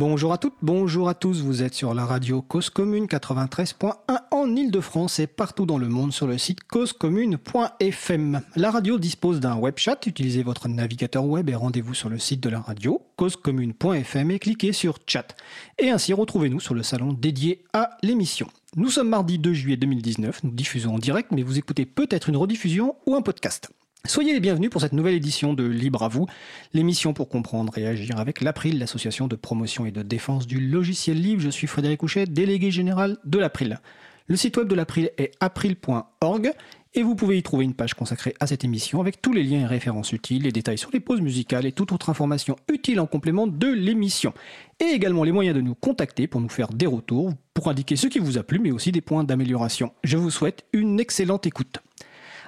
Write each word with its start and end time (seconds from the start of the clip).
Bonjour 0.00 0.32
à 0.32 0.38
toutes, 0.38 0.54
bonjour 0.62 1.10
à 1.10 1.14
tous, 1.14 1.42
vous 1.42 1.62
êtes 1.62 1.74
sur 1.74 1.92
la 1.92 2.06
radio 2.06 2.40
Cause 2.40 2.70
Commune 2.70 3.04
93.1 3.04 3.92
en 4.30 4.56
Ile-de-France 4.56 5.18
et 5.18 5.26
partout 5.26 5.66
dans 5.66 5.76
le 5.76 5.90
monde 5.90 6.10
sur 6.10 6.26
le 6.26 6.38
site 6.38 6.64
causecommune.fm. 6.64 8.40
La 8.56 8.70
radio 8.70 8.98
dispose 8.98 9.40
d'un 9.40 9.56
web 9.56 9.74
chat, 9.76 10.06
utilisez 10.06 10.42
votre 10.42 10.68
navigateur 10.68 11.26
web 11.26 11.50
et 11.50 11.54
rendez-vous 11.54 11.92
sur 11.92 12.08
le 12.08 12.18
site 12.18 12.40
de 12.42 12.48
la 12.48 12.60
radio 12.60 13.02
causecommune.fm 13.16 14.30
et 14.30 14.38
cliquez 14.38 14.72
sur 14.72 15.00
chat. 15.06 15.36
Et 15.78 15.90
ainsi 15.90 16.14
retrouvez-nous 16.14 16.60
sur 16.60 16.72
le 16.72 16.82
salon 16.82 17.12
dédié 17.12 17.62
à 17.74 17.90
l'émission. 18.02 18.46
Nous 18.76 18.88
sommes 18.88 19.10
mardi 19.10 19.38
2 19.38 19.52
juillet 19.52 19.76
2019, 19.76 20.44
nous 20.44 20.50
diffusons 20.50 20.94
en 20.94 20.98
direct 20.98 21.30
mais 21.30 21.42
vous 21.42 21.58
écoutez 21.58 21.84
peut-être 21.84 22.30
une 22.30 22.38
rediffusion 22.38 22.96
ou 23.04 23.16
un 23.16 23.20
podcast. 23.20 23.70
Soyez 24.06 24.32
les 24.32 24.40
bienvenus 24.40 24.70
pour 24.70 24.80
cette 24.80 24.94
nouvelle 24.94 25.14
édition 25.14 25.52
de 25.52 25.62
Libre 25.62 26.02
à 26.02 26.08
vous, 26.08 26.26
l'émission 26.72 27.12
pour 27.12 27.28
comprendre 27.28 27.76
et 27.76 27.86
agir 27.86 28.18
avec 28.18 28.40
l'April, 28.40 28.78
l'association 28.78 29.28
de 29.28 29.36
promotion 29.36 29.84
et 29.84 29.90
de 29.90 30.02
défense 30.02 30.46
du 30.46 30.58
logiciel 30.58 31.20
libre. 31.20 31.42
Je 31.42 31.50
suis 31.50 31.66
Frédéric 31.66 32.00
Couchet, 32.00 32.26
délégué 32.26 32.70
général 32.70 33.18
de 33.24 33.38
l'April. 33.38 33.78
Le 34.26 34.36
site 34.36 34.56
web 34.56 34.68
de 34.68 34.74
l'April 34.74 35.10
est 35.18 35.32
april.org 35.40 36.52
et 36.94 37.02
vous 37.02 37.14
pouvez 37.14 37.36
y 37.36 37.42
trouver 37.42 37.64
une 37.64 37.74
page 37.74 37.94
consacrée 37.94 38.34
à 38.40 38.46
cette 38.46 38.64
émission 38.64 39.00
avec 39.00 39.20
tous 39.20 39.34
les 39.34 39.44
liens 39.44 39.60
et 39.60 39.66
références 39.66 40.12
utiles, 40.12 40.42
les 40.42 40.52
détails 40.52 40.78
sur 40.78 40.90
les 40.92 41.00
pauses 41.00 41.20
musicales 41.20 41.66
et 41.66 41.72
toute 41.72 41.92
autre 41.92 42.08
information 42.08 42.56
utile 42.72 43.00
en 43.00 43.06
complément 43.06 43.46
de 43.46 43.68
l'émission. 43.68 44.32
Et 44.80 44.86
également 44.86 45.24
les 45.24 45.32
moyens 45.32 45.54
de 45.54 45.60
nous 45.60 45.74
contacter 45.74 46.26
pour 46.26 46.40
nous 46.40 46.48
faire 46.48 46.68
des 46.68 46.86
retours, 46.86 47.32
pour 47.52 47.68
indiquer 47.68 47.96
ce 47.96 48.06
qui 48.06 48.18
vous 48.18 48.38
a 48.38 48.42
plu 48.42 48.60
mais 48.60 48.72
aussi 48.72 48.92
des 48.92 49.02
points 49.02 49.24
d'amélioration. 49.24 49.92
Je 50.04 50.16
vous 50.16 50.30
souhaite 50.30 50.64
une 50.72 50.98
excellente 50.98 51.46
écoute. 51.46 51.80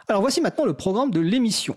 Alors 0.08 0.20
voici 0.20 0.41
maintenant 0.41 0.64
le 0.64 0.75
programme 0.75 1.11
de 1.11 1.20
l'émission. 1.20 1.77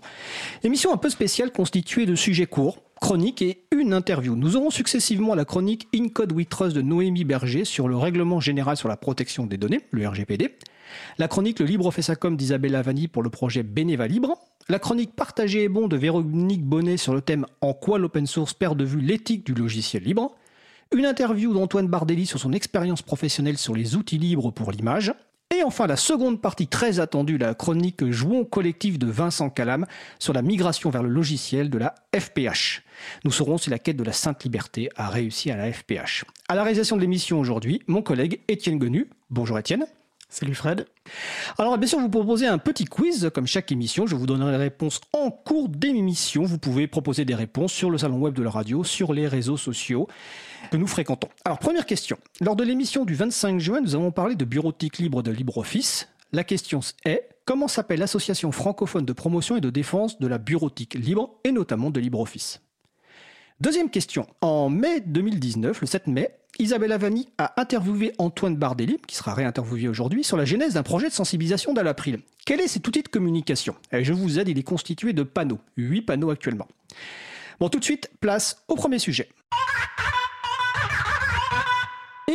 Émission 0.64 0.92
un 0.92 0.96
peu 0.96 1.10
spéciale 1.10 1.52
constituée 1.52 2.06
de 2.06 2.14
sujets 2.14 2.46
courts, 2.46 2.78
chroniques 3.00 3.42
et 3.42 3.64
une 3.70 3.92
interview. 3.92 4.34
Nous 4.34 4.56
aurons 4.56 4.70
successivement 4.70 5.34
la 5.34 5.44
chronique 5.44 5.86
In 5.94 6.08
Code 6.08 6.32
We 6.32 6.46
Trust 6.48 6.74
de 6.74 6.82
Noémie 6.82 7.24
Berger 7.24 7.64
sur 7.64 7.88
le 7.88 7.96
règlement 7.96 8.40
général 8.40 8.76
sur 8.76 8.88
la 8.88 8.96
protection 8.96 9.46
des 9.46 9.58
données, 9.58 9.80
le 9.90 10.08
RGPD. 10.08 10.56
La 11.18 11.28
chronique 11.28 11.60
Le 11.60 11.66
Libre 11.66 11.90
Fessacom 11.90 12.36
d'Isabelle 12.36 12.72
Lavani 12.72 13.08
pour 13.08 13.22
le 13.22 13.30
projet 13.30 13.62
Beneva 13.62 14.06
Libre. 14.06 14.38
La 14.68 14.78
chronique 14.78 15.14
Partagé 15.14 15.64
et 15.64 15.68
bon 15.68 15.86
de 15.86 15.96
Véronique 15.96 16.64
Bonnet 16.64 16.96
sur 16.96 17.14
le 17.14 17.20
thème 17.20 17.46
En 17.60 17.72
quoi 17.74 17.98
l'open 17.98 18.26
source 18.26 18.54
perd 18.54 18.76
de 18.76 18.84
vue 18.84 19.00
l'éthique 19.00 19.46
du 19.46 19.54
logiciel 19.54 20.02
libre. 20.02 20.34
Une 20.92 21.06
interview 21.06 21.52
d'Antoine 21.52 21.88
Bardelli 21.88 22.26
sur 22.26 22.38
son 22.38 22.52
expérience 22.52 23.02
professionnelle 23.02 23.58
sur 23.58 23.74
les 23.74 23.96
outils 23.96 24.18
libres 24.18 24.52
pour 24.52 24.72
l'image. 24.72 25.12
Et 25.54 25.62
enfin, 25.62 25.86
la 25.86 25.96
seconde 25.96 26.42
partie 26.42 26.66
très 26.66 26.98
attendue, 26.98 27.38
la 27.38 27.54
chronique 27.54 28.10
Jouons 28.10 28.44
collectif 28.44 28.98
de 28.98 29.06
Vincent 29.06 29.48
Calam 29.48 29.86
sur 30.18 30.32
la 30.32 30.42
migration 30.42 30.90
vers 30.90 31.04
le 31.04 31.08
logiciel 31.08 31.70
de 31.70 31.78
la 31.78 31.94
FPH. 32.18 32.82
Nous 33.24 33.30
saurons 33.30 33.56
si 33.56 33.70
la 33.70 33.78
quête 33.78 33.96
de 33.96 34.02
la 34.02 34.12
sainte 34.12 34.42
liberté 34.42 34.88
a 34.96 35.08
réussi 35.08 35.52
à 35.52 35.56
la 35.56 35.72
FPH. 35.72 36.24
À 36.48 36.56
la 36.56 36.64
réalisation 36.64 36.96
de 36.96 37.00
l'émission 37.00 37.38
aujourd'hui, 37.38 37.80
mon 37.86 38.02
collègue 38.02 38.40
Étienne 38.48 38.78
Gonu. 38.78 39.08
Bonjour 39.30 39.56
Étienne. 39.56 39.86
Salut 40.28 40.54
Fred. 40.54 40.86
Alors 41.56 41.78
bien 41.78 41.86
sûr, 41.86 42.00
je 42.00 42.04
vous 42.04 42.10
proposer 42.10 42.48
un 42.48 42.58
petit 42.58 42.84
quiz 42.84 43.30
comme 43.32 43.46
chaque 43.46 43.70
émission. 43.70 44.08
Je 44.08 44.16
vous 44.16 44.26
donnerai 44.26 44.50
les 44.50 44.56
réponses 44.56 45.00
en 45.12 45.30
cours 45.30 45.68
d'émission. 45.68 46.42
Vous 46.42 46.58
pouvez 46.58 46.88
proposer 46.88 47.24
des 47.24 47.36
réponses 47.36 47.72
sur 47.72 47.90
le 47.90 47.98
salon 47.98 48.18
web 48.18 48.34
de 48.34 48.42
la 48.42 48.50
radio, 48.50 48.82
sur 48.82 49.12
les 49.12 49.28
réseaux 49.28 49.56
sociaux 49.56 50.08
que 50.70 50.76
nous 50.76 50.86
fréquentons. 50.86 51.28
Alors 51.44 51.58
première 51.58 51.86
question. 51.86 52.18
Lors 52.40 52.56
de 52.56 52.64
l'émission 52.64 53.04
du 53.04 53.14
25 53.14 53.58
juin, 53.58 53.80
nous 53.80 53.94
avons 53.94 54.10
parlé 54.10 54.34
de 54.34 54.44
bureautique 54.44 54.98
libre 54.98 55.22
de 55.22 55.30
LibreOffice. 55.30 56.08
La 56.32 56.44
question 56.44 56.80
est 57.04 57.28
comment 57.44 57.68
s'appelle 57.68 58.00
l'association 58.00 58.52
francophone 58.52 59.04
de 59.04 59.12
promotion 59.12 59.56
et 59.56 59.60
de 59.60 59.70
défense 59.70 60.18
de 60.18 60.26
la 60.26 60.38
bureautique 60.38 60.94
libre 60.94 61.38
et 61.44 61.52
notamment 61.52 61.90
de 61.90 62.00
LibreOffice? 62.00 62.60
Deuxième 63.60 63.88
question. 63.88 64.26
En 64.42 64.68
mai 64.68 65.00
2019, 65.00 65.80
le 65.80 65.86
7 65.86 66.08
mai, 66.08 66.30
Isabelle 66.58 66.92
Avani 66.92 67.28
a 67.38 67.58
interviewé 67.60 68.12
Antoine 68.18 68.56
Bardelli, 68.56 68.98
qui 69.06 69.16
sera 69.16 69.34
réinterviewé 69.34 69.88
aujourd'hui, 69.88 70.24
sur 70.24 70.36
la 70.36 70.44
genèse 70.44 70.74
d'un 70.74 70.82
projet 70.82 71.08
de 71.08 71.12
sensibilisation 71.12 71.72
d'Alapril. 71.72 72.20
Quel 72.44 72.60
est 72.60 72.68
cet 72.68 72.86
outil 72.86 73.02
de 73.02 73.08
communication? 73.08 73.74
Et 73.92 74.04
Je 74.04 74.12
vous 74.12 74.38
aide, 74.38 74.48
il 74.48 74.58
est 74.58 74.62
constitué 74.62 75.12
de 75.12 75.22
panneaux, 75.22 75.58
8 75.76 76.02
panneaux 76.02 76.30
actuellement. 76.30 76.68
Bon, 77.60 77.68
tout 77.68 77.78
de 77.78 77.84
suite, 77.84 78.10
place 78.20 78.62
au 78.68 78.74
premier 78.74 78.98
sujet. 78.98 79.28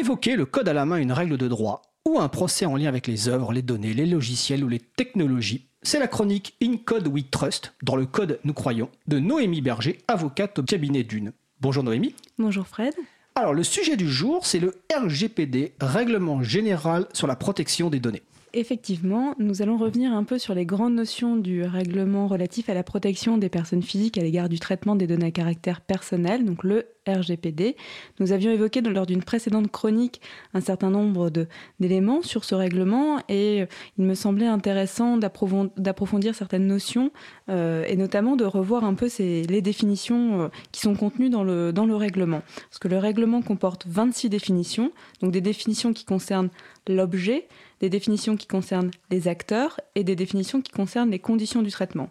Évoquer 0.01 0.35
le 0.35 0.47
code 0.47 0.67
à 0.67 0.73
la 0.73 0.83
main 0.83 0.97
une 0.97 1.11
règle 1.11 1.37
de 1.37 1.47
droit 1.47 1.83
ou 2.09 2.17
un 2.17 2.27
procès 2.27 2.65
en 2.65 2.75
lien 2.75 2.87
avec 2.87 3.05
les 3.05 3.27
œuvres, 3.29 3.53
les 3.53 3.61
données, 3.61 3.93
les 3.93 4.07
logiciels 4.07 4.63
ou 4.63 4.67
les 4.67 4.79
technologies, 4.79 5.67
c'est 5.83 5.99
la 5.99 6.07
chronique 6.07 6.55
In 6.59 6.77
Code 6.83 7.07
We 7.07 7.25
Trust, 7.29 7.75
dans 7.83 7.95
le 7.95 8.07
code 8.07 8.39
nous 8.43 8.55
croyons, 8.55 8.89
de 9.05 9.19
Noémie 9.19 9.61
Berger, 9.61 9.99
avocate 10.07 10.57
au 10.57 10.63
cabinet 10.63 11.03
d'une. 11.03 11.33
Bonjour 11.59 11.83
Noémie. 11.83 12.15
Bonjour 12.39 12.65
Fred. 12.65 12.95
Alors 13.35 13.53
le 13.53 13.61
sujet 13.61 13.95
du 13.95 14.09
jour, 14.09 14.43
c'est 14.43 14.57
le 14.57 14.73
RGPD, 14.91 15.73
Règlement 15.79 16.41
général 16.41 17.05
sur 17.13 17.27
la 17.27 17.35
protection 17.35 17.91
des 17.91 17.99
données. 17.99 18.23
Effectivement, 18.53 19.33
nous 19.39 19.61
allons 19.61 19.77
revenir 19.77 20.11
un 20.11 20.25
peu 20.25 20.37
sur 20.37 20.53
les 20.53 20.65
grandes 20.65 20.95
notions 20.95 21.37
du 21.37 21.63
règlement 21.63 22.27
relatif 22.27 22.69
à 22.69 22.73
la 22.73 22.83
protection 22.83 23.37
des 23.37 23.47
personnes 23.47 23.81
physiques 23.81 24.17
à 24.17 24.23
l'égard 24.23 24.49
du 24.49 24.59
traitement 24.59 24.97
des 24.97 25.07
données 25.07 25.27
à 25.27 25.31
caractère 25.31 25.79
personnel, 25.79 26.43
donc 26.43 26.65
le 26.65 26.87
RGPD. 27.07 27.77
Nous 28.19 28.33
avions 28.33 28.51
évoqué 28.51 28.81
lors 28.81 29.05
d'une 29.05 29.23
précédente 29.23 29.71
chronique 29.71 30.19
un 30.53 30.59
certain 30.59 30.89
nombre 30.89 31.31
d'éléments 31.79 32.21
sur 32.21 32.43
ce 32.43 32.53
règlement 32.53 33.19
et 33.29 33.65
il 33.97 34.03
me 34.03 34.15
semblait 34.15 34.47
intéressant 34.47 35.17
d'approfondir 35.17 36.35
certaines 36.35 36.67
notions 36.67 37.11
euh, 37.47 37.85
et 37.87 37.95
notamment 37.95 38.35
de 38.35 38.43
revoir 38.43 38.83
un 38.83 38.95
peu 38.95 39.09
les 39.19 39.61
définitions 39.61 40.41
euh, 40.41 40.47
qui 40.73 40.81
sont 40.81 40.95
contenues 40.95 41.29
dans 41.29 41.43
le 41.43 41.95
règlement. 41.95 42.41
Parce 42.69 42.79
que 42.79 42.89
le 42.89 42.97
règlement 42.97 43.41
comporte 43.41 43.85
26 43.87 44.29
définitions, 44.29 44.91
donc 45.21 45.31
des 45.31 45.41
définitions 45.41 45.93
qui 45.93 46.03
concernent 46.03 46.49
l'objet, 46.87 47.47
des 47.81 47.89
définitions 47.89 48.37
qui 48.37 48.47
concernent 48.47 48.91
les 49.09 49.27
acteurs 49.27 49.79
et 49.95 50.03
des 50.03 50.15
définitions 50.15 50.61
qui 50.61 50.71
concernent 50.71 51.11
les 51.11 51.19
conditions 51.19 51.61
du 51.61 51.71
traitement. 51.71 52.09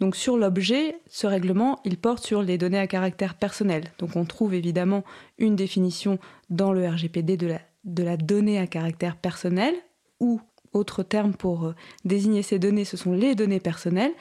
Donc 0.00 0.16
sur 0.16 0.36
l'objet, 0.36 0.96
ce 1.08 1.26
règlement, 1.26 1.78
il 1.84 1.96
porte 1.96 2.24
sur 2.24 2.42
les 2.42 2.58
données 2.58 2.78
à 2.78 2.86
caractère 2.86 3.34
personnel. 3.34 3.92
Donc 3.98 4.16
on 4.16 4.24
trouve 4.24 4.54
évidemment 4.54 5.04
une 5.38 5.56
définition 5.56 6.18
dans 6.50 6.72
le 6.72 6.88
RGPD 6.88 7.36
de 7.36 8.02
la, 8.02 8.16
donnée 8.16 8.58
à 8.58 8.66
caractère 8.66 9.16
personnel, 9.16 9.74
ou 10.20 10.40
autre 10.72 11.02
terme 11.02 11.34
pour 11.34 11.66
euh, 11.66 11.74
désigner 12.04 12.42
ces 12.42 12.58
données, 12.58 12.84
ce 12.84 12.96
sont 12.96 13.12
les 13.12 13.34
données 13.34 13.60
personnelles. 13.60 14.12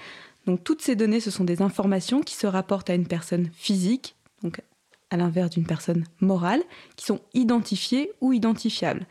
Donc 0.45 0.63
toutes 0.63 0.81
ces 0.81 0.95
données, 0.95 1.19
ce 1.19 1.31
sont 1.31 1.43
des 1.43 1.61
informations 1.61 2.21
qui 2.21 2.35
se 2.35 2.45
rapportent 2.45 2.89
à 2.89 2.95
une 2.95 3.07
personne 3.07 3.49
physique, 3.53 4.15
donc 4.43 4.61
à 5.09 5.17
l'inverse 5.17 5.51
d'une 5.51 5.65
personne 5.65 6.03
morale, 6.19 6.61
qui 6.95 7.05
sont 7.05 7.21
identifiées 7.33 8.11
ou 8.21 8.33
identifiables. 8.33 9.07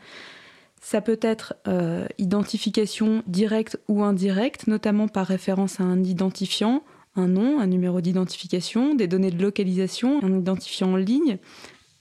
Ça 0.83 0.99
peut 0.99 1.19
être 1.21 1.55
euh, 1.65 2.05
identification 2.17 3.23
directe 3.25 3.79
ou 3.87 4.03
indirecte, 4.03 4.67
notamment 4.67 5.07
par 5.07 5.25
référence 5.25 5.79
à 5.79 5.83
un 5.83 6.03
identifiant, 6.03 6.83
un 7.15 7.27
nom, 7.29 7.61
un 7.61 7.67
numéro 7.67 8.01
d'identification, 8.01 8.93
des 8.93 9.07
données 9.07 9.31
de 9.31 9.41
localisation, 9.41 10.21
un 10.21 10.37
identifiant 10.37 10.91
en 10.91 10.95
ligne, 10.97 11.37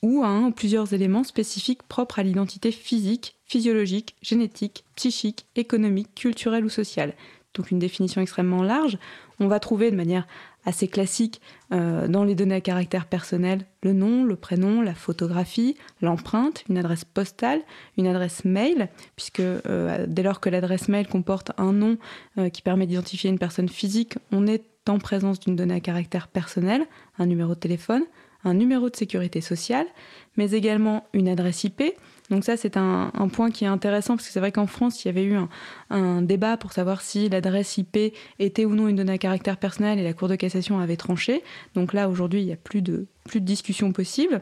ou 0.02 0.24
à 0.24 0.26
un 0.26 0.46
ou 0.46 0.50
plusieurs 0.50 0.92
éléments 0.94 1.22
spécifiques 1.22 1.84
propres 1.84 2.18
à 2.18 2.24
l'identité 2.24 2.72
physique, 2.72 3.36
physiologique, 3.46 4.16
génétique, 4.20 4.84
psychique, 4.96 5.46
économique, 5.54 6.12
culturelle 6.16 6.64
ou 6.64 6.68
sociale. 6.68 7.14
Donc 7.54 7.70
une 7.70 7.78
définition 7.78 8.20
extrêmement 8.20 8.64
large. 8.64 8.98
On 9.38 9.46
va 9.46 9.60
trouver 9.60 9.92
de 9.92 9.96
manière 9.96 10.26
assez 10.64 10.88
classique 10.88 11.40
euh, 11.72 12.06
dans 12.08 12.24
les 12.24 12.34
données 12.34 12.54
à 12.54 12.60
caractère 12.60 13.06
personnel, 13.06 13.66
le 13.82 13.92
nom, 13.92 14.24
le 14.24 14.36
prénom, 14.36 14.80
la 14.80 14.94
photographie, 14.94 15.76
l'empreinte, 16.00 16.64
une 16.68 16.78
adresse 16.78 17.04
postale, 17.04 17.60
une 17.98 18.06
adresse 18.06 18.44
mail, 18.44 18.88
puisque 19.16 19.40
euh, 19.40 20.06
dès 20.08 20.22
lors 20.22 20.40
que 20.40 20.48
l'adresse 20.48 20.88
mail 20.88 21.08
comporte 21.08 21.52
un 21.58 21.72
nom 21.72 21.98
euh, 22.38 22.48
qui 22.48 22.62
permet 22.62 22.86
d'identifier 22.86 23.30
une 23.30 23.38
personne 23.38 23.68
physique, 23.68 24.18
on 24.30 24.46
est 24.46 24.64
en 24.88 24.98
présence 24.98 25.40
d'une 25.40 25.56
donnée 25.56 25.74
à 25.74 25.80
caractère 25.80 26.28
personnel, 26.28 26.86
un 27.18 27.26
numéro 27.26 27.54
de 27.54 27.60
téléphone, 27.60 28.02
un 28.44 28.54
numéro 28.54 28.90
de 28.90 28.96
sécurité 28.96 29.40
sociale, 29.40 29.86
mais 30.36 30.50
également 30.52 31.04
une 31.12 31.28
adresse 31.28 31.64
IP, 31.64 31.82
donc 32.32 32.44
ça, 32.44 32.56
c'est 32.56 32.78
un, 32.78 33.10
point 33.30 33.50
qui 33.50 33.64
est 33.64 33.68
intéressant 33.68 34.16
parce 34.16 34.26
que 34.26 34.32
c'est 34.32 34.40
vrai 34.40 34.52
qu'en 34.52 34.66
France, 34.66 35.04
il 35.04 35.08
y 35.08 35.10
avait 35.10 35.22
eu 35.22 35.36
un, 35.90 36.22
débat 36.22 36.56
pour 36.56 36.72
savoir 36.72 37.02
si 37.02 37.28
l'adresse 37.28 37.76
IP 37.76 38.14
était 38.38 38.64
ou 38.64 38.74
non 38.74 38.88
une 38.88 38.96
donnée 38.96 39.12
à 39.12 39.18
caractère 39.18 39.58
personnel 39.58 39.98
et 39.98 40.02
la 40.02 40.14
Cour 40.14 40.28
de 40.28 40.36
cassation 40.36 40.78
avait 40.78 40.96
tranché. 40.96 41.42
Donc 41.74 41.92
là, 41.92 42.08
aujourd'hui, 42.08 42.40
il 42.40 42.46
n'y 42.46 42.52
a 42.54 42.56
plus 42.56 42.80
de, 42.80 43.06
plus 43.28 43.42
de 43.42 43.44
discussion 43.44 43.92
possible. 43.92 44.40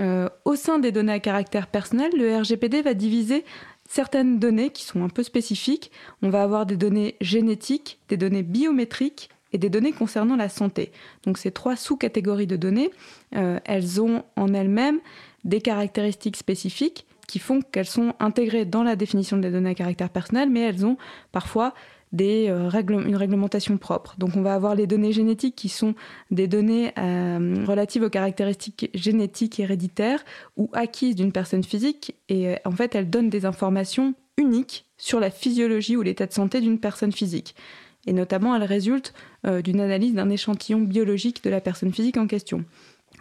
Euh, 0.00 0.28
au 0.44 0.56
sein 0.56 0.80
des 0.80 0.90
données 0.90 1.12
à 1.12 1.20
caractère 1.20 1.68
personnel, 1.68 2.10
le 2.18 2.36
RGPD 2.36 2.82
va 2.82 2.94
diviser 2.94 3.44
certaines 3.88 4.40
données 4.40 4.70
qui 4.70 4.82
sont 4.82 5.04
un 5.04 5.08
peu 5.08 5.22
spécifiques. 5.22 5.92
On 6.22 6.30
va 6.30 6.42
avoir 6.42 6.66
des 6.66 6.76
données 6.76 7.14
génétiques, 7.20 8.00
des 8.08 8.16
données 8.16 8.42
biométriques 8.42 9.30
et 9.52 9.58
des 9.58 9.70
données 9.70 9.92
concernant 9.92 10.34
la 10.34 10.48
santé. 10.48 10.90
Donc 11.22 11.38
ces 11.38 11.52
trois 11.52 11.76
sous-catégories 11.76 12.48
de 12.48 12.56
données, 12.56 12.90
euh, 13.36 13.60
elles 13.64 14.00
ont 14.00 14.24
en 14.34 14.52
elles-mêmes 14.52 14.98
des 15.44 15.60
caractéristiques 15.60 16.36
spécifiques 16.36 17.06
qui 17.30 17.38
font 17.38 17.60
qu'elles 17.62 17.86
sont 17.86 18.14
intégrées 18.18 18.64
dans 18.64 18.82
la 18.82 18.96
définition 18.96 19.36
des 19.36 19.50
données 19.50 19.70
à 19.70 19.74
caractère 19.74 20.10
personnel, 20.10 20.50
mais 20.50 20.60
elles 20.60 20.84
ont 20.84 20.96
parfois 21.30 21.74
euh, 22.20 22.70
une 22.88 23.16
réglementation 23.16 23.78
propre. 23.78 24.16
Donc 24.18 24.36
on 24.36 24.42
va 24.42 24.54
avoir 24.54 24.74
les 24.74 24.88
données 24.88 25.12
génétiques 25.12 25.54
qui 25.54 25.68
sont 25.68 25.94
des 26.32 26.48
données 26.48 26.92
euh, 26.98 27.64
relatives 27.66 28.02
aux 28.02 28.10
caractéristiques 28.10 28.90
génétiques 28.94 29.60
héréditaires 29.60 30.24
ou 30.56 30.70
acquises 30.72 31.14
d'une 31.14 31.30
personne 31.30 31.62
physique 31.62 32.16
et 32.28 32.56
en 32.64 32.72
fait 32.72 32.96
elles 32.96 33.08
donnent 33.08 33.30
des 33.30 33.46
informations 33.46 34.14
uniques 34.36 34.86
sur 34.96 35.20
la 35.20 35.30
physiologie 35.30 35.96
ou 35.96 36.02
l'état 36.02 36.26
de 36.26 36.32
santé 36.32 36.60
d'une 36.60 36.80
personne 36.80 37.12
physique 37.12 37.54
et 38.06 38.12
notamment 38.12 38.56
elle 38.56 38.64
résulte 38.64 39.14
euh, 39.46 39.62
d'une 39.62 39.80
analyse 39.80 40.14
d'un 40.14 40.30
échantillon 40.30 40.80
biologique 40.80 41.44
de 41.44 41.50
la 41.50 41.60
personne 41.60 41.92
physique 41.92 42.16
en 42.16 42.26
question. 42.26 42.64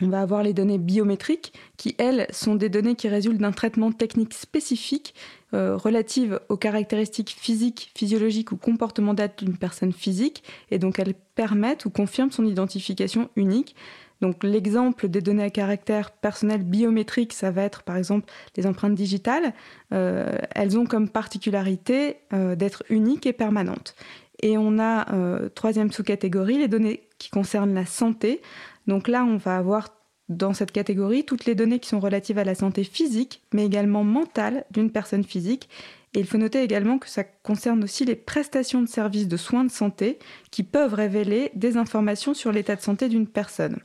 On 0.01 0.07
va 0.07 0.21
avoir 0.21 0.43
les 0.43 0.53
données 0.53 0.77
biométriques 0.77 1.53
qui, 1.77 1.95
elles, 1.97 2.27
sont 2.31 2.55
des 2.55 2.69
données 2.69 2.95
qui 2.95 3.07
résultent 3.07 3.39
d'un 3.39 3.51
traitement 3.51 3.91
technique 3.91 4.33
spécifique 4.33 5.13
euh, 5.53 5.75
relative 5.75 6.39
aux 6.49 6.57
caractéristiques 6.57 7.35
physiques, 7.37 7.91
physiologiques 7.95 8.51
ou 8.51 8.57
comportementales 8.57 9.31
d'une 9.37 9.57
personne 9.57 9.91
physique, 9.91 10.43
et 10.71 10.79
donc 10.79 10.99
elles 10.99 11.15
permettent 11.35 11.85
ou 11.85 11.89
confirment 11.89 12.31
son 12.31 12.45
identification 12.45 13.29
unique. 13.35 13.75
Donc 14.21 14.43
l'exemple 14.43 15.07
des 15.07 15.21
données 15.21 15.43
à 15.43 15.49
caractère 15.49 16.11
personnel 16.11 16.63
biométrique, 16.63 17.33
ça 17.33 17.51
va 17.51 17.63
être 17.63 17.83
par 17.83 17.95
exemple 17.95 18.31
les 18.57 18.67
empreintes 18.67 18.95
digitales. 18.95 19.53
Euh, 19.93 20.37
elles 20.55 20.77
ont 20.77 20.85
comme 20.85 21.09
particularité 21.09 22.17
d'être 22.31 22.83
uniques 22.89 23.25
et 23.25 23.33
permanentes. 23.33 23.95
Et 24.41 24.57
on 24.57 24.79
a, 24.79 25.13
euh, 25.13 25.49
troisième 25.49 25.91
sous-catégorie, 25.91 26.57
les 26.57 26.67
données 26.67 27.07
qui 27.17 27.29
concernent 27.29 27.73
la 27.73 27.85
santé. 27.85 28.41
Donc 28.89 29.07
là, 29.07 29.23
on 29.23 29.37
va 29.37 29.55
avoir 29.55 29.89
dans 30.29 30.53
cette 30.53 30.71
catégorie 30.71 31.23
toutes 31.23 31.45
les 31.45 31.53
données 31.53 31.77
qui 31.77 31.87
sont 31.87 31.99
relatives 31.99 32.39
à 32.39 32.43
la 32.43 32.55
santé 32.55 32.83
physique, 32.83 33.43
mais 33.53 33.63
également 33.63 34.03
mentale 34.03 34.65
d'une 34.71 34.91
personne 34.91 35.23
physique. 35.23 35.69
Et 36.15 36.19
il 36.19 36.25
faut 36.25 36.39
noter 36.39 36.63
également 36.63 36.97
que 36.97 37.07
ça 37.07 37.23
concerne 37.23 37.83
aussi 37.83 38.03
les 38.03 38.15
prestations 38.15 38.81
de 38.81 38.87
services 38.87 39.27
de 39.27 39.37
soins 39.37 39.63
de 39.63 39.69
santé 39.69 40.17
qui 40.49 40.63
peuvent 40.63 40.95
révéler 40.95 41.51
des 41.53 41.77
informations 41.77 42.33
sur 42.33 42.51
l'état 42.51 42.75
de 42.75 42.81
santé 42.81 43.09
d'une 43.09 43.27
personne. 43.27 43.77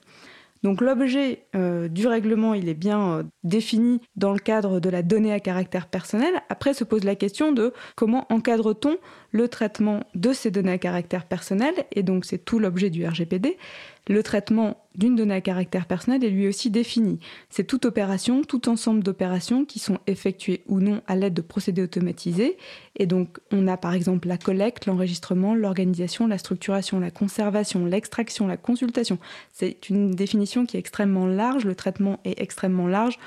Donc 0.64 0.80
l'objet 0.80 1.44
euh, 1.54 1.88
du 1.88 2.06
règlement, 2.06 2.54
il 2.54 2.70
est 2.70 2.74
bien 2.74 3.18
euh, 3.18 3.22
défini 3.42 4.00
dans 4.16 4.32
le 4.32 4.38
cadre 4.38 4.80
de 4.80 4.88
la 4.88 5.02
donnée 5.02 5.34
à 5.34 5.38
caractère 5.38 5.86
personnel. 5.88 6.32
Après 6.48 6.72
se 6.72 6.84
pose 6.84 7.04
la 7.04 7.16
question 7.16 7.52
de 7.52 7.74
comment 7.96 8.26
encadre-t-on 8.32 8.96
le 9.30 9.48
traitement 9.48 10.00
de 10.14 10.32
ces 10.32 10.50
données 10.50 10.72
à 10.72 10.78
caractère 10.78 11.26
personnel, 11.26 11.74
et 11.92 12.02
donc 12.02 12.24
c'est 12.24 12.38
tout 12.38 12.58
l'objet 12.58 12.88
du 12.88 13.06
RGPD. 13.06 13.58
Le 14.06 14.22
traitement 14.22 14.76
d'une 14.94 15.16
donnée 15.16 15.34
à 15.34 15.40
caractère 15.40 15.86
personnel 15.86 16.22
est 16.24 16.30
lui 16.30 16.46
aussi 16.46 16.70
défini. 16.70 17.18
C'est 17.48 17.64
toute 17.64 17.86
opération, 17.86 18.42
tout 18.42 18.68
ensemble 18.68 19.02
d'opérations 19.02 19.64
qui 19.64 19.78
sont 19.78 19.98
effectuées 20.06 20.62
ou 20.66 20.80
non 20.80 21.00
à 21.06 21.16
l'aide 21.16 21.32
de 21.32 21.40
procédés 21.40 21.82
automatisés. 21.82 22.58
Et 22.96 23.06
donc, 23.06 23.38
on 23.50 23.66
a 23.66 23.78
par 23.78 23.94
exemple 23.94 24.28
la 24.28 24.36
collecte, 24.36 24.84
l'enregistrement, 24.84 25.54
l'organisation, 25.54 26.26
la 26.26 26.36
structuration, 26.36 27.00
la 27.00 27.10
conservation, 27.10 27.86
l'extraction, 27.86 28.46
la 28.46 28.58
consultation. 28.58 29.18
C'est 29.52 29.88
une 29.88 30.10
définition 30.10 30.66
qui 30.66 30.76
est 30.76 30.80
extrêmement 30.80 31.26
large. 31.26 31.64
Le 31.64 31.74
traitement 31.74 32.20
est 32.24 32.38
extrêmement 32.40 32.86
large. 32.86 33.18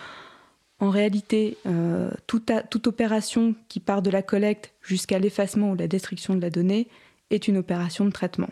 En 0.80 0.92
réalité, 0.92 1.58
euh, 1.66 2.12
toute, 2.28 2.52
toute 2.70 2.86
opération 2.86 3.56
qui 3.68 3.80
part 3.80 4.04
de 4.04 4.12
la 4.12 4.22
collecte 4.22 4.74
jusqu'à 4.84 5.18
l'effacement 5.18 5.72
ou 5.72 5.76
la 5.76 5.88
destruction 5.88 6.36
de 6.36 6.42
la 6.42 6.52
donnée 6.52 6.88
est 7.32 7.48
une 7.48 7.58
opération 7.58 8.06
de 8.06 8.12
traitement. 8.12 8.50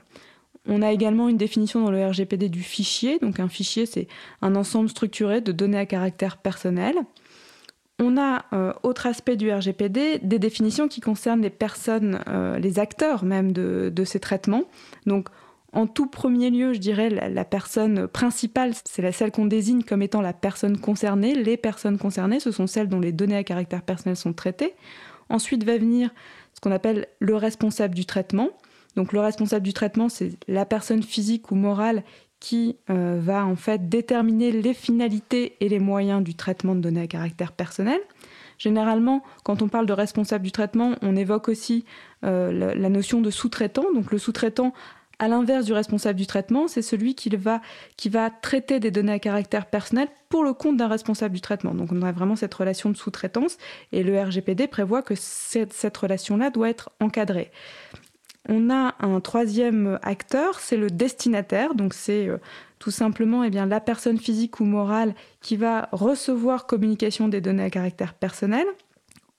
On 0.67 0.81
a 0.81 0.91
également 0.91 1.29
une 1.29 1.37
définition 1.37 1.83
dans 1.83 1.91
le 1.91 2.05
RGPD 2.05 2.49
du 2.49 2.61
fichier. 2.61 3.19
Donc 3.19 3.39
un 3.39 3.47
fichier, 3.47 3.85
c'est 3.85 4.07
un 4.41 4.55
ensemble 4.55 4.89
structuré 4.89 5.41
de 5.41 5.51
données 5.51 5.77
à 5.77 5.85
caractère 5.85 6.37
personnel. 6.37 6.95
On 7.99 8.17
a, 8.17 8.45
euh, 8.51 8.73
autre 8.83 9.05
aspect 9.05 9.37
du 9.37 9.51
RGPD, 9.51 10.19
des 10.21 10.39
définitions 10.39 10.87
qui 10.87 10.99
concernent 10.99 11.41
les 11.41 11.49
personnes, 11.49 12.19
euh, 12.27 12.57
les 12.57 12.79
acteurs 12.79 13.23
même 13.23 13.51
de, 13.53 14.03
ces 14.03 14.19
traitements. 14.19 14.63
Donc 15.05 15.29
en 15.71 15.87
tout 15.87 16.07
premier 16.07 16.49
lieu, 16.49 16.73
je 16.73 16.79
dirais 16.79 17.09
la, 17.09 17.29
la 17.29 17.45
personne 17.45 18.07
principale, 18.07 18.73
c'est 18.85 19.09
celle 19.11 19.31
qu'on 19.31 19.45
désigne 19.45 19.83
comme 19.83 20.01
étant 20.01 20.21
la 20.21 20.33
personne 20.33 20.77
concernée. 20.77 21.35
Les 21.35 21.57
personnes 21.57 21.97
concernées, 21.97 22.39
ce 22.39 22.51
sont 22.51 22.67
celles 22.67 22.89
dont 22.89 22.99
les 22.99 23.11
données 23.11 23.37
à 23.37 23.43
caractère 23.43 23.81
personnel 23.81 24.17
sont 24.17 24.33
traitées. 24.33 24.73
Ensuite 25.29 25.63
va 25.63 25.77
venir 25.77 26.09
ce 26.53 26.59
qu'on 26.59 26.71
appelle 26.71 27.07
le 27.19 27.35
responsable 27.35 27.95
du 27.95 28.05
traitement. 28.05 28.49
Donc 28.95 29.13
le 29.13 29.19
responsable 29.19 29.65
du 29.65 29.73
traitement, 29.73 30.09
c'est 30.09 30.31
la 30.47 30.65
personne 30.65 31.03
physique 31.03 31.51
ou 31.51 31.55
morale 31.55 32.03
qui 32.39 32.77
euh, 32.89 33.19
va 33.21 33.45
en 33.45 33.55
fait 33.55 33.89
déterminer 33.89 34.51
les 34.51 34.73
finalités 34.73 35.55
et 35.59 35.69
les 35.69 35.79
moyens 35.79 36.23
du 36.23 36.35
traitement 36.35 36.75
de 36.75 36.81
données 36.81 37.01
à 37.01 37.07
caractère 37.07 37.51
personnel. 37.51 37.99
Généralement, 38.57 39.23
quand 39.43 39.61
on 39.61 39.67
parle 39.67 39.85
de 39.85 39.93
responsable 39.93 40.43
du 40.43 40.51
traitement, 40.51 40.93
on 41.01 41.15
évoque 41.15 41.49
aussi 41.49 41.85
euh, 42.23 42.73
la, 42.75 42.89
notion 42.89 43.21
de 43.21 43.29
sous-traitant. 43.29 43.85
Donc 43.93 44.11
le 44.11 44.17
sous-traitant, 44.17 44.73
à 45.19 45.27
l'inverse 45.27 45.65
du 45.65 45.73
responsable 45.73 46.17
du 46.17 46.27
traitement, 46.27 46.67
c'est 46.67 46.81
celui 46.81 47.15
qui 47.15 47.29
va, 47.29 48.29
traiter 48.41 48.79
des 48.79 48.91
données 48.91 49.13
à 49.13 49.19
caractère 49.19 49.65
personnel 49.65 50.07
pour 50.29 50.43
le 50.43 50.53
compte 50.53 50.77
d'un 50.77 50.87
responsable 50.87 51.35
du 51.35 51.41
traitement. 51.41 51.73
Donc 51.73 51.91
on 51.91 52.01
a 52.01 52.11
vraiment 52.11 52.35
cette 52.35 52.53
relation 52.53 52.89
de 52.89 52.97
sous-traitance 52.97 53.57
et 53.91 54.03
le 54.03 54.21
RGPD 54.21 54.67
prévoit 54.67 55.01
que 55.01 55.15
cette, 55.15 55.73
cette 55.73 55.97
relation-là 55.97 56.49
doit 56.49 56.69
être 56.69 56.91
encadrée. 56.99 57.51
On 58.47 58.69
a 58.69 58.95
un 58.99 59.19
troisième 59.21 59.99
acteur, 60.01 60.59
c'est 60.59 60.77
le 60.77 60.89
destinataire. 60.89 61.73
Donc 61.73 61.93
c'est 61.93 62.27
euh, 62.27 62.37
tout 62.79 62.91
simplement 62.91 63.43
eh 63.43 63.49
bien, 63.49 63.65
la 63.65 63.79
personne 63.79 64.17
physique 64.17 64.59
ou 64.59 64.65
morale 64.65 65.15
qui 65.41 65.55
va 65.55 65.89
recevoir 65.91 66.67
communication 66.67 67.27
des 67.27 67.41
données 67.41 67.63
à 67.63 67.69
caractère 67.69 68.13
personnel. 68.13 68.65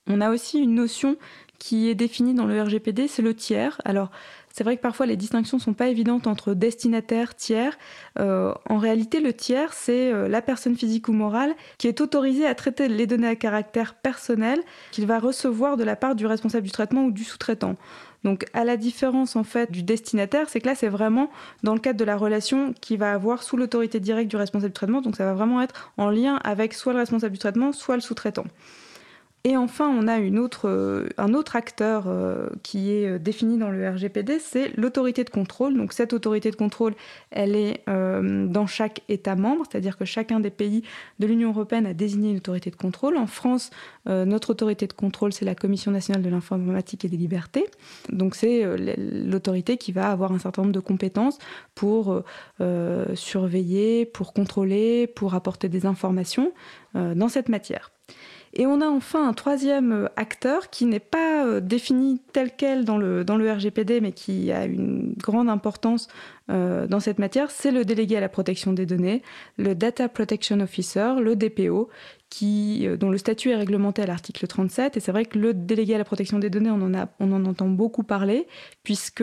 On 0.09 0.21
a 0.21 0.31
aussi 0.31 0.59
une 0.59 0.75
notion 0.75 1.17
qui 1.59 1.89
est 1.89 1.95
définie 1.95 2.35
dans 2.35 2.47
le 2.47 2.61
RGPD, 2.61 3.09
c'est 3.09 3.23
le 3.23 3.35
tiers. 3.35 3.81
Alors 3.85 4.11
c'est 4.57 4.65
vrai 4.65 4.79
que 4.79 4.81
parfois 4.81 5.05
les 5.05 5.17
distinctions 5.17 5.59
ne 5.59 5.63
sont 5.63 5.75
pas 5.75 5.89
évidentes 5.89 6.27
entre 6.27 6.55
destinataire, 6.55 7.35
tiers. 7.35 7.77
Euh, 8.19 8.55
en 8.71 8.79
réalité, 8.79 9.21
le 9.21 9.35
tiers, 9.35 9.75
c'est 9.75 10.11
euh, 10.11 10.29
la 10.29 10.41
personne 10.41 10.77
physique 10.77 11.09
ou 11.09 11.13
morale 11.13 11.55
qui 11.77 11.89
est 11.89 12.01
autorisée 12.01 12.47
à 12.47 12.55
traiter 12.55 12.89
les 12.89 13.07
données 13.07 13.29
à 13.29 13.37
caractère 13.37 13.93
personnel 13.93 14.59
qu'il 14.93 15.07
va 15.07 15.19
recevoir 15.19 15.77
de 15.77 15.85
la 15.85 15.95
part 15.95 16.15
du 16.15 16.27
responsable 16.27 16.65
du 16.65 16.73
traitement 16.73 17.05
ou 17.05 17.11
du 17.11 17.23
sous-traitant. 17.23 17.77
Donc, 18.25 18.47
à 18.55 18.65
la 18.65 18.77
différence 18.77 19.37
en 19.37 19.45
fait 19.45 19.71
du 19.71 19.83
destinataire, 19.83 20.49
c'est 20.49 20.61
que 20.61 20.67
là, 20.67 20.75
c'est 20.75 20.89
vraiment 20.89 21.31
dans 21.63 21.75
le 21.75 21.81
cadre 21.81 21.99
de 21.99 22.05
la 22.05 22.17
relation 22.17 22.75
qui 22.81 22.97
va 22.97 23.13
avoir 23.13 23.43
sous 23.43 23.57
l'autorité 23.57 24.01
directe 24.01 24.31
du 24.31 24.37
responsable 24.37 24.73
du 24.73 24.75
traitement. 24.75 25.01
Donc, 25.01 25.17
ça 25.17 25.25
va 25.25 25.35
vraiment 25.35 25.63
être 25.63 25.93
en 25.97 26.11
lien 26.11 26.41
avec 26.45 26.75
soit 26.75 26.93
le 26.93 27.01
responsable 27.01 27.33
du 27.33 27.39
traitement, 27.39 27.73
soit 27.73 27.97
le 27.97 28.01
sous-traitant. 28.01 28.45
Et 29.49 29.57
enfin, 29.57 29.89
on 29.89 30.09
a 30.09 30.19
euh, 30.19 31.09
un 31.19 31.33
autre 31.33 31.55
acteur 31.55 32.07
euh, 32.09 32.49
qui 32.65 32.91
est 32.91 33.07
euh, 33.07 33.19
défini 33.21 33.59
dans 33.59 33.71
le 33.71 33.89
RGPD, 33.89 34.41
c'est 34.41 34.77
l'autorité 34.77 35.23
de 35.23 35.31
contrôle. 35.31 35.77
Donc 35.77 35.93
cette 35.93 36.13
autorité 36.13 36.51
de 36.51 36.57
contrôle, 36.57 36.97
elle 37.31 37.55
est 37.55 37.85
dans 37.87 38.67
chaque 38.67 39.03
État 39.09 39.37
membre, 39.37 39.63
c'est-à-dire 39.71 39.97
que 39.97 40.05
chacun 40.05 40.41
des 40.41 40.51
pays 40.51 40.83
de 41.21 41.29
l'Union 41.29 41.51
européenne 41.51 41.87
a 41.87 41.95
désigné 41.95 42.31
une 42.31 42.39
autorité 42.39 42.71
de 42.71 42.77
contrôle. 42.77 43.17
En 43.17 43.29
France, 43.29 43.71
notre 44.07 44.51
autorité 44.51 44.89
de 44.89 44.93
contrôle, 44.93 45.33
c'est 45.33 45.45
la 45.45 45.55
Commission 45.55 45.93
nationale 45.93 46.23
de 46.23 46.29
l'informatique 46.29 47.05
et 47.05 47.09
des 47.09 47.17
libertés. 47.17 47.67
Donc 48.11 48.35
c'est 48.35 48.65
l'autorité 48.97 49.77
qui 49.77 49.93
va 49.93 50.11
avoir 50.11 50.33
un 50.33 50.39
certain 50.39 50.63
nombre 50.63 50.75
de 50.75 50.81
compétences 50.81 51.39
pour 51.75 52.23
surveiller, 53.15 54.07
pour 54.07 54.33
contrôler, 54.33 55.07
pour 55.07 55.35
apporter 55.35 55.69
des 55.69 55.87
informations 55.87 56.53
dans 56.95 57.29
cette 57.29 57.49
matière. 57.49 57.91
Et 58.59 58.67
on 58.67 58.81
a 58.81 58.87
enfin 58.87 59.29
un 59.29 59.35
troisième 59.35 59.93
euh, 59.93 60.09
acteur 60.17 60.71
qui 60.71 60.87
n'est 60.87 60.99
pas 60.99 61.45
euh, 61.45 61.61
défini 61.61 62.21
tel 62.33 62.51
quel 62.57 62.87
dans 62.87 62.97
le, 62.97 63.23
dans 63.23 63.37
le 63.37 63.53
RGPD, 63.53 64.01
mais 64.01 64.13
qui 64.13 64.51
a 64.51 64.65
une 64.65 65.13
grande 65.19 65.51
importance 65.51 66.09
euh, 66.51 66.87
dans 66.87 67.01
cette 67.01 67.19
matière, 67.19 67.51
c'est 67.51 67.71
le 67.71 67.85
délégué 67.85 68.17
à 68.17 68.21
la 68.21 68.29
protection 68.29 68.73
des 68.73 68.87
données, 68.87 69.23
le 69.57 69.75
Data 69.75 70.09
Protection 70.09 70.61
Officer, 70.61 71.15
le 71.21 71.37
DPO, 71.37 71.89
qui, 72.29 72.89
dont 72.99 73.09
le 73.09 73.19
statut 73.19 73.51
est 73.51 73.57
réglementé 73.57 74.03
à 74.03 74.07
l'article 74.07 74.49
37. 74.49 74.97
Et 74.97 75.01
c'est 75.01 75.13
vrai 75.13 75.25
que 75.25 75.39
le 75.39 75.55
délégué 75.55 75.95
à 75.95 75.99
la 75.99 76.05
protection 76.05 76.41
des 76.41 76.51
données, 76.51 76.71
on 76.71 76.83
en, 76.83 76.93
a, 76.93 77.09
on 77.21 77.33
en 77.33 77.45
entend 77.45 77.69
beaucoup 77.69 78.03
parler, 78.03 78.49
puisque 78.83 79.23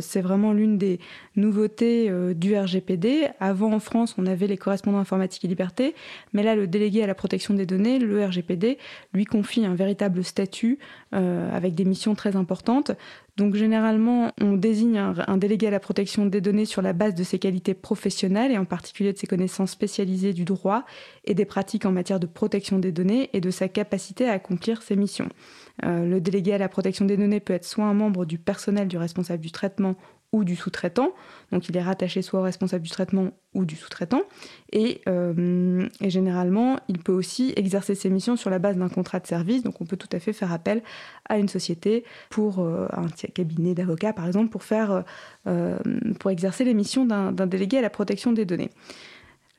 c'est 0.00 0.20
vraiment 0.20 0.52
l'une 0.52 0.76
des 0.76 0.98
nouveautés 1.36 2.10
du 2.34 2.56
RGPD. 2.56 3.28
Avant, 3.38 3.72
en 3.72 3.78
France, 3.78 4.16
on 4.18 4.26
avait 4.26 4.48
les 4.48 4.56
correspondants 4.56 4.98
informatique 4.98 5.44
et 5.44 5.48
liberté, 5.48 5.94
mais 6.32 6.42
là, 6.42 6.56
le 6.56 6.66
délégué 6.66 7.04
à 7.04 7.06
la 7.06 7.14
protection 7.14 7.54
des 7.54 7.64
données, 7.64 8.00
le 8.00 8.24
RGPD, 8.24 8.76
lui 9.12 9.24
confie 9.24 9.64
un 9.64 9.76
véritable 9.76 10.24
statut 10.24 10.78
euh, 11.14 11.54
avec 11.54 11.74
des 11.74 11.84
missions 11.84 12.14
très 12.14 12.36
importantes. 12.36 12.92
Donc 13.38 13.54
généralement, 13.54 14.30
on 14.42 14.52
désigne 14.52 14.98
un, 14.98 15.36
délégué 15.38 15.66
à 15.68 15.70
la 15.70 15.80
protection 15.80 16.26
des 16.26 16.42
données 16.42 16.66
sur 16.66 16.82
la 16.82 16.92
base 16.92 17.14
de 17.14 17.24
ses 17.24 17.38
qualités 17.38 17.72
professionnelles 17.72 18.52
et 18.52 18.58
en 18.58 18.66
particulier 18.66 19.14
de 19.14 19.18
ses 19.18 19.26
connaissances 19.26 19.70
spécialisées 19.70 20.34
du 20.34 20.44
droit 20.44 20.84
et 21.24 21.32
des 21.32 21.46
pratiques 21.46 21.86
en 21.86 21.92
matière 21.92 22.20
de 22.20 22.26
protection 22.26 22.78
des 22.78 22.92
données 22.92 23.30
et 23.32 23.40
de 23.40 23.50
sa 23.50 23.68
capacité 23.68 24.28
à 24.28 24.32
accomplir 24.32 24.82
ses 24.82 24.96
missions. 24.96 25.30
Euh, 25.84 26.04
le 26.04 26.20
délégué 26.20 26.52
à 26.52 26.58
la 26.58 26.68
protection 26.68 27.06
des 27.06 27.16
données 27.16 27.40
peut 27.40 27.54
être 27.54 27.64
soit 27.64 27.86
un 27.86 27.94
membre 27.94 28.26
du 28.26 28.38
personnel 28.38 28.86
du 28.86 28.98
responsable 28.98 29.42
du 29.42 29.50
traitement 29.50 29.96
ou 30.32 30.44
du 30.44 30.56
sous-traitant. 30.56 31.10
Donc 31.52 31.68
il 31.68 31.76
est 31.76 31.82
rattaché 31.82 32.22
soit 32.22 32.40
au 32.40 32.42
responsable 32.42 32.82
du 32.82 32.90
traitement 32.90 33.30
ou 33.54 33.64
du 33.64 33.76
sous-traitant. 33.76 34.22
Et, 34.72 35.02
euh, 35.08 35.86
généralement, 36.00 36.78
il 36.88 36.98
peut 36.98 37.12
aussi 37.12 37.52
exercer 37.56 37.94
ses 37.94 38.08
missions 38.08 38.36
sur 38.36 38.48
la 38.48 38.58
base 38.58 38.76
d'un 38.76 38.88
contrat 38.88 39.20
de 39.20 39.26
service. 39.26 39.62
Donc 39.62 39.80
on 39.80 39.84
peut 39.84 39.98
tout 39.98 40.08
à 40.12 40.18
fait 40.18 40.32
faire 40.32 40.52
appel 40.52 40.82
à 41.28 41.38
une 41.38 41.48
société 41.48 42.04
pour 42.30 42.60
euh, 42.60 42.86
un 42.92 43.08
cabinet 43.08 43.74
d'avocats, 43.74 44.14
par 44.14 44.26
exemple, 44.26 44.50
pour, 44.50 44.62
euh, 45.46 45.78
pour 46.18 46.30
exercer 46.30 46.64
les 46.64 46.74
missions 46.74 47.04
d'un 47.04 47.46
délégué 47.46 47.78
à 47.78 47.82
la 47.82 47.90
protection 47.90 48.32
des 48.32 48.46
données. 48.46 48.70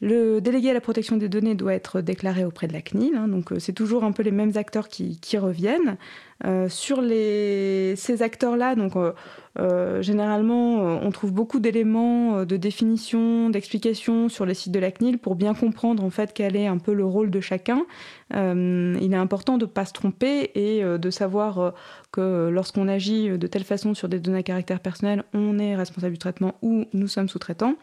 Le 0.03 0.41
délégué 0.41 0.69
à 0.69 0.73
la 0.73 0.81
protection 0.81 1.15
des 1.17 1.29
données 1.29 1.55
doit 1.55 1.73
être 1.73 2.01
déclaré 2.01 2.43
auprès 2.43 2.67
de 2.67 2.73
la 2.73 2.81
CNIL, 2.81 3.15
hein, 3.15 3.27
donc 3.27 3.53
c'est 3.59 3.73
toujours 3.73 4.03
un 4.03 4.11
peu 4.11 4.21
les 4.21 4.31
mêmes 4.31 4.51
acteurs 4.55 4.89
qui, 4.89 5.17
reviennent. 5.37 5.97
sur 6.67 7.01
les, 7.01 7.95
ces 7.95 8.21
acteurs-là, 8.21 8.75
donc 8.75 8.95
euh, 9.59 10.01
généralement, 10.01 10.79
euh, 10.79 10.99
on 11.03 11.11
trouve 11.11 11.31
beaucoup 11.31 11.59
d'éléments 11.59 12.37
euh, 12.37 12.45
de 12.45 12.57
définition, 12.57 13.51
d'explication 13.51 14.27
sur 14.27 14.45
les 14.45 14.55
sites 14.55 14.71
de 14.71 14.79
la 14.79 14.91
CNIL 14.91 15.19
pour 15.19 15.35
bien 15.35 15.53
comprendre 15.53 16.03
en 16.03 16.09
fait 16.09 16.31
quel 16.33 16.55
est 16.55 16.65
un 16.65 16.79
peu 16.79 16.93
le 16.93 17.05
rôle 17.05 17.29
de 17.29 17.39
chacun. 17.39 17.85
il 18.31 19.09
est 19.13 19.15
important 19.15 19.57
de 19.57 19.65
ne 19.65 19.69
pas 19.69 19.85
se 19.85 19.93
tromper 19.93 20.51
et 20.55 20.83
de 20.83 21.09
savoir 21.11 21.73
que 22.11 22.49
lorsqu'on 22.49 22.87
agit 22.87 23.37
de 23.37 23.47
telle 23.47 23.63
façon 23.63 23.93
sur 23.93 24.09
des 24.09 24.19
données 24.19 24.39
à 24.39 24.43
caractère 24.43 24.79
personnel, 24.79 25.23
on 25.33 25.59
est 25.59 25.75
responsable 25.75 26.13
du 26.13 26.19
traitement 26.19 26.55
ou 26.63 26.85
nous 26.93 27.07
sommes 27.07 27.29
sous-traitants 27.29 27.75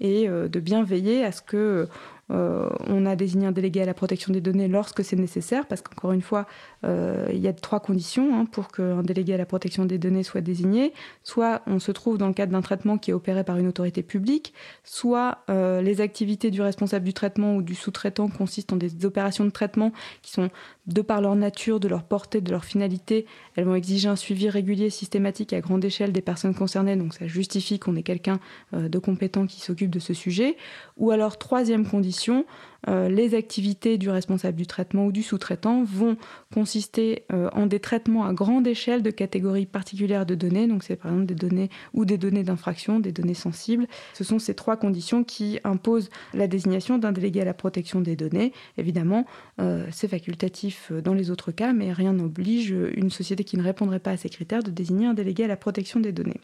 et 0.00 0.28
de 0.28 0.60
bien 0.60 0.84
veiller 0.84 1.24
à 1.24 1.32
ce 1.32 1.42
que 1.42 1.88
euh, 2.30 2.68
on 2.88 3.06
a 3.06 3.14
désigné 3.14 3.46
un 3.46 3.52
délégué 3.52 3.82
à 3.82 3.84
la 3.84 3.94
protection 3.94 4.32
des 4.32 4.40
données 4.40 4.68
lorsque 4.68 5.04
c'est 5.04 5.16
nécessaire, 5.16 5.66
parce 5.66 5.80
qu'encore 5.80 6.12
une 6.12 6.22
fois, 6.22 6.46
euh, 6.84 7.28
il 7.32 7.38
y 7.38 7.48
a 7.48 7.52
trois 7.52 7.80
conditions 7.80 8.36
hein, 8.38 8.46
pour 8.46 8.68
qu'un 8.68 9.02
délégué 9.02 9.34
à 9.34 9.36
la 9.36 9.46
protection 9.46 9.84
des 9.84 9.98
données 9.98 10.22
soit 10.22 10.40
désigné. 10.40 10.92
Soit 11.22 11.62
on 11.66 11.78
se 11.78 11.92
trouve 11.92 12.18
dans 12.18 12.26
le 12.26 12.34
cadre 12.34 12.52
d'un 12.52 12.62
traitement 12.62 12.98
qui 12.98 13.10
est 13.10 13.14
opéré 13.14 13.44
par 13.44 13.58
une 13.58 13.68
autorité 13.68 14.02
publique, 14.02 14.54
soit 14.82 15.38
euh, 15.50 15.80
les 15.82 16.00
activités 16.00 16.50
du 16.50 16.62
responsable 16.62 17.04
du 17.04 17.14
traitement 17.14 17.56
ou 17.56 17.62
du 17.62 17.74
sous-traitant 17.74 18.28
consistent 18.28 18.72
en 18.72 18.76
des 18.76 19.04
opérations 19.04 19.44
de 19.44 19.50
traitement 19.50 19.92
qui 20.22 20.32
sont, 20.32 20.50
de 20.86 21.00
par 21.02 21.20
leur 21.20 21.36
nature, 21.36 21.78
de 21.78 21.88
leur 21.88 22.02
portée, 22.02 22.40
de 22.40 22.50
leur 22.50 22.64
finalité, 22.64 23.26
elles 23.54 23.64
vont 23.64 23.74
exiger 23.74 24.08
un 24.08 24.16
suivi 24.16 24.48
régulier, 24.48 24.90
systématique 24.90 25.52
à 25.52 25.60
grande 25.60 25.84
échelle 25.84 26.12
des 26.12 26.22
personnes 26.22 26.54
concernées, 26.54 26.96
donc 26.96 27.14
ça 27.14 27.26
justifie 27.26 27.78
qu'on 27.78 27.96
ait 27.96 28.02
quelqu'un 28.02 28.38
de 28.72 28.98
compétent 28.98 29.46
qui 29.46 29.60
s'occupe 29.60 29.90
de 29.90 29.98
ce 29.98 30.14
sujet. 30.14 30.56
Ou 30.96 31.10
alors, 31.10 31.38
troisième 31.38 31.86
condition, 31.86 32.15
euh, 32.88 33.08
les 33.08 33.34
activités 33.34 33.98
du 33.98 34.10
responsable 34.10 34.56
du 34.56 34.66
traitement 34.66 35.06
ou 35.06 35.12
du 35.12 35.22
sous-traitant 35.22 35.82
vont 35.82 36.16
consister 36.54 37.24
euh, 37.32 37.48
en 37.52 37.66
des 37.66 37.80
traitements 37.80 38.24
à 38.24 38.32
grande 38.32 38.66
échelle 38.66 39.02
de 39.02 39.10
catégories 39.10 39.66
particulières 39.66 40.26
de 40.26 40.34
données. 40.34 40.66
Donc 40.66 40.84
c'est 40.84 40.96
par 40.96 41.10
exemple 41.10 41.26
des 41.26 41.34
données 41.34 41.70
ou 41.94 42.04
des 42.04 42.18
données 42.18 42.44
d'infraction, 42.44 43.00
des 43.00 43.12
données 43.12 43.34
sensibles. 43.34 43.86
Ce 44.14 44.24
sont 44.24 44.38
ces 44.38 44.54
trois 44.54 44.76
conditions 44.76 45.24
qui 45.24 45.58
imposent 45.64 46.10
la 46.34 46.46
désignation 46.46 46.98
d'un 46.98 47.12
délégué 47.12 47.40
à 47.40 47.44
la 47.44 47.54
protection 47.54 48.00
des 48.00 48.14
données. 48.14 48.52
Évidemment, 48.78 49.26
euh, 49.60 49.86
c'est 49.90 50.08
facultatif 50.08 50.92
dans 50.92 51.14
les 51.14 51.30
autres 51.30 51.50
cas, 51.52 51.72
mais 51.72 51.92
rien 51.92 52.12
n'oblige 52.12 52.74
une 52.94 53.10
société 53.10 53.42
qui 53.44 53.56
ne 53.56 53.62
répondrait 53.62 53.98
pas 53.98 54.12
à 54.12 54.16
ces 54.16 54.28
critères 54.28 54.62
de 54.62 54.70
désigner 54.70 55.06
un 55.06 55.14
délégué 55.14 55.44
à 55.44 55.48
la 55.48 55.56
protection 55.56 56.00
des 56.00 56.12
données. 56.12 56.40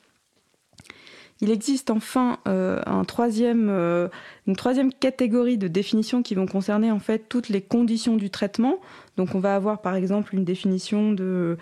Il 1.43 1.51
existe 1.51 1.91
enfin 1.91 2.39
euh, 2.47 2.81
euh, 2.87 4.09
une 4.47 4.57
troisième 4.57 4.93
catégorie 4.93 5.59
de 5.59 5.67
définitions 5.67 6.23
qui 6.23 6.37
vont 6.37 6.47
concerner 6.47 6.93
en 6.93 7.01
fait 7.01 7.29
toutes 7.29 7.49
les 7.49 7.61
conditions 7.61 8.17
du 8.17 8.31
traitement. 8.31 8.77
Donc 9.17 9.35
on 9.35 9.41
va 9.41 9.55
avoir 9.55 9.81
par 9.83 9.95
exemple 9.95 10.35
une 10.35 10.45
définition 10.45 11.15
euh, 11.21 11.57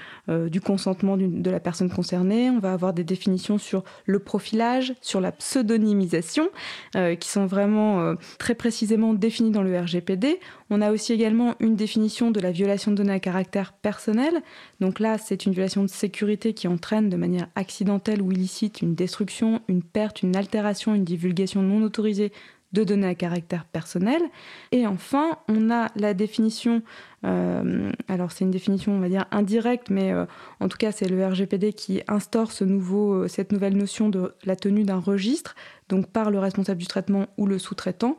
du 0.49 0.61
consentement 0.61 1.17
de 1.17 1.51
la 1.51 1.61
personne 1.61 1.91
concernée, 1.91 2.51
on 2.51 2.59
va 2.59 2.73
avoir 2.73 2.93
des 2.93 3.05
définitions 3.05 3.59
sur 3.59 3.83
le 4.07 4.19
profilage, 4.19 4.95
sur 5.01 5.21
la 5.21 5.33
pseudonymisation, 5.33 6.49
euh, 6.97 7.15
qui 7.17 7.29
sont 7.29 7.47
vraiment 7.47 8.01
euh, 8.01 8.15
très 8.39 8.55
précisément 8.55 9.15
définies 9.15 9.51
dans 9.51 9.63
le 9.63 9.79
RGPD. 9.79 10.39
On 10.71 10.81
a 10.81 10.93
aussi 10.93 11.13
également 11.13 11.57
une 11.59 11.75
définition 11.75 12.31
de 12.31 12.39
la 12.39 12.53
violation 12.53 12.93
de 12.93 12.97
données 12.97 13.13
à 13.13 13.21
caractère 13.21 13.73
personnel. 13.73 14.43
Donc 14.81 15.01
là, 15.01 15.19
c'est 15.19 15.47
une 15.47 15.53
violation 15.53 15.83
de 15.83 15.89
sécurité 15.89 16.55
qui 16.55 16.69
entraîne 16.69 17.09
de 17.09 17.17
manière 17.17 17.49
accidentelle 17.57 18.23
ou 18.23 18.31
illicite 18.31 18.81
une 18.81 18.95
destruction, 18.95 19.61
une 19.69 19.83
perte, 19.83 20.23
une 20.23 20.37
altération, 20.37 20.95
une 20.95 21.05
divulgation 21.05 21.63
non 21.63 21.83
autorisée 21.83 22.33
de 22.73 22.85
données 22.85 23.09
à 23.09 23.15
caractère 23.15 23.65
personnel. 23.65 24.23
Et 24.73 24.87
enfin, 24.87 25.39
on 25.49 25.71
a 25.71 25.89
la 25.97 26.15
définition, 26.15 26.83
euh, 27.25 27.91
alors 28.09 28.33
c'est 28.33 28.45
une 28.45 28.51
définition, 28.51 28.93
on 28.93 29.01
va 29.01 29.09
dire, 29.09 29.27
indirecte, 29.31 29.91
mais 29.91 30.13
euh, 30.13 30.27
en 30.61 30.69
tout 30.69 30.79
cas, 30.79 30.93
c'est 30.93 31.09
le 31.09 31.27
RGPD 31.27 31.73
qui 31.73 32.03
instaure 32.09 32.53
ce 32.53 32.65
euh, 32.65 33.29
cette 33.29 33.53
nouvelle 33.53 33.77
notion 33.77 34.09
de 34.09 34.35
la 34.45 34.57
tenue 34.57 34.85
d'un 34.85 35.01
registre, 35.01 35.55
donc 35.89 36.07
par 36.07 36.31
le 36.31 36.39
responsable 36.39 36.79
du 36.79 36.87
traitement 36.87 37.27
ou 37.37 37.47
le 37.47 37.59
sous-traitant. 37.59 38.17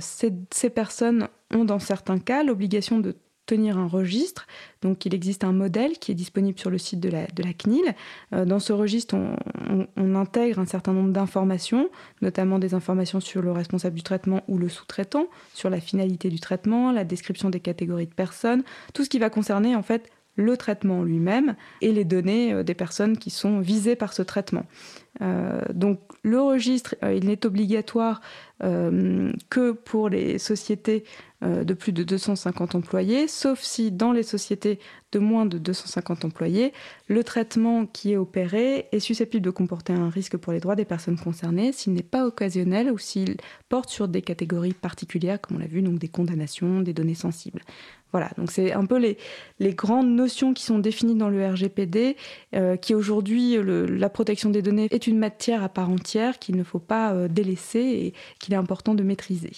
ces 0.00 0.70
personnes 0.70 1.28
ont, 1.54 1.64
dans 1.64 1.78
certains 1.78 2.18
cas, 2.18 2.42
l'obligation 2.42 2.98
de 2.98 3.16
tenir 3.48 3.78
un 3.78 3.88
registre. 3.88 4.46
Donc 4.82 5.06
il 5.06 5.14
existe 5.14 5.42
un 5.42 5.52
modèle 5.52 5.98
qui 5.98 6.12
est 6.12 6.14
disponible 6.14 6.58
sur 6.58 6.70
le 6.70 6.78
site 6.78 7.00
de 7.00 7.08
la, 7.08 7.26
CNIL. 7.54 7.94
Euh, 8.32 8.44
dans 8.44 8.60
ce 8.60 8.72
registre, 8.72 9.16
on, 9.16 10.14
intègre 10.14 10.58
un 10.58 10.66
certain 10.66 10.92
nombre 10.92 11.10
d'informations, 11.10 11.88
notamment 12.22 12.58
des 12.58 12.74
informations 12.74 13.20
sur 13.20 13.42
le 13.42 13.50
responsable 13.52 13.96
du 13.96 14.02
traitement 14.02 14.42
ou 14.48 14.58
le 14.58 14.68
sous-traitant, 14.68 15.26
sur 15.54 15.70
la 15.70 15.80
finalité 15.80 16.28
du 16.28 16.40
traitement, 16.40 16.92
la 16.92 17.04
description 17.04 17.50
des 17.50 17.60
catégories 17.60 18.06
de 18.06 18.14
personnes, 18.14 18.62
tout 18.94 19.04
ce 19.04 19.08
qui 19.08 19.18
va 19.18 19.30
concerner 19.30 19.74
en 19.74 19.82
fait 19.82 20.10
le 20.36 20.56
traitement 20.56 21.02
lui-même 21.02 21.56
et 21.80 21.92
les 21.92 22.04
données 22.04 22.52
euh, 22.52 22.62
des 22.62 22.74
personnes 22.74 23.16
qui 23.16 23.30
sont 23.30 23.60
visées 23.60 23.96
par 23.96 24.12
ce 24.12 24.22
traitement. 24.22 24.66
Euh, 25.20 25.62
donc 25.72 26.00
le 26.22 26.40
registre, 26.40 26.94
il 27.02 27.26
n'est 27.26 27.46
obligatoire 27.46 28.20
que 28.60 29.70
pour 29.70 30.08
les 30.08 30.38
sociétés 30.38 31.04
de 31.42 31.74
plus 31.74 31.92
de 31.92 32.02
250 32.02 32.74
employés, 32.74 33.28
sauf 33.28 33.60
si 33.60 33.92
dans 33.92 34.10
les 34.10 34.24
sociétés 34.24 34.80
de 35.12 35.18
moins 35.18 35.46
de 35.46 35.58
250 35.58 36.24
employés, 36.24 36.72
le 37.06 37.24
traitement 37.24 37.86
qui 37.86 38.12
est 38.12 38.16
opéré 38.16 38.88
est 38.92 39.00
susceptible 39.00 39.44
de 39.44 39.50
comporter 39.50 39.92
un 39.92 40.10
risque 40.10 40.36
pour 40.36 40.52
les 40.52 40.60
droits 40.60 40.76
des 40.76 40.84
personnes 40.84 41.18
concernées 41.18 41.72
s'il 41.72 41.94
n'est 41.94 42.02
pas 42.02 42.26
occasionnel 42.26 42.90
ou 42.90 42.98
s'il 42.98 43.36
porte 43.68 43.88
sur 43.88 44.08
des 44.08 44.22
catégories 44.22 44.74
particulières, 44.74 45.40
comme 45.40 45.56
on 45.56 45.60
l'a 45.60 45.66
vu, 45.66 45.80
donc 45.80 45.98
des 45.98 46.08
condamnations, 46.08 46.80
des 46.80 46.92
données 46.92 47.14
sensibles. 47.14 47.62
Voilà, 48.12 48.30
donc 48.38 48.50
c'est 48.50 48.72
un 48.72 48.86
peu 48.86 48.98
les, 48.98 49.74
grandes 49.74 50.10
notions 50.10 50.54
qui 50.54 50.64
sont 50.64 50.78
définies 50.78 51.14
dans 51.14 51.28
le 51.28 51.46
RGPD, 51.46 52.16
euh, 52.54 52.76
qui 52.76 52.94
aujourd'hui, 52.94 53.58
la 53.62 54.08
protection 54.08 54.50
des 54.50 54.62
données 54.62 54.88
est 54.90 55.06
une 55.06 55.18
matière 55.18 55.62
à 55.62 55.68
part 55.68 55.90
entière 55.90 56.38
qu'il 56.38 56.56
ne 56.56 56.64
faut 56.64 56.78
pas 56.78 57.12
euh, 57.12 57.28
délaisser 57.28 57.80
et 57.80 58.14
qu'il 58.40 58.54
est 58.54 58.56
important 58.56 58.94
de 58.94 59.02
maîtriser. 59.02 59.52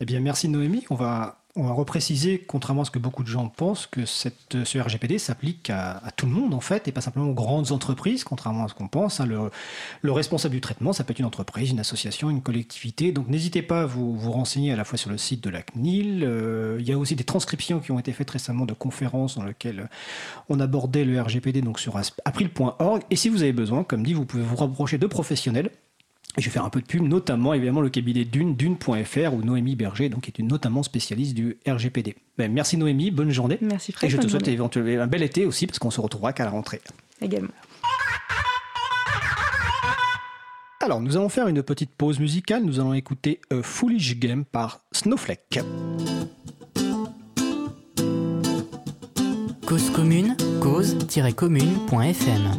Eh 0.00 0.04
bien, 0.04 0.20
merci 0.20 0.48
Noémie. 0.48 0.84
On 0.90 0.94
va, 0.94 1.38
on 1.56 1.62
va 1.62 1.72
repréciser, 1.72 2.38
contrairement 2.46 2.82
à 2.82 2.84
ce 2.84 2.90
que 2.90 2.98
beaucoup 2.98 3.22
de 3.22 3.28
gens 3.28 3.48
pensent, 3.48 3.86
que 3.86 4.04
cette, 4.04 4.64
ce 4.64 4.78
RGPD 4.78 5.18
s'applique 5.18 5.70
à, 5.70 6.02
tout 6.16 6.26
le 6.26 6.32
monde, 6.32 6.52
en 6.52 6.60
fait, 6.60 6.86
et 6.86 6.92
pas 6.92 7.00
simplement 7.00 7.30
aux 7.30 7.34
grandes 7.34 7.72
entreprises, 7.72 8.22
contrairement 8.22 8.64
à 8.64 8.68
ce 8.68 8.74
qu'on 8.74 8.88
pense. 8.88 9.20
Hein. 9.20 9.26
Le, 10.02 10.12
responsable 10.12 10.54
du 10.54 10.60
traitement, 10.60 10.92
ça 10.92 11.02
peut 11.02 11.12
être 11.12 11.18
une 11.18 11.24
entreprise, 11.24 11.70
une 11.70 11.80
association, 11.80 12.28
une 12.28 12.42
collectivité. 12.42 13.10
Donc, 13.10 13.28
n'hésitez 13.28 13.62
pas 13.62 13.82
à 13.82 13.86
vous, 13.86 14.14
vous 14.14 14.32
renseigner 14.32 14.70
à 14.70 14.76
la 14.76 14.84
fois 14.84 14.98
sur 14.98 15.08
le 15.08 15.16
site 15.16 15.42
de 15.42 15.48
la 15.48 15.62
CNIL. 15.62 16.24
Euh, 16.24 16.76
il 16.78 16.86
y 16.86 16.92
a 16.92 16.98
aussi 16.98 17.16
des 17.16 17.24
transcriptions 17.24 17.80
qui 17.80 17.90
ont 17.90 17.98
été 17.98 18.12
faites 18.12 18.30
récemment 18.30 18.66
de 18.66 18.74
conférences 18.74 19.36
dans 19.36 19.44
lesquelles 19.44 19.88
on 20.50 20.60
abordait 20.60 21.06
le 21.06 21.18
RGPD 21.18 21.62
donc 21.62 21.80
sur 21.80 21.98
april.org. 22.26 23.02
Et 23.08 23.16
si 23.16 23.30
vous 23.30 23.42
avez 23.42 23.54
besoin, 23.54 23.82
comme 23.82 24.02
dit, 24.02 24.12
vous 24.12 24.26
pouvez 24.26 24.42
vous 24.42 24.56
rapprocher 24.56 24.98
de 24.98 25.06
professionnels 25.06 25.70
je 26.38 26.44
vais 26.44 26.50
faire 26.50 26.64
un 26.64 26.70
peu 26.70 26.80
de 26.80 26.86
pub, 26.86 27.02
notamment 27.02 27.54
évidemment 27.54 27.80
le 27.80 27.88
cabinet 27.88 28.24
Dune, 28.24 28.56
Dune.fr, 28.56 29.34
où 29.34 29.42
Noémie 29.42 29.76
Berger, 29.76 30.08
donc, 30.08 30.28
est 30.28 30.38
une 30.38 30.48
notamment 30.48 30.82
spécialiste 30.82 31.34
du 31.34 31.56
RGPD. 31.66 32.16
Ben, 32.36 32.52
merci 32.52 32.76
Noémie, 32.76 33.10
bonne 33.10 33.30
journée. 33.30 33.58
Merci 33.60 33.92
Fred. 33.92 34.10
Et 34.10 34.12
je 34.12 34.18
te 34.18 34.28
souhaite 34.28 34.48
éventuellement 34.48 35.02
un 35.02 35.06
bel 35.06 35.22
été 35.22 35.46
aussi, 35.46 35.66
parce 35.66 35.78
qu'on 35.78 35.90
se 35.90 36.00
retrouvera 36.00 36.32
qu'à 36.32 36.44
la 36.44 36.50
rentrée. 36.50 36.80
Également. 37.20 37.52
Alors, 40.80 41.00
nous 41.00 41.16
allons 41.16 41.28
faire 41.28 41.48
une 41.48 41.62
petite 41.62 41.90
pause 41.90 42.20
musicale. 42.20 42.62
Nous 42.62 42.78
allons 42.78 42.94
écouter 42.94 43.40
A 43.50 43.62
Foolish 43.62 44.18
Game 44.18 44.44
par 44.44 44.82
Snowflake. 44.92 45.60
Cause 49.66 49.90
commune, 49.90 50.36
cause-commune.fm 50.60 52.52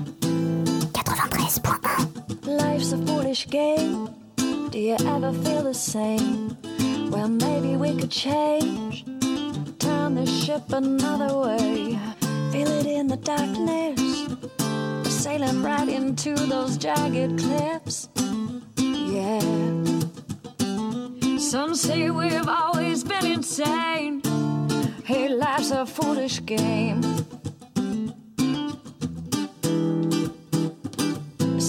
Life's 2.48 2.94
a 2.94 2.98
foolish 3.06 3.46
game. 3.48 4.10
Do 4.38 4.80
you 4.80 4.96
ever 5.06 5.34
feel 5.34 5.63
the 5.63 5.74
same? 5.74 6.58
Well, 7.12 7.27
maybe 7.27 7.75
we 7.75 7.94
could 8.00 8.10
change. 8.10 9.04
Turn 9.80 10.16
the 10.16 10.25
ship 10.25 10.63
another 10.72 11.38
way. 11.38 12.00
Feel 12.54 12.70
it 12.70 12.86
in 12.86 13.08
the 13.08 13.18
darkness. 13.18 14.30
We're 14.60 15.04
Sailing 15.10 15.62
right 15.62 15.89
into 15.89 16.36
those 16.36 16.77
jagged 16.77 17.38
cliffs. 17.38 18.08
Yeah. 18.77 19.42
Some 21.38 21.75
say 21.75 22.10
we've 22.12 22.48
always 22.48 23.04
been 23.04 23.25
insane. 23.25 24.22
Hey, 25.04 25.27
life's 25.27 25.72
a 25.72 25.86
foolish 25.86 26.46
game. 26.46 27.01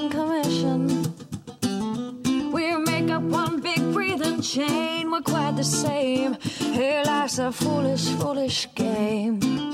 Don't 0.00 0.14
on 0.14 0.42
commission. 0.42 0.86
We 2.52 2.76
make 2.76 3.10
up 3.10 3.22
one 3.22 3.60
big 3.60 3.92
breathing 3.92 4.40
chain. 4.40 5.10
We're 5.10 5.22
quite 5.22 5.56
the 5.56 5.64
same. 5.64 6.34
Here 6.40 7.02
life's 7.04 7.38
a 7.38 7.52
foolish, 7.52 8.08
foolish 8.10 8.68
game. 8.74 9.69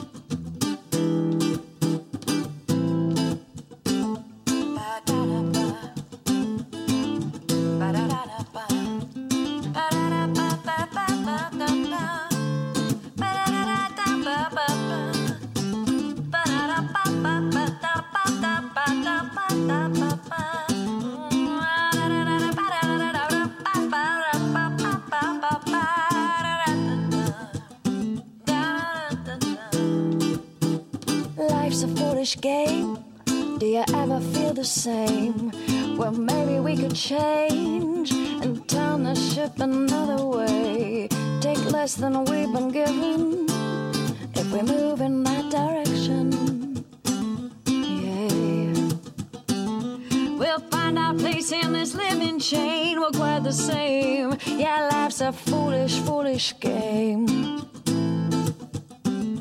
A 55.26 55.32
foolish, 55.32 55.99
foolish 56.00 56.54
game. 56.60 57.26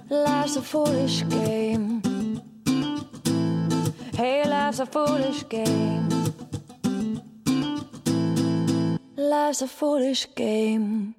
Life's 0.10 0.56
a 0.56 0.62
foolish 0.62 1.24
game. 1.30 2.02
Hey, 4.16 4.50
life's 4.50 4.80
a 4.80 4.88
foolish 4.88 5.48
game. 5.48 6.10
Life's 9.16 9.62
a 9.62 9.68
foolish 9.68 10.28
game. 10.34 11.14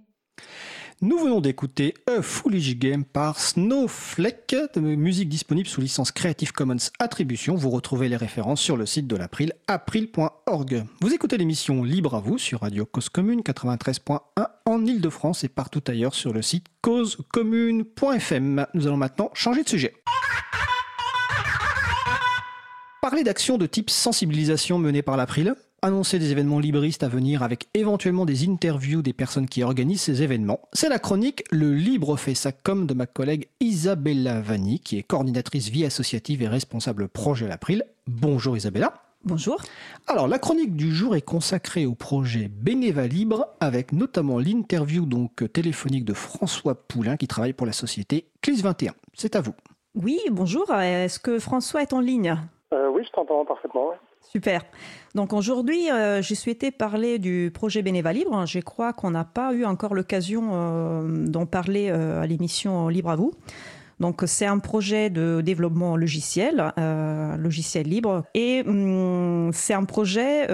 Nous 1.03 1.19
venons 1.19 1.43
d'écouter 1.43 1.93
A 2.07 2.23
Foolish 2.23 2.79
Game 2.79 3.05
par 3.05 3.39
Snowflake, 3.39 4.57
musique 4.77 5.29
disponible 5.29 5.69
sous 5.69 5.83
licence 5.83 6.11
Creative 6.11 6.53
Commons 6.53 6.89
Attribution. 6.99 7.55
Vous 7.55 7.69
retrouvez 7.69 8.09
les 8.09 8.17
références 8.17 8.63
sur 8.63 8.79
le 8.79 8.87
site 8.87 9.07
de 9.07 9.15
l'April, 9.15 9.53
april.org. 9.67 10.85
Vous 11.03 11.13
écoutez 11.13 11.37
l'émission 11.37 11.83
Libre 11.83 12.15
à 12.15 12.21
vous 12.21 12.39
sur 12.39 12.63
Radio 12.63 12.87
Cause 12.87 13.11
Commune 13.11 13.41
93.1 13.41 14.21
en 14.65 14.87
Ile-de-France 14.87 15.45
et 15.45 15.49
partout 15.49 15.83
ailleurs 15.87 16.15
sur 16.15 16.33
le 16.33 16.41
site 16.41 16.65
causecommune.fm. 16.81 18.67
Nous 18.73 18.87
allons 18.87 18.97
maintenant 18.97 19.31
changer 19.35 19.65
de 19.65 19.69
sujet. 19.69 19.93
Parler 23.03 23.23
d'actions 23.23 23.59
de 23.59 23.67
type 23.67 23.91
sensibilisation 23.91 24.79
menées 24.79 25.03
par 25.03 25.19
l'April, 25.19 25.57
annoncer 25.83 26.19
des 26.19 26.33
événements 26.33 26.59
libristes 26.59 27.03
à 27.03 27.09
venir 27.09 27.43
avec 27.43 27.69
éventuellement 27.75 28.25
des 28.25 28.49
interviews 28.49 29.03
des 29.03 29.13
personnes 29.13 29.49
qui 29.49 29.63
organisent 29.63 30.03
ces 30.03 30.23
événements. 30.23 30.61
C'est 30.73 30.89
la 30.89 30.99
chronique 30.99 31.45
Le 31.51 31.75
Libre 31.75 32.17
fait 32.17 32.35
sa 32.35 32.53
com 32.53 32.87
de 32.87 32.95
ma 32.95 33.07
collègue 33.07 33.49
Isabella 33.61 34.41
Vanni, 34.41 34.81
qui 34.81 34.99
est 34.99 35.03
coordinatrice 35.03 35.69
vie 35.69 35.85
associative 35.85 36.43
et 36.43 36.49
responsable 36.49 37.09
projet 37.09 37.47
à 37.47 37.49
l'April. 37.49 37.85
Bonjour 38.07 38.57
Isabella. 38.57 38.95
Bonjour. 39.25 39.61
Alors, 40.07 40.29
la 40.29 40.39
chronique 40.39 40.77
du 40.77 40.95
jour 40.95 41.17
est 41.17 41.21
consacrée 41.21 41.85
au 41.85 41.97
projet 41.97 42.49
Bénéva 42.49 43.09
Libre, 43.09 43.49
avec 43.59 43.93
notamment 43.93 44.39
l'interview 44.39 45.05
donc 45.05 45.53
téléphonique 45.53 46.05
de 46.05 46.15
François 46.15 46.77
Poulain, 46.77 47.17
qui 47.17 47.27
travaille 47.27 47.53
pour 47.53 47.67
la 47.67 47.73
société 47.73 48.29
CLIS 48.41 48.63
21. 48.63 48.93
C'est 49.15 49.35
à 49.35 49.41
vous. 49.41 49.55
Oui, 49.97 50.21
bonjour. 50.31 50.73
Est-ce 50.73 51.19
que 51.19 51.41
François 51.41 51.83
est 51.83 51.93
en 51.93 51.99
ligne? 51.99 52.37
Euh, 52.73 52.89
oui, 52.89 53.03
je 53.05 53.11
t'entends 53.11 53.45
parfaitement. 53.45 53.95
Super. 54.37 54.67
Donc 55.15 55.33
aujourd'hui, 55.33 55.91
euh, 55.91 56.21
j'ai 56.21 56.35
souhaité 56.35 56.71
parler 56.71 57.19
du 57.19 57.51
projet 57.55 57.81
Bénéva 57.81 58.13
Libre. 58.13 58.45
Je 58.45 58.59
crois 58.59 58.93
qu'on 58.93 59.11
n'a 59.13 59.25
pas 59.25 59.55
eu 59.55 59.65
encore 59.65 59.95
l'occasion 59.95 60.51
euh, 60.53 61.27
d'en 61.27 61.47
parler 61.47 61.89
euh, 61.89 62.21
à 62.21 62.27
l'émission 62.27 62.89
Libre 62.89 63.09
à 63.09 63.17
vous. 63.17 63.33
Donc 63.99 64.25
c'est 64.27 64.45
un 64.45 64.59
projet 64.59 65.09
de 65.09 65.41
développement 65.41 65.97
logiciel, 65.97 66.71
euh, 66.79 67.35
logiciel 67.39 67.89
libre, 67.89 68.25
et 68.35 68.63
hum, 68.67 69.51
c'est 69.55 69.73
un 69.73 69.85
projet 69.85 70.49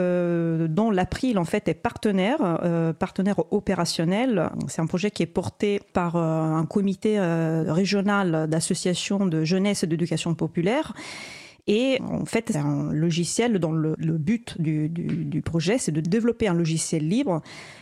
dont 0.68 0.92
l'April 0.92 1.40
en 1.40 1.44
fait 1.44 1.66
est 1.66 1.74
partenaire, 1.74 2.60
partenaire 3.00 3.40
opérationnel. 3.50 4.48
C'est 4.68 4.80
un 4.80 4.86
projet 4.86 5.10
qui 5.10 5.24
est 5.24 5.34
porté 5.34 5.80
par 5.92 6.14
un 6.14 6.64
comité 6.66 7.18
régional 7.18 8.46
d'associations 8.48 9.26
de 9.26 9.42
jeunesse 9.42 9.82
et 9.82 9.88
d'éducation 9.88 10.36
populaire. 10.36 10.94
Et 11.68 12.00
en 12.02 12.24
fait, 12.24 12.50
c'est 12.50 12.58
un 12.58 12.92
logiciel 12.92 13.58
dont 13.60 13.70
le, 13.70 13.94
but 14.18 14.60
du 14.60 15.42
projet, 15.42 15.78
c'est 15.78 15.92
de 15.92 16.00
développer 16.00 16.48
un 16.48 16.54
logiciel 16.54 17.06
libre 17.06 17.40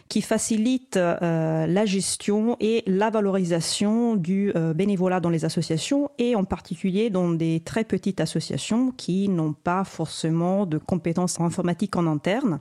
qui 0.08 0.20
facilite 0.20 0.96
euh, 0.96 1.66
la 1.66 1.86
gestion 1.86 2.56
et 2.60 2.82
la 2.86 3.10
valorisation 3.10 4.16
du 4.16 4.52
euh, 4.54 4.74
bénévolat 4.74 5.20
dans 5.20 5.30
les 5.30 5.44
associations 5.44 6.10
et 6.18 6.34
en 6.34 6.44
particulier 6.44 7.10
dans 7.10 7.30
des 7.30 7.60
très 7.60 7.84
petites 7.84 8.20
associations 8.20 8.90
qui 8.90 9.28
n'ont 9.28 9.52
pas 9.54 9.84
forcément 9.84 10.66
de 10.66 10.78
compétences 10.78 11.40
informatiques 11.40 11.96
en 11.96 12.06
interne. 12.06 12.58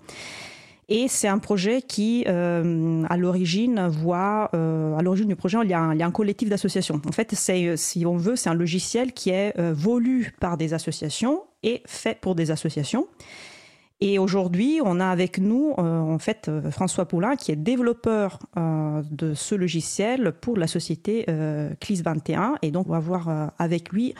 Et 0.91 1.08
c'est 1.08 1.28
un 1.28 1.38
projet 1.38 1.84
qui, 1.84 2.25
euh, 2.28 3.04
à 3.10 3.15
l'origine, 3.15 3.88
voit, 3.88 4.49
euh, 4.56 4.97
à 4.97 5.04
l'origine 5.04 5.28
du 5.28 5.36
projet, 5.36 5.60
il 5.63 5.69
y 5.69 5.73
a 5.73 5.80
un, 5.80 6.12
collectif 6.12 6.49
d'associations. 6.49 6.99
En 7.08 7.12
fait, 7.12 7.30
c'est, 7.36 7.67
euh, 7.67 7.75
si 7.78 8.08
on 8.08 8.17
veut, 8.17 8.36
c'est 8.36 8.49
un 8.49 8.56
logiciel 8.56 9.13
qui 9.13 9.30
est 9.30 9.54
voulu 9.71 10.34
par 10.39 10.58
des 10.58 10.73
associations 10.73 11.43
et 11.62 11.84
fait 11.86 12.19
pour 12.19 12.34
des 12.34 12.49
associations. 12.49 13.08
Et 14.02 14.17
aujourd'hui, 14.17 14.80
on 14.84 14.99
a 14.99 15.08
avec 15.08 15.38
nous, 15.39 15.73
en 15.78 16.17
fait, 16.19 16.49
François 16.71 17.06
Poulain, 17.06 17.36
qui 17.36 17.52
est 17.52 17.58
développeur 17.58 18.39
de 18.56 19.34
ce 19.34 19.56
logiciel 19.56 20.32
pour 20.39 20.58
la 20.58 20.67
société 20.67 21.25
CLIS 21.82 22.02
21. 22.02 22.56
Et 22.62 22.71
donc, 22.71 22.88
on 22.88 22.93
va 22.93 22.99
voir 22.99 23.52
avec 23.60 23.91
lui 23.91 24.15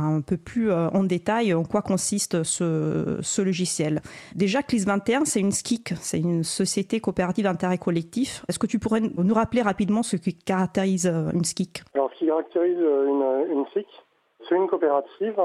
un 0.00 0.20
peu 0.20 0.36
plus 0.36 0.70
euh, 0.70 0.88
en 0.90 1.04
détail 1.04 1.54
en 1.54 1.64
quoi 1.64 1.82
consiste 1.82 2.42
ce, 2.42 3.42
logiciel. 3.42 4.00
Déjà, 4.34 4.62
CLIS 4.62 4.84
21, 4.86 5.24
c'est 5.24 5.40
une 5.40 5.52
SKIC, 5.52 5.94
c'est 6.00 6.18
une 6.18 6.42
société 6.44 7.00
coopérative 7.00 7.44
d'intérêt 7.44 7.78
collectif. 7.78 8.44
Est-ce 8.48 8.58
que 8.58 8.66
tu 8.66 8.78
pourrais 8.78 9.00
nous 9.00 9.34
rappeler 9.34 9.62
rapidement 9.62 10.02
ce 10.02 10.16
qui 10.16 10.34
caractérise 10.34 11.06
euh, 11.06 11.30
une 11.32 11.44
SKIC 11.44 11.82
Alors, 11.94 12.10
ce 12.14 12.18
qui 12.18 12.26
caractérise 12.26 12.78
euh, 12.78 13.46
une, 13.48 13.58
une 13.58 13.66
SIC, 13.72 13.86
c'est 14.48 14.56
une 14.56 14.66
coopérative, 14.66 15.40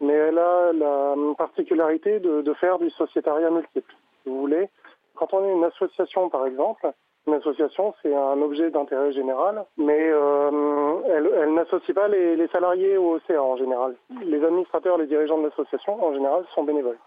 mais 0.00 0.12
elle 0.12 0.38
a 0.38 0.72
la 0.72 1.14
particularité 1.36 2.20
de, 2.20 2.42
de 2.42 2.54
faire 2.54 2.78
du 2.78 2.90
sociétariat 2.90 3.50
multiple. 3.50 3.94
si 4.22 4.30
vous 4.30 4.40
voulez. 4.40 4.68
Quand 5.14 5.32
on 5.32 5.44
est 5.44 5.52
une 5.52 5.64
association, 5.64 6.28
par 6.28 6.46
exemple, 6.46 6.90
une 7.26 7.34
association, 7.34 7.94
c'est 8.02 8.14
un 8.14 8.40
objet 8.42 8.70
d'intérêt 8.70 9.12
général, 9.12 9.64
mais 9.78 10.10
euh, 10.10 11.00
elle, 11.08 11.30
elle 11.42 11.54
n'associe 11.54 11.94
pas 11.94 12.08
les, 12.08 12.36
les 12.36 12.48
salariés 12.48 12.96
au 12.98 13.18
CA 13.26 13.42
en 13.42 13.56
général. 13.56 13.94
Les 14.24 14.44
administrateurs, 14.44 14.98
les 14.98 15.06
dirigeants 15.06 15.38
de 15.38 15.44
l'association, 15.44 16.04
en 16.04 16.12
général, 16.12 16.44
sont 16.54 16.64
bénévoles. 16.64 16.98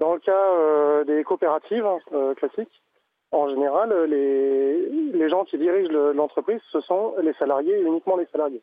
Dans 0.00 0.14
le 0.14 0.20
cas 0.20 0.32
euh, 0.52 1.04
des 1.04 1.22
coopératives 1.24 1.86
euh, 2.12 2.34
classiques, 2.34 2.82
en 3.30 3.48
général, 3.48 3.92
les, 4.04 4.86
les 4.88 5.28
gens 5.28 5.44
qui 5.44 5.56
dirigent 5.58 5.92
le- 5.92 6.12
l'entreprise, 6.12 6.60
ce 6.72 6.80
sont 6.80 7.14
les 7.22 7.32
salariés 7.34 7.78
et 7.78 7.82
uniquement 7.82 8.16
les 8.16 8.26
salariés. 8.26 8.62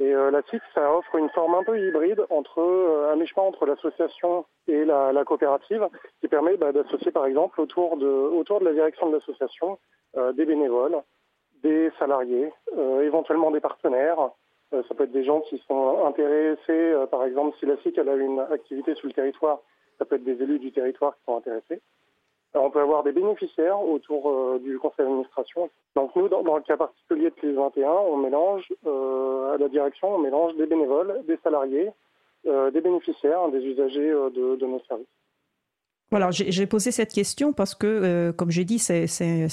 Et 0.00 0.14
euh, 0.14 0.30
la 0.30 0.42
SIC, 0.42 0.62
ça 0.74 0.94
offre 0.94 1.16
une 1.16 1.28
forme 1.30 1.54
un 1.54 1.64
peu 1.64 1.78
hybride 1.78 2.24
entre 2.30 2.60
euh, 2.60 3.12
un 3.12 3.16
mi-chemin 3.16 3.46
entre 3.46 3.66
l'association 3.66 4.44
et 4.68 4.84
la, 4.84 5.12
la 5.12 5.24
coopérative, 5.24 5.88
qui 6.20 6.28
permet 6.28 6.56
bah, 6.56 6.72
d'associer 6.72 7.10
par 7.10 7.26
exemple 7.26 7.60
autour 7.60 7.96
de, 7.96 8.06
autour 8.06 8.60
de 8.60 8.66
la 8.66 8.72
direction 8.72 9.08
de 9.10 9.16
l'association 9.16 9.78
euh, 10.16 10.32
des 10.32 10.44
bénévoles, 10.44 11.02
des 11.62 11.90
salariés, 11.98 12.52
euh, 12.76 13.02
éventuellement 13.02 13.50
des 13.50 13.60
partenaires. 13.60 14.30
Euh, 14.72 14.82
ça 14.88 14.94
peut 14.94 15.04
être 15.04 15.12
des 15.12 15.24
gens 15.24 15.40
qui 15.40 15.58
sont 15.66 16.06
intéressés, 16.06 16.60
euh, 16.68 17.06
par 17.06 17.24
exemple, 17.24 17.56
si 17.58 17.66
la 17.66 17.76
SIC 17.78 17.96
elle 17.98 18.08
a 18.08 18.14
une 18.14 18.38
activité 18.38 18.94
sur 18.94 19.08
le 19.08 19.14
territoire, 19.14 19.60
ça 19.98 20.04
peut 20.04 20.16
être 20.16 20.24
des 20.24 20.40
élus 20.42 20.58
du 20.58 20.70
territoire 20.72 21.16
qui 21.16 21.24
sont 21.24 21.36
intéressés. 21.36 21.80
On 22.54 22.70
peut 22.70 22.80
avoir 22.80 23.02
des 23.02 23.12
bénéficiaires 23.12 23.80
autour 23.80 24.30
euh, 24.30 24.58
du 24.58 24.78
conseil 24.78 25.04
d'administration. 25.04 25.68
Donc 25.94 26.16
nous, 26.16 26.28
dans, 26.28 26.56
le 26.56 26.62
cas 26.62 26.76
particulier 26.76 27.30
de 27.30 27.34
CLIS 27.34 27.52
21, 27.52 27.90
on 27.90 28.16
mélange 28.16 28.66
euh, 28.86 29.54
à 29.54 29.58
la 29.58 29.68
direction, 29.68 30.14
on 30.14 30.18
mélange 30.18 30.56
des 30.56 30.66
bénévoles, 30.66 31.22
des 31.26 31.36
salariés, 31.44 31.90
euh, 32.46 32.70
des 32.70 32.80
bénéficiaires, 32.80 33.48
des 33.48 33.64
usagers 33.64 34.10
euh, 34.10 34.30
de, 34.30 34.56
de 34.56 34.66
nos 34.66 34.80
services. 34.88 35.06
Voilà, 36.10 36.30
j'ai 36.30 36.64
posé 36.66 36.90
cette 36.90 37.12
question 37.12 37.52
parce 37.52 37.74
que, 37.74 37.86
euh, 37.86 38.32
comme 38.32 38.50
j'ai 38.50 38.64
dit, 38.64 38.78
c'est- 38.78 39.06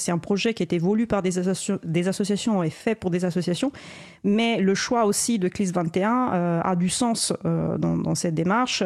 un 0.09 0.17
projet 0.17 0.53
qui 0.53 0.63
a 0.63 0.65
été 0.65 0.77
voulu 0.77 1.05
par 1.05 1.21
des, 1.21 1.37
asso- 1.49 1.79
des 1.83 2.07
associations 2.07 2.63
et 2.63 2.69
fait 2.69 2.95
pour 2.95 3.09
des 3.11 3.25
associations, 3.25 3.73
mais 4.23 4.61
le 4.61 4.73
choix 4.73 5.03
aussi 5.05 5.37
de 5.37 5.49
CLIS 5.49 5.73
21 5.73 6.31
euh, 6.33 6.61
a 6.63 6.77
du 6.77 6.87
sens 6.87 7.33
euh, 7.43 7.77
dans, 7.77 8.15
cette 8.15 8.35
démarche 8.35 8.81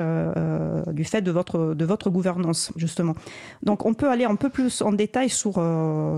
du 0.87 1.03
fait 1.03 1.21
de 1.21 1.29
votre, 1.29 1.75
de 1.75 1.85
votre 1.85 2.09
gouvernance, 2.09 2.71
justement. 2.75 3.13
Donc, 3.61 3.85
on 3.85 3.93
peut 3.93 4.09
aller 4.09 4.25
un 4.25 4.35
peu 4.35 4.49
plus 4.49 4.81
en 4.81 4.91
détail 4.91 5.29
sur, 5.29 5.61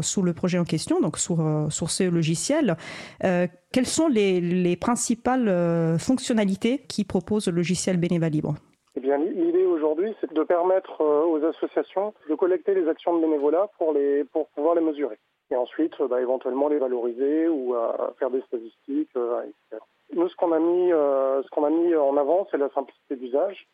sur 0.01 0.21
le 0.23 0.33
projet 0.33 0.57
en 0.57 0.63
question, 0.63 1.01
donc 1.01 1.17
sur, 1.17 1.67
sur 1.69 1.91
ce 1.91 2.03
logiciel. 2.03 2.77
Quelles 3.19 3.85
sont 3.87 4.07
les, 4.07 4.39
les 4.39 4.77
principales 4.77 5.97
fonctionnalités 5.99 6.85
qui 6.87 7.03
propose 7.03 7.47
le 7.47 7.55
logiciel 7.55 7.97
Bénéva 7.97 8.29
Libre? 8.29 8.55
Eh 8.95 8.99
bien, 8.99 9.17
l'idée 9.17 9.65
aujourd'hui, 9.65 10.13
c'est 10.19 10.31
de 10.33 10.43
permettre 10.43 11.01
euh, 11.01 11.23
aux 11.25 11.43
associations 11.45 12.13
de 12.29 12.35
collecter 12.35 12.73
les 12.73 12.87
actions 12.89 13.15
de 13.15 13.21
bénévolat 13.21 13.69
pour, 13.77 13.93
les, 13.93 14.25
pour 14.25 14.49
pouvoir 14.49 14.75
les 14.75 14.81
mesurer. 14.81 15.17
Et 15.49 15.55
ensuite, 15.55 15.93
euh, 16.01 16.07
bah, 16.07 16.21
éventuellement 16.21 16.67
les 16.67 16.77
valoriser 16.77 17.47
ou 17.47 17.73
à 17.75 18.13
faire 18.19 18.29
des 18.29 18.41
statistiques, 18.41 19.15
euh, 19.15 19.43
etc. 19.43 19.81
Nous, 20.13 20.27
ce 20.27 20.35
qu'on 20.35 20.51
a 20.51 20.59
mis, 20.59 20.91
euh, 20.91 21.41
ce 21.43 21.49
qu'on 21.49 21.63
a 21.63 21.69
mis 21.69 21.95
en 21.95 22.17
avant, 22.17 22.47
c'est 22.51 22.57
la 22.57 22.69
simplicité 22.69 23.15
d'usage. 23.15 23.67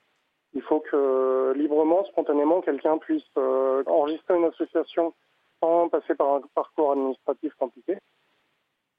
Il 0.53 0.61
faut 0.61 0.79
que 0.79 1.53
librement, 1.55 2.03
spontanément, 2.05 2.61
quelqu'un 2.61 2.97
puisse 2.99 3.23
euh, 3.37 3.83
enregistrer 3.87 4.37
une 4.37 4.45
association 4.45 5.13
sans 5.59 5.89
passer 5.89 6.13
par 6.13 6.35
un 6.35 6.41
parcours 6.53 6.91
administratif 6.91 7.53
compliqué. 7.55 7.97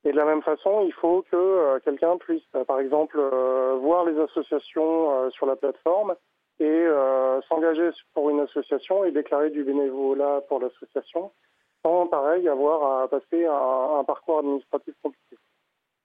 Et 0.05 0.13
de 0.13 0.17
la 0.17 0.25
même 0.25 0.43
façon, 0.43 0.83
il 0.87 0.93
faut 0.93 1.23
que 1.31 1.37
euh, 1.37 1.81
quelqu'un 1.81 2.17
puisse, 2.19 2.43
euh, 2.55 2.65
par 2.65 2.81
exemple, 2.81 3.19
euh, 3.19 3.77
voir 3.81 4.05
les 4.05 4.19
associations 4.19 5.31
sur 5.31 5.47
la 5.47 5.57
plateforme 5.57 6.15
et 6.61 6.87
s'engager 7.49 7.91
pour 8.15 8.31
une 8.31 8.41
association 8.41 9.05
et 9.05 9.13
déclarer 9.13 9.51
du 9.51 9.63
bénévolat 9.63 10.41
pour 10.49 10.59
l'association 10.59 11.31
sans, 11.85 12.09
pareil, 12.09 12.49
avoir 12.49 13.03
à 13.03 13.09
passer 13.09 13.47
un, 13.47 14.03
parcours 14.03 14.41
administratif 14.41 14.93
compliqué. 15.01 15.37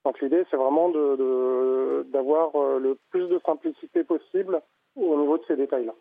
Donc 0.05 0.21
l'idée, 0.21 0.45
c'est 0.51 0.57
vraiment 0.57 0.89
d'avoir 0.89 2.51
le 2.77 2.99
plus 3.09 3.27
de 3.29 3.41
simplicité 3.43 4.03
possible 4.03 4.61
au 4.95 5.17
niveau 5.17 5.39
de 5.39 5.43
ces 5.47 5.55
détails-là. 5.55 5.95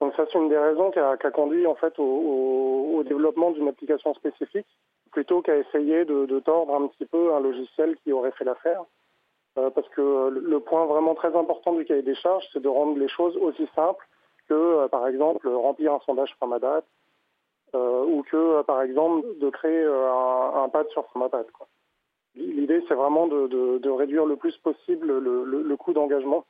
Donc 0.00 0.14
ça, 0.16 0.26
c'est 0.32 0.38
une 0.38 0.48
des 0.48 0.58
raisons 0.58 0.90
qui 0.90 0.98
a, 0.98 1.16
conduit 1.30 1.68
en 1.68 1.76
fait 1.76 1.94
au 1.98 3.04
développement 3.06 3.52
d'une 3.52 3.68
application 3.68 4.14
spécifique 4.14 4.66
plutôt 5.12 5.42
qu'à 5.42 5.56
essayer 5.56 6.04
de, 6.04 6.40
tordre 6.40 6.74
un 6.74 6.88
petit 6.88 7.06
peu 7.06 7.34
un 7.34 7.40
logiciel 7.40 7.96
qui 8.02 8.12
aurait 8.12 8.32
fait 8.32 8.44
l'affaire. 8.44 8.82
Euh, 9.58 9.68
parce 9.68 9.88
que 9.90 10.30
le, 10.30 10.60
point 10.60 10.86
vraiment 10.86 11.14
très 11.14 11.36
important 11.36 11.74
du 11.74 11.84
cahier 11.84 12.02
des 12.02 12.14
charges, 12.14 12.44
c'est 12.52 12.62
de 12.62 12.68
rendre 12.68 12.98
les 12.98 13.08
choses 13.08 13.36
aussi 13.36 13.68
simples 13.76 14.08
que, 14.48 14.54
euh, 14.54 14.88
par 14.88 15.06
exemple, 15.06 15.46
remplir 15.46 15.92
un 15.92 16.00
sondage 16.06 16.34
Framadat 16.36 16.82
euh, 17.74 18.04
ou 18.04 18.22
que, 18.22 18.62
par 18.62 18.80
exemple, 18.80 19.26
de 19.38 19.50
créer 19.50 19.84
un, 19.84 20.68
pad 20.70 20.88
sur 20.88 21.04
Framadat. 21.06 21.44
L'idée, 22.34 22.82
c'est 22.88 22.94
vraiment 22.94 23.26
de, 23.26 23.90
réduire 23.90 24.24
le 24.24 24.36
plus 24.36 24.56
possible 24.56 25.18
le, 25.18 25.76
coût 25.76 25.92
d'engagement 25.92 26.46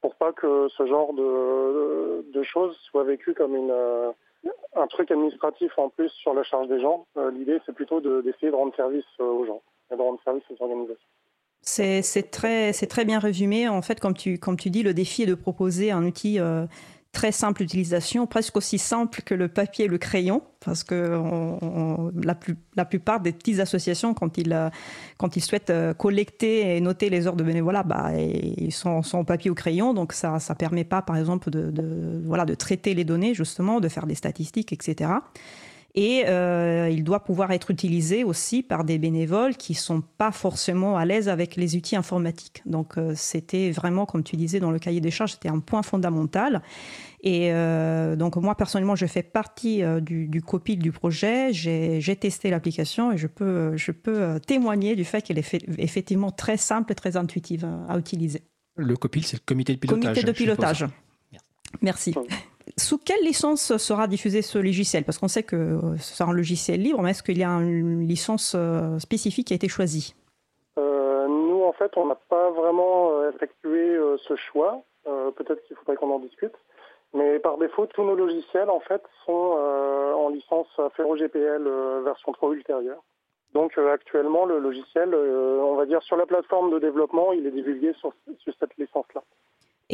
pour 0.00 0.16
pas 0.16 0.32
que 0.32 0.66
ce 0.76 0.84
genre 0.84 1.12
de, 1.12 2.24
de 2.32 2.42
choses 2.42 2.76
soit 2.90 3.04
vécu 3.04 3.34
comme 3.34 3.54
une, 3.54 3.72
un 4.74 4.86
truc 4.86 5.10
administratif 5.10 5.70
en 5.78 5.88
plus 5.90 6.08
sur 6.10 6.34
la 6.34 6.42
charge 6.42 6.68
des 6.68 6.80
gens. 6.80 7.06
Euh, 7.16 7.30
L'idée, 7.30 7.60
c'est 7.66 7.74
plutôt 7.74 8.00
de- 8.00 8.22
d'essayer 8.22 8.50
de 8.50 8.56
rendre 8.56 8.74
service 8.74 9.04
euh, 9.20 9.24
aux 9.24 9.46
gens 9.46 9.62
et 9.92 9.96
de 9.96 10.00
rendre 10.00 10.18
service 10.24 10.42
aux 10.50 10.62
organisations. 10.62 11.08
C'est 11.60 12.30
très, 12.30 12.72
bien 13.04 13.18
résumé. 13.18 13.68
En 13.68 13.82
fait, 13.82 14.00
comme 14.00 14.14
tu, 14.14 14.38
comme 14.38 14.56
tu 14.56 14.70
dis, 14.70 14.82
le 14.82 14.94
défi 14.94 15.22
est 15.22 15.26
de 15.26 15.34
proposer 15.34 15.92
un 15.92 16.04
outil 16.04 16.40
euh, 16.40 16.66
très 17.12 17.30
simple 17.30 17.62
d'utilisation, 17.62 18.26
presque 18.26 18.56
aussi 18.56 18.78
simple 18.78 19.20
que 19.22 19.34
le 19.34 19.48
papier 19.48 19.84
et 19.84 19.88
le 19.88 19.98
crayon, 19.98 20.42
parce 20.64 20.82
que 20.82 21.20
la, 22.74 22.84
plupart 22.84 23.20
des 23.20 23.32
petites 23.32 23.60
associations, 23.60 24.14
quand 24.14 24.38
ils, 24.38 24.52
euh, 24.52 24.70
souhaitent 25.38 25.70
euh, 25.70 25.92
collecter 25.92 26.76
et 26.76 26.80
noter 26.80 27.10
les 27.10 27.26
heures 27.26 27.36
de 27.36 27.44
bénévolat, 27.44 27.82
bah, 27.82 28.12
ils 28.18 28.72
sont, 28.72 29.02
au 29.12 29.24
papier 29.24 29.50
ou 29.50 29.54
crayon, 29.54 29.92
donc 29.92 30.14
ça 30.14 30.38
ne 30.48 30.54
permet 30.54 30.84
pas, 30.84 31.02
par 31.02 31.18
exemple, 31.18 31.50
de 31.50 32.54
traiter 32.54 32.94
les 32.94 33.04
données, 33.04 33.34
justement, 33.34 33.80
de 33.80 33.88
faire 33.88 34.06
des 34.06 34.14
statistiques, 34.14 34.72
etc. 34.72 35.10
Et 35.94 36.24
euh, 36.26 36.88
il 36.90 37.04
doit 37.04 37.22
pouvoir 37.22 37.50
être 37.50 37.70
utilisé 37.70 38.24
aussi 38.24 38.62
par 38.62 38.84
des 38.84 38.98
bénévoles 38.98 39.56
qui 39.56 39.74
sont 39.74 40.00
pas 40.00 40.32
forcément 40.32 40.96
à 40.96 41.04
l'aise 41.04 41.28
avec 41.28 41.56
les 41.56 41.76
outils 41.76 41.96
informatiques. 41.96 42.62
Donc 42.64 42.96
euh, 42.96 43.12
c'était 43.14 43.70
vraiment, 43.70 44.06
comme 44.06 44.22
tu 44.22 44.36
disais 44.36 44.58
dans 44.58 44.70
le 44.70 44.78
cahier 44.78 45.02
des 45.02 45.10
charges, 45.10 45.32
c'était 45.32 45.50
un 45.50 45.58
point 45.58 45.82
fondamental. 45.82 46.62
Et 47.22 47.52
euh, 47.52 48.16
donc 48.16 48.36
moi 48.36 48.54
personnellement, 48.54 48.96
je 48.96 49.04
fais 49.04 49.22
partie 49.22 49.82
euh, 49.82 50.00
du, 50.00 50.28
du 50.28 50.40
copil 50.40 50.78
du 50.78 50.92
projet. 50.92 51.52
J'ai 51.52 52.16
testé 52.16 52.48
l'application 52.48 53.12
et 53.12 53.18
je 53.18 53.26
peux, 53.26 53.76
je 53.76 53.92
peux 53.92 54.18
euh, 54.18 54.38
témoigner 54.38 54.96
du 54.96 55.04
fait 55.04 55.20
qu'elle 55.20 55.38
est 55.38 55.42
fait- 55.42 55.64
effectivement 55.76 56.30
très 56.30 56.56
simple 56.56 56.92
et 56.92 56.94
très 56.94 57.18
intuitive 57.18 57.66
à, 57.88 57.98
utiliser. 57.98 58.40
Le 58.76 58.96
COPIL, 58.96 59.26
c'est 59.26 59.36
le 59.36 59.42
comité 59.44 59.74
de 59.74 59.78
pilotage. 59.78 60.02
Comité 60.02 60.22
de 60.22 60.32
pilotage. 60.32 60.86
Merci. 61.80 62.14
Sous 62.76 62.98
quelle 62.98 63.22
licence 63.22 63.76
sera 63.76 64.06
diffusé 64.06 64.42
ce 64.42 64.58
logiciel? 64.58 65.04
Parce 65.04 65.18
qu'on 65.18 65.28
sait 65.28 65.42
que 65.42 65.78
c'est 65.98 66.24
un 66.24 66.32
logiciel 66.32 66.80
libre, 66.80 67.00
mais 67.02 67.10
est-ce 67.10 67.22
qu'il 67.22 67.38
y 67.38 67.44
a 67.44 67.50
une 67.50 68.06
licence 68.06 68.54
euh, 68.56 68.98
spécifique 68.98 69.48
qui 69.48 69.52
a 69.52 69.56
été 69.56 69.68
choisie? 69.68 70.14
Euh, 70.78 71.26
nous, 71.28 71.62
en 71.64 71.72
fait, 71.72 71.90
on 71.96 72.06
n'a 72.06 72.18
pas 72.28 72.50
vraiment 72.50 73.12
euh, 73.12 73.30
effectué 73.30 73.98
ce 74.28 74.36
choix. 74.36 74.82
Peut-être 75.04 75.62
qu'il 75.64 75.76
faudrait 75.76 75.96
qu'on 75.96 76.12
en 76.12 76.20
discute. 76.20 76.54
Mais 77.12 77.38
par 77.40 77.58
défaut, 77.58 77.86
tous 77.86 78.04
nos 78.04 78.14
logiciels, 78.14 78.70
en 78.70 78.80
fait, 78.80 79.02
sont 79.26 79.32
en 80.16 80.28
licence 80.28 80.68
Ferro 80.96 81.16
GPL 81.16 81.66
euh, 81.66 82.02
version 82.04 82.32
3 82.32 82.52
ultérieure. 82.52 83.02
Donc 83.52 83.76
actuellement, 83.76 84.46
le 84.46 84.58
logiciel, 84.58 85.14
on 85.14 85.74
va 85.74 85.84
dire 85.84 86.02
sur 86.02 86.16
la 86.16 86.24
plateforme 86.24 86.70
de 86.70 86.78
développement, 86.78 87.32
il 87.32 87.46
est 87.46 87.50
divulgué 87.50 87.92
sur 88.00 88.14
cette 88.58 88.76
licence-là. 88.78 89.22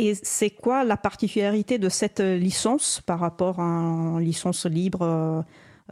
Et 0.01 0.15
c'est 0.15 0.51
quoi 0.51 0.85
la 0.85 0.97
particularité 0.97 1.79
de 1.79 1.89
cette 1.89 2.21
licence 2.21 3.01
par 3.01 3.19
rapport 3.19 3.59
à 3.59 3.65
une 3.65 4.21
licence 4.21 4.65
libre 4.65 5.03
euh, 5.03 5.43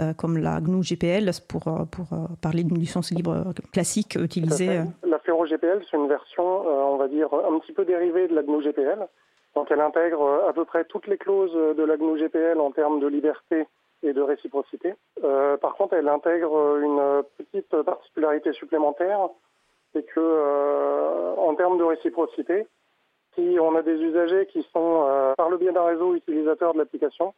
euh, 0.00 0.12
comme 0.14 0.38
la 0.38 0.60
GNU 0.60 0.82
GPL 0.82 1.28
pour, 1.48 1.66
euh, 1.66 1.82
euh, 2.12 2.26
parler 2.40 2.62
d'une 2.62 2.78
licence 2.78 3.10
libre 3.10 3.52
classique 3.72 4.14
utilisée 4.14 4.78
euh, 4.78 4.84
La 5.04 5.18
Ferro 5.18 5.44
GPL, 5.44 5.82
c'est 5.90 5.96
une 5.96 6.06
version, 6.06 6.44
euh, 6.44 6.84
on 6.84 6.96
va 6.98 7.08
dire, 7.08 7.28
un 7.34 7.58
petit 7.58 7.72
peu 7.72 7.84
dérivée 7.84 8.28
de 8.28 8.34
la 8.34 8.44
GNU 8.44 8.62
GPL. 8.62 9.08
Donc 9.56 9.72
elle 9.72 9.80
intègre 9.80 10.22
euh, 10.22 10.48
à 10.48 10.52
peu 10.52 10.64
près 10.64 10.84
toutes 10.84 11.08
les 11.08 11.18
clauses 11.18 11.54
de 11.54 11.82
la 11.82 11.96
GNU 11.96 12.16
GPL 12.16 12.60
en 12.60 12.70
termes 12.70 13.00
de 13.00 13.08
liberté 13.08 13.66
et 14.04 14.12
de 14.12 14.22
réciprocité. 14.22 14.94
Euh, 15.24 15.56
par 15.56 15.74
contre, 15.74 15.94
elle 15.94 16.08
intègre 16.08 16.78
une 16.80 17.24
petite 17.38 17.74
particularité 17.82 18.52
supplémentaire, 18.52 19.30
c'est 19.92 20.04
que 20.04 20.20
euh, 20.20 21.34
en 21.38 21.54
termes 21.56 21.78
de 21.78 21.84
réciprocité, 21.84 22.66
si 23.36 23.58
on 23.60 23.76
a 23.76 23.82
des 23.82 24.00
usagers 24.02 24.46
qui 24.46 24.62
sont, 24.72 25.04
euh, 25.06 25.34
par 25.36 25.50
le 25.50 25.58
biais 25.58 25.72
d'un 25.72 25.84
réseau 25.84 26.14
utilisateur 26.14 26.72
de 26.72 26.78
l'application, 26.78 27.34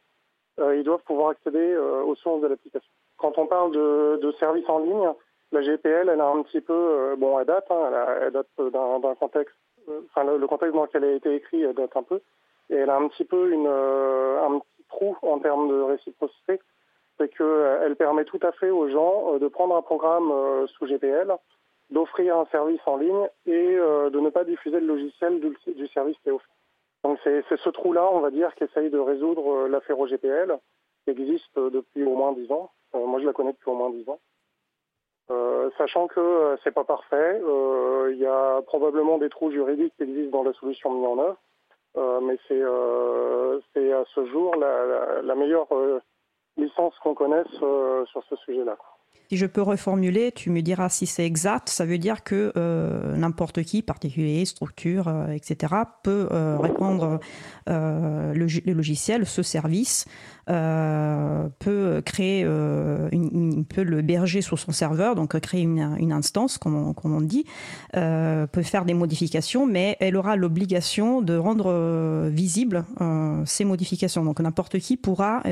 euh, 0.59 0.75
ils 0.75 0.83
doivent 0.83 1.03
pouvoir 1.03 1.29
accéder 1.29 1.73
euh, 1.73 2.03
aux 2.03 2.15
sources 2.15 2.41
de 2.41 2.47
l'application. 2.47 2.89
Quand 3.17 3.37
on 3.37 3.47
parle 3.47 3.71
de, 3.71 4.19
de 4.21 4.31
services 4.33 4.67
en 4.67 4.79
ligne, 4.79 5.09
la 5.51 5.61
GPL, 5.61 6.09
elle 6.09 6.21
a 6.21 6.27
un 6.27 6.41
petit 6.43 6.61
peu, 6.61 6.73
euh, 6.73 7.15
bon, 7.15 7.39
elle 7.39 7.45
date, 7.45 7.67
hein, 7.69 7.91
elle, 8.21 8.31
date 8.31 8.47
d'un 8.57 9.15
contexte, 9.15 9.55
euh, 9.89 10.01
enfin 10.05 10.23
le, 10.25 10.37
le 10.37 10.47
contexte 10.47 10.75
dans 10.75 10.83
lequel 10.83 11.03
elle 11.03 11.13
a 11.13 11.15
été 11.15 11.35
écrite, 11.35 11.63
elle 11.63 11.75
date 11.75 11.95
un 11.95 12.03
peu, 12.03 12.21
et 12.69 12.75
elle 12.75 12.89
a 12.89 12.97
un 12.97 13.07
petit 13.07 13.25
peu 13.25 13.51
une, 13.51 13.67
un 13.67 14.59
petit 14.59 14.83
trou 14.89 15.15
en 15.21 15.39
termes 15.39 15.69
de 15.69 15.81
réciprocité, 15.81 16.59
c'est 17.17 17.29
qu'elle 17.35 17.95
permet 17.97 18.25
tout 18.25 18.39
à 18.43 18.51
fait 18.51 18.69
aux 18.69 18.89
gens 18.89 19.37
de 19.37 19.47
prendre 19.47 19.75
un 19.75 19.81
programme 19.81 20.31
sous 20.67 20.85
GPL, 20.85 21.33
d'offrir 21.89 22.37
un 22.37 22.45
service 22.47 22.81
en 22.85 22.97
ligne 22.97 23.27
et 23.45 23.75
de 23.75 24.19
ne 24.19 24.29
pas 24.29 24.43
diffuser 24.43 24.79
le 24.79 24.87
logiciel 24.87 25.39
du, 25.39 25.87
service 25.87 26.17
qui 26.23 26.29
est 26.29 26.31
offert. 26.31 26.47
Donc 27.03 27.17
c'est 27.23 27.43
ce 27.49 27.69
trou-là, 27.69 28.07
on 28.11 28.19
va 28.19 28.29
dire, 28.29 28.53
qu'essaye 28.55 28.89
de 28.89 28.99
résoudre 28.99 29.67
l'affaire 29.67 29.97
GPL, 30.05 30.57
qui 31.05 31.11
existe 31.11 31.57
depuis 31.57 32.03
au 32.03 32.15
moins 32.15 32.33
10 32.33 32.51
ans. 32.51 32.71
moi, 32.93 33.19
je 33.19 33.25
la 33.25 33.33
connais 33.33 33.53
depuis 33.53 33.69
au 33.69 33.75
moins 33.75 33.89
10 33.89 34.09
ans. 34.09 34.19
Euh, 35.31 35.69
sachant 35.77 36.07
que 36.07 36.19
euh, 36.19 36.57
c'est 36.63 36.71
pas 36.71 36.83
parfait, 36.83 37.39
euh, 37.43 38.09
il 38.11 38.17
y 38.17 38.25
a 38.25 38.61
probablement 38.63 39.19
des 39.19 39.29
trous 39.29 39.51
juridiques 39.51 39.93
qui 39.97 40.03
existent 40.03 40.39
dans 40.39 40.43
la 40.43 40.53
solution 40.53 40.91
mise 40.91 41.05
en 41.05 41.19
œuvre, 41.19 42.21
mais 42.23 42.37
c'est 42.47 43.91
à 43.91 44.03
ce 44.15 44.25
jour 44.27 44.55
la, 44.55 45.21
la 45.21 45.35
meilleure 45.35 45.67
licence 46.57 46.97
qu'on 46.99 47.13
connaisse 47.13 47.47
sur 47.47 48.23
ce 48.29 48.35
sujet-là. 48.37 48.77
Si 49.31 49.37
je 49.37 49.45
peux 49.45 49.61
reformuler, 49.61 50.31
tu 50.31 50.49
me 50.49 50.63
diras 50.63 50.89
si 50.89 51.05
c'est 51.05 51.23
exact. 51.23 51.69
Ça 51.69 51.85
veut 51.85 51.99
dire 51.99 52.23
que 52.23 52.51
euh, 52.57 53.15
n'importe 53.15 53.61
qui, 53.61 53.83
particulier, 53.83 54.43
structure, 54.45 55.07
euh, 55.07 55.27
etc., 55.27 55.75
peut 56.01 56.27
euh, 56.31 56.57
répondre 56.57 57.19
le, 57.67 58.73
logiciel, 58.73 59.27
ce 59.27 59.43
service, 59.43 60.05
peut 60.47 62.01
créer, 62.03 62.43
peut 62.43 63.83
le 63.83 64.01
berger 64.01 64.41
sur 64.41 64.57
son 64.57 64.71
serveur, 64.71 65.13
donc 65.13 65.39
créer 65.39 65.61
une, 65.61 66.11
instance, 66.11 66.57
comme 66.57 66.95
on, 67.03 67.21
dit, 67.21 67.45
peut 67.93 68.63
faire 68.63 68.85
des 68.85 68.95
modifications, 68.95 69.67
mais 69.67 69.95
elle 69.99 70.15
aura 70.15 70.35
l'obligation 70.35 71.21
de 71.21 71.37
rendre 71.37 72.27
visibles 72.29 72.83
ces 73.45 73.63
modifications. 73.63 74.25
Donc 74.25 74.39
n'importe 74.39 74.79
qui 74.79 74.97
pourra 74.97 75.43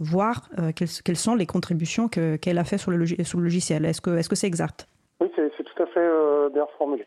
voir 0.00 0.50
quelles, 0.74 0.88
quelles, 1.04 1.16
sont 1.16 1.36
les 1.36 1.46
contributions 1.46 2.08
qu'elle 2.08 2.58
a 2.58 2.64
fait 2.64 2.78
sur 2.78 2.90
le 2.90 2.96
sous 3.24 3.38
le 3.38 3.44
logiciel. 3.44 3.84
Est-ce 3.84 4.00
que 4.00 4.16
c'est 4.22 4.32
-ce 4.32 4.34
c'est 4.34 4.46
exact? 4.46 4.86
Oui, 5.20 5.28
c'est 5.36 5.64
tout 5.64 5.82
à 5.82 5.86
fait 5.86 6.00
euh, 6.00 6.48
bien 6.50 6.66
formulé. 6.78 7.06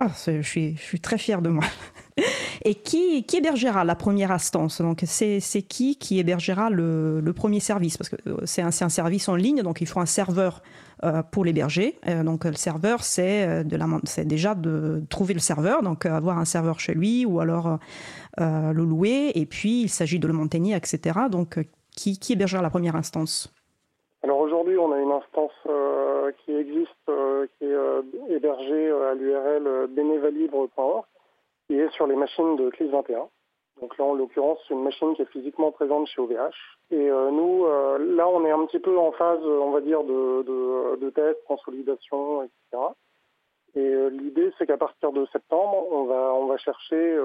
Ah, 0.00 0.10
je 0.26 0.42
suis, 0.42 0.74
je 0.76 0.82
suis 0.82 1.00
très 1.00 1.16
fier 1.16 1.40
de 1.42 1.48
moi. 1.48 1.64
Et 2.64 2.74
qui, 2.74 3.24
qui 3.24 3.36
hébergera 3.36 3.84
la 3.84 3.94
première 3.94 4.32
instance? 4.32 4.80
Donc, 4.80 5.02
c'est 5.06 5.40
qui 5.62 5.96
qui 5.96 6.18
hébergera 6.18 6.70
le, 6.70 7.20
le, 7.20 7.32
premier 7.32 7.60
service? 7.60 7.96
Parce 7.96 8.08
que 8.08 8.16
euh, 8.26 8.36
c'est 8.44 8.62
un, 8.62 8.68
un, 8.68 8.88
service 8.88 9.28
en 9.28 9.36
ligne, 9.36 9.62
donc 9.62 9.80
il 9.80 9.86
faut 9.86 10.00
un 10.00 10.06
serveur 10.06 10.62
euh, 11.04 11.22
pour 11.22 11.44
l'héberger. 11.44 11.98
donc, 12.24 12.44
le 12.44 12.54
serveur, 12.54 13.04
c'est 13.04 13.64
déjà 13.64 14.54
de 14.54 15.02
trouver 15.08 15.34
le 15.34 15.40
serveur, 15.40 15.82
donc 15.82 16.06
avoir 16.06 16.38
un 16.38 16.44
serveur 16.44 16.80
chez 16.80 16.94
lui 16.94 17.24
ou 17.24 17.38
alors 17.40 17.78
le 18.38 18.84
louer. 18.84 19.32
Et 19.34 19.46
puis, 19.46 19.82
il 19.82 19.88
s'agit 19.88 20.18
de 20.18 20.26
le 20.26 20.32
maintenir, 20.32 20.76
etc. 20.76 21.20
Donc, 21.30 21.58
qui, 21.96 22.18
qui 22.18 22.32
hébergera 22.32 22.62
la 22.62 22.70
première 22.70 22.96
instance? 22.96 23.52
Alors 24.24 24.38
aujourd'hui, 24.38 24.78
on 24.78 24.92
a 24.92 24.98
une 24.98 25.10
instance 25.10 25.52
euh, 25.66 26.30
qui 26.44 26.54
existe, 26.54 27.08
euh, 27.08 27.46
qui 27.58 27.64
est 27.64 27.72
euh, 27.72 28.02
hébergée 28.28 28.90
à 28.90 29.14
l'URL 29.14 29.88
bénévalibre.org, 29.88 31.04
qui 31.66 31.74
est 31.74 31.90
sur 31.90 32.06
les 32.06 32.14
machines 32.14 32.54
de 32.54 32.70
CLIS 32.70 32.90
21. 32.90 33.28
Donc 33.80 33.98
là, 33.98 34.04
en 34.04 34.14
l'occurrence, 34.14 34.60
c'est 34.68 34.74
une 34.74 34.84
machine 34.84 35.16
qui 35.16 35.22
est 35.22 35.32
physiquement 35.32 35.72
présente 35.72 36.06
chez 36.06 36.20
OVH. 36.20 36.54
Et 36.92 37.08
nous, 37.08 37.64
là, 37.64 38.28
on 38.28 38.44
est 38.44 38.50
un 38.50 38.64
petit 38.66 38.78
peu 38.78 38.96
en 38.96 39.10
phase, 39.12 39.42
on 39.42 39.70
va 39.70 39.80
dire, 39.80 40.04
de, 40.04 41.10
test, 41.10 41.42
consolidation, 41.48 42.42
etc. 42.42 42.82
Et 43.74 44.10
l'idée, 44.10 44.52
c'est 44.58 44.66
qu'à 44.66 44.76
partir 44.76 45.10
de 45.10 45.24
septembre, 45.32 45.86
on 45.90 46.04
va, 46.04 46.32
on 46.34 46.46
va 46.46 46.58
chercher, 46.58 47.18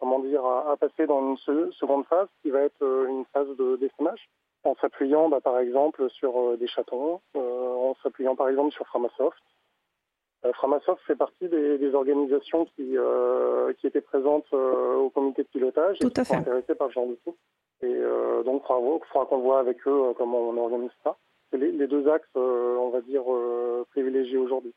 comment 0.00 0.20
dire, 0.20 0.44
à, 0.44 0.76
passer 0.78 1.06
dans 1.06 1.20
une 1.20 1.72
seconde 1.74 2.06
phase, 2.06 2.28
qui 2.42 2.50
va 2.50 2.62
être 2.62 2.82
une 2.82 3.26
phase 3.26 3.54
de 3.56 3.76
d'essaimage 3.76 4.26
en 4.64 4.74
s'appuyant 4.76 5.28
bah, 5.28 5.40
par 5.40 5.58
exemple 5.58 6.08
sur 6.10 6.38
euh, 6.38 6.56
des 6.56 6.66
chatons, 6.66 7.20
euh, 7.36 7.40
en 7.40 7.94
s'appuyant 8.02 8.36
par 8.36 8.48
exemple 8.48 8.72
sur 8.72 8.86
Framasoft. 8.86 9.42
Euh, 10.44 10.52
Framasoft 10.54 11.02
fait 11.06 11.16
partie 11.16 11.48
des, 11.48 11.94
organisations 11.94 12.64
qui, 12.76 12.96
qui 13.78 13.86
étaient 13.86 14.00
présentes 14.00 14.52
au 14.52 15.10
comité 15.10 15.42
de 15.42 15.48
pilotage 15.48 15.96
et 16.00 16.08
qui 16.08 16.24
sont 16.24 16.34
intéressées 16.34 16.74
par 16.74 16.88
ce 16.88 16.94
genre 16.94 17.06
d'outils. 17.06 17.36
Et 17.82 17.94
donc, 18.44 18.62
il 18.68 19.00
faudra 19.12 19.26
qu'on 19.26 19.38
voit 19.38 19.58
avec 19.58 19.86
eux 19.86 20.14
comment 20.16 20.38
on 20.38 20.56
organise 20.56 20.90
ça. 21.02 21.16
C'est 21.50 21.58
les, 21.58 21.72
les, 21.72 21.86
deux 21.86 22.08
axes, 22.08 22.28
on 22.36 22.90
va 22.90 23.00
dire, 23.00 23.24
privilégiés 23.90 24.38
aujourd'hui. 24.38 24.72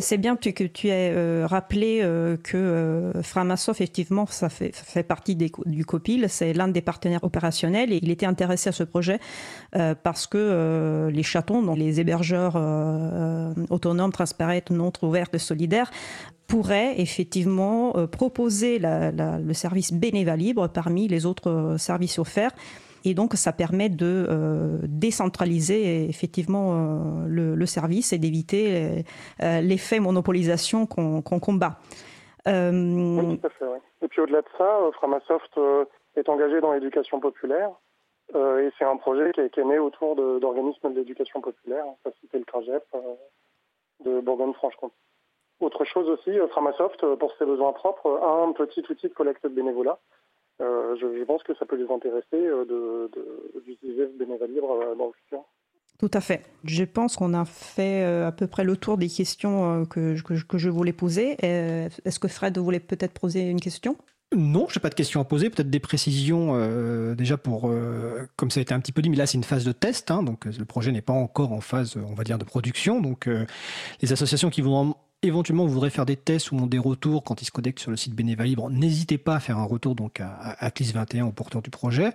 C'est 0.00 0.18
bien 0.18 0.36
que 0.36 0.64
tu 0.64 0.88
aies 0.88 1.12
euh, 1.14 1.46
rappelé 1.48 2.00
euh, 2.02 2.36
que 2.36 2.56
euh, 2.56 3.22
Framasoft, 3.22 3.80
effectivement, 3.80 4.26
ça 4.26 4.48
fait, 4.48 4.72
partie 5.02 5.36
du 5.36 5.84
COPIL, 5.84 6.26
c'est 6.28 6.52
l'un 6.52 6.68
des 6.68 6.80
partenaires 6.80 7.22
opérationnels 7.24 7.92
et 7.92 7.98
il 8.02 8.10
était 8.10 8.26
intéressé 8.26 8.68
à 8.68 8.72
ce 8.72 8.84
projet 8.84 9.18
parce 10.02 10.26
que 10.26 11.10
les 11.12 11.22
chatons, 11.22 11.62
donc 11.62 11.78
les 11.78 12.00
hébergeurs 12.00 12.56
autonomes, 13.70 14.12
transparents, 14.12 14.58
non 14.70 14.92
ouverts 15.02 15.28
et 15.32 15.38
solidaires, 15.38 15.90
pourraient 16.46 17.00
effectivement 17.00 17.92
proposer 18.08 18.78
le 18.80 19.52
service 19.52 19.92
bénévole 19.92 20.38
libre 20.38 20.68
parmi 20.68 21.08
les 21.08 21.26
autres 21.26 21.76
services 21.78 22.18
offerts 22.18 22.52
et 23.04 23.14
donc, 23.14 23.34
ça 23.34 23.52
permet 23.52 23.88
de 23.88 24.26
euh, 24.28 24.78
décentraliser 24.82 26.08
effectivement 26.08 26.72
euh, 26.72 27.26
le, 27.26 27.66
service 27.66 28.12
et 28.12 28.18
d'éviter 28.18 29.04
euh, 29.42 29.60
l'effet 29.60 29.98
monopolisation 29.98 30.86
qu'on 30.86 31.22
combat. 31.22 31.78
Oui, 32.46 33.38
tout 33.40 33.46
à 33.46 33.50
fait. 33.50 33.64
Et 34.02 34.08
puis 34.08 34.20
au-delà 34.20 34.42
de 34.42 34.48
ça, 34.58 34.78
Framasoft 34.94 35.58
est 36.16 36.28
engagé 36.28 36.60
dans 36.60 36.72
l'éducation 36.72 37.20
populaire. 37.20 37.70
et 38.34 38.68
c'est 38.78 38.84
un 38.84 38.96
projet 38.96 39.30
qui 39.32 39.40
est, 39.40 39.64
né 39.64 39.78
autour 39.78 40.16
d'organismes 40.40 40.92
d'éducation 40.92 41.40
populaire. 41.40 41.84
Ça 42.04 42.10
cité 42.20 42.38
le 42.38 42.44
CRAGEP 42.44 42.84
de 44.04 44.20
Bourgogne-Franche-Comté. 44.20 44.94
Autre 45.60 45.84
chose 45.84 46.08
aussi, 46.08 46.36
Framasoft, 46.50 47.14
pour 47.14 47.32
ses 47.38 47.44
besoins 47.44 47.72
propres, 47.72 48.18
a 48.20 48.42
un 48.42 48.52
petit 48.52 48.84
outil 48.90 49.08
de 49.08 49.14
collecte 49.14 49.44
de 49.44 49.48
bénévolat 49.48 49.98
euh, 50.60 50.96
je, 51.00 51.24
pense 51.24 51.42
que 51.42 51.54
ça 51.56 51.66
peut 51.66 51.76
les 51.76 51.92
intéresser 51.92 52.26
euh, 52.34 53.08
d'utiliser 53.66 54.06
ce 54.06 54.18
bénévolat 54.18 54.52
libre 54.52 54.70
euh, 54.70 54.94
dans 54.94 55.06
le 55.06 55.12
futur. 55.24 55.44
Tout 55.98 56.10
à 56.12 56.20
fait. 56.20 56.42
Je 56.64 56.84
pense 56.84 57.16
qu'on 57.16 57.32
a 57.32 57.44
fait 57.44 58.02
à 58.02 58.32
peu 58.32 58.48
près 58.48 58.64
le 58.64 58.76
tour 58.76 58.98
des 58.98 59.08
questions 59.08 59.84
que, 59.86 60.20
que, 60.20 60.58
je 60.58 60.68
voulais 60.68 60.92
poser. 60.92 61.36
Est-ce 61.40 62.18
que 62.18 62.26
Fred 62.26 62.58
voulait 62.58 62.80
peut-être 62.80 63.12
poser 63.12 63.48
une 63.48 63.60
question? 63.60 63.96
Non, 64.34 64.66
je 64.68 64.76
n'ai 64.76 64.82
pas 64.82 64.88
de 64.88 64.96
questions 64.96 65.20
à 65.20 65.24
poser, 65.24 65.48
peut-être 65.48 65.70
des 65.70 65.78
précisions 65.78 67.14
déjà 67.14 67.36
pour, 67.36 67.72
comme 68.34 68.50
ça 68.50 68.58
a 68.58 68.62
été 68.62 68.74
un 68.74 68.80
petit 68.80 68.90
peu 68.90 69.00
dit, 69.00 69.10
mais 69.10 69.16
là 69.16 69.26
c'est 69.26 69.38
une 69.38 69.44
phase 69.44 69.64
de 69.64 69.70
test, 69.70 70.10
hein, 70.10 70.24
donc 70.24 70.46
le 70.46 70.64
projet 70.64 70.90
n'est 70.90 71.02
pas 71.02 71.12
encore 71.12 71.52
en 71.52 71.60
phase, 71.60 71.96
on 71.96 72.14
va 72.14 72.24
dire, 72.24 72.38
de 72.38 72.44
production. 72.44 73.00
Donc 73.00 73.28
les 74.00 74.12
associations 74.12 74.50
qui 74.50 74.62
vont 74.62 74.96
éventuellement 75.22 75.66
vous 75.66 75.72
voudrez 75.72 75.90
faire 75.90 76.06
des 76.06 76.16
tests 76.16 76.50
ou 76.52 76.66
des 76.66 76.78
retours 76.78 77.22
quand 77.22 77.40
ils 77.42 77.44
se 77.44 77.50
connectent 77.50 77.78
sur 77.78 77.90
le 77.90 77.96
site 77.96 78.14
Bénéva 78.14 78.44
Libre, 78.44 78.70
n'hésitez 78.70 79.18
pas 79.18 79.36
à 79.36 79.40
faire 79.40 79.58
un 79.58 79.64
retour 79.64 79.94
donc 79.94 80.20
à, 80.20 80.56
Atlis 80.58 80.90
21 80.92 81.26
au 81.26 81.32
porteur 81.32 81.62
du 81.62 81.70
projet. 81.70 82.10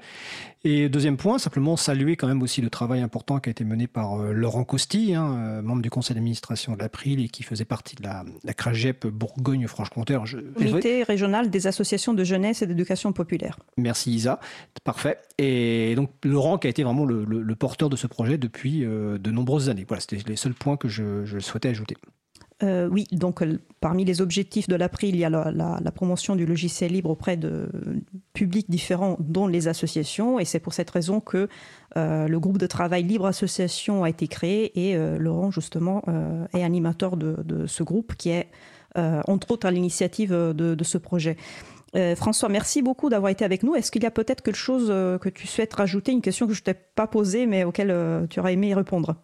Et 0.63 0.89
deuxième 0.89 1.15
point, 1.15 1.37
simplement 1.37 1.77
saluer 1.77 2.17
quand 2.17 2.27
même 2.27 2.41
aussi 2.41 2.61
le 2.61 2.69
travail 2.69 3.01
important 3.01 3.39
qui 3.39 3.49
a 3.49 3.51
été 3.51 3.63
mené 3.63 3.87
par 3.87 4.19
euh, 4.19 4.33
Laurent 4.33 4.65
Costi, 4.65 5.15
hein, 5.15 5.35
euh, 5.37 5.61
membre 5.61 5.81
du 5.81 5.89
conseil 5.89 6.15
d'administration 6.15 6.73
de 6.73 6.79
l'April 6.79 7.23
et 7.23 7.29
qui 7.29 7.43
faisait 7.43 7.65
partie 7.65 7.95
de 7.95 8.03
la, 8.03 8.25
la 8.43 8.53
CRAGEP 8.53 9.07
Bourgogne-Franche-Comté. 9.07 10.17
Comité 10.55 11.03
régional 11.03 11.49
des 11.49 11.67
associations 11.67 12.13
de 12.13 12.23
jeunesse 12.23 12.61
et 12.61 12.67
d'éducation 12.67 13.13
populaire. 13.13 13.57
Merci 13.77 14.11
Isa, 14.11 14.39
parfait. 14.83 15.19
Et 15.37 15.95
donc 15.95 16.09
Laurent 16.25 16.57
qui 16.57 16.67
a 16.67 16.69
été 16.69 16.83
vraiment 16.83 17.05
le, 17.05 17.55
porteur 17.55 17.89
de 17.89 17.95
ce 17.95 18.05
projet 18.07 18.37
depuis 18.37 18.83
euh, 18.83 19.17
de 19.17 19.31
nombreuses 19.31 19.69
années. 19.69 19.85
Voilà, 19.87 20.01
c'était 20.01 20.17
les 20.27 20.35
seuls 20.35 20.53
points 20.53 20.77
que 20.77 20.87
je, 20.87 21.25
je 21.25 21.39
souhaitais 21.39 21.69
ajouter. 21.69 21.95
Euh, 22.63 22.87
oui, 22.87 23.05
donc 23.11 23.43
euh, 23.43 23.59
parmi 23.81 24.03
les 24.03 24.19
objectifs 24.19 24.67
de 24.67 24.75
l'April, 24.75 25.13
il 25.13 25.19
y 25.19 25.25
a 25.25 25.29
la, 25.29 25.91
promotion 25.91 26.35
du 26.35 26.45
logiciel 26.45 26.91
libre 26.91 27.11
auprès 27.11 27.37
de 27.37 27.69
publics 28.33 28.69
différents, 28.69 29.15
dont 29.19 29.47
les 29.47 29.67
associations. 29.67 30.39
Et 30.39 30.45
c'est 30.45 30.59
pour 30.59 30.73
cette 30.73 30.89
raison 30.89 31.19
que 31.19 31.49
euh, 31.97 32.27
le 32.27 32.39
groupe 32.39 32.57
de 32.57 32.67
travail 32.67 33.03
Libre 33.03 33.27
Association 33.27 34.03
a 34.03 34.09
été 34.09 34.27
créé 34.27 34.89
et 34.89 34.97
Laurent, 35.19 35.51
justement, 35.51 36.03
est 36.53 36.63
animateur 36.63 37.15
de, 37.17 37.65
ce 37.67 37.83
groupe 37.83 38.15
qui 38.15 38.29
est, 38.29 38.49
entre 38.95 39.51
autres, 39.51 39.67
à 39.67 39.71
l'initiative 39.71 40.31
de, 40.31 40.83
ce 40.83 40.97
projet. 40.97 41.37
François, 42.15 42.49
merci 42.49 42.81
beaucoup 42.81 43.09
d'avoir 43.09 43.31
été 43.31 43.45
avec 43.45 43.63
nous. 43.63 43.75
Est-ce 43.75 43.91
qu'il 43.91 44.03
y 44.03 44.07
a 44.07 44.11
peut-être 44.11 44.41
quelque 44.41 44.55
chose 44.55 44.87
que 44.87 45.29
tu 45.29 45.47
souhaites 45.47 45.73
rajouter, 45.73 46.11
une 46.11 46.21
question 46.21 46.47
que 46.47 46.53
je 46.53 46.61
ne 46.61 46.65
t'ai 46.65 46.73
pas 46.73 47.07
posée, 47.07 47.45
mais 47.45 47.63
auquel 47.63 48.27
tu 48.29 48.39
aurais 48.39 48.53
aimé 48.53 48.69
y 48.69 48.73
répondre? 48.73 49.15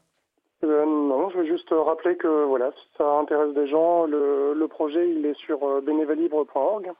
Euh, 0.63 0.85
non, 0.85 1.29
je 1.29 1.39
veux 1.39 1.45
juste 1.45 1.69
rappeler 1.71 2.15
que 2.15 2.45
voilà, 2.45 2.71
si 2.71 2.87
ça 2.97 3.05
intéresse 3.19 3.53
des 3.53 3.67
gens, 3.67 4.05
le, 4.05 4.65
projet 4.67 5.09
il 5.09 5.25
est 5.25 5.37
sur 5.37 5.63
euh, 5.63 5.81
bénévalibre.org. 5.81 6.91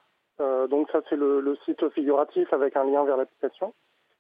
Euh, 0.42 0.68
donc 0.68 0.90
ça 0.92 1.00
c'est 1.10 1.16
le, 1.16 1.58
site 1.66 1.88
figuratif 1.90 2.52
avec 2.52 2.76
un 2.76 2.84
lien 2.84 3.04
vers 3.04 3.18
l'application. 3.18 3.74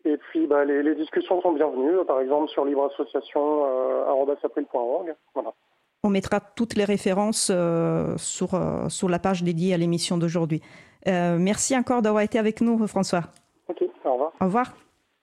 Et 0.05 0.17
puis 0.17 0.45
bah, 0.47 0.65
les, 0.65 0.95
discussions 0.95 1.41
sont 1.41 1.53
bienvenues, 1.53 2.03
par 2.05 2.21
exemple 2.21 2.49
sur 2.49 2.65
libreassociation.org. 2.65 5.15
Voilà. 5.33 5.53
On 6.03 6.09
mettra 6.09 6.39
toutes 6.39 6.75
les 6.75 6.85
références 6.85 7.51
sur, 8.17 8.49
sur 8.89 9.09
la 9.09 9.19
page 9.19 9.43
dédiée 9.43 9.73
à 9.73 9.77
l'émission 9.77 10.17
d'aujourd'hui. 10.17 10.61
merci 11.05 11.77
encore 11.77 12.01
d'avoir 12.01 12.23
été 12.23 12.39
avec 12.39 12.59
nous, 12.59 12.85
François. 12.87 13.21
Ok, 13.69 13.83
au 14.03 14.13
revoir. 14.13 14.33
Au 14.41 14.45
revoir. 14.45 14.73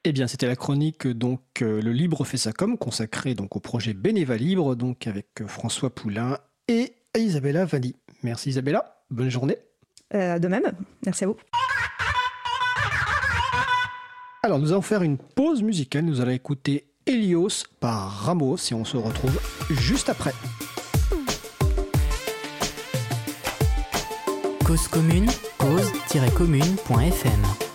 Eh 0.05 0.13
bien, 0.13 0.27
c'était 0.27 0.47
la 0.47 0.57
chronique 0.57 1.07
donc 1.07 1.43
euh, 1.61 1.83
le 1.83 1.93
Libre 1.93 2.25
fait 2.25 2.39
sa 2.39 2.55
com 2.55 2.79
consacrée 2.79 3.35
donc 3.35 3.57
au 3.57 3.61
projet 3.61 3.93
Bénéva 3.93 4.39
Libre 4.39 4.75
donc 4.75 5.07
avec 5.07 5.43
euh, 5.43 5.47
François 5.47 5.95
Poulain 5.95 6.39
et 6.69 6.95
Isabella 7.15 7.67
Vanni. 7.67 7.95
Merci 8.23 8.49
Isabella, 8.49 9.03
bonne 9.11 9.29
journée. 9.29 9.59
Euh, 10.15 10.39
de 10.39 10.49
même, 10.49 10.73
merci 11.05 11.25
à 11.25 11.27
vous. 11.27 11.37
Alors, 14.43 14.59
nous 14.59 14.73
allons 14.73 14.81
faire 14.81 15.03
une 15.03 15.19
pause 15.19 15.63
musicale. 15.63 16.07
Nous 16.07 16.23
allons 16.23 16.31
écouter 16.31 16.87
Helios 17.07 17.67
par 17.79 18.25
Ramos 18.25 18.57
et 18.71 18.75
on 18.75 18.87
se 18.87 18.97
retrouve 18.97 19.39
juste 19.69 20.09
après. 20.09 20.33
Cause 24.65 24.89
commune, 24.89 25.29
cause-commune.fm 25.59 27.70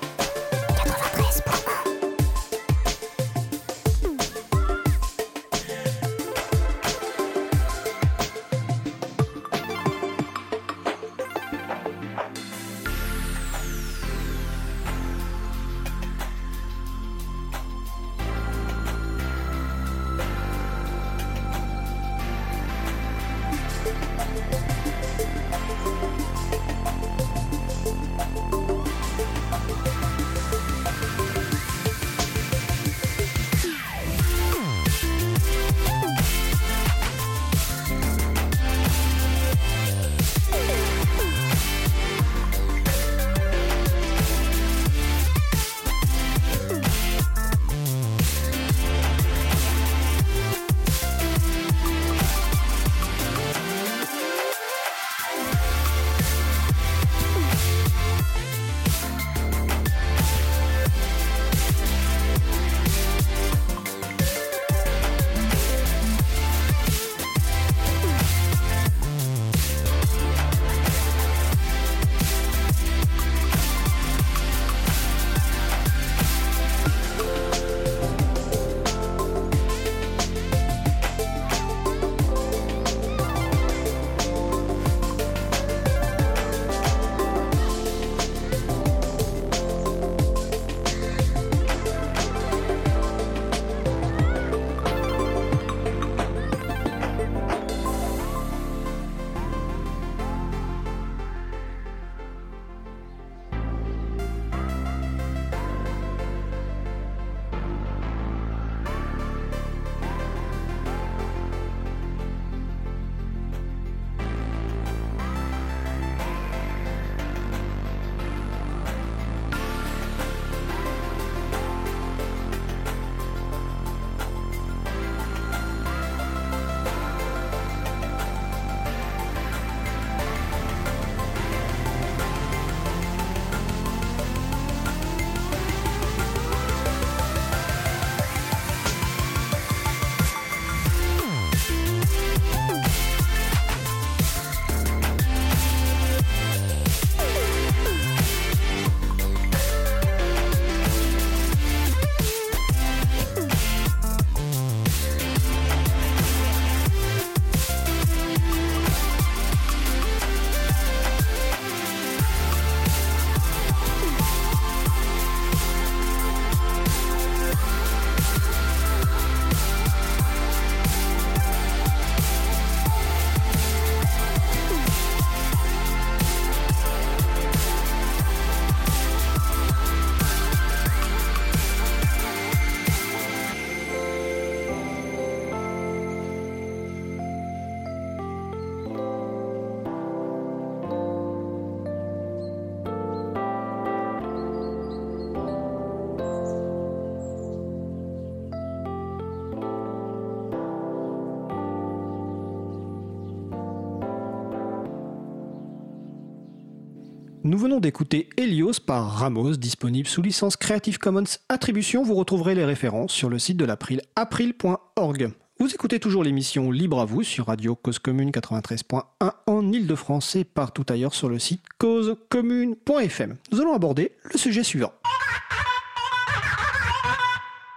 Nous 207.45 207.59
venons 207.59 207.79
d'écouter 207.79 208.27
Helios 208.37 208.79
par 208.83 209.19
Ramos, 209.19 209.57
disponible 209.57 210.07
sous 210.07 210.23
licence 210.23 210.57
Creative 210.57 210.97
Commons 210.97 211.37
Attribution. 211.47 212.01
Vous 212.01 212.15
retrouverez 212.15 212.55
les 212.55 212.65
références 212.65 213.11
sur 213.11 213.29
le 213.29 213.37
site 213.37 213.57
de 213.57 213.65
l'April, 213.65 214.01
april.org. 214.15 215.29
Vous 215.59 215.71
écoutez 215.71 215.99
toujours 215.99 216.23
l'émission 216.23 216.71
Libre 216.71 216.99
à 216.99 217.05
vous 217.05 217.21
sur 217.21 217.45
Radio 217.45 217.75
Cause 217.75 217.99
Commune 217.99 218.31
93.1 218.31 219.03
en 219.45 219.71
Ile-de-France 219.71 220.35
et 220.37 220.43
partout 220.43 220.85
ailleurs 220.89 221.13
sur 221.13 221.29
le 221.29 221.37
site 221.37 221.61
causecommune.fm. 221.77 223.35
Nous 223.51 223.61
allons 223.61 223.75
aborder 223.75 224.13
le 224.23 224.39
sujet 224.39 224.63
suivant. 224.63 224.93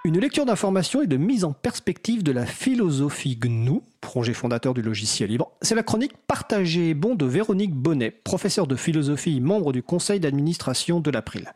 Une 0.09 0.20
lecture 0.20 0.46
d'information 0.46 1.02
et 1.02 1.06
de 1.06 1.18
mise 1.18 1.44
en 1.44 1.52
perspective 1.52 2.22
de 2.22 2.32
la 2.32 2.46
philosophie 2.46 3.36
GNU, 3.36 3.82
projet 4.00 4.32
fondateur 4.32 4.72
du 4.72 4.80
logiciel 4.80 5.28
libre. 5.28 5.52
C'est 5.61 5.74
la 5.74 5.82
chronique 5.82 6.16
Partagée 6.26 6.88
et 6.88 6.94
bon 6.94 7.14
de 7.14 7.26
Véronique 7.26 7.74
Bonnet, 7.74 8.11
professeure 8.11 8.66
de 8.66 8.74
philosophie 8.74 9.38
membre 9.42 9.70
du 9.70 9.82
conseil 9.82 10.18
d'administration 10.18 11.00
de 11.00 11.11
l'April. 11.11 11.52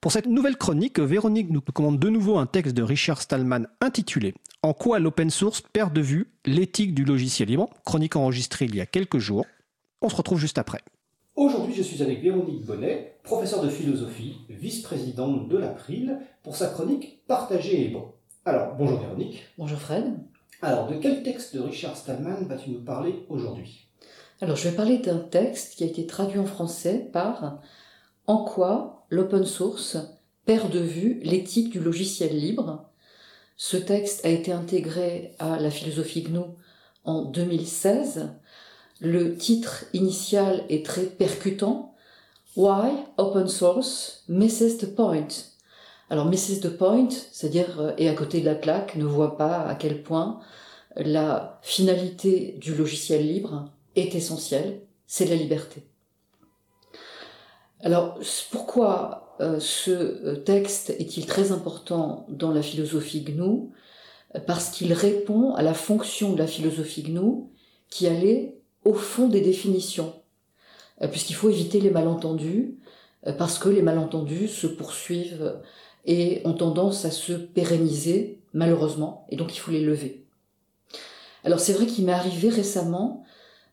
Pour 0.00 0.12
cette 0.12 0.26
nouvelle 0.26 0.56
chronique, 0.56 1.00
Véronique 1.00 1.50
nous 1.50 1.60
commande 1.60 1.98
de 1.98 2.08
nouveau 2.08 2.38
un 2.38 2.46
texte 2.46 2.76
de 2.76 2.84
Richard 2.84 3.20
Stallman 3.20 3.66
intitulé 3.80 4.32
En 4.62 4.74
quoi 4.74 5.00
l'open 5.00 5.28
source 5.28 5.60
perd 5.60 5.92
de 5.92 6.00
vue 6.00 6.28
l'éthique 6.46 6.94
du 6.94 7.04
logiciel 7.04 7.48
libre, 7.48 7.68
chronique 7.84 8.14
enregistrée 8.14 8.66
il 8.66 8.76
y 8.76 8.80
a 8.80 8.86
quelques 8.86 9.18
jours. 9.18 9.44
On 10.02 10.08
se 10.08 10.14
retrouve 10.14 10.38
juste 10.38 10.58
après. 10.58 10.82
Aujourd'hui, 11.34 11.74
je 11.74 11.82
suis 11.82 12.00
avec 12.00 12.22
Véronique 12.22 12.64
Bonnet, 12.64 13.17
professeure 13.28 13.62
de 13.62 13.68
philosophie, 13.68 14.38
vice-présidente 14.48 15.50
de 15.50 15.58
l'April, 15.58 16.18
pour 16.42 16.56
sa 16.56 16.68
chronique 16.68 17.26
Partagée 17.26 17.84
et 17.84 17.88
bon. 17.88 18.14
Alors, 18.46 18.74
bonjour 18.76 19.00
Véronique. 19.00 19.44
Bonjour 19.58 19.78
Fred. 19.78 20.14
Alors, 20.62 20.88
de 20.88 20.94
quel 20.94 21.22
texte 21.22 21.54
de 21.54 21.60
Richard 21.60 21.94
Stallman 21.94 22.46
vas-tu 22.48 22.70
nous 22.70 22.82
parler 22.82 23.26
aujourd'hui? 23.28 23.90
Alors, 24.40 24.56
je 24.56 24.70
vais 24.70 24.74
parler 24.74 24.96
d'un 24.96 25.18
texte 25.18 25.74
qui 25.74 25.84
a 25.84 25.86
été 25.88 26.06
traduit 26.06 26.38
en 26.38 26.46
français 26.46 27.10
par 27.12 27.60
En 28.26 28.44
quoi 28.44 29.04
l'open 29.10 29.44
source 29.44 29.98
perd 30.46 30.72
de 30.72 30.80
vue 30.80 31.20
l'éthique 31.22 31.68
du 31.68 31.80
logiciel 31.80 32.34
libre? 32.34 32.88
Ce 33.58 33.76
texte 33.76 34.24
a 34.24 34.30
été 34.30 34.52
intégré 34.52 35.34
à 35.38 35.60
la 35.60 35.70
philosophie 35.70 36.22
GNU 36.22 36.44
en 37.04 37.26
2016. 37.26 38.30
Le 39.02 39.36
titre 39.36 39.84
initial 39.92 40.64
est 40.70 40.86
très 40.86 41.04
percutant. 41.04 41.94
Why 42.58 42.90
open 43.18 43.46
source 43.46 44.24
misses 44.26 44.78
the 44.78 44.92
point? 44.92 45.28
Alors 46.10 46.26
misses 46.26 46.58
the 46.58 46.76
point, 46.76 47.08
c'est-à-dire 47.30 47.78
euh, 47.78 47.92
est 47.98 48.08
à 48.08 48.14
côté 48.14 48.40
de 48.40 48.46
la 48.46 48.56
plaque, 48.56 48.96
ne 48.96 49.04
voit 49.04 49.36
pas 49.36 49.60
à 49.60 49.76
quel 49.76 50.02
point 50.02 50.40
la 50.96 51.60
finalité 51.62 52.56
du 52.60 52.74
logiciel 52.74 53.24
libre 53.24 53.70
est 53.94 54.16
essentielle, 54.16 54.80
c'est 55.06 55.26
la 55.26 55.36
liberté. 55.36 55.84
Alors 57.78 58.18
pourquoi 58.50 59.36
euh, 59.40 59.60
ce 59.60 59.92
euh, 59.92 60.34
texte 60.34 60.90
est-il 60.90 61.26
très 61.26 61.52
important 61.52 62.26
dans 62.28 62.50
la 62.50 62.62
philosophie 62.62 63.20
GNU? 63.22 63.68
Parce 64.48 64.70
qu'il 64.70 64.92
répond 64.94 65.54
à 65.54 65.62
la 65.62 65.74
fonction 65.74 66.32
de 66.32 66.38
la 66.38 66.48
philosophie 66.48 67.04
GNU 67.04 67.44
qui 67.88 68.08
allait 68.08 68.58
au 68.84 68.94
fond 68.94 69.28
des 69.28 69.42
définitions, 69.42 70.12
puisqu'il 71.10 71.34
faut 71.34 71.50
éviter 71.50 71.80
les 71.80 71.90
malentendus, 71.90 72.76
parce 73.36 73.58
que 73.58 73.68
les 73.68 73.82
malentendus 73.82 74.48
se 74.48 74.66
poursuivent 74.66 75.60
et 76.04 76.40
ont 76.44 76.54
tendance 76.54 77.04
à 77.04 77.10
se 77.10 77.32
pérenniser, 77.32 78.40
malheureusement, 78.52 79.26
et 79.28 79.36
donc 79.36 79.54
il 79.54 79.58
faut 79.58 79.70
les 79.70 79.84
lever. 79.84 80.24
Alors 81.44 81.60
c'est 81.60 81.72
vrai 81.72 81.86
qu'il 81.86 82.04
m'est 82.04 82.12
arrivé 82.12 82.48
récemment 82.48 83.24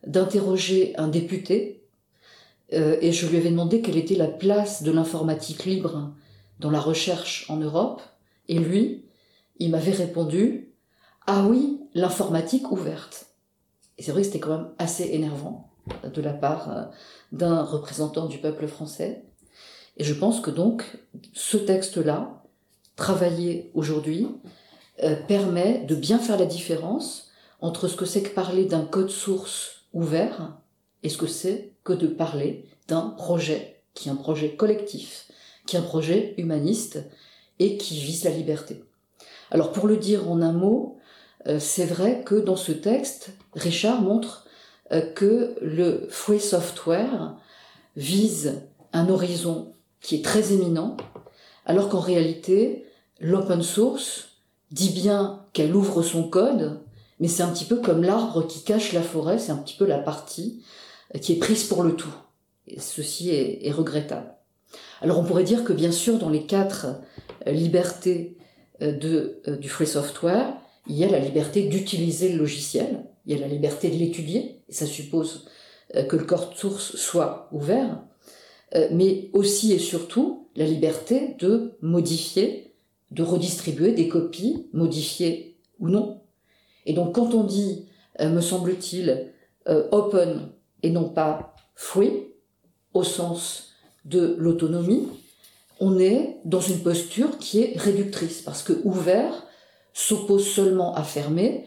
d'interroger 0.06 0.94
un 0.98 1.08
député, 1.08 1.82
euh, 2.72 2.96
et 3.00 3.12
je 3.12 3.26
lui 3.26 3.36
avais 3.36 3.50
demandé 3.50 3.80
quelle 3.80 3.96
était 3.96 4.16
la 4.16 4.28
place 4.28 4.82
de 4.82 4.90
l'informatique 4.90 5.64
libre 5.64 6.12
dans 6.60 6.70
la 6.70 6.80
recherche 6.80 7.46
en 7.48 7.56
Europe, 7.56 8.02
et 8.48 8.58
lui, 8.58 9.04
il 9.58 9.70
m'avait 9.70 9.92
répondu 9.92 10.72
Ah 11.26 11.46
oui, 11.46 11.80
l'informatique 11.94 12.70
ouverte. 12.70 13.26
Et 13.98 14.02
c'est 14.02 14.12
vrai 14.12 14.20
que 14.20 14.26
c'était 14.26 14.40
quand 14.40 14.56
même 14.56 14.70
assez 14.78 15.04
énervant 15.12 15.70
de 16.04 16.20
la 16.20 16.32
part 16.32 16.70
euh, 16.70 16.84
d'un 17.36 17.62
représentant 17.62 18.26
du 18.26 18.38
peuple 18.38 18.66
français. 18.66 19.24
Et 19.96 20.04
je 20.04 20.14
pense 20.14 20.40
que 20.40 20.50
donc 20.50 20.84
ce 21.32 21.56
texte-là, 21.56 22.42
travaillé 22.96 23.70
aujourd'hui, 23.74 24.28
euh, 25.02 25.16
permet 25.28 25.84
de 25.86 25.94
bien 25.94 26.18
faire 26.18 26.38
la 26.38 26.46
différence 26.46 27.30
entre 27.60 27.88
ce 27.88 27.96
que 27.96 28.04
c'est 28.04 28.22
que 28.22 28.34
parler 28.34 28.64
d'un 28.64 28.84
code 28.84 29.10
source 29.10 29.82
ouvert 29.92 30.56
et 31.02 31.08
ce 31.08 31.18
que 31.18 31.26
c'est 31.26 31.72
que 31.84 31.92
de 31.92 32.06
parler 32.06 32.64
d'un 32.88 33.10
projet 33.10 33.82
qui 33.94 34.08
est 34.08 34.12
un 34.12 34.16
projet 34.16 34.54
collectif, 34.56 35.30
qui 35.66 35.76
est 35.76 35.78
un 35.78 35.82
projet 35.82 36.34
humaniste 36.38 37.04
et 37.58 37.76
qui 37.76 37.98
vise 37.98 38.24
la 38.24 38.30
liberté. 38.30 38.84
Alors 39.50 39.72
pour 39.72 39.86
le 39.86 39.96
dire 39.96 40.30
en 40.30 40.42
un 40.42 40.52
mot, 40.52 40.98
euh, 41.46 41.58
c'est 41.58 41.86
vrai 41.86 42.22
que 42.24 42.34
dans 42.34 42.56
ce 42.56 42.72
texte, 42.72 43.30
Richard 43.54 44.02
montre 44.02 44.45
que 45.14 45.56
le 45.60 46.06
free 46.10 46.40
software 46.40 47.36
vise 47.96 48.62
un 48.92 49.08
horizon 49.08 49.74
qui 50.00 50.16
est 50.16 50.24
très 50.24 50.52
éminent, 50.52 50.96
alors 51.64 51.88
qu'en 51.88 52.00
réalité, 52.00 52.84
l'open 53.20 53.62
source 53.62 54.28
dit 54.70 54.90
bien 54.90 55.44
qu'elle 55.52 55.74
ouvre 55.74 56.02
son 56.02 56.28
code, 56.28 56.80
mais 57.20 57.28
c'est 57.28 57.42
un 57.42 57.48
petit 57.48 57.64
peu 57.64 57.76
comme 57.76 58.02
l'arbre 58.02 58.46
qui 58.46 58.62
cache 58.62 58.92
la 58.92 59.02
forêt, 59.02 59.38
c'est 59.38 59.52
un 59.52 59.56
petit 59.56 59.76
peu 59.76 59.86
la 59.86 59.98
partie 59.98 60.62
euh, 61.14 61.18
qui 61.18 61.32
est 61.32 61.38
prise 61.38 61.64
pour 61.64 61.82
le 61.82 61.96
tout. 61.96 62.14
Et 62.66 62.80
ceci 62.80 63.30
est, 63.30 63.70
regrettable. 63.70 64.34
Alors 65.00 65.18
on 65.18 65.24
pourrait 65.24 65.44
dire 65.44 65.64
que 65.64 65.72
bien 65.72 65.92
sûr, 65.92 66.18
dans 66.18 66.30
les 66.30 66.46
quatre 66.46 66.86
euh, 67.46 67.52
libertés 67.52 68.36
euh, 68.82 68.92
du 69.56 69.68
free 69.68 69.86
software, 69.86 70.52
il 70.88 70.96
y 70.96 71.04
a 71.04 71.08
la 71.08 71.18
liberté 71.18 71.62
d'utiliser 71.68 72.32
le 72.32 72.38
logiciel, 72.38 73.04
il 73.26 73.34
y 73.34 73.38
a 73.38 73.40
la 73.40 73.52
liberté 73.52 73.90
de 73.90 73.96
l'étudier, 73.96 74.62
et 74.68 74.72
ça 74.72 74.86
suppose 74.86 75.48
que 76.08 76.16
le 76.16 76.24
code 76.24 76.54
source 76.54 76.96
soit 76.96 77.48
ouvert, 77.52 78.00
euh, 78.74 78.88
mais 78.90 79.30
aussi 79.32 79.72
et 79.72 79.78
surtout 79.78 80.48
la 80.56 80.64
liberté 80.64 81.36
de 81.38 81.76
modifier, 81.82 82.74
de 83.12 83.22
redistribuer 83.22 83.92
des 83.92 84.08
copies, 84.08 84.68
modifiées 84.72 85.56
ou 85.78 85.88
non. 85.88 86.22
Et 86.84 86.92
donc 86.92 87.14
quand 87.14 87.34
on 87.34 87.44
dit, 87.44 87.86
euh, 88.20 88.28
me 88.28 88.40
semble-t-il, 88.40 89.32
euh, 89.68 89.88
open 89.92 90.48
et 90.82 90.90
non 90.90 91.08
pas 91.08 91.54
free, 91.74 92.28
au 92.92 93.04
sens 93.04 93.72
de 94.04 94.34
l'autonomie, 94.38 95.08
on 95.78 95.98
est 95.98 96.38
dans 96.44 96.60
une 96.60 96.80
posture 96.80 97.38
qui 97.38 97.60
est 97.60 97.78
réductrice, 97.78 98.40
parce 98.42 98.62
que 98.62 98.72
ouvert 98.84 99.46
s'oppose 99.92 100.46
seulement 100.46 100.94
à 100.94 101.02
fermer, 101.02 101.66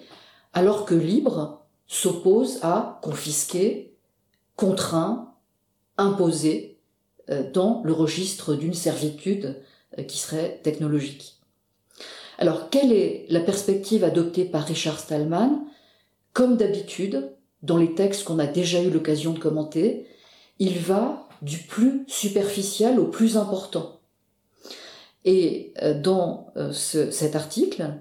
alors 0.54 0.86
que 0.86 0.95
libre 0.95 1.66
s'oppose 1.88 2.60
à 2.62 3.00
confisquer, 3.02 3.95
contraint, 4.56 5.34
imposer, 5.97 6.80
euh, 7.30 7.50
dans 7.52 7.82
le 7.84 7.93
registre 7.93 8.56
d'une 8.56 8.74
servitude 8.74 9.62
euh, 9.97 10.04
qui 10.04 10.18
serait 10.18 10.60
technologique. 10.64 11.36
Alors, 12.38 12.70
quelle 12.70 12.91
est 12.91 13.26
la 13.30 13.41
perspective 13.41 14.04
adoptée 14.04 14.45
par 14.45 14.64
Richard 14.66 15.00
Stallman? 15.00 15.66
Comme 16.34 16.58
d'habitude, 16.58 17.32
dans 17.62 17.78
les 17.78 17.93
textes 17.93 18.24
qu'on 18.24 18.39
a 18.39 18.47
déjà 18.47 18.82
eu 18.82 18.89
l'occasion 18.89 19.34
de 19.34 19.39
commenter, 19.39 20.08
il 20.58 20.80
va 20.80 21.28
du 21.41 21.58
plus 21.60 22.06
superficiel 22.08 23.00
au 23.00 23.06
plus 23.06 23.38
important. 23.38 24.00
Et 25.26 25.74
euh, 25.82 26.00
dans 26.00 26.54
cet 26.72 27.36
article, 27.36 27.93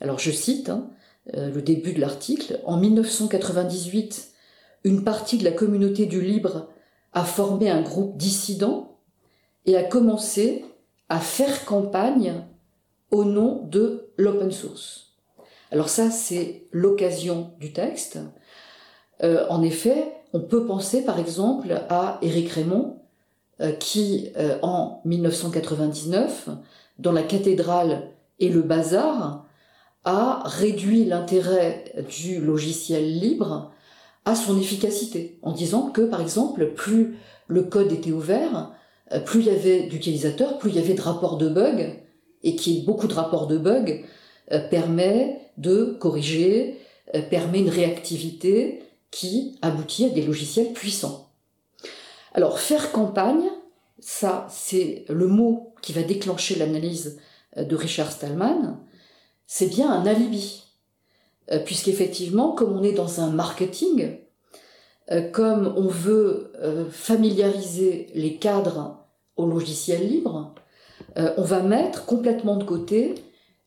alors 0.00 0.18
je 0.18 0.30
cite 0.30 0.68
hein, 0.68 0.90
le 1.32 1.60
début 1.60 1.92
de 1.92 2.00
l'article, 2.00 2.60
en 2.64 2.76
1998, 2.76 4.32
une 4.84 5.02
partie 5.02 5.38
de 5.38 5.44
la 5.44 5.50
communauté 5.50 6.06
du 6.06 6.20
libre 6.20 6.68
a 7.12 7.24
formé 7.24 7.70
un 7.70 7.82
groupe 7.82 8.16
dissident 8.16 8.98
et 9.64 9.76
a 9.76 9.82
commencé 9.82 10.64
à 11.08 11.18
faire 11.18 11.64
campagne 11.64 12.44
au 13.10 13.24
nom 13.24 13.66
de 13.66 14.10
l'open 14.16 14.50
source. 14.50 15.12
Alors 15.70 15.88
ça, 15.88 16.10
c'est 16.10 16.66
l'occasion 16.70 17.50
du 17.58 17.72
texte. 17.72 18.18
Euh, 19.22 19.46
en 19.48 19.62
effet, 19.62 20.12
on 20.32 20.40
peut 20.40 20.66
penser 20.66 21.04
par 21.04 21.18
exemple 21.18 21.72
à 21.88 22.18
Éric 22.22 22.50
Raymond, 22.50 23.00
euh, 23.60 23.72
qui 23.72 24.30
euh, 24.36 24.58
en 24.62 25.00
1999, 25.04 26.50
dans 26.98 27.12
la 27.12 27.22
cathédrale 27.22 28.10
et 28.38 28.48
le 28.48 28.62
bazar, 28.62 29.45
a 30.06 30.42
réduit 30.44 31.04
l'intérêt 31.04 31.84
du 32.08 32.40
logiciel 32.40 33.18
libre 33.18 33.72
à 34.24 34.34
son 34.34 34.58
efficacité, 34.58 35.38
en 35.42 35.52
disant 35.52 35.90
que, 35.90 36.00
par 36.00 36.22
exemple, 36.22 36.72
plus 36.74 37.18
le 37.48 37.64
code 37.64 37.92
était 37.92 38.12
ouvert, 38.12 38.72
euh, 39.12 39.20
plus 39.20 39.40
il 39.40 39.46
y 39.46 39.50
avait 39.50 39.82
d'utilisateurs, 39.82 40.58
plus 40.58 40.70
il 40.70 40.76
y 40.76 40.78
avait 40.78 40.94
de 40.94 41.02
rapports 41.02 41.36
de 41.36 41.48
bugs, 41.48 41.92
et 42.42 42.56
qui 42.56 42.82
beaucoup 42.82 43.08
de 43.08 43.14
rapports 43.14 43.48
de 43.48 43.58
bugs 43.58 44.02
euh, 44.52 44.60
permet 44.68 45.40
de 45.58 45.96
corriger, 46.00 46.78
euh, 47.14 47.22
permet 47.22 47.60
une 47.60 47.68
réactivité 47.68 48.82
qui 49.10 49.58
aboutit 49.62 50.06
à 50.06 50.10
des 50.10 50.22
logiciels 50.22 50.72
puissants. 50.72 51.30
Alors, 52.32 52.60
faire 52.60 52.92
campagne, 52.92 53.48
ça, 53.98 54.46
c'est 54.50 55.04
le 55.08 55.26
mot 55.26 55.74
qui 55.82 55.92
va 55.92 56.02
déclencher 56.02 56.56
l'analyse 56.56 57.18
de 57.56 57.74
Richard 57.74 58.12
Stallman, 58.12 58.78
c'est 59.46 59.68
bien 59.68 59.90
un 59.90 60.06
alibi. 60.06 60.66
Euh, 61.52 61.58
puisqu'effectivement, 61.60 62.52
comme 62.52 62.76
on 62.76 62.82
est 62.82 62.92
dans 62.92 63.20
un 63.20 63.30
marketing, 63.30 64.18
euh, 65.12 65.30
comme 65.30 65.72
on 65.76 65.86
veut 65.86 66.52
euh, 66.56 66.90
familiariser 66.90 68.08
les 68.14 68.36
cadres 68.36 69.06
au 69.36 69.46
logiciel 69.46 70.08
libre, 70.08 70.54
on 71.38 71.42
va 71.42 71.62
mettre 71.62 72.04
complètement 72.04 72.56
de 72.56 72.64
côté 72.64 73.14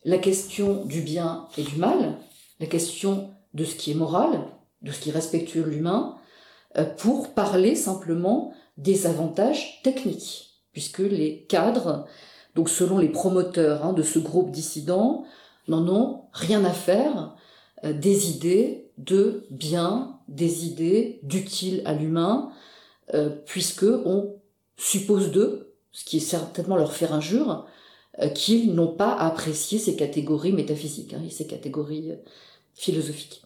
la 0.04 0.18
question 0.18 0.84
du 0.84 1.00
bien 1.00 1.48
et 1.58 1.62
du 1.62 1.76
mal, 1.76 2.16
la 2.60 2.66
question 2.66 3.30
de 3.54 3.64
ce 3.64 3.74
qui 3.74 3.90
est 3.90 3.94
moral, 3.94 4.46
de 4.82 4.92
ce 4.92 5.00
qui 5.00 5.10
est 5.10 5.12
respectueux 5.12 5.62
de 5.62 5.70
l'humain, 5.70 6.16
pour 6.98 7.34
parler 7.34 7.74
simplement 7.74 8.52
des 8.78 9.06
avantages 9.06 9.80
techniques, 9.82 10.60
puisque 10.72 11.00
les 11.00 11.44
cadres, 11.48 12.06
donc 12.54 12.68
selon 12.68 12.98
les 12.98 13.08
promoteurs 13.08 13.84
hein, 13.84 13.92
de 13.92 14.02
ce 14.02 14.20
groupe 14.20 14.52
dissident, 14.52 15.24
n'en 15.70 15.88
ont 15.88 16.24
rien 16.32 16.64
à 16.64 16.72
faire 16.72 17.34
euh, 17.84 17.92
des 17.92 18.30
idées 18.30 18.90
de 18.98 19.46
bien, 19.50 20.18
des 20.28 20.66
idées 20.66 21.20
d'utile 21.22 21.82
à 21.86 21.94
l'humain, 21.94 22.50
euh, 23.14 23.30
puisque 23.46 23.86
on 24.04 24.36
suppose 24.76 25.30
d'eux, 25.30 25.72
ce 25.92 26.04
qui 26.04 26.18
est 26.18 26.20
certainement 26.20 26.76
leur 26.76 26.92
faire 26.92 27.14
injure, 27.14 27.66
euh, 28.20 28.28
qu'ils 28.28 28.74
n'ont 28.74 28.94
pas 28.94 29.14
apprécié 29.14 29.78
ces 29.78 29.96
catégories 29.96 30.52
métaphysiques 30.52 31.14
hein, 31.14 31.22
ces 31.30 31.46
catégories 31.46 32.12
philosophiques. 32.74 33.42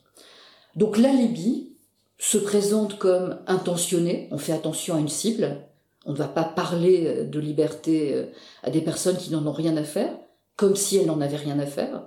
Donc 0.75 0.99
l'alibi 0.99 1.72
se 2.18 2.39
présente 2.39 2.99
comme 2.99 3.39
intentionné, 3.47 4.29
on 4.33 4.39
fait 4.39 4.53
attention 4.53 4.97
à 4.97 5.01
une 5.01 5.09
cible, 5.09 5.61
On 6.07 6.12
ne 6.12 6.16
va 6.16 6.29
pas 6.29 6.45
parler 6.45 7.25
de 7.25 7.41
liberté 7.41 8.27
à 8.62 8.70
des 8.70 8.81
personnes 8.81 9.16
qui 9.16 9.31
n'en 9.31 9.47
ont 9.47 9.53
rien 9.53 9.77
à 9.77 9.85
faire, 9.85 10.16
comme 10.57 10.77
si 10.77 10.97
elles 10.97 11.07
n'en 11.07 11.20
avaient 11.20 11.37
rien 11.37 11.59
à 11.59 11.66
faire. 11.66 12.05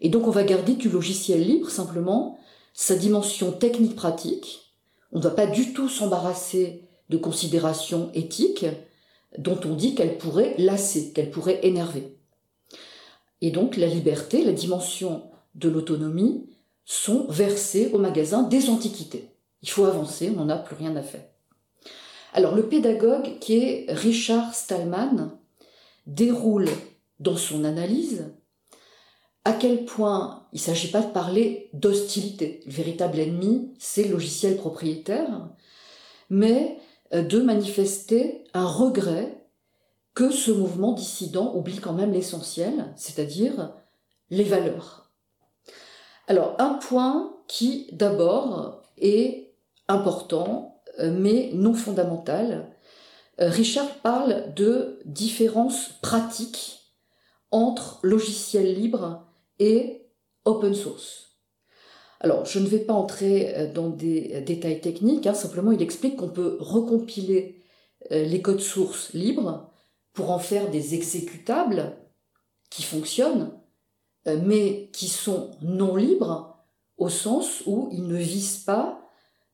Et 0.00 0.08
donc 0.08 0.26
on 0.26 0.30
va 0.32 0.44
garder 0.44 0.74
du 0.74 0.88
logiciel 0.88 1.42
libre 1.44 1.70
simplement 1.70 2.38
sa 2.72 2.94
dimension 2.94 3.52
technique-pratique. 3.52 4.74
On 5.12 5.18
ne 5.18 5.24
va 5.24 5.30
pas 5.30 5.46
du 5.46 5.72
tout 5.72 5.88
s'embarrasser 5.88 6.84
de 7.08 7.16
considérations 7.16 8.10
éthiques 8.14 8.66
dont 9.36 9.58
on 9.64 9.74
dit 9.74 9.94
qu'elles 9.94 10.18
pourraient 10.18 10.54
lasser, 10.58 11.12
qu'elles 11.12 11.30
pourraient 11.30 11.60
énerver. 11.62 12.16
Et 13.40 13.50
donc 13.50 13.76
la 13.76 13.86
liberté, 13.86 14.44
la 14.44 14.52
dimension 14.52 15.30
de 15.54 15.68
l'autonomie 15.68 16.48
sont 16.84 17.26
versées 17.28 17.90
au 17.92 17.98
magasin 17.98 18.42
des 18.42 18.70
antiquités. 18.70 19.28
Il 19.62 19.68
faut 19.68 19.84
avancer, 19.84 20.30
on 20.30 20.44
n'en 20.44 20.48
a 20.48 20.56
plus 20.56 20.76
rien 20.76 20.94
à 20.96 21.02
faire. 21.02 21.24
Alors 22.32 22.54
le 22.54 22.68
pédagogue 22.68 23.38
qui 23.40 23.58
est 23.58 23.86
Richard 23.88 24.54
Stallman 24.54 25.30
déroule 26.06 26.68
dans 27.20 27.36
son 27.36 27.64
analyse 27.64 28.32
à 29.44 29.52
quel 29.52 29.84
point 29.84 30.46
il 30.52 30.56
ne 30.56 30.60
s'agit 30.60 30.90
pas 30.90 31.02
de 31.02 31.12
parler 31.12 31.70
d'hostilité. 31.72 32.60
Le 32.66 32.72
véritable 32.72 33.18
ennemi, 33.18 33.72
c'est 33.78 34.04
le 34.04 34.12
logiciel 34.12 34.56
propriétaire, 34.56 35.48
mais 36.30 36.78
euh, 37.14 37.22
de 37.22 37.40
manifester 37.40 38.44
un 38.54 38.66
regret 38.66 39.46
que 40.14 40.30
ce 40.30 40.50
mouvement 40.50 40.92
dissident 40.92 41.54
oublie 41.54 41.78
quand 41.78 41.92
même 41.92 42.12
l'essentiel, 42.12 42.92
c'est-à-dire 42.96 43.72
les 44.30 44.44
valeurs. 44.44 45.10
Alors, 46.26 46.56
un 46.58 46.74
point 46.74 47.36
qui, 47.46 47.88
d'abord, 47.92 48.82
est 48.98 49.54
important, 49.86 50.82
euh, 50.98 51.10
mais 51.10 51.50
non 51.54 51.72
fondamental. 51.72 52.70
Euh, 53.40 53.48
Richard 53.48 53.88
parle 54.02 54.52
de 54.54 54.98
différences 55.06 55.90
pratiques 56.02 56.80
entre 57.50 57.98
logiciels 58.02 58.74
libres 58.74 59.27
et 59.58 60.06
open 60.44 60.74
source. 60.74 61.28
Alors, 62.20 62.44
je 62.44 62.58
ne 62.58 62.66
vais 62.66 62.80
pas 62.80 62.94
entrer 62.94 63.54
euh, 63.56 63.72
dans 63.72 63.90
des 63.90 64.32
euh, 64.34 64.40
détails 64.40 64.80
techniques, 64.80 65.26
hein, 65.26 65.34
simplement 65.34 65.72
il 65.72 65.82
explique 65.82 66.16
qu'on 66.16 66.28
peut 66.28 66.56
recompiler 66.60 67.62
euh, 68.10 68.24
les 68.24 68.42
codes 68.42 68.60
sources 68.60 69.12
libres 69.12 69.70
pour 70.12 70.30
en 70.30 70.38
faire 70.38 70.70
des 70.70 70.94
exécutables 70.94 71.96
qui 72.70 72.82
fonctionnent, 72.82 73.52
mais 74.26 74.90
qui 74.92 75.08
sont 75.08 75.52
non 75.62 75.96
libres 75.96 76.58
au 76.98 77.08
sens 77.08 77.62
où 77.66 77.88
ils 77.92 78.06
ne 78.06 78.16
visent 78.16 78.58
pas 78.58 79.00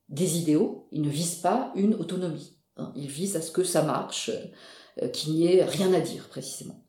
des 0.09 0.38
idéaux, 0.38 0.88
ils 0.90 1.02
ne 1.02 1.11
visent 1.11 1.36
pas 1.36 1.70
une 1.76 1.94
autonomie. 1.94 2.57
Hein. 2.76 2.92
Ils 2.96 3.07
visent 3.07 3.36
à 3.36 3.42
ce 3.42 3.52
que 3.52 3.62
ça 3.62 3.82
marche, 3.82 4.32
qu'il 5.12 5.34
n'y 5.34 5.46
ait 5.46 5.64
rien 5.64 5.92
à 5.92 6.00
dire 6.00 6.28
précisément. 6.28 6.84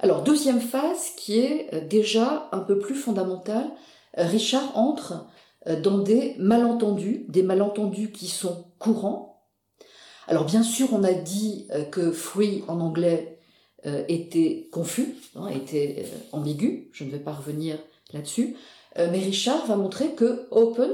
Alors, 0.00 0.22
deuxième 0.22 0.60
phase 0.60 1.10
qui 1.16 1.38
est 1.38 1.86
déjà 1.88 2.48
un 2.52 2.60
peu 2.60 2.78
plus 2.78 2.94
fondamentale, 2.94 3.70
Richard 4.16 4.76
entre 4.76 5.26
euh, 5.68 5.80
dans 5.80 5.98
des 5.98 6.34
malentendus, 6.38 7.24
des 7.28 7.42
malentendus 7.42 8.10
qui 8.12 8.28
sont 8.28 8.66
courants. 8.78 9.42
Alors 10.28 10.44
bien 10.44 10.62
sûr, 10.62 10.88
on 10.92 11.04
a 11.04 11.12
dit 11.12 11.66
euh, 11.70 11.84
que 11.84 12.12
free 12.12 12.62
en 12.68 12.80
anglais 12.80 13.38
euh, 13.86 14.04
était 14.08 14.68
confus, 14.72 15.14
hein, 15.34 15.48
était 15.48 16.06
ambigu, 16.32 16.88
je 16.92 17.04
ne 17.04 17.10
vais 17.10 17.18
pas 17.18 17.32
revenir 17.32 17.78
là-dessus, 18.12 18.56
mais 18.98 19.18
Richard 19.18 19.66
va 19.66 19.76
montrer 19.76 20.14
que 20.14 20.48
open 20.50 20.90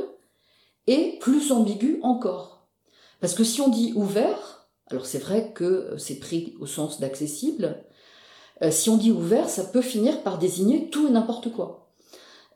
est 0.89 1.21
plus 1.21 1.53
ambigu 1.53 2.01
encore. 2.03 2.67
Parce 3.21 3.35
que 3.35 3.45
si 3.45 3.61
on 3.61 3.69
dit 3.69 3.93
ouvert, 3.95 4.67
alors 4.89 5.07
c'est 5.07 5.21
vrai 5.21 5.53
que 5.55 5.95
c'est 5.99 6.19
pris 6.19 6.57
au 6.59 6.67
sens 6.67 6.99
d'accessible, 6.99 7.85
si 8.71 8.91
on 8.91 8.97
dit 8.97 9.11
ouvert, 9.11 9.49
ça 9.49 9.65
peut 9.65 9.83
finir 9.83 10.23
par 10.23 10.39
désigner 10.39 10.89
tout 10.89 11.09
et 11.09 11.11
n'importe 11.11 11.53
quoi. 11.53 11.83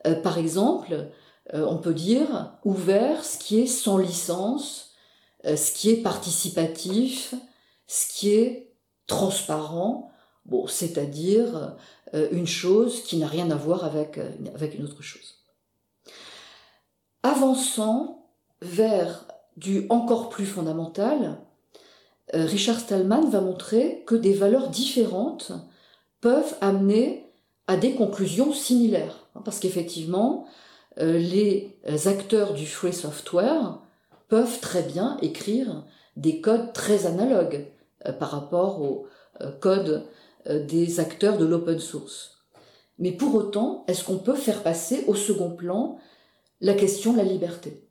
Euh, 0.06 0.14
par 0.14 0.38
exemple, 0.38 1.08
euh, 1.54 1.66
on 1.68 1.78
peut 1.78 1.94
dire 1.94 2.52
ouvert 2.64 3.24
ce 3.24 3.38
qui 3.38 3.60
est 3.60 3.66
sans 3.66 3.98
licence, 3.98 4.92
euh, 5.44 5.56
ce 5.56 5.72
qui 5.72 5.90
est 5.90 6.02
participatif, 6.02 7.34
ce 7.86 8.12
qui 8.12 8.30
est 8.30 8.74
transparent, 9.06 10.10
c'est-à-dire 10.68 11.76
une 12.12 12.46
chose 12.46 13.02
qui 13.02 13.16
n'a 13.16 13.26
rien 13.26 13.50
à 13.50 13.56
voir 13.56 13.84
avec, 13.84 14.18
avec 14.54 14.74
une 14.74 14.84
autre 14.84 15.02
chose. 15.02 15.38
Avançant 17.24 18.28
vers 18.62 19.26
du 19.56 19.86
encore 19.90 20.28
plus 20.28 20.46
fondamental, 20.46 21.40
Richard 22.32 22.78
Stallman 22.78 23.28
va 23.28 23.40
montrer 23.40 24.04
que 24.06 24.14
des 24.14 24.34
valeurs 24.34 24.68
différentes 24.68 25.52
peuvent 26.26 26.56
amener 26.60 27.30
à 27.68 27.76
des 27.76 27.94
conclusions 27.94 28.52
similaires. 28.52 29.28
Hein, 29.36 29.42
parce 29.44 29.60
qu'effectivement, 29.60 30.44
euh, 30.98 31.18
les 31.18 31.78
acteurs 32.08 32.52
du 32.52 32.66
free 32.66 32.92
software 32.92 33.78
peuvent 34.26 34.58
très 34.58 34.82
bien 34.82 35.18
écrire 35.22 35.84
des 36.16 36.40
codes 36.40 36.72
très 36.72 37.06
analogues 37.06 37.68
euh, 38.06 38.12
par 38.12 38.32
rapport 38.32 38.82
aux 38.82 39.06
euh, 39.40 39.52
codes 39.52 40.02
des 40.50 40.98
acteurs 40.98 41.38
de 41.38 41.44
l'open 41.44 41.78
source. 41.78 42.38
Mais 42.98 43.12
pour 43.12 43.32
autant, 43.36 43.84
est-ce 43.86 44.02
qu'on 44.02 44.18
peut 44.18 44.34
faire 44.34 44.64
passer 44.64 45.04
au 45.06 45.14
second 45.14 45.50
plan 45.50 45.96
la 46.60 46.74
question 46.74 47.12
de 47.12 47.18
la 47.18 47.24
liberté? 47.24 47.88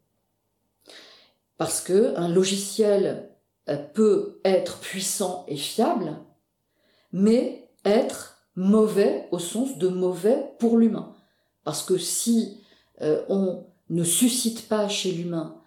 Parce 1.56 1.80
que 1.80 2.14
un 2.18 2.28
logiciel 2.28 3.30
peut 3.94 4.42
être 4.44 4.80
puissant 4.80 5.46
et 5.48 5.56
fiable, 5.56 6.18
mais 7.14 7.65
être 7.86 8.38
mauvais 8.56 9.28
au 9.32 9.40
sens 9.40 9.78
de 9.78 9.88
mauvais 9.88 10.52
pour 10.60 10.78
l'humain. 10.78 11.16
Parce 11.64 11.84
que 11.84 11.98
si 11.98 12.62
euh, 13.02 13.24
on 13.30 13.66
ne 13.90 14.04
suscite 14.04 14.68
pas 14.68 14.88
chez 14.88 15.12
l'humain 15.12 15.62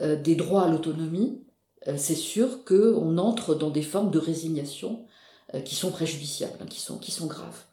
euh, 0.00 0.16
des 0.16 0.34
droits 0.34 0.64
à 0.64 0.68
l'autonomie, 0.68 1.42
euh, 1.88 1.94
c'est 1.96 2.14
sûr 2.14 2.64
qu'on 2.64 3.18
entre 3.18 3.54
dans 3.54 3.70
des 3.70 3.82
formes 3.82 4.10
de 4.10 4.18
résignation 4.18 5.06
qui 5.66 5.74
sont 5.74 5.90
préjudiciables, 5.90 6.56
hein, 6.62 6.66
qui, 6.66 6.80
sont, 6.80 6.96
qui 6.96 7.10
sont 7.10 7.26
graves. 7.26 7.64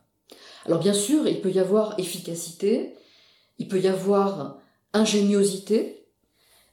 Alors 0.65 0.79
bien 0.79 0.91
sûr, 0.91 1.25
il 1.29 1.39
peut 1.39 1.51
y 1.51 1.59
avoir 1.59 1.97
efficacité, 1.97 2.93
il 3.57 3.69
peut 3.69 3.79
y 3.79 3.87
avoir 3.87 4.57
ingéniosité, 4.91 6.05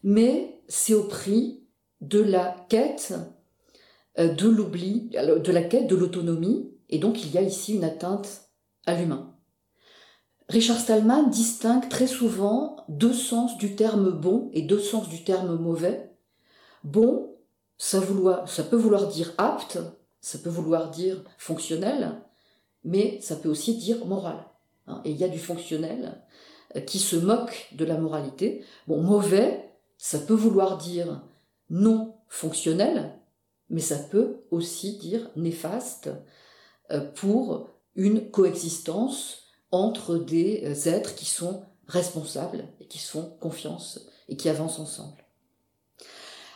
mais 0.02 0.58
c'est 0.66 0.94
au 0.94 1.04
prix 1.04 1.60
de 2.00 2.18
la 2.18 2.56
quête 2.68 3.14
de 4.18 4.48
l'oubli, 4.48 5.10
de 5.12 5.52
la 5.52 5.62
quête 5.62 5.86
de 5.86 5.94
l'autonomie, 5.94 6.75
et 6.90 6.98
donc 6.98 7.24
il 7.24 7.32
y 7.32 7.38
a 7.38 7.42
ici 7.42 7.74
une 7.74 7.84
atteinte 7.84 8.48
à 8.86 8.94
l'humain. 8.94 9.32
Richard 10.48 10.78
Stallman 10.78 11.24
distingue 11.24 11.88
très 11.88 12.06
souvent 12.06 12.76
deux 12.88 13.12
sens 13.12 13.58
du 13.58 13.74
terme 13.74 14.10
bon 14.10 14.50
et 14.52 14.62
deux 14.62 14.78
sens 14.78 15.08
du 15.08 15.24
terme 15.24 15.56
mauvais. 15.56 16.12
Bon, 16.84 17.34
ça, 17.78 18.00
peut 18.00 18.76
vouloir 18.76 19.08
dire 19.08 19.32
apte, 19.38 19.78
ça 20.20 20.38
peut 20.38 20.50
vouloir 20.50 20.90
dire 20.90 21.24
fonctionnel, 21.36 22.22
mais 22.84 23.20
ça 23.20 23.34
peut 23.34 23.48
aussi 23.48 23.76
dire 23.76 24.06
moral. 24.06 24.46
Hein. 24.86 25.02
Et 25.04 25.10
il 25.10 25.16
y 25.16 25.24
a 25.24 25.28
du 25.28 25.40
fonctionnel 25.40 26.22
euh, 26.76 26.80
qui 26.80 27.00
se 27.00 27.16
moque 27.16 27.68
de 27.72 27.84
la 27.84 27.98
moralité. 27.98 28.64
Bon, 28.86 29.02
mauvais, 29.02 29.68
ça 29.98 30.20
peut 30.20 30.34
vouloir 30.34 30.78
dire 30.78 31.22
non 31.70 32.14
fonctionnel, 32.28 33.18
mais 33.68 33.80
ça 33.80 33.98
peut 33.98 34.42
aussi 34.52 34.96
dire 34.98 35.28
néfaste 35.34 36.10
pour 37.14 37.70
une 37.96 38.30
coexistence 38.30 39.46
entre 39.72 40.16
des 40.16 40.62
euh, 40.64 40.90
êtres 40.90 41.14
qui 41.14 41.24
sont 41.24 41.62
responsables 41.88 42.64
et 42.80 42.86
qui 42.86 42.98
se 42.98 43.10
font 43.10 43.36
confiance 43.40 44.06
et 44.28 44.36
qui 44.36 44.48
avancent 44.48 44.78
ensemble. 44.78 45.24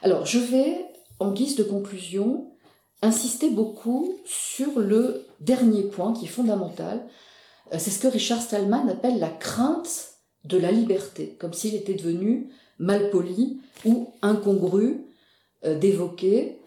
Alors, 0.02 0.26
je 0.26 0.38
vais, 0.38 0.86
en 1.18 1.32
guise 1.32 1.56
de 1.56 1.62
conclusion, 1.62 2.52
insister 3.02 3.50
beaucoup 3.50 4.14
sur 4.24 4.78
le 4.78 5.26
dernier 5.40 5.82
point 5.82 6.12
qui 6.12 6.26
est 6.26 6.28
fondamental. 6.28 7.06
Euh, 7.72 7.76
c'est 7.78 7.90
ce 7.90 7.98
que 7.98 8.08
Richard 8.08 8.42
Stallman 8.42 8.88
appelle 8.88 9.18
la 9.18 9.28
crainte 9.30 10.08
de 10.44 10.58
la 10.58 10.72
liberté, 10.72 11.36
comme 11.38 11.52
s'il 11.52 11.74
était 11.74 11.94
devenu 11.94 12.50
malpoli 12.78 13.60
ou 13.84 14.12
incongru 14.22 15.04
euh, 15.64 15.78
d'évoquer 15.78 16.58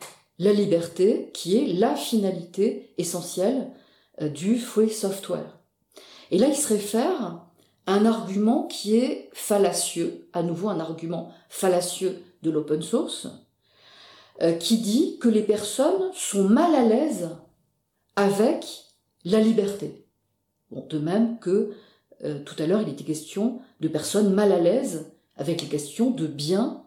la 0.43 0.53
liberté 0.53 1.31
qui 1.33 1.57
est 1.57 1.73
la 1.73 1.95
finalité 1.95 2.93
essentielle 2.97 3.69
du 4.21 4.59
free 4.59 4.91
software. 4.91 5.57
Et 6.31 6.37
là, 6.37 6.47
il 6.47 6.55
se 6.55 6.67
réfère 6.67 7.43
à 7.85 7.93
un 7.93 8.05
argument 8.05 8.63
qui 8.67 8.97
est 8.97 9.29
fallacieux, 9.33 10.27
à 10.33 10.43
nouveau 10.43 10.69
un 10.69 10.79
argument 10.79 11.31
fallacieux 11.49 12.21
de 12.41 12.49
l'open 12.49 12.81
source, 12.81 13.27
euh, 14.41 14.53
qui 14.53 14.77
dit 14.79 15.17
que 15.19 15.29
les 15.29 15.43
personnes 15.43 16.11
sont 16.13 16.47
mal 16.47 16.73
à 16.75 16.83
l'aise 16.83 17.29
avec 18.15 18.65
la 19.25 19.39
liberté. 19.39 20.05
de 20.71 20.97
même 20.97 21.37
que 21.39 21.73
euh, 22.23 22.39
tout 22.43 22.55
à 22.57 22.65
l'heure, 22.65 22.81
il 22.81 22.89
était 22.89 23.03
question 23.03 23.61
de 23.79 23.87
personnes 23.87 24.33
mal 24.33 24.51
à 24.51 24.59
l'aise 24.59 25.11
avec 25.35 25.61
les 25.61 25.67
questions 25.67 26.09
de 26.09 26.25
bien 26.25 26.83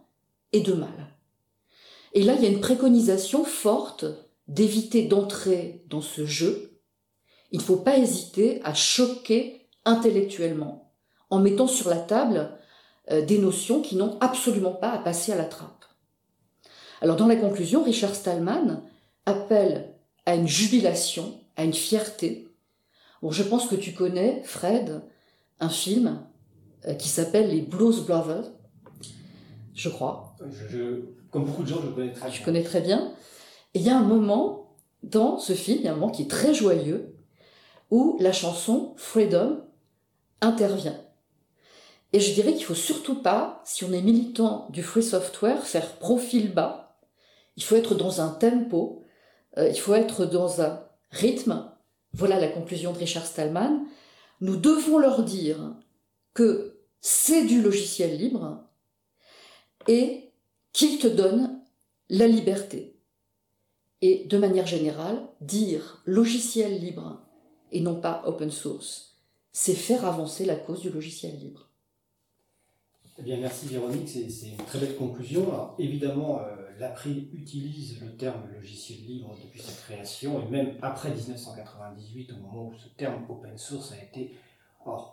et 0.52 0.61
de 0.61 0.72
mal. 0.72 1.15
Et 2.16 2.22
là, 2.22 2.34
il 2.34 2.42
y 2.42 2.46
a 2.46 2.50
une 2.50 2.60
préconisation 2.60 3.44
forte 3.44 4.06
d'éviter 4.48 5.02
d'entrer 5.02 5.84
dans 5.90 6.00
ce 6.00 6.24
jeu. 6.24 6.80
Il 7.52 7.58
ne 7.58 7.62
faut 7.62 7.76
pas 7.76 7.98
hésiter 7.98 8.58
à 8.64 8.72
choquer 8.72 9.68
intellectuellement 9.84 10.94
en 11.28 11.40
mettant 11.40 11.66
sur 11.66 11.90
la 11.90 11.98
table 11.98 12.56
euh, 13.10 13.20
des 13.20 13.36
notions 13.36 13.82
qui 13.82 13.96
n'ont 13.96 14.16
absolument 14.20 14.72
pas 14.72 14.92
à 14.92 14.98
passer 14.98 15.30
à 15.30 15.36
la 15.36 15.44
trappe. 15.44 15.84
Alors 17.02 17.16
dans 17.16 17.26
la 17.26 17.36
conclusion, 17.36 17.82
Richard 17.82 18.14
Stallman 18.14 18.82
appelle 19.26 19.94
à 20.24 20.36
une 20.36 20.48
jubilation, 20.48 21.38
à 21.56 21.64
une 21.64 21.74
fierté. 21.74 22.48
Je 23.28 23.42
pense 23.42 23.66
que 23.66 23.76
tu 23.76 23.92
connais, 23.92 24.42
Fred, 24.42 25.02
un 25.60 25.68
film 25.68 26.24
euh, 26.86 26.94
qui 26.94 27.10
s'appelle 27.10 27.50
Les 27.50 27.60
Blues 27.60 28.06
Brothers, 28.06 28.50
je 29.74 29.90
crois. 29.90 30.34
Comme 31.31 31.45
beaucoup 31.45 31.62
de 31.62 31.68
gens, 31.68 31.81
je 31.83 31.89
connais 31.89 32.12
très 32.12 32.29
bien. 32.29 32.39
Je 32.39 32.45
connais 32.45 32.62
très 32.62 32.81
bien. 32.81 33.12
Et 33.74 33.81
il 33.81 33.85
y 33.85 33.91
a 33.91 33.97
un 33.97 34.03
moment 34.03 34.74
dans 35.03 35.39
ce 35.39 35.53
film, 35.53 35.79
il 35.81 35.85
y 35.85 35.89
a 35.89 35.93
un 35.93 35.97
moment 35.97 36.11
qui 36.11 36.22
est 36.22 36.31
très 36.31 36.55
joyeux, 36.55 37.14
où 37.91 38.16
la 38.20 38.33
chanson 38.33 38.95
Freedom 38.97 39.62
intervient. 40.41 41.01
Et 42.12 42.20
je 42.20 42.33
dirais 42.35 42.55
qu'il 42.55 42.64
faut 42.64 42.74
surtout 42.74 43.20
pas, 43.20 43.61
si 43.64 43.85
on 43.85 43.93
est 43.93 44.01
militant 44.01 44.68
du 44.70 44.83
free 44.83 45.03
software, 45.03 45.66
faire 45.66 45.99
profil 45.99 46.53
bas. 46.53 46.99
Il 47.57 47.62
faut 47.62 47.77
être 47.77 47.95
dans 47.95 48.20
un 48.20 48.31
tempo, 48.31 49.05
euh, 49.59 49.68
il 49.68 49.79
faut 49.79 49.95
être 49.95 50.24
dans 50.24 50.62
un 50.62 50.85
rythme. 51.11 51.70
Voilà 52.12 52.41
la 52.41 52.49
conclusion 52.49 52.93
de 52.93 52.99
Richard 52.99 53.27
Stallman. 53.27 53.85
Nous 54.41 54.57
devons 54.57 54.99
leur 54.99 55.22
dire 55.22 55.74
que 56.35 56.81
c'est 57.01 57.45
du 57.45 57.62
logiciel 57.62 58.16
libre 58.16 58.64
et 59.89 60.26
qu'il 60.77 60.99
te 60.99 61.07
donne 61.07 61.59
la 62.11 62.29
liberté. 62.29 63.01
Et 64.03 64.27
de 64.27 64.37
manière 64.37 64.66
générale, 64.66 65.27
dire 65.41 66.03
logiciel 66.05 66.79
libre 66.79 67.22
et 67.72 67.81
non 67.81 67.99
pas 67.99 68.22
open 68.27 68.51
source, 68.51 69.16
c'est 69.53 69.72
faire 69.72 70.05
avancer 70.05 70.45
la 70.45 70.55
cause 70.55 70.83
du 70.83 70.91
logiciel 70.91 71.39
libre. 71.39 71.70
Eh 73.18 73.22
bien, 73.22 73.39
merci 73.39 73.68
Véronique, 73.68 74.07
c'est 74.07 74.49
une 74.49 74.66
très 74.66 74.79
belle 74.79 74.97
conclusion. 74.97 75.51
Alors, 75.51 75.77
évidemment, 75.79 76.41
euh, 76.41 76.55
l'April 76.79 77.31
utilise 77.33 77.99
le 78.03 78.14
terme 78.14 78.43
logiciel 78.53 78.99
libre 78.99 79.35
depuis 79.43 79.62
sa 79.62 79.72
création, 79.72 80.47
et 80.47 80.51
même 80.51 80.77
après 80.83 81.09
1998, 81.11 82.33
au 82.33 82.37
moment 82.37 82.66
où 82.66 82.74
ce 82.74 82.89
terme 82.99 83.24
open 83.31 83.57
source 83.57 83.93
a 83.93 84.03
été 84.03 84.35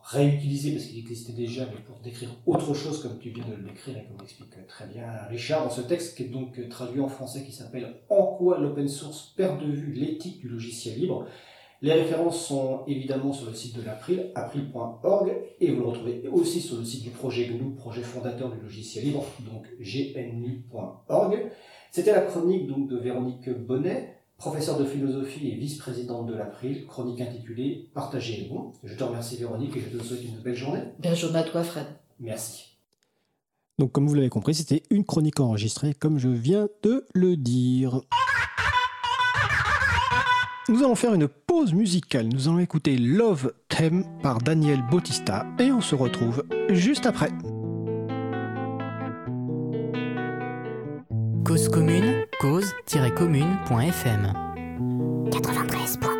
réutilisé 0.03 0.71
parce 0.71 0.85
qu'il 0.85 0.99
existait 0.99 1.33
déjà, 1.33 1.65
mais 1.65 1.81
pour 1.85 1.99
décrire 1.99 2.29
autre 2.45 2.73
chose, 2.73 3.01
comme 3.01 3.17
tu 3.19 3.29
viens 3.29 3.45
de 3.45 3.55
le 3.55 3.63
décrire 3.63 3.97
et 3.97 4.05
comme 4.05 4.17
l'explique 4.19 4.67
très 4.67 4.87
bien 4.87 5.05
Richard, 5.29 5.63
dans 5.63 5.69
ce 5.69 5.81
texte 5.81 6.15
qui 6.17 6.23
est 6.23 6.27
donc 6.27 6.59
traduit 6.69 7.01
en 7.01 7.07
français 7.07 7.43
qui 7.43 7.51
s'appelle 7.51 8.01
En 8.09 8.25
quoi 8.37 8.59
l'open 8.59 8.87
source 8.87 9.33
perd 9.35 9.59
de 9.59 9.71
vue 9.71 9.93
l'éthique 9.93 10.39
du 10.41 10.49
logiciel 10.49 10.99
libre? 10.99 11.25
Les 11.83 11.91
références 11.91 12.47
sont 12.47 12.83
évidemment 12.87 13.33
sur 13.33 13.45
le 13.45 13.53
site 13.53 13.75
de 13.75 13.81
l'April, 13.81 14.31
april.org, 14.35 15.35
et 15.59 15.69
vous 15.69 15.81
le 15.81 15.87
retrouvez 15.87 16.25
aussi 16.31 16.61
sur 16.61 16.77
le 16.77 16.85
site 16.85 17.03
du 17.03 17.09
projet 17.09 17.45
GNU, 17.45 17.75
projet 17.75 18.01
fondateur 18.01 18.49
du 18.51 18.61
logiciel 18.61 19.03
libre, 19.03 19.25
donc 19.41 19.67
gnu.org. 19.81 21.51
C'était 21.91 22.13
la 22.13 22.21
chronique 22.21 22.67
donc 22.67 22.87
de 22.87 22.97
Véronique 22.97 23.49
Bonnet, 23.49 24.22
professeure 24.43 24.77
de 24.77 24.83
philosophie 24.83 25.51
et 25.51 25.55
vice-présidente 25.55 26.25
de 26.25 26.33
l'April, 26.33 26.85
chronique 26.85 27.21
intitulée 27.21 27.87
Partager 27.93 28.41
est 28.41 28.49
bon. 28.49 28.73
Je 28.83 28.93
te 28.93 29.01
remercie 29.01 29.37
Véronique 29.37 29.77
et 29.77 29.79
je 29.79 29.97
te 29.97 30.03
souhaite 30.03 30.21
une 30.21 30.37
belle 30.41 30.55
journée. 30.55 30.81
Belle 30.99 31.15
journée 31.15 31.39
à 31.39 31.43
toi 31.43 31.63
Fred. 31.63 31.85
Merci. 32.19 32.65
Donc 33.79 33.93
comme 33.93 34.05
vous 34.05 34.15
l'avez 34.15 34.27
compris, 34.27 34.53
c'était 34.53 34.83
une 34.89 35.05
chronique 35.05 35.39
enregistrée 35.39 35.93
comme 35.93 36.19
je 36.19 36.27
viens 36.27 36.67
de 36.81 37.05
le 37.13 37.37
dire. 37.37 38.01
Nous 40.67 40.83
allons 40.83 40.95
faire 40.95 41.13
une 41.13 41.29
pause 41.29 41.73
musicale. 41.73 42.27
Nous 42.27 42.49
allons 42.49 42.59
écouter 42.59 42.97
Love 42.97 43.53
Theme 43.69 44.03
par 44.21 44.39
Daniel 44.39 44.81
Bautista 44.91 45.45
et 45.57 45.71
on 45.71 45.79
se 45.79 45.95
retrouve 45.95 46.43
juste 46.67 47.05
après. 47.05 47.31
Cause 51.45 51.69
commune, 51.69 52.12
cause-commune.fm 52.43 54.33
93. 55.31 56.12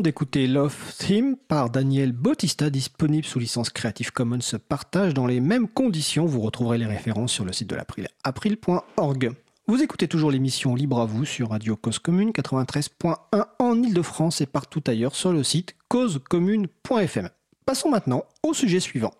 D'écouter 0.00 0.46
Love 0.46 0.76
Theme 0.98 1.36
par 1.36 1.70
Daniel 1.70 2.12
Bautista, 2.12 2.70
disponible 2.70 3.24
sous 3.24 3.38
licence 3.38 3.70
Creative 3.70 4.12
Commons 4.12 4.38
partage 4.68 5.14
dans 5.14 5.26
les 5.26 5.40
mêmes 5.40 5.68
conditions. 5.68 6.26
Vous 6.26 6.40
retrouverez 6.40 6.78
les 6.78 6.86
références 6.86 7.32
sur 7.32 7.44
le 7.44 7.52
site 7.52 7.68
de 7.68 7.76
l'April, 7.76 8.08
april.org. 8.24 9.32
Vous 9.66 9.82
écoutez 9.82 10.08
toujours 10.08 10.30
l'émission 10.30 10.74
Libre 10.74 11.00
à 11.00 11.06
vous 11.06 11.24
sur 11.24 11.50
Radio 11.50 11.76
Cause 11.76 11.98
Commune 11.98 12.30
93.1 12.30 13.44
en 13.58 13.82
Ile-de-France 13.82 14.40
et 14.40 14.46
partout 14.46 14.82
ailleurs 14.86 15.14
sur 15.14 15.32
le 15.32 15.42
site 15.42 15.76
causecommune.fm. 15.88 17.28
Passons 17.66 17.90
maintenant 17.90 18.24
au 18.42 18.54
sujet 18.54 18.80
suivant. 18.80 19.12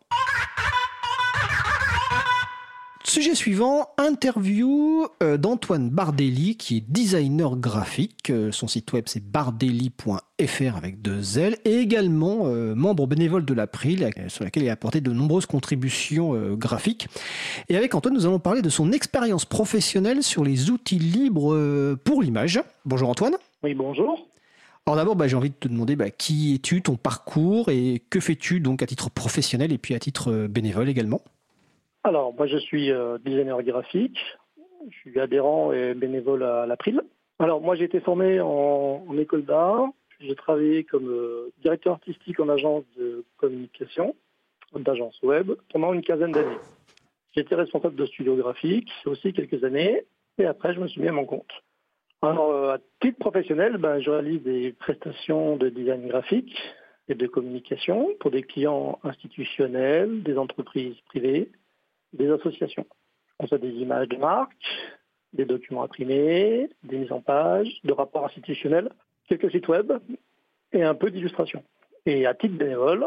Sujet 3.15 3.37
suivant, 3.37 3.91
interview 3.97 5.07
euh, 5.23 5.37
d'Antoine 5.37 5.89
Bardelli, 5.89 6.57
qui 6.57 6.79
est 6.79 6.85
designer 6.85 7.55
graphique. 7.55 8.31
Euh, 8.31 8.51
son 8.51 8.67
site 8.67 8.93
web 8.93 9.05
c'est 9.07 9.25
bardelli.fr 9.25 10.77
avec 10.77 11.01
deux 11.01 11.39
L, 11.39 11.57
et 11.65 11.77
également 11.77 12.47
euh, 12.47 12.75
membre 12.75 13.07
bénévole 13.07 13.45
de 13.45 13.55
l'April, 13.55 14.11
sur 14.27 14.43
laquelle 14.43 14.65
il 14.65 14.69
a 14.69 14.73
apporté 14.73 15.01
de 15.01 15.13
nombreuses 15.13 15.47
contributions 15.47 16.57
graphiques. 16.57 17.07
Et 17.69 17.77
avec 17.77 17.95
Antoine, 17.95 18.15
nous 18.15 18.27
allons 18.27 18.41
parler 18.41 18.63
de 18.63 18.69
son 18.69 18.91
expérience 18.91 19.45
professionnelle 19.45 20.25
sur 20.25 20.43
les 20.43 20.71
outils 20.71 20.99
libres 20.99 21.95
pour 22.03 22.21
l'image. 22.21 22.61
Bonjour 22.85 23.11
Antoine. 23.11 23.37
Oui, 23.63 23.75
bonjour. 23.75 24.27
Alors 24.87 24.97
d'abord, 24.97 25.15
bah, 25.15 25.29
j'ai 25.29 25.37
envie 25.37 25.51
de 25.51 25.55
te 25.55 25.69
demander 25.69 25.95
bah, 25.95 26.11
qui 26.11 26.57
es-tu, 26.57 26.83
ton 26.83 26.97
parcours, 26.97 27.69
et 27.69 28.03
que 28.11 28.19
fais-tu 28.19 28.59
donc 28.59 28.83
à 28.83 28.87
titre 28.87 29.09
professionnel 29.09 29.71
et 29.71 29.79
puis 29.79 29.95
à 29.95 30.01
titre 30.01 30.49
bénévole 30.49 30.89
également? 30.89 31.23
Alors, 32.07 32.35
moi, 32.35 32.47
je 32.47 32.59
suis 32.59 32.93
euh, 32.93 33.17
designer 33.25 33.63
graphique. 33.63 34.19
Je 34.91 34.97
suis 34.99 35.19
adhérent 35.19 35.73
et 35.73 35.95
bénévole 35.95 36.43
à 36.43 36.67
l'April. 36.67 37.01
Alors, 37.39 37.63
moi, 37.63 37.77
j'ai 37.77 37.85
été 37.85 37.99
formé 38.01 38.41
en, 38.41 39.17
école 39.17 39.45
d'art. 39.45 39.89
J'ai 40.21 40.35
travaillé 40.35 40.85
comme 40.85 41.09
euh, 41.09 41.51
directeur 41.63 41.95
artistique 41.95 42.39
en 42.41 42.51
agence 42.51 42.85
de 42.99 43.25
communication, 43.39 44.15
d'agence 44.75 45.19
web, 45.23 45.53
pendant 45.73 45.95
une 45.95 46.03
quinzaine 46.03 46.33
d'années. 46.33 46.59
J'étais 47.35 47.55
responsable 47.55 47.97
de 47.97 48.05
studio 48.05 48.37
graphique 48.37 48.91
aussi 49.07 49.33
quelques 49.33 49.65
années. 49.65 50.05
Et 50.37 50.45
après, 50.45 50.75
je 50.75 50.81
me 50.81 50.87
suis 50.87 51.01
mis 51.01 51.09
à 51.09 51.13
mon 51.13 51.25
compte. 51.25 51.51
Alors, 52.21 52.51
euh, 52.51 52.75
à 52.75 52.79
titre 53.01 53.19
professionnel, 53.19 53.79
ben, 53.79 53.99
je 54.01 54.11
réalise 54.11 54.43
des 54.43 54.73
prestations 54.73 55.57
de 55.57 55.71
design 55.71 56.07
graphique 56.07 56.55
et 57.09 57.15
de 57.15 57.27
communication 57.27 58.11
pour 58.21 58.31
des 58.31 58.43
clients 58.43 58.99
institutionnels, 59.05 60.23
des 60.23 60.37
entreprises 60.37 60.97
privées, 61.07 61.51
des 62.15 62.31
associations. 62.31 62.87
On 63.39 63.47
fait 63.47 63.59
des 63.59 63.71
images 63.71 64.09
de 64.09 64.17
marque, 64.17 64.53
des 65.33 65.45
documents 65.45 65.83
imprimés, 65.83 66.69
des 66.85 66.99
mises 66.99 67.13
en 67.13 67.21
page, 67.21 67.69
de 67.85 67.93
rapports 67.93 68.25
institutionnels, 68.25 68.91
quelques 69.29 69.51
sites 69.51 69.69
web 69.69 69.93
et 70.73 70.83
un 70.83 70.95
peu 70.95 71.11
d'illustration. 71.11 71.63
Et 72.07 72.27
à 72.27 72.35
titre 72.35 72.57
bénévole, 72.57 73.05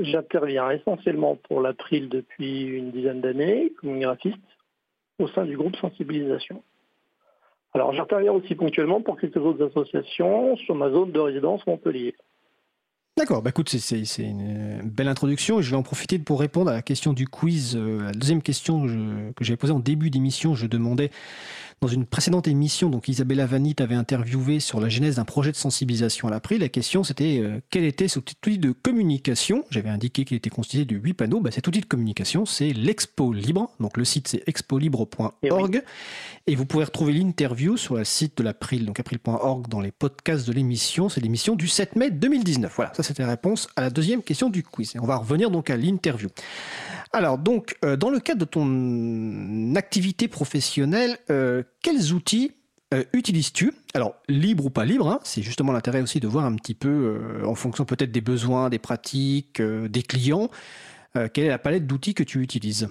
j'interviens 0.00 0.70
essentiellement 0.70 1.36
pour 1.36 1.60
l'April 1.60 2.08
depuis 2.08 2.62
une 2.62 2.90
dizaine 2.90 3.20
d'années 3.20 3.72
comme 3.80 4.00
graphiste 4.00 4.38
au 5.18 5.28
sein 5.28 5.44
du 5.44 5.56
groupe 5.56 5.76
sensibilisation. 5.76 6.62
Alors 7.74 7.92
j'interviens 7.92 8.32
aussi 8.32 8.54
ponctuellement 8.54 9.00
pour 9.00 9.18
quelques 9.18 9.36
autres 9.36 9.66
associations 9.66 10.56
sur 10.56 10.74
ma 10.74 10.90
zone 10.90 11.12
de 11.12 11.20
résidence 11.20 11.66
Montpellier. 11.66 12.14
D'accord, 13.24 13.40
bah 13.40 13.48
écoute, 13.48 13.70
c'est 13.70 14.22
une 14.22 14.82
belle 14.84 15.08
introduction 15.08 15.58
et 15.58 15.62
je 15.62 15.70
vais 15.70 15.76
en 15.76 15.82
profiter 15.82 16.18
pour 16.18 16.38
répondre 16.38 16.70
à 16.70 16.74
la 16.74 16.82
question 16.82 17.14
du 17.14 17.26
quiz. 17.26 17.74
Euh, 17.74 18.02
la 18.02 18.12
deuxième 18.12 18.42
question 18.42 18.84
que, 18.84 19.32
que 19.32 19.44
j'avais 19.46 19.56
posée 19.56 19.72
en 19.72 19.78
début 19.78 20.10
d'émission, 20.10 20.54
je 20.54 20.66
demandais 20.66 21.10
dans 21.80 21.88
une 21.88 22.06
précédente 22.06 22.48
émission, 22.48 22.88
donc 22.88 23.08
Isabella 23.08 23.46
Vanit 23.46 23.76
avait 23.78 23.94
interviewé 23.94 24.60
sur 24.60 24.80
la 24.80 24.88
genèse 24.88 25.16
d'un 25.16 25.24
projet 25.24 25.52
de 25.52 25.56
sensibilisation 25.56 26.28
à 26.28 26.30
l'April. 26.30 26.60
La 26.60 26.68
question 26.68 27.04
c'était 27.04 27.40
euh, 27.40 27.60
quel 27.70 27.84
était 27.84 28.08
cet 28.08 28.30
outil 28.30 28.58
de 28.58 28.72
communication? 28.72 29.64
J'avais 29.70 29.90
indiqué 29.90 30.24
qu'il 30.24 30.36
était 30.36 30.50
constitué 30.50 30.84
de 30.84 30.96
huit 30.96 31.14
panneaux. 31.14 31.40
Bah, 31.40 31.50
cet 31.50 31.66
outil 31.66 31.80
de 31.80 31.86
communication, 31.86 32.46
c'est 32.46 32.72
l'Expo 32.72 33.32
Libre. 33.32 33.70
Donc 33.80 33.96
le 33.96 34.04
site 34.04 34.28
c'est 34.28 34.42
expolibre.org. 34.46 35.82
Et, 36.46 36.52
et, 36.52 36.54
vous 36.54 36.66
pouvez 36.66 36.84
retrouver 36.84 37.12
l'interview 37.12 37.76
sur 37.76 37.96
le 37.96 38.04
site 38.04 38.38
de 38.38 38.42
l'April, 38.42 38.86
donc 38.86 39.00
april.org 39.00 39.68
dans 39.68 39.80
les 39.80 39.92
podcasts 39.92 40.46
de 40.46 40.52
l'émission. 40.52 41.08
C'est 41.08 41.20
l'émission 41.20 41.54
du 41.56 41.68
7 41.68 41.96
mai 41.96 42.10
2019. 42.10 42.72
Voilà, 42.74 42.92
ça 42.94 43.02
c'était 43.02 43.22
la 43.22 43.30
réponse 43.30 43.68
à 43.76 43.82
la 43.82 43.90
deuxième 43.90 44.22
question 44.22 44.50
du 44.50 44.62
quiz. 44.62 44.94
Et 44.96 45.00
on 45.00 45.06
va 45.06 45.16
revenir 45.16 45.50
donc 45.50 45.70
à 45.70 45.76
l'interview. 45.76 46.28
Alors, 47.14 47.38
donc, 47.38 47.76
euh, 47.84 47.96
dans 47.96 48.10
le 48.10 48.18
cadre 48.18 48.40
de 48.40 48.44
ton 48.44 49.76
activité 49.76 50.26
professionnelle, 50.26 51.16
euh, 51.30 51.62
quels 51.82 52.12
outils 52.12 52.52
euh, 52.92 53.04
utilises-tu? 53.12 53.72
Alors, 53.94 54.16
libre 54.28 54.66
ou 54.66 54.70
pas 54.70 54.84
libre, 54.84 55.08
hein, 55.08 55.20
c'est 55.22 55.42
justement 55.42 55.72
l'intérêt 55.72 56.02
aussi 56.02 56.20
de 56.20 56.26
voir 56.26 56.44
un 56.44 56.54
petit 56.56 56.74
peu, 56.74 57.42
en 57.44 57.54
fonction 57.54 57.84
peut-être 57.84 58.12
des 58.12 58.20
besoins, 58.20 58.68
des 58.68 58.78
pratiques, 58.78 59.62
des 59.62 60.02
clients, 60.02 60.50
quelle 61.12 61.44
est 61.44 61.48
la 61.48 61.58
palette 61.58 61.86
d'outils 61.86 62.14
que 62.14 62.24
tu 62.24 62.42
utilises? 62.42 62.88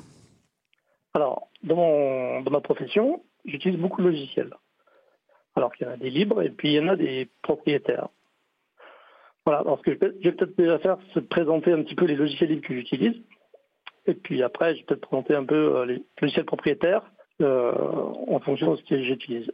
Alors, 1.14 1.50
dans, 1.64 2.42
ma 2.50 2.62
profession, 2.62 3.24
j'utilise 3.46 3.80
beaucoup 3.80 4.02
de 4.02 4.08
logiciels. 4.08 4.54
Alors 5.56 5.74
qu'il 5.74 5.86
y 5.86 5.90
en 5.90 5.94
a 5.94 5.98
des 5.98 6.10
libres 6.10 6.42
et 6.42 6.50
puis 6.50 6.70
il 6.70 6.74
y 6.74 6.80
en 6.80 6.88
a 6.88 6.96
des 6.96 7.30
propriétaires. 7.42 8.10
Voilà, 9.46 9.60
alors 9.62 9.78
ce 9.80 9.84
que 9.84 9.94
je 9.94 10.00
vais 10.00 10.32
peut-être 10.32 10.58
déjà 10.58 10.80
faire, 10.80 10.98
c'est 11.14 11.28
présenter 11.28 11.72
un 11.72 11.84
petit 11.84 11.96
peu 11.96 12.06
les 12.06 12.16
logiciels 12.16 12.50
libres 12.50 12.68
que 12.68 12.74
j'utilise. 12.74 13.22
Et 14.06 14.16
puis 14.16 14.42
après, 14.42 14.74
je 14.74 14.80
vais 14.80 14.86
peut-être 14.86 15.02
présenter 15.02 15.36
un 15.36 15.46
peu 15.46 15.78
euh, 15.78 15.86
les 15.86 16.04
logiciels 16.22 16.46
propriétaires 16.46 17.04
euh, 17.04 17.13
en 17.42 18.40
fonction 18.40 18.72
de 18.72 18.78
ce 18.78 18.84
que 18.84 19.02
j'utilise. 19.04 19.52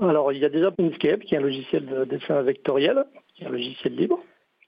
Alors, 0.00 0.32
il 0.32 0.38
y 0.38 0.44
a 0.44 0.48
déjà 0.48 0.72
Inkscape, 0.78 1.20
qui 1.20 1.34
est 1.34 1.38
un 1.38 1.42
logiciel 1.42 1.86
de 1.86 2.04
dessin 2.04 2.42
vectoriel, 2.42 3.04
qui 3.34 3.44
est 3.44 3.46
un 3.46 3.50
logiciel 3.50 3.94
libre, 3.94 4.20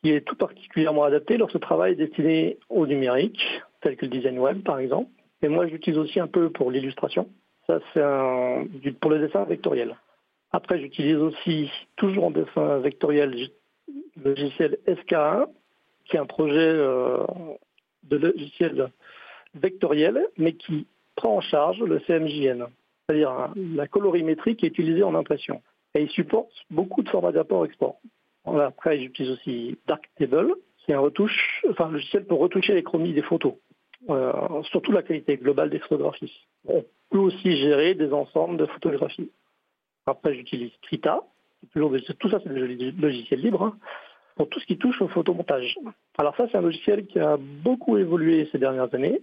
qui 0.03 0.11
est 0.11 0.21
tout 0.21 0.37
particulièrement 0.37 1.05
adapté 1.05 1.39
lorsque 1.39 1.55
ce 1.55 1.59
travail 1.59 1.93
est 1.93 1.97
destiné 1.97 2.59
au 2.69 2.87
numérique, 2.87 3.41
tel 3.81 3.97
que 3.97 4.05
le 4.05 4.11
design 4.11 4.39
web, 4.39 4.63
par 4.63 4.79
exemple. 4.79 5.11
Et 5.43 5.49
moi, 5.49 5.67
j'utilise 5.67 5.99
aussi 5.99 6.21
un 6.21 6.27
peu 6.27 6.51
pour 6.51 6.71
l'illustration. 6.71 7.29
Ça, 7.67 7.81
c'est 7.95 8.93
pour 9.01 9.11
le 9.11 9.19
dessin 9.19 9.45
vectoriel. 9.45 9.97
Après, 10.53 10.79
j'utilise 10.79 11.17
aussi, 11.17 11.71
toujours 11.97 12.25
en 12.25 12.31
dessin 12.31 12.79
vectoriel, 12.79 13.49
le 13.89 14.31
logiciel 14.31 14.79
SK1, 14.87 15.47
qui 16.05 16.17
est 16.17 16.21
un 16.21 16.27
projet 16.27 16.59
euh, 16.59 17.25
de 18.05 18.17
logiciel 18.19 18.91
vectoriel, 19.55 20.29
mais 20.37 20.53
qui 20.53 20.87
prend 21.17 21.37
en 21.37 21.41
charge 21.41 21.81
le 21.81 22.01
CMJN, 22.01 22.67
c'est-à-dire 23.07 23.31
hein, 23.31 23.53
la 23.57 23.87
colorimétrie 23.87 24.57
qui 24.57 24.67
est 24.67 24.69
utilisée 24.69 25.03
en 25.03 25.15
impression. 25.15 25.63
Et 25.95 26.03
il 26.03 26.11
supporte 26.11 26.53
beaucoup 26.71 27.03
de 27.03 27.09
formats 27.09 27.33
d'apport-export. 27.33 28.01
Après, 28.45 28.99
j'utilise 28.99 29.33
aussi 29.33 29.79
Darktable, 29.87 30.55
qui 30.79 30.93
est 30.93 30.95
un 30.95 31.01
retouche, 31.01 31.65
enfin, 31.71 31.91
logiciel 31.91 32.27
pour 32.27 32.41
retoucher 32.41 32.75
les 32.75 32.83
chromies 32.83 33.15
des 33.15 33.23
photos, 33.23 33.55
euh, 34.11 34.63
surtout 34.65 34.93
la 34.93 35.03
qualité 35.03 35.37
globale 35.37 35.71
des 35.71 35.79
photographies. 35.79 36.47
On 36.67 36.85
peut 37.11 37.19
aussi 37.19 37.57
gérer 37.57 37.95
des 37.95 38.13
ensembles 38.13 38.57
de 38.57 38.67
photographies. 38.67 39.31
Après, 40.07 40.35
j'utilise 40.35 40.73
Krita, 40.83 41.23
toujours 41.73 41.93
tout 42.19 42.29
ça 42.29 42.39
c'est 42.43 42.53
des 42.53 42.93
logiciels 42.93 43.41
libres, 43.41 43.63
hein, 43.63 43.79
pour 44.37 44.49
tout 44.49 44.61
ce 44.61 44.67
qui 44.67 44.77
touche 44.77 45.01
au 45.01 45.09
photomontage. 45.09 45.79
Alors 46.19 46.37
ça, 46.37 46.47
c'est 46.51 46.59
un 46.59 46.63
logiciel 46.63 47.07
qui 47.07 47.19
a 47.19 47.39
beaucoup 47.39 47.97
évolué 47.97 48.49
ces 48.53 48.59
dernières 48.59 48.93
années. 48.95 49.23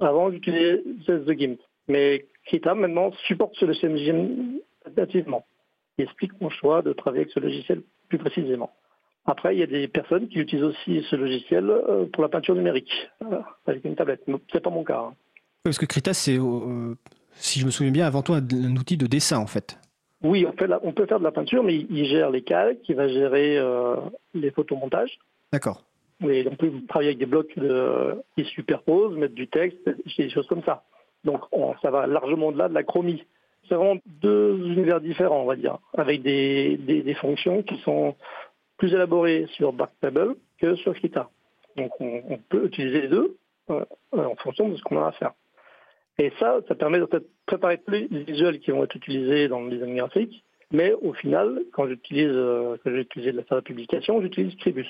Avant, 0.00 0.30
j'utilisais 0.30 0.82
The 1.06 1.38
GIMP. 1.38 1.58
Mais 1.88 2.26
Krita, 2.46 2.74
maintenant, 2.74 3.12
supporte 3.26 3.54
ce 3.56 3.64
logiciel 3.64 4.60
nativement. 4.96 5.46
Il 5.98 6.04
explique 6.04 6.32
mon 6.40 6.50
choix 6.50 6.82
de 6.82 6.92
travailler 6.92 7.22
avec 7.22 7.32
ce 7.32 7.40
logiciel 7.40 7.82
plus 8.08 8.18
précisément. 8.18 8.70
Après, 9.26 9.54
il 9.54 9.60
y 9.60 9.62
a 9.62 9.66
des 9.66 9.88
personnes 9.88 10.28
qui 10.28 10.38
utilisent 10.38 10.64
aussi 10.64 11.02
ce 11.08 11.16
logiciel 11.16 11.70
euh, 11.70 12.06
pour 12.12 12.22
la 12.22 12.28
peinture 12.28 12.54
numérique, 12.54 12.92
euh, 13.22 13.40
avec 13.66 13.84
une 13.84 13.96
tablette. 13.96 14.22
C'est 14.52 14.62
pas 14.62 14.70
mon 14.70 14.84
cas. 14.84 14.98
Hein. 14.98 15.14
Parce 15.62 15.78
que 15.78 15.86
Krita, 15.86 16.12
c'est, 16.12 16.38
euh, 16.38 16.94
si 17.32 17.58
je 17.58 17.64
me 17.64 17.70
souviens 17.70 17.92
bien, 17.92 18.06
avant 18.06 18.22
tout 18.22 18.34
un, 18.34 18.76
outil 18.76 18.98
de 18.98 19.06
dessin, 19.06 19.38
en 19.38 19.46
fait. 19.46 19.78
Oui, 20.22 20.44
on, 20.46 20.52
fait 20.52 20.70
on 20.82 20.92
peut 20.92 21.06
faire 21.06 21.20
de 21.20 21.24
la 21.24 21.32
peinture, 21.32 21.62
mais 21.62 21.74
il, 21.74 22.04
gère 22.06 22.30
les 22.30 22.42
calques, 22.42 22.86
il 22.88 22.96
va 22.96 23.08
gérer 23.08 23.58
les 24.32 24.50
photomontages. 24.50 25.18
D'accord. 25.52 25.84
Oui, 26.20 26.46
on 26.50 26.56
peut 26.56 26.70
travailler 26.88 27.10
avec 27.10 27.18
des 27.18 27.26
blocs 27.26 27.56
de, 27.58 28.22
qui 28.36 28.44
superposent, 28.44 29.16
mettre 29.16 29.34
du 29.34 29.48
texte, 29.48 29.78
des 30.16 30.30
choses 30.30 30.46
comme 30.46 30.62
ça. 30.62 30.84
Donc 31.24 31.40
ça 31.82 31.90
va 31.90 32.06
largement 32.06 32.48
au-delà 32.48 32.68
de 32.68 32.74
la 32.74 32.82
chromie. 32.82 33.24
C'est 33.68 33.74
vraiment 33.74 34.00
deux 34.06 34.58
univers 34.58 35.00
différents, 35.00 35.42
on 35.42 35.46
va 35.46 35.56
dire, 35.56 35.78
avec 35.96 36.22
des, 36.22 36.76
des, 36.76 37.14
fonctions 37.14 37.62
qui 37.62 37.78
sont 37.78 38.14
plus 38.76 38.92
élaborées 38.92 39.46
sur 39.54 39.72
Darktable 39.72 40.36
que 40.58 40.76
sur 40.76 40.94
Krita. 40.94 41.30
Donc 41.76 41.90
on, 41.98 42.38
peut 42.50 42.66
utiliser 42.66 43.02
les 43.02 43.08
deux 43.08 43.36
euh, 43.70 43.84
en 44.12 44.36
fonction 44.36 44.68
de 44.68 44.76
ce 44.76 44.82
qu'on 44.82 45.02
a 45.02 45.08
à 45.08 45.12
faire. 45.12 45.32
Et 46.18 46.30
ça, 46.38 46.60
ça 46.68 46.74
permet 46.74 47.00
de 47.00 47.08
préparer 47.46 47.78
tous 47.78 47.90
les 47.90 48.06
visuels 48.06 48.60
qui 48.60 48.70
vont 48.70 48.84
être 48.84 48.94
utilisés 48.94 49.48
dans 49.48 49.62
le 49.62 49.70
design 49.70 49.96
graphique. 49.96 50.44
Mais 50.70 50.92
au 50.92 51.12
final, 51.14 51.62
quand 51.72 51.88
j'utilise, 51.88 52.30
euh, 52.30 52.76
quand 52.84 52.90
de 52.90 53.44
la 53.50 53.62
publication, 53.62 54.20
j'utilise 54.20 54.56
Tribus. 54.58 54.88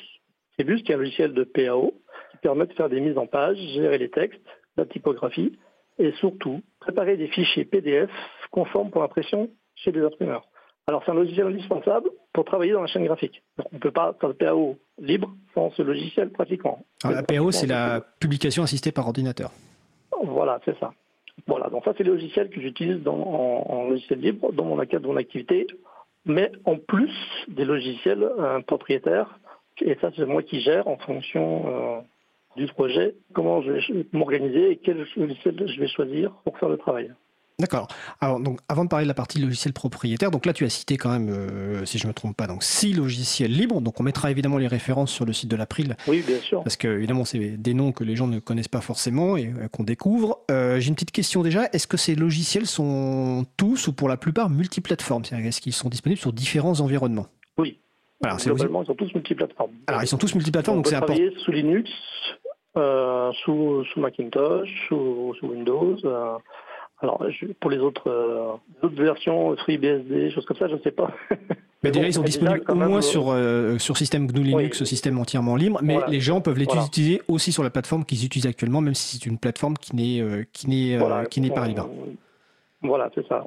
Tribus, 0.57 0.83
qui 0.83 0.93
est 0.93 0.95
un 0.95 0.99
logiciel 0.99 1.33
de 1.33 1.45
PAO, 1.45 1.93
qui 2.31 2.37
permet 2.39 2.67
de 2.67 2.73
faire 2.73 2.89
des 2.89 3.01
mises 3.01 3.19
en 3.19 3.27
page, 3.27 3.57
gérer 3.75 3.99
les 3.99 4.11
textes, 4.11 4.47
la 4.77 4.87
typographie, 4.87 5.59
et 5.99 6.13
surtout 6.13 6.61
préparer 6.81 7.17
des 7.17 7.29
fichiers 7.29 7.65
PDF 7.65 8.11
conformes 8.51 8.91
pour 8.91 9.03
impression 9.03 9.51
chez 9.77 9.93
des 9.93 10.01
imprimeurs. 10.01 10.47
Alors 10.87 11.03
c'est 11.05 11.13
un 11.13 11.15
logiciel 11.15 11.47
indispensable 11.47 12.11
pour 12.33 12.45
travailler 12.45 12.73
dans 12.73 12.83
la 12.83 12.87
chaîne 12.87 13.05
graphique. 13.05 13.43
on 13.59 13.77
ne 13.77 13.79
peut 13.79 13.91
pas 13.91 14.15
faire 14.21 14.29
de 14.29 14.35
PAO 14.35 14.77
libre 14.99 15.33
sans 15.55 15.71
ce 15.71 15.83
logiciel 15.83 16.31
pratiquement. 16.31 16.85
Alors, 17.03 17.17
la 17.17 17.23
PAO, 17.23 17.51
c'est 17.53 17.67
la 17.67 18.03
publication 18.21 18.63
assistée 18.63 18.93
par 18.93 19.07
ordinateur. 19.07 19.51
Voilà, 20.23 20.61
c'est 20.65 20.79
ça. 20.79 20.93
Voilà, 21.47 21.69
donc 21.69 21.85
ça 21.85 21.93
c'est 21.97 22.05
le 22.05 22.13
logiciel 22.13 22.49
que 22.49 22.61
j'utilise 22.61 23.07
en, 23.07 23.89
logiciel 23.89 24.21
libre 24.21 24.53
dans 24.53 24.65
mon 24.65 24.77
cadre 24.87 25.03
de 25.03 25.09
mon 25.09 25.17
activité, 25.17 25.67
mais 26.25 26.53
en 26.65 26.77
plus 26.77 27.13
des 27.49 27.65
logiciels 27.65 28.23
euh, 28.23 28.61
propriétaires, 28.61 29.39
et 29.81 29.97
ça 30.01 30.11
c'est 30.17 30.27
moi 30.27 30.43
qui 30.43 30.61
gère 30.61 30.87
en 30.89 30.97
fonction 30.99 31.65
euh, 31.67 32.01
du 32.57 32.67
projet, 32.69 33.15
comment 33.33 33.63
je 33.63 33.73
vais 33.73 34.07
m'organiser 34.13 34.73
et 34.73 34.77
quel 34.77 35.07
logiciel 35.17 35.65
je 35.67 35.81
vais 35.81 35.89
choisir 35.89 36.33
pour 36.45 36.59
faire 36.59 36.69
le 36.69 36.77
travail. 36.77 37.13
D'accord. 37.61 37.87
Alors, 38.21 38.41
donc, 38.41 38.59
avant 38.69 38.85
de 38.85 38.89
parler 38.89 39.05
de 39.05 39.09
la 39.09 39.15
partie 39.15 39.39
logiciel 39.39 39.73
propriétaire, 39.73 40.33
donc 40.33 40.45
là, 40.45 40.53
tu 40.53 40.65
as 40.65 40.69
cité 40.69 40.97
quand 40.97 41.11
même, 41.11 41.29
euh, 41.31 41.85
si 41.85 41.99
je 41.99 42.05
ne 42.05 42.09
me 42.09 42.15
trompe 42.15 42.37
pas, 42.37 42.49
donc 42.49 42.65
six 42.65 42.93
logiciels 42.93 43.53
libres. 43.53 43.81
Donc, 43.81 44.01
on 44.01 44.03
mettra 44.03 44.31
évidemment 44.33 44.59
les 44.59 44.67
références 44.67 45.13
sur 45.13 45.25
le 45.25 45.33
site 45.33 45.49
de 45.49 45.55
l'April. 45.55 45.97
Oui, 46.09 46.25
bien 46.27 46.39
sûr. 46.39 46.65
Parce 46.65 46.77
que, 46.77 46.89
évidemment, 46.89 47.25
c'est 47.25 47.39
des 47.39 47.75
noms 47.75 47.93
que 47.93 48.03
les 48.03 48.17
gens 48.17 48.27
ne 48.27 48.41
connaissent 48.41 48.67
pas 48.67 48.81
forcément 48.81 49.37
et 49.37 49.47
euh, 49.47 49.69
qu'on 49.69 49.85
découvre. 49.85 50.41
Euh, 50.51 50.81
j'ai 50.81 50.89
une 50.89 50.95
petite 50.95 51.13
question 51.13 51.43
déjà. 51.43 51.69
Est-ce 51.73 51.87
que 51.87 51.97
ces 51.97 52.17
logiciels 52.17 52.67
sont 52.67 53.47
tous 53.57 53.87
ou 53.87 53.93
pour 53.93 54.09
la 54.09 54.17
plupart 54.17 54.51
multiplateformes? 54.51 55.25
C'est-à-dire, 55.25 55.47
est-ce 55.47 55.61
qu'ils 55.61 55.75
sont 55.75 55.89
disponibles 55.89 56.21
sur 56.21 56.33
différents 56.33 56.81
environnements? 56.81 57.29
Oui. 57.57 57.79
Alors, 58.23 58.39
Globalement, 58.39 58.83
ils 58.83 58.87
sont 58.87 58.95
tous 58.95 59.15
multiplateformes. 59.15 59.73
Alors, 59.87 60.03
ils 60.03 60.07
sont 60.07 60.19
tous 60.19 60.35
multiplateformes, 60.35 60.79
donc 60.79 60.87
c'est 60.87 60.95
important. 60.97 61.21
sous 61.39 61.51
Linux, 61.51 61.91
sous, 62.75 63.85
sous, 63.85 64.01
Macintosh, 64.01 64.69
sous, 64.89 65.35
sous 65.39 65.47
Windows. 65.47 65.97
Alors, 67.05 67.23
pour 67.61 67.71
les 67.71 67.79
autres, 67.79 68.09
euh, 68.09 68.53
autres 68.83 69.03
versions, 69.03 69.55
FreeBSD, 69.57 70.31
choses 70.31 70.47
comme 70.47 70.57
ça, 70.57 70.69
je 70.69 70.75
ne 70.75 70.81
sais 70.81 70.91
pas. 70.91 71.11
Mais, 71.83 71.91
déjà, 71.91 72.07
ils 72.07 72.15
sont 72.15 72.23
disponibles 72.23 72.65
au 72.67 72.75
moins 72.75 73.03
sur, 73.03 73.31
euh, 73.31 73.77
sur 73.79 73.99
système 73.99 74.27
GNU 74.27 74.43
Linux, 74.43 74.85
système 74.85 75.19
entièrement 75.19 75.55
libre, 75.55 75.81
mais 75.83 75.99
les 76.09 76.19
gens 76.19 76.41
peuvent 76.41 76.57
les 76.57 76.65
utiliser 76.65 77.21
aussi 77.29 77.53
sur 77.53 77.63
la 77.63 77.69
plateforme 77.69 78.07
qu'ils 78.07 78.25
utilisent 78.25 78.47
actuellement, 78.47 78.81
même 78.81 78.95
si 78.95 79.19
c'est 79.19 79.27
une 79.27 79.37
plateforme 79.37 79.77
qui 79.77 79.95
n'est 79.95 80.23
euh, 80.23 80.45
qui 80.55 80.71
n'est 80.71 80.99
qui 81.29 81.43
n'est 81.43 81.51
pas 81.51 81.67
libre. 81.67 81.91
Voilà, 82.81 83.11
c'est 83.15 83.27
ça. 83.29 83.45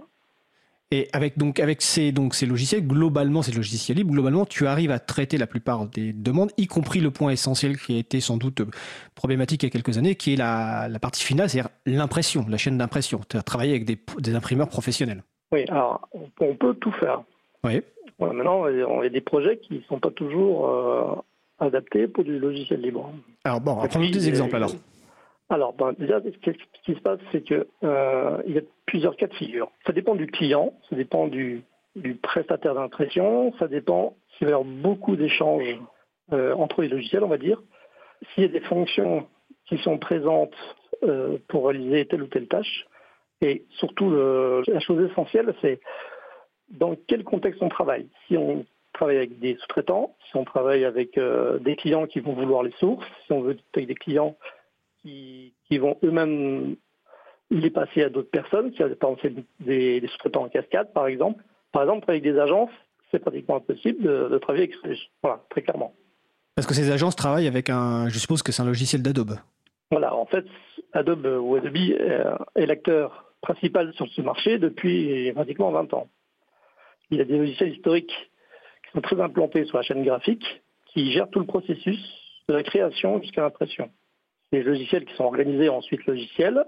Et 0.89 1.09
avec, 1.11 1.37
donc, 1.37 1.59
avec 1.59 1.81
ces, 1.81 2.13
donc, 2.13 2.33
ces 2.33 2.45
logiciels, 2.45 2.87
globalement, 2.87 3.41
ces 3.41 3.51
logiciels 3.51 3.97
libres, 3.97 4.13
globalement, 4.13 4.45
tu 4.45 4.67
arrives 4.67 4.91
à 4.91 4.99
traiter 4.99 5.37
la 5.37 5.45
plupart 5.45 5.85
des 5.87 6.13
demandes, 6.13 6.51
y 6.57 6.67
compris 6.67 7.01
le 7.01 7.11
point 7.11 7.31
essentiel 7.31 7.77
qui 7.77 7.97
a 7.97 7.99
été 7.99 8.21
sans 8.21 8.37
doute 8.37 8.61
problématique 9.13 9.63
il 9.63 9.65
y 9.65 9.69
a 9.69 9.71
quelques 9.71 9.97
années, 9.97 10.15
qui 10.15 10.33
est 10.33 10.37
la, 10.37 10.87
la 10.87 10.99
partie 10.99 11.23
finale, 11.23 11.49
c'est-à-dire 11.49 11.71
l'impression, 11.85 12.45
la 12.47 12.57
chaîne 12.57 12.77
d'impression. 12.77 13.19
Tu 13.29 13.35
as 13.35 13.41
travaillé 13.41 13.71
avec 13.71 13.83
des, 13.83 13.99
des, 14.19 14.33
imprimeurs 14.33 14.69
professionnels. 14.69 15.23
Oui, 15.51 15.65
alors, 15.67 16.07
on 16.39 16.55
peut 16.55 16.73
tout 16.75 16.93
faire. 16.93 17.21
Oui. 17.65 17.81
maintenant, 18.19 18.69
il 18.69 18.77
y 18.77 19.07
a 19.07 19.09
des 19.09 19.21
projets 19.21 19.57
qui 19.57 19.73
ne 19.73 19.81
sont 19.89 19.99
pas 19.99 20.11
toujours 20.11 20.69
euh, 20.69 21.15
adaptés 21.59 22.07
pour 22.07 22.23
du 22.23 22.39
logiciel 22.39 22.79
libre. 22.79 23.11
Alors, 23.43 23.59
bon, 23.59 23.75
prenons 23.89 24.09
des 24.09 24.29
exemples 24.29 24.55
alors. 24.55 24.71
Alors, 25.49 25.73
ben, 25.73 25.93
déjà, 25.97 26.19
ce 26.21 26.51
qui 26.83 26.93
se 26.93 26.99
passe, 26.99 27.19
c'est 27.31 27.41
qu'il 27.41 27.65
euh, 27.83 28.41
y 28.47 28.57
a 28.57 28.61
plusieurs 28.85 29.15
cas 29.15 29.27
de 29.27 29.33
figure. 29.33 29.71
Ça 29.85 29.93
dépend 29.93 30.15
du 30.15 30.27
client, 30.27 30.73
ça 30.89 30.95
dépend 30.95 31.27
du, 31.27 31.63
prestataire 32.21 32.75
d'impression, 32.75 33.53
ça 33.57 33.67
dépend 33.67 34.15
s'il 34.37 34.47
va 34.47 34.51
y 34.51 34.53
avoir 34.53 34.67
beaucoup 34.67 35.15
d'échanges 35.15 35.79
euh, 36.33 36.53
entre 36.53 36.81
les 36.81 36.89
logiciels, 36.89 37.23
on 37.23 37.29
va 37.29 37.37
dire. 37.37 37.61
S'il 38.33 38.43
y 38.43 38.45
a 38.45 38.49
des 38.49 38.59
fonctions 38.61 39.27
qui 39.67 39.77
sont 39.79 39.97
présentes 39.97 40.55
euh, 41.03 41.37
pour 41.47 41.67
réaliser 41.67 42.05
telle 42.05 42.23
ou 42.23 42.27
telle 42.27 42.47
tâche. 42.47 42.85
Et 43.41 43.65
surtout, 43.77 44.09
la 44.09 44.79
chose 44.79 45.11
essentielle, 45.11 45.53
c'est 45.61 45.79
dans 46.69 46.95
quel 47.07 47.23
contexte 47.23 47.61
on 47.61 47.69
travaille. 47.69 48.07
Si 48.25 48.35
on 48.35 48.65
travaille 48.93 49.17
avec 49.17 49.37
des 49.37 49.55
sous-traitants, 49.57 50.15
si 50.27 50.35
on 50.37 50.43
travaille 50.43 50.85
avec 50.85 51.19
des 51.61 51.75
clients 51.75 52.07
qui 52.07 52.19
vont 52.19 52.33
vouloir 52.33 52.63
les 52.63 52.71
sources, 52.79 53.05
si 53.27 53.33
on 53.33 53.41
veut 53.41 53.55
avec 53.75 53.87
des 53.87 53.93
clients 53.93 54.35
qui, 55.67 55.77
vont 55.77 55.97
eux-mêmes 56.03 56.75
les 57.49 57.69
passer 57.69 58.03
à 58.03 58.09
d'autres 58.09 58.29
personnes, 58.29 58.71
qui 58.71 58.83
par 58.99 59.11
exemple 59.11 59.43
des, 59.59 60.01
des 60.01 60.07
sous-traitants 60.07 60.43
en 60.43 60.49
cascade, 60.49 60.91
par 60.93 61.07
exemple. 61.07 61.43
Par 61.71 61.83
exemple, 61.83 62.09
avec 62.09 62.23
des 62.23 62.37
agences, 62.37 62.71
c'est 63.11 63.19
pratiquement 63.19 63.57
impossible 63.57 64.03
de, 64.03 64.37
travailler 64.39 64.69
avec 64.83 64.97
Voilà, 65.21 65.43
très 65.49 65.61
clairement. 65.61 65.93
Parce 66.55 66.67
que 66.67 66.73
ces 66.73 66.91
agences 66.91 67.15
travaillent 67.15 67.47
avec 67.47 67.69
un, 67.69 68.09
je 68.09 68.17
suppose 68.19 68.41
que 68.41 68.51
c'est 68.51 68.61
un 68.61 68.65
logiciel 68.65 69.01
d'Adobe. 69.01 69.35
Voilà, 69.91 70.15
en 70.15 70.25
fait, 70.25 70.45
Adobe 70.93 71.25
ou 71.39 71.55
Adobe 71.55 71.75
est 71.77 72.65
l'acteur 72.65 73.33
principal 73.41 73.93
sur 73.93 74.07
ce 74.07 74.21
marché 74.21 74.57
depuis 74.57 75.31
pratiquement 75.33 75.71
20 75.71 75.93
ans. 75.93 76.09
Il 77.11 77.17
y 77.17 77.21
a 77.21 77.25
des 77.25 77.37
logiciels 77.37 77.73
historiques 77.73 78.11
qui 78.83 78.91
sont 78.93 79.01
très 79.01 79.21
implantés 79.21 79.65
sur 79.65 79.77
la 79.77 79.83
chaîne 79.83 80.03
graphique, 80.03 80.61
qui 80.87 81.11
gèrent 81.11 81.29
tout 81.29 81.39
le 81.39 81.45
processus 81.45 81.99
de 82.49 82.55
la 82.55 82.63
création 82.63 83.21
jusqu'à 83.21 83.43
l'impression 83.43 83.89
des 84.51 84.63
logiciels 84.63 85.05
qui 85.05 85.13
sont 85.15 85.25
organisés 85.25 85.69
ensuite 85.69 86.05
logiciels. 86.05 86.63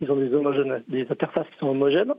Ils 0.00 0.10
ont 0.10 0.16
des, 0.16 1.06
interfaces 1.10 1.48
qui 1.50 1.58
sont 1.58 1.68
homogènes. 1.68 2.14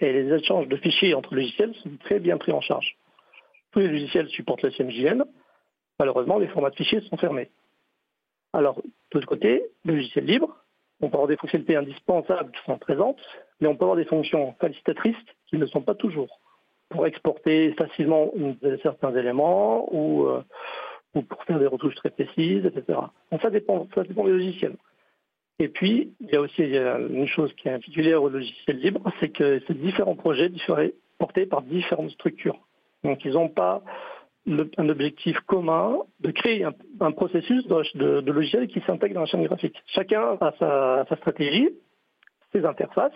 Et 0.00 0.12
les 0.12 0.34
échanges 0.34 0.68
de 0.68 0.76
fichiers 0.76 1.14
entre 1.14 1.34
logiciels 1.34 1.74
sont 1.76 1.90
très 2.04 2.18
bien 2.18 2.36
pris 2.36 2.52
en 2.52 2.60
charge. 2.60 2.96
Tous 3.70 3.78
les 3.78 3.88
logiciels 3.88 4.28
supportent 4.28 4.62
la 4.62 4.70
CMJN. 4.70 5.24
Malheureusement, 5.98 6.38
les 6.38 6.48
formats 6.48 6.70
de 6.70 6.76
fichiers 6.76 7.00
sont 7.02 7.16
fermés. 7.16 7.50
Alors, 8.52 8.76
de 8.76 8.90
l'autre 9.14 9.26
côté, 9.26 9.64
le 9.84 9.94
logiciel 9.94 10.24
libre, 10.24 10.56
on 11.00 11.08
peut 11.08 11.14
avoir 11.14 11.28
des 11.28 11.36
fonctionnalités 11.36 11.76
indispensables 11.76 12.52
qui 12.52 12.62
sont 12.64 12.78
présentes, 12.78 13.20
mais 13.60 13.68
on 13.68 13.76
peut 13.76 13.84
avoir 13.84 13.96
des 13.96 14.04
fonctions 14.04 14.54
facilitatrices 14.60 15.16
qui 15.48 15.56
ne 15.56 15.66
sont 15.66 15.82
pas 15.82 15.94
toujours. 15.94 16.40
Pour 16.90 17.06
exporter 17.06 17.72
facilement 17.72 18.30
certains 18.82 19.14
éléments 19.16 19.88
ou, 19.92 20.26
euh, 20.26 20.42
ou 21.14 21.22
pour 21.22 21.42
faire 21.44 21.58
des 21.58 21.66
retouches 21.66 21.94
très 21.96 22.10
précises, 22.10 22.64
etc. 22.64 22.98
Donc 23.30 23.42
ça 23.42 23.50
dépend, 23.50 23.86
ça 23.94 24.02
dépend 24.02 24.24
des 24.24 24.32
logiciels. 24.32 24.76
Et 25.58 25.68
puis, 25.68 26.12
il 26.20 26.30
y 26.30 26.36
a 26.36 26.40
aussi 26.40 26.62
une 26.62 27.26
chose 27.26 27.52
qui 27.54 27.68
est 27.68 27.72
particulière 27.72 28.22
au 28.22 28.28
logiciel 28.28 28.78
libre, 28.78 29.00
c'est 29.20 29.28
que 29.28 29.60
ces 29.66 29.74
différents 29.74 30.16
projets 30.16 30.50
portés 31.18 31.46
par 31.46 31.62
différentes 31.62 32.10
structures. 32.10 32.58
Donc 33.04 33.24
ils 33.24 33.32
n'ont 33.32 33.48
pas 33.48 33.82
un 34.46 34.88
objectif 34.88 35.38
commun 35.46 35.98
de 36.20 36.32
créer 36.32 36.64
un, 36.64 37.12
processus 37.12 37.64
de, 37.66 38.30
logiciel 38.30 38.66
qui 38.66 38.80
s'intègre 38.80 39.14
dans 39.14 39.20
la 39.20 39.26
chaîne 39.26 39.44
graphique. 39.44 39.76
Chacun 39.86 40.36
a 40.40 40.52
sa, 40.58 41.06
sa 41.08 41.16
stratégie, 41.16 41.68
ses 42.52 42.64
interfaces. 42.64 43.12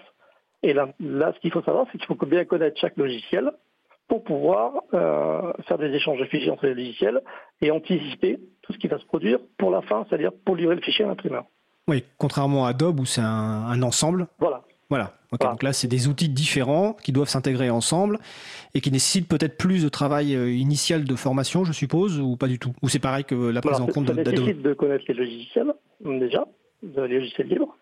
Et 0.62 0.72
là, 0.72 0.88
là 1.00 1.32
ce 1.34 1.40
qu'il 1.40 1.50
faut 1.50 1.62
savoir, 1.62 1.86
c'est 1.90 1.98
qu'il 1.98 2.06
faut 2.06 2.26
bien 2.26 2.44
connaître 2.44 2.78
chaque 2.78 2.96
logiciel 2.96 3.50
pour 4.08 4.22
pouvoir 4.22 4.82
euh, 4.94 5.52
faire 5.66 5.78
des 5.78 5.92
échanges 5.92 6.18
de 6.18 6.24
fichiers 6.26 6.50
entre 6.50 6.66
les 6.66 6.74
logiciels 6.74 7.20
et 7.60 7.70
anticiper 7.70 8.38
tout 8.62 8.72
ce 8.72 8.78
qui 8.78 8.88
va 8.88 8.98
se 8.98 9.04
produire 9.04 9.38
pour 9.58 9.70
la 9.70 9.82
fin, 9.82 10.06
c'est-à-dire 10.08 10.32
pour 10.44 10.56
livrer 10.56 10.76
le 10.76 10.80
fichier 10.80 11.04
à 11.04 11.08
l'imprimeur. 11.08 11.44
Oui, 11.88 12.04
contrairement 12.18 12.66
à 12.66 12.70
Adobe 12.70 13.00
où 13.00 13.04
c'est 13.04 13.20
un, 13.20 13.82
ensemble. 13.82 14.26
Voilà. 14.38 14.62
Voilà. 14.88 15.14
Donc 15.40 15.64
là, 15.64 15.72
c'est 15.72 15.88
des 15.88 16.06
outils 16.06 16.28
différents 16.28 16.92
qui 16.92 17.10
doivent 17.10 17.28
s'intégrer 17.28 17.70
ensemble 17.70 18.18
et 18.74 18.80
qui 18.80 18.92
nécessitent 18.92 19.28
peut-être 19.28 19.56
plus 19.56 19.82
de 19.82 19.88
travail 19.88 20.34
euh, 20.34 20.48
initial 20.50 21.04
de 21.04 21.16
formation, 21.16 21.64
je 21.64 21.72
suppose, 21.72 22.20
ou 22.20 22.36
pas 22.36 22.46
du 22.46 22.60
tout? 22.60 22.72
Ou 22.82 22.88
c'est 22.88 23.00
pareil 23.00 23.24
que 23.24 23.34
la 23.34 23.60
prise 23.60 23.80
en 23.80 23.86
compte 23.86 24.04
d'Adobe? 24.04 24.24
Ça 24.24 24.30
nécessite 24.30 24.62
de 24.62 24.74
connaître 24.74 25.04
les 25.08 25.14
logiciels, 25.14 25.74
déjà, 26.04 26.46
les 26.82 27.18
logiciels 27.18 27.48
libres, 27.48 27.76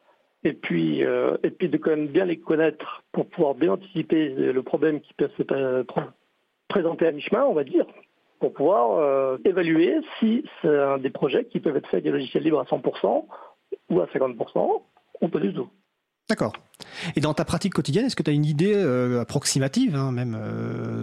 et 0.44 0.52
puis, 0.52 1.02
euh, 1.02 1.36
et 1.42 1.50
puis 1.50 1.68
de 1.68 1.78
quand 1.78 1.90
même 1.90 2.06
bien 2.06 2.26
les 2.26 2.38
connaître 2.38 3.02
pour 3.12 3.26
pouvoir 3.28 3.54
bien 3.54 3.72
anticiper 3.72 4.28
le 4.28 4.62
problème 4.62 5.00
qui 5.00 5.14
peut 5.14 5.30
se 5.38 5.84
présenter 6.68 7.06
à 7.06 7.12
mi-chemin, 7.12 7.44
on 7.44 7.54
va 7.54 7.64
dire, 7.64 7.86
pour 8.40 8.52
pouvoir 8.52 8.98
euh, 8.98 9.38
évaluer 9.46 9.96
si 10.18 10.44
c'est 10.60 10.68
un 10.68 10.98
des 10.98 11.10
projets 11.10 11.46
qui 11.46 11.60
peuvent 11.60 11.76
être 11.76 11.86
faits 11.86 11.94
avec 11.94 12.04
des 12.04 12.10
logiciels 12.10 12.42
libres 12.42 12.60
à 12.60 12.64
100% 12.64 13.26
ou 13.88 14.00
à 14.00 14.06
50% 14.06 14.82
ou 15.22 15.28
pas 15.28 15.40
du 15.40 15.54
tout. 15.54 15.68
D'accord. 16.28 16.52
Et 17.16 17.20
dans 17.20 17.34
ta 17.34 17.44
pratique 17.44 17.74
quotidienne, 17.74 18.06
est-ce 18.06 18.16
que 18.16 18.22
tu 18.22 18.30
as 18.30 18.34
une 18.34 18.46
idée 18.46 18.74
euh, 18.74 19.20
approximative, 19.20 19.94
hein, 19.94 20.12
même, 20.12 20.38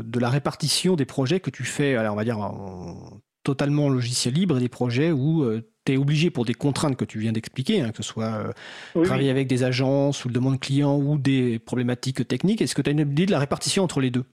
de 0.03 0.19
la 0.19 0.29
répartition 0.29 0.95
des 0.95 1.05
projets 1.05 1.39
que 1.39 1.49
tu 1.49 1.63
fais, 1.63 1.97
on 1.97 2.15
va 2.15 2.23
dire, 2.23 2.39
en, 2.39 2.95
totalement 3.43 3.89
logiciel 3.89 4.35
libre 4.35 4.57
et 4.57 4.59
des 4.59 4.69
projets 4.69 5.11
où 5.11 5.43
tu 5.85 5.93
es 5.93 5.97
obligé 5.97 6.29
pour 6.29 6.45
des 6.45 6.53
contraintes 6.53 6.95
que 6.95 7.05
tu 7.05 7.19
viens 7.19 7.31
d'expliquer, 7.31 7.81
hein, 7.81 7.91
que 7.91 7.97
ce 7.97 8.03
soit 8.03 8.53
euh, 8.95 9.03
travailler 9.03 9.29
avec 9.31 9.47
des 9.47 9.63
agences 9.63 10.23
ou 10.25 10.27
le 10.27 10.33
demande 10.33 10.59
client 10.59 10.97
ou 10.97 11.17
des 11.17 11.59
problématiques 11.59 12.27
techniques. 12.27 12.61
Est-ce 12.61 12.75
que 12.75 12.81
tu 12.81 12.89
as 12.89 12.93
une 12.93 12.99
idée 12.99 13.25
de 13.25 13.31
la 13.31 13.39
répartition 13.39 13.83
entre 13.83 13.99
les 13.99 14.11
deux? 14.11 14.25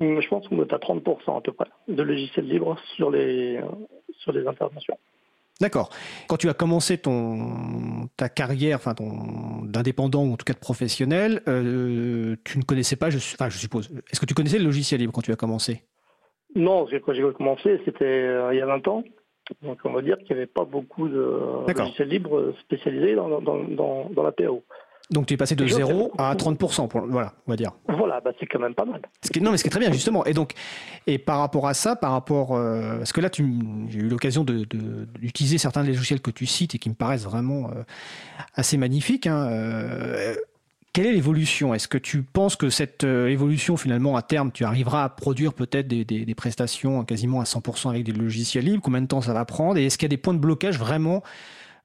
Hum, 0.00 0.20
Je 0.20 0.28
pense 0.28 0.46
qu'on 0.48 0.62
est 0.62 0.72
à 0.72 0.78
30% 0.78 1.38
à 1.38 1.40
peu 1.40 1.52
près 1.52 1.66
de 1.88 2.02
logiciels 2.02 2.46
libres 2.46 2.76
sur 2.96 3.10
les, 3.10 3.56
euh, 3.56 3.62
sur 4.18 4.32
les 4.32 4.46
interventions. 4.46 4.98
D'accord. 5.60 5.90
Quand 6.26 6.38
tu 6.38 6.48
as 6.48 6.54
commencé 6.54 6.96
ton, 6.96 8.08
ta 8.16 8.30
carrière 8.30 8.76
enfin 8.76 8.94
ton, 8.94 9.62
d'indépendant 9.64 10.24
ou 10.24 10.32
en 10.32 10.36
tout 10.36 10.44
cas 10.44 10.54
de 10.54 10.58
professionnel, 10.58 11.42
euh, 11.48 12.36
tu 12.44 12.58
ne 12.58 12.62
connaissais 12.62 12.96
pas, 12.96 13.10
je, 13.10 13.18
enfin, 13.18 13.50
je 13.50 13.58
suppose, 13.58 13.90
est-ce 14.10 14.20
que 14.20 14.24
tu 14.26 14.32
connaissais 14.32 14.58
le 14.58 14.64
logiciel 14.64 15.00
libre 15.00 15.12
quand 15.12 15.20
tu 15.20 15.32
as 15.32 15.36
commencé? 15.36 15.82
Non, 16.54 16.86
quand 17.04 17.12
j'ai 17.12 17.22
commencé, 17.32 17.78
c'était 17.84 18.34
il 18.52 18.56
y 18.56 18.62
a 18.62 18.66
20 18.66 18.88
ans. 18.88 19.04
Donc 19.62 19.78
on 19.84 19.92
va 19.92 20.02
dire 20.02 20.16
qu'il 20.18 20.36
n'y 20.36 20.42
avait 20.42 20.46
pas 20.46 20.64
beaucoup 20.64 21.08
de 21.08 21.66
logiciels 21.76 22.08
libres 22.08 22.54
spécialisés 22.60 23.14
dans, 23.14 23.40
dans, 23.40 24.08
dans, 24.08 24.22
la 24.22 24.32
PAO. 24.32 24.62
Donc 25.10 25.26
tu 25.26 25.34
es 25.34 25.36
passé 25.36 25.56
de 25.56 25.66
0 25.66 26.12
à 26.18 26.34
30%, 26.36 26.86
pour, 26.88 27.00
voilà, 27.06 27.32
on 27.46 27.50
va 27.50 27.56
dire. 27.56 27.72
Voilà, 27.88 28.20
bah, 28.20 28.30
c'est 28.38 28.46
quand 28.46 28.60
même 28.60 28.74
pas 28.76 28.84
mal. 28.84 29.02
Ce 29.24 29.30
qui, 29.30 29.40
non, 29.40 29.50
mais 29.50 29.56
ce 29.56 29.64
qui 29.64 29.68
est 29.68 29.70
très 29.72 29.80
bien, 29.80 29.90
justement. 29.90 30.24
Et 30.24 30.32
donc, 30.34 30.52
et 31.08 31.18
par 31.18 31.38
rapport 31.40 31.66
à 31.66 31.74
ça, 31.74 31.96
par 31.96 32.12
rapport, 32.12 32.54
euh, 32.54 32.98
parce 32.98 33.12
que 33.12 33.20
là, 33.20 33.28
tu, 33.28 33.44
j'ai 33.88 33.98
eu 33.98 34.08
l'occasion 34.08 34.44
de, 34.44 34.64
de- 34.64 35.06
d'utiliser 35.18 35.58
certains 35.58 35.82
des 35.82 35.88
logiciels 35.92 36.20
que 36.20 36.30
tu 36.30 36.46
cites 36.46 36.76
et 36.76 36.78
qui 36.78 36.88
me 36.90 36.94
paraissent 36.94 37.24
vraiment 37.24 37.70
euh, 37.70 37.82
assez 38.54 38.76
magnifiques. 38.76 39.26
hein, 39.26 39.48
euh, 39.50 40.36
quelle 40.92 41.06
est 41.06 41.12
l'évolution? 41.12 41.72
Est-ce 41.72 41.88
que 41.88 41.98
tu 41.98 42.22
penses 42.22 42.56
que 42.56 42.68
cette 42.68 43.04
euh, 43.04 43.28
évolution, 43.28 43.76
finalement, 43.76 44.16
à 44.16 44.22
terme, 44.22 44.50
tu 44.50 44.64
arriveras 44.64 45.04
à 45.04 45.08
produire 45.08 45.54
peut-être 45.54 45.86
des, 45.86 46.34
prestations 46.34 47.04
quasiment 47.04 47.40
à 47.40 47.44
100% 47.44 47.90
avec 47.90 48.04
des 48.04 48.12
logiciels 48.12 48.64
libres? 48.64 48.82
Combien 48.82 49.02
de 49.02 49.06
temps 49.06 49.20
ça 49.20 49.32
va 49.32 49.44
prendre? 49.44 49.78
Et 49.78 49.86
est-ce 49.86 49.98
qu'il 49.98 50.06
y 50.06 50.10
a 50.12 50.16
des 50.16 50.20
points 50.20 50.34
de 50.34 50.40
blocage 50.40 50.78
vraiment 50.78 51.22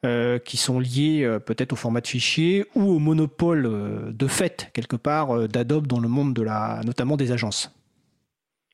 euh, 0.06 0.40
qui 0.40 0.58
sont 0.58 0.80
liés 0.80 1.24
euh, 1.24 1.40
peut-être 1.40 1.74
au 1.74 1.76
format 1.76 2.02
de 2.02 2.08
fichier 2.08 2.66
ou 2.76 2.84
au 2.84 3.00
monopole 3.00 4.14
de 4.14 4.28
fait, 4.28 4.72
quelque 4.74 4.96
part, 4.96 5.48
d'Adobe 5.48 5.88
dans 5.88 6.00
le 6.00 6.08
monde 6.08 6.34
de 6.34 6.42
la, 6.42 6.82
notamment 6.86 7.16
des 7.16 7.32
agences? 7.32 7.72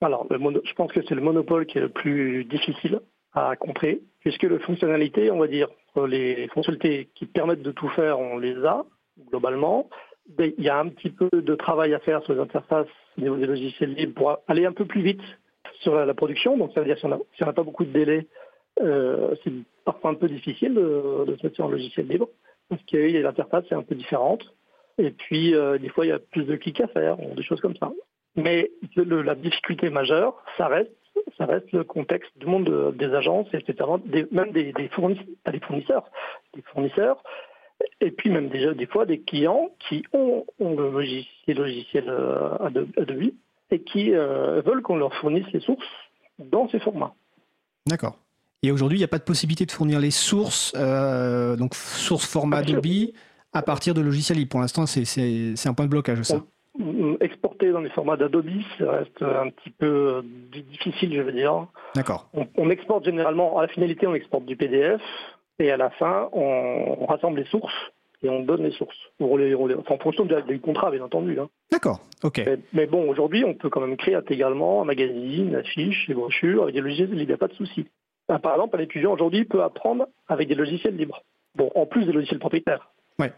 Alors, 0.01 0.25
je 0.29 0.73
pense 0.73 0.91
que 0.91 1.01
c'est 1.07 1.15
le 1.15 1.21
monopole 1.21 1.65
qui 1.65 1.77
est 1.77 1.81
le 1.81 1.89
plus 1.89 2.45
difficile 2.45 3.01
à 3.33 3.55
contrer, 3.55 4.01
puisque 4.21 4.43
les 4.43 4.59
fonctionnalités, 4.59 5.29
on 5.29 5.39
va 5.39 5.47
dire, 5.47 5.67
les 6.07 6.47
fonctionnalités 6.53 7.09
qui 7.15 7.25
permettent 7.25 7.61
de 7.61 7.71
tout 7.71 7.89
faire, 7.89 8.19
on 8.19 8.37
les 8.37 8.55
a 8.65 8.83
globalement. 9.29 9.89
Il 10.39 10.63
y 10.63 10.69
a 10.69 10.79
un 10.79 10.89
petit 10.89 11.09
peu 11.09 11.29
de 11.31 11.55
travail 11.55 11.93
à 11.93 11.99
faire 11.99 12.23
sur 12.23 12.33
les 12.33 12.39
interfaces 12.39 12.87
au 13.17 13.21
niveau 13.21 13.35
des 13.35 13.45
logiciels 13.45 13.93
libres 13.93 14.13
pour 14.13 14.37
aller 14.47 14.65
un 14.65 14.71
peu 14.71 14.85
plus 14.85 15.01
vite 15.01 15.21
sur 15.81 15.95
la, 15.95 16.13
production. 16.13 16.57
Donc, 16.57 16.71
ça 16.73 16.81
veut 16.81 16.85
dire 16.85 16.95
que 16.95 17.01
si 17.01 17.05
on 17.05 17.11
a- 17.11 17.19
si 17.37 17.43
n'a 17.43 17.53
pas 17.53 17.63
beaucoup 17.63 17.85
de 17.85 17.91
délai, 17.91 18.27
euh, 18.81 19.35
c'est 19.43 19.51
parfois 19.85 20.11
un 20.11 20.15
peu 20.15 20.27
difficile 20.27 20.73
de, 20.73 21.35
se 21.37 21.43
mettre 21.43 21.55
sur 21.55 21.65
un 21.65 21.71
logiciel 21.71 22.07
libre, 22.07 22.29
parce 22.69 22.81
que 22.83 22.97
l'interface 22.97 23.65
est 23.71 23.75
un 23.75 23.83
peu 23.83 23.95
différente. 23.95 24.43
Et 24.97 25.11
puis, 25.11 25.55
euh, 25.55 25.77
des 25.77 25.89
fois, 25.89 26.05
il 26.05 26.09
y 26.09 26.11
a 26.11 26.19
plus 26.19 26.43
de 26.43 26.55
clics 26.55 26.81
à 26.81 26.87
faire, 26.87 27.17
des 27.17 27.43
choses 27.43 27.61
comme 27.61 27.75
ça. 27.75 27.91
Mais 28.35 28.71
la 28.95 29.35
difficulté 29.35 29.89
majeure, 29.89 30.41
ça 30.57 30.67
reste, 30.67 30.91
le 31.71 31.83
contexte 31.83 32.31
du 32.37 32.45
monde 32.45 32.65
de- 32.65 32.91
des 32.91 33.13
agences, 33.13 33.47
etc., 33.53 33.89
des- 34.05 34.27
même 34.31 34.51
des, 34.51 34.71
des 34.73 34.87
fournisseurs, 34.89 36.09
des 36.53 36.61
fournisseurs, 36.61 37.23
et 37.99 38.11
puis 38.11 38.29
même 38.29 38.49
déjà 38.49 38.73
des 38.73 38.85
fois 38.85 39.05
des 39.05 39.19
clients 39.21 39.69
qui 39.87 40.03
ont, 40.13 40.45
ont 40.59 40.75
le 40.75 40.91
logiciel, 40.91 41.57
logiciel 41.57 42.05
euh, 42.07 42.57
Adobe, 42.59 43.31
et 43.71 43.81
qui 43.81 44.13
euh, 44.13 44.61
veulent 44.61 44.81
qu'on 44.81 44.97
leur 44.97 45.13
fournisse 45.15 45.45
les 45.53 45.59
sources 45.61 45.85
dans 46.39 46.67
ces 46.69 46.79
formats. 46.79 47.13
D'accord. 47.87 48.17
Et 48.63 48.71
aujourd'hui, 48.71 48.97
il 48.97 49.01
n'y 49.01 49.05
a 49.05 49.09
pas 49.09 49.17
de 49.17 49.23
possibilité 49.23 49.65
de 49.65 49.71
fournir 49.71 49.99
les 49.99 50.11
sources, 50.11 50.73
euh, 50.75 51.55
donc 51.55 51.73
source 51.73 52.27
format. 52.27 52.57
Adobe, 52.57 52.85
à 53.53 53.61
partir 53.61 53.93
de 53.93 54.01
logiciels 54.01 54.37
libres. 54.37 54.51
Pour 54.51 54.59
l'instant, 54.61 54.85
c'est- 54.85 55.67
un 55.67 55.73
point 55.73 55.85
de 55.85 55.89
blocage, 55.89 56.21
ça. 56.23 56.41
Exporter 57.19 57.71
dans 57.71 57.81
les 57.81 57.89
formats 57.89 58.15
d'Adobe, 58.17 58.49
ça 58.77 58.91
reste 58.91 59.21
un 59.21 59.49
petit 59.49 59.71
peu 59.71 60.23
difficile, 60.71 61.13
je 61.13 61.21
veux 61.21 61.31
dire. 61.33 61.67
D'accord. 61.95 62.29
On, 62.33 62.47
on 62.55 62.69
exporte 62.69 63.03
généralement, 63.05 63.57
à 63.59 63.63
la 63.63 63.67
finalité, 63.67 64.07
on 64.07 64.13
exporte 64.15 64.45
du 64.45 64.55
PDF, 64.55 65.01
et 65.61 65.71
à 65.71 65.77
la 65.77 65.89
fin, 65.91 66.29
on, 66.33 66.97
on 66.99 67.05
rassemble 67.05 67.39
les 67.39 67.45
sources 67.45 67.73
et 68.23 68.29
on 68.29 68.41
donne 68.43 68.63
les 68.63 68.71
sources. 68.71 68.97
Les- 69.19 69.55
enfin, 69.55 69.95
en 69.95 69.97
fonction 69.97 70.25
du 70.25 70.59
contrat, 70.59 70.91
bien 70.91 71.03
entendu. 71.03 71.39
hein. 71.39 71.49
D'accord. 71.71 71.99
Ok. 72.23 72.41
Mais, 72.45 72.59
mais 72.73 72.85
bon, 72.87 73.09
aujourd'hui, 73.09 73.43
on 73.45 73.53
peut 73.53 73.69
quand 73.69 73.81
même 73.81 73.97
créer 73.97 74.15
intégralement 74.15 74.81
un 74.81 74.85
magazine, 74.85 75.55
affiches, 75.55 76.07
des 76.07 76.13
brochures 76.13 76.63
avec 76.63 76.75
des 76.75 76.81
logiciels 76.81 77.09
libres, 77.09 77.21
il 77.21 77.27
n'y 77.27 77.33
a 77.33 77.37
pas 77.37 77.47
de 77.47 77.53
souci. 77.53 77.85
Par 78.27 78.53
exemple, 78.53 78.77
un 78.77 78.79
étudiant 78.83 79.13
aujourd'hui 79.13 79.43
peut 79.45 79.61
apprendre 79.63 80.07
avec 80.27 80.47
des 80.47 80.55
logiciels 80.55 80.95
libres. 80.95 81.21
Bon, 81.55 81.69
en 81.75 81.85
plus 81.85 82.05
des 82.05 82.13
logiciels 82.13 82.39
propriétaires. 82.39 82.91
Ouais. 83.19 83.33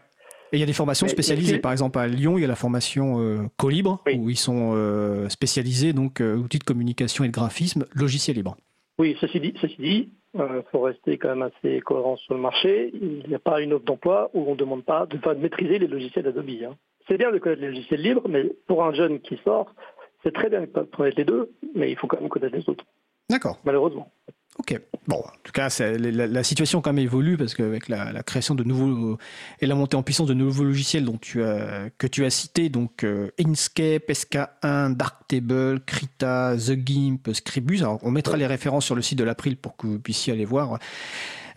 Et 0.52 0.56
il 0.58 0.60
y 0.60 0.62
a 0.62 0.66
des 0.66 0.72
formations 0.72 1.08
spécialisées. 1.08 1.58
Par 1.58 1.72
exemple, 1.72 1.98
à 1.98 2.06
Lyon, 2.06 2.38
il 2.38 2.42
y 2.42 2.44
a 2.44 2.48
la 2.48 2.54
formation 2.54 3.18
euh, 3.18 3.38
Colibre, 3.56 4.00
Oui. 4.06 4.16
où 4.20 4.30
ils 4.30 4.36
sont 4.38 4.72
euh, 4.76 5.28
spécialisés, 5.28 5.92
donc 5.92 6.20
euh, 6.20 6.36
outils 6.36 6.60
de 6.60 6.64
communication 6.64 7.24
et 7.24 7.28
de 7.28 7.32
graphisme, 7.32 7.86
logiciel 7.94 8.36
libre. 8.36 8.56
Oui, 9.00 9.16
ceci 9.20 9.40
dit, 9.40 9.52
ceci 9.60 9.76
dit, 9.80 10.10
il 10.34 10.62
faut 10.72 10.80
rester 10.80 11.16
quand 11.18 11.28
même 11.28 11.42
assez 11.42 11.80
cohérent 11.80 12.16
sur 12.16 12.34
le 12.34 12.40
marché. 12.40 12.90
Il 12.94 13.24
n'y 13.28 13.34
a 13.34 13.38
pas 13.38 13.60
une 13.60 13.72
offre 13.72 13.84
d'emploi 13.84 14.30
où 14.34 14.44
on 14.48 14.52
ne 14.52 14.56
demande 14.56 14.84
pas 14.84 15.06
de, 15.06 15.16
pas 15.18 15.34
de 15.34 15.40
maîtriser 15.40 15.78
les 15.78 15.86
logiciels 15.86 16.26
Adobe. 16.26 16.48
hein. 16.64 16.76
C'est 17.08 17.18
bien 17.18 17.30
de 17.30 17.38
connaître 17.38 17.60
les 17.62 17.68
logiciels 17.68 18.00
libres, 18.02 18.26
mais 18.28 18.44
pour 18.66 18.82
un 18.84 18.92
jeune 18.94 19.20
qui 19.20 19.38
sort, 19.44 19.72
c'est 20.22 20.32
très 20.32 20.48
bien 20.48 20.62
de 20.62 20.66
connaître 20.66 21.18
les 21.18 21.24
deux, 21.24 21.50
mais 21.74 21.90
il 21.90 21.96
faut 21.96 22.06
quand 22.06 22.20
même 22.20 22.30
connaître 22.30 22.56
les 22.56 22.68
autres, 22.68 22.84
D'accord. 23.30 23.58
malheureusement. 23.64 24.10
Ok. 24.58 24.80
Bon, 25.06 25.16
en 25.16 25.42
tout 25.42 25.52
cas, 25.52 25.68
la, 25.80 26.42
situation 26.44 26.80
quand 26.80 26.92
même 26.92 27.04
évolue 27.04 27.36
parce 27.36 27.54
qu'avec 27.54 27.88
la, 27.88 28.22
création 28.22 28.54
de 28.54 28.64
nouveaux 28.64 29.18
et 29.60 29.66
la 29.66 29.74
montée 29.74 29.96
en 29.96 30.02
puissance 30.02 30.28
de 30.28 30.34
nouveaux 30.34 30.64
logiciels 30.64 31.04
dont 31.04 31.18
que 31.18 32.06
tu 32.06 32.24
as 32.24 32.30
cités, 32.30 32.68
donc 32.68 33.04
euh, 33.04 33.30
Inkscape, 33.38 34.08
SK1, 34.08 34.94
Darktable, 34.96 35.80
Krita, 35.84 36.56
The 36.56 36.78
Gimp, 36.86 37.30
Scribus. 37.32 37.80
Alors, 37.80 37.98
on 38.02 38.10
mettra 38.10 38.36
les 38.36 38.46
références 38.46 38.86
sur 38.86 38.94
le 38.94 39.02
site 39.02 39.18
de 39.18 39.24
l'April 39.24 39.56
pour 39.56 39.76
que 39.76 39.86
vous 39.86 39.98
puissiez 39.98 40.32
aller 40.32 40.44
voir. 40.44 40.78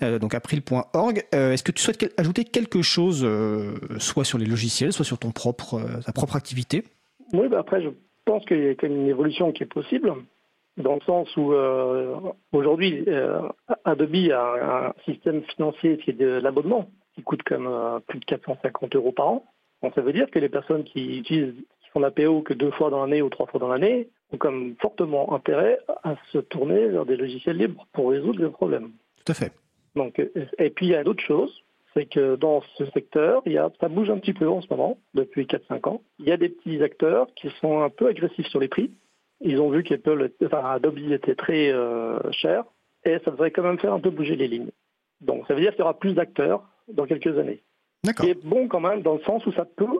Euh, 0.04 0.20
donc 0.20 0.36
april.org. 0.36 1.24
Euh, 1.34 1.54
Est-ce 1.54 1.64
que 1.64 1.72
tu 1.72 1.82
souhaites 1.82 2.14
ajouter 2.18 2.44
quelque 2.44 2.82
chose, 2.82 3.24
euh, 3.24 3.76
soit 3.98 4.26
sur 4.26 4.38
les 4.38 4.46
logiciels, 4.46 4.94
soit 4.94 5.06
sur 5.06 5.18
ton 5.18 5.32
propre, 5.32 5.82
ta 6.06 6.12
propre 6.12 6.36
activité? 6.36 6.84
Oui, 7.34 7.48
bah 7.50 7.60
après, 7.60 7.82
je 7.82 7.90
pense 8.26 8.46
qu'il 8.46 8.64
y 8.64 8.70
a 8.70 8.76
quand 8.76 8.88
même 8.88 9.02
une 9.02 9.08
évolution 9.08 9.52
qui 9.52 9.64
est 9.64 9.68
possible, 9.68 10.14
dans 10.78 10.96
le 10.96 11.02
sens 11.02 11.36
où 11.38 11.54
euh, 11.54 12.16
aujourd'hui, 12.52 13.04
euh, 13.08 13.42
Adobe 13.84 14.32
a 14.32 14.88
un 14.88 14.94
système 15.06 15.44
financier 15.44 15.98
qui 15.98 16.12
est 16.12 16.14
de 16.14 16.40
l'abonnement, 16.40 16.90
qui 17.16 17.24
coûte 17.24 17.42
même 17.50 17.68
euh, 17.68 18.00
plus 18.00 18.20
de 18.20 18.26
450 18.26 18.96
euros 18.96 19.12
par 19.12 19.28
an. 19.28 19.46
Donc 19.82 19.94
ça 19.96 20.02
veut 20.02 20.14
dire 20.14 20.30
que 20.30 20.40
les 20.40 20.50
personnes 20.50 20.84
qui 20.84 21.20
utilisent, 21.20 21.56
qui 21.82 21.90
font 21.92 22.00
la 22.00 22.12
PO 22.12 22.42
que 22.42 22.54
deux 22.54 22.72
fois 22.72 22.90
dans 22.90 23.02
l'année 23.02 23.22
ou 23.22 23.30
trois 23.30 23.48
fois 23.48 23.60
dans 23.60 23.68
l'année, 23.68 24.10
ont 24.32 24.38
comme 24.38 24.76
fortement 24.80 25.34
intérêt 25.34 25.80
à 26.04 26.16
se 26.32 26.40
tourner 26.40 26.88
vers 26.88 27.06
des 27.06 27.16
logiciels 27.16 27.58
libres 27.58 27.86
pour 27.94 28.12
résoudre 28.12 28.44
les 28.44 28.50
problèmes. 28.50 28.92
Tout 29.26 29.32
à 29.32 29.36
fait. 29.36 29.54
Donc, 29.96 30.20
et 30.20 30.70
puis 30.70 30.88
il 30.88 30.92
y 30.92 30.96
a 30.96 31.04
d'autres 31.04 31.24
choses, 31.24 31.64
c'est 31.96 32.06
que 32.06 32.36
dans 32.36 32.62
ce 32.78 32.86
secteur, 32.92 33.42
il 33.46 33.54
y 33.54 33.58
a, 33.58 33.72
ça 33.80 33.88
bouge 33.88 34.10
un 34.12 34.20
petit 34.20 34.34
peu 34.34 34.48
en 34.48 34.62
ce 34.62 34.68
moment, 34.70 34.98
depuis 35.16 35.46
4-5 35.46 35.90
ans. 35.90 36.02
Il 36.20 36.28
y 36.28 36.32
a 36.32 36.38
des 36.38 36.50
petits 36.50 36.84
acteurs 36.84 37.28
qui 37.36 37.50
sont 37.62 37.82
un 37.82 37.90
peu 37.90 38.08
agressifs 38.08 38.48
sur 38.48 38.60
les 38.60 38.68
prix. 38.68 38.92
Ils 39.42 39.60
ont 39.62 39.70
vu 39.70 39.84
qu'Apple, 39.84 40.32
enfin, 40.46 40.64
Adobe 40.66 40.98
était 40.98 41.36
très 41.36 41.72
euh, 41.72 42.20
cher, 42.32 42.64
et 43.06 43.20
ça 43.24 43.32
devrait 43.32 43.52
quand 43.52 43.64
même 43.64 43.80
faire 43.80 43.94
un 43.94 44.00
peu 44.00 44.10
bouger 44.10 44.36
les 44.36 44.48
lignes. 44.48 44.72
Donc 45.22 45.46
ça 45.48 45.54
veut 45.54 45.62
dire 45.62 45.72
qu'il 45.72 45.80
y 45.80 45.84
aura 45.84 45.98
plus 45.98 46.14
d'acteurs 46.14 46.64
dans 46.88 47.06
quelques 47.06 47.38
années. 47.38 47.64
Ce 48.04 48.10
D'accord. 48.10 48.26
qui 48.26 48.32
est 48.32 48.44
bon 48.46 48.68
quand 48.68 48.80
même 48.80 49.02
dans 49.02 49.16
le 49.16 49.22
sens 49.22 49.46
où 49.46 49.52
ça 49.54 49.66
peut, 49.66 50.00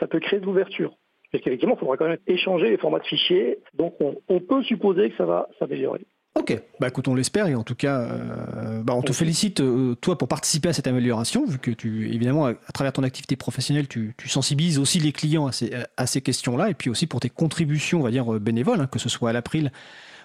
ça 0.00 0.06
peut 0.06 0.20
créer 0.20 0.40
de 0.40 0.46
l'ouverture. 0.46 0.96
Parce 1.30 1.42
qu'effectivement, 1.42 1.74
il 1.74 1.80
faudra 1.80 1.96
quand 1.96 2.08
même 2.08 2.18
échanger 2.26 2.70
les 2.70 2.76
formats 2.76 3.00
de 3.00 3.06
fichiers, 3.06 3.58
donc 3.74 3.94
on, 4.00 4.16
on 4.28 4.40
peut 4.40 4.62
supposer 4.62 5.10
que 5.10 5.16
ça 5.16 5.26
va 5.26 5.48
s'améliorer. 5.58 6.06
Ok, 6.36 6.60
bah 6.80 6.88
écoute, 6.88 7.06
on 7.06 7.14
l'espère 7.14 7.46
et 7.46 7.54
en 7.54 7.62
tout 7.62 7.76
cas, 7.76 8.00
euh, 8.00 8.82
bah, 8.82 8.92
on 8.96 9.02
te 9.02 9.12
félicite 9.12 9.60
euh, 9.60 9.94
toi 9.94 10.18
pour 10.18 10.26
participer 10.26 10.68
à 10.68 10.72
cette 10.72 10.88
amélioration, 10.88 11.46
vu 11.46 11.58
que 11.58 11.70
tu, 11.70 12.12
évidemment, 12.12 12.46
à, 12.46 12.50
à 12.50 12.72
travers 12.72 12.92
ton 12.92 13.04
activité 13.04 13.36
professionnelle, 13.36 13.86
tu, 13.86 14.14
tu 14.18 14.28
sensibilises 14.28 14.80
aussi 14.80 14.98
les 14.98 15.12
clients 15.12 15.46
à 15.46 15.52
ces, 15.52 15.72
à 15.96 16.06
ces 16.06 16.20
questions-là, 16.22 16.70
et 16.70 16.74
puis 16.74 16.90
aussi 16.90 17.06
pour 17.06 17.20
tes 17.20 17.30
contributions, 17.30 18.00
on 18.00 18.02
va 18.02 18.10
dire 18.10 18.34
euh, 18.34 18.40
bénévoles, 18.40 18.80
hein, 18.80 18.88
que 18.88 18.98
ce 18.98 19.08
soit 19.08 19.30
à 19.30 19.32
l'April 19.32 19.70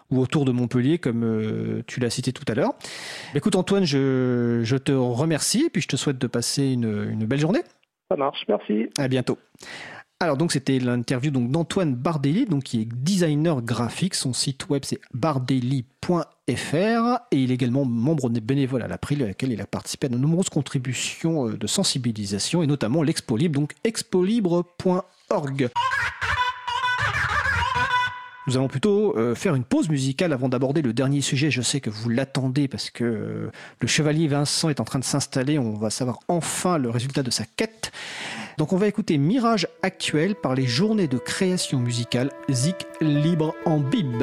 ou 0.10 0.20
autour 0.20 0.46
de 0.46 0.52
Montpellier, 0.52 0.98
comme 0.98 1.24
euh, 1.24 1.84
tu 1.86 2.00
l'as 2.00 2.10
cité 2.10 2.34
tout 2.34 2.46
à 2.48 2.56
l'heure. 2.56 2.74
Écoute 3.36 3.56
Antoine, 3.56 3.86
je, 3.86 4.62
je 4.64 4.76
te 4.78 4.92
remercie 4.92 5.66
et 5.66 5.70
puis 5.70 5.84
je 5.84 5.88
te 5.88 5.96
souhaite 5.96 6.18
de 6.18 6.26
passer 6.26 6.72
une, 6.72 7.08
une 7.12 7.26
belle 7.26 7.40
journée. 7.40 7.62
Ça 8.10 8.18
marche, 8.18 8.44
merci. 8.48 8.90
À 8.98 9.08
bientôt. 9.08 9.38
Alors 10.22 10.36
donc 10.36 10.52
c'était 10.52 10.80
l'interview 10.80 11.32
donc 11.32 11.50
d'Antoine 11.50 11.96
Bardelli, 11.96 12.46
donc 12.46 12.64
qui 12.64 12.82
est 12.82 12.86
designer 12.86 13.62
graphique. 13.62 14.16
Son 14.16 14.34
site 14.34 14.68
web 14.68 14.84
c'est 14.84 15.00
bardelli.fr 15.14 16.14
et 17.32 17.38
il 17.38 17.52
est 17.52 17.54
également 17.54 17.86
membre 17.86 18.30
des 18.30 18.42
bénévoles 18.42 18.82
à 18.82 18.90
l'April, 18.90 19.24
à 19.24 19.28
laquelle 19.28 19.54
il 19.54 19.62
a 19.62 19.66
participé 19.66 20.08
à 20.08 20.10
de 20.10 20.18
nombreuses 20.18 20.50
contributions 20.50 21.48
euh, 21.48 21.58
de 21.58 21.68
sensibilisation 21.68 22.62
et 22.62 22.68
notamment 22.68 23.02
l'Expo 23.02 23.38
Libre, 23.38 23.62
donc 23.62 23.76
expolibre.org. 23.86 25.70
Nous 28.50 28.58
allons 28.58 28.68
plutôt 28.68 29.16
euh, 29.16 29.36
faire 29.36 29.56
une 29.56 29.64
pause 29.64 29.90
musicale 29.90 30.34
avant 30.34 30.50
d'aborder 30.50 30.82
le 30.82 30.92
dernier 30.92 31.22
sujet. 31.22 31.52
Je 31.52 31.62
sais 31.62 31.80
que 31.80 31.92
vous 31.92 32.10
l'attendez 32.10 32.68
parce 32.68 32.90
que 32.90 33.04
euh, 33.04 33.52
le 33.80 33.88
chevalier 33.88 34.28
Vincent 34.28 34.70
est 34.70 34.82
en 34.82 34.86
train 34.86 35.00
de 35.00 35.04
s'installer. 35.06 35.60
On 35.60 35.76
va 35.76 35.92
savoir 35.92 36.20
enfin 36.28 36.78
le 36.78 36.90
résultat 36.90 37.24
de 37.24 37.32
sa 37.32 37.46
quête. 37.46 37.92
Donc 38.60 38.74
on 38.74 38.78
va 38.78 38.88
écouter 38.88 39.18
Mirage 39.18 39.68
actuel 39.84 40.36
par 40.36 40.54
les 40.54 40.68
journées 40.68 41.08
de 41.08 41.18
création 41.18 41.80
musicale 41.80 42.30
Zik 42.50 42.88
Libre 43.00 43.56
en 43.66 43.80
Bib. 43.80 44.22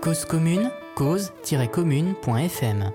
Cause 0.00 0.24
commune, 0.24 0.72
cause-commune.fm 0.96 2.92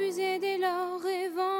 des 0.00 0.06
abusés 0.06 0.38
dès 0.38 0.58
lors 0.58 1.00
rêvant 1.00 1.59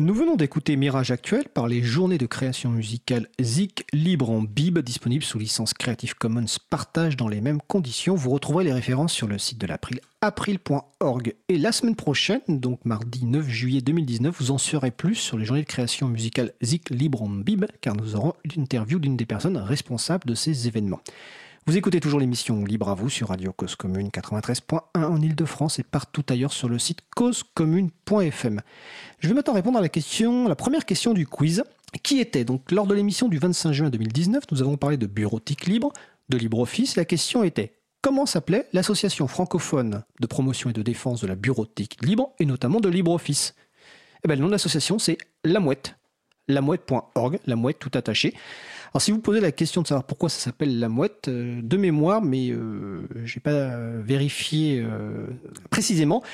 Nous 0.00 0.14
venons 0.14 0.36
d'écouter 0.36 0.76
Mirage 0.76 1.10
Actuel 1.10 1.44
par 1.52 1.68
les 1.68 1.82
journées 1.82 2.16
de 2.16 2.24
création 2.24 2.70
musicale 2.70 3.28
Zik 3.38 3.84
libre 3.92 4.30
en 4.30 4.40
bib, 4.40 4.78
disponible 4.78 5.22
sous 5.22 5.38
licence 5.38 5.74
Creative 5.74 6.14
Commons 6.14 6.46
partage 6.70 7.18
dans 7.18 7.28
les 7.28 7.42
mêmes 7.42 7.60
conditions. 7.68 8.14
Vous 8.14 8.30
retrouverez 8.30 8.64
les 8.64 8.72
références 8.72 9.12
sur 9.12 9.28
le 9.28 9.36
site 9.36 9.58
de 9.58 9.66
l'April, 9.66 10.00
april.org. 10.22 11.34
Et 11.50 11.58
la 11.58 11.70
semaine 11.70 11.96
prochaine, 11.96 12.40
donc 12.48 12.82
mardi 12.86 13.26
9 13.26 13.46
juillet 13.46 13.82
2019, 13.82 14.34
vous 14.38 14.52
en 14.52 14.56
saurez 14.56 14.90
plus 14.90 15.16
sur 15.16 15.36
les 15.36 15.44
journées 15.44 15.64
de 15.64 15.66
création 15.66 16.08
musicale 16.08 16.54
Zik 16.62 16.88
libre 16.88 17.20
en 17.20 17.28
bib, 17.28 17.66
car 17.82 17.94
nous 17.94 18.16
aurons 18.16 18.32
l'interview 18.56 19.00
d'une 19.00 19.18
des 19.18 19.26
personnes 19.26 19.58
responsables 19.58 20.26
de 20.26 20.34
ces 20.34 20.66
événements. 20.66 21.02
Vous 21.66 21.76
écoutez 21.76 22.00
toujours 22.00 22.18
l'émission 22.18 22.64
Libre 22.64 22.88
à 22.88 22.94
vous 22.94 23.10
sur 23.10 23.28
Radio 23.28 23.52
Cause 23.52 23.76
Commune 23.76 24.08
93.1 24.08 24.80
en 24.94 25.20
Ile-de-France 25.20 25.78
et 25.78 25.82
partout 25.82 26.24
ailleurs 26.30 26.54
sur 26.54 26.70
le 26.70 26.78
site 26.78 27.00
causecommune.fm. 27.14 28.62
Je 29.18 29.28
vais 29.28 29.34
maintenant 29.34 29.52
répondre 29.52 29.78
à 29.78 29.82
la 29.82 29.90
question, 29.90 30.48
la 30.48 30.56
première 30.56 30.86
question 30.86 31.12
du 31.12 31.26
quiz, 31.26 31.62
qui 32.02 32.18
était 32.18 32.44
donc 32.44 32.72
lors 32.72 32.86
de 32.86 32.94
l'émission 32.94 33.28
du 33.28 33.38
25 33.38 33.72
juin 33.72 33.90
2019, 33.90 34.44
nous 34.50 34.62
avons 34.62 34.78
parlé 34.78 34.96
de 34.96 35.06
bureautique 35.06 35.66
libre, 35.66 35.92
de 36.30 36.38
LibreOffice. 36.38 36.96
La 36.96 37.04
question 37.04 37.44
était 37.44 37.74
comment 38.00 38.24
s'appelait 38.24 38.66
l'association 38.72 39.28
francophone 39.28 40.02
de 40.18 40.26
promotion 40.26 40.70
et 40.70 40.72
de 40.72 40.82
défense 40.82 41.20
de 41.20 41.26
la 41.26 41.36
bureautique 41.36 41.98
libre 42.02 42.32
et 42.38 42.46
notamment 42.46 42.80
de 42.80 42.88
LibreOffice? 42.88 43.54
Eh 44.24 44.28
bien, 44.28 44.36
le 44.36 44.42
nom 44.42 44.48
de 44.48 44.52
l'association 44.52 44.98
c'est 44.98 45.18
La 45.44 45.60
Mouette, 45.60 45.94
lamouette.org, 46.48 47.38
la 47.46 47.56
mouette 47.56 47.78
tout 47.78 47.92
attaché. 47.94 48.34
Alors 48.92 49.02
si 49.02 49.12
vous 49.12 49.20
posez 49.20 49.40
la 49.40 49.52
question 49.52 49.82
de 49.82 49.86
savoir 49.86 50.04
pourquoi 50.04 50.28
ça 50.28 50.40
s'appelle 50.40 50.80
la 50.80 50.88
mouette, 50.88 51.28
euh, 51.28 51.60
de 51.62 51.76
mémoire, 51.76 52.22
mais 52.22 52.50
euh, 52.50 53.06
je 53.24 53.36
n'ai 53.36 53.40
pas 53.40 53.50
euh, 53.50 54.02
vérifié 54.04 54.82
euh, 54.84 55.26
précisément, 55.70 56.24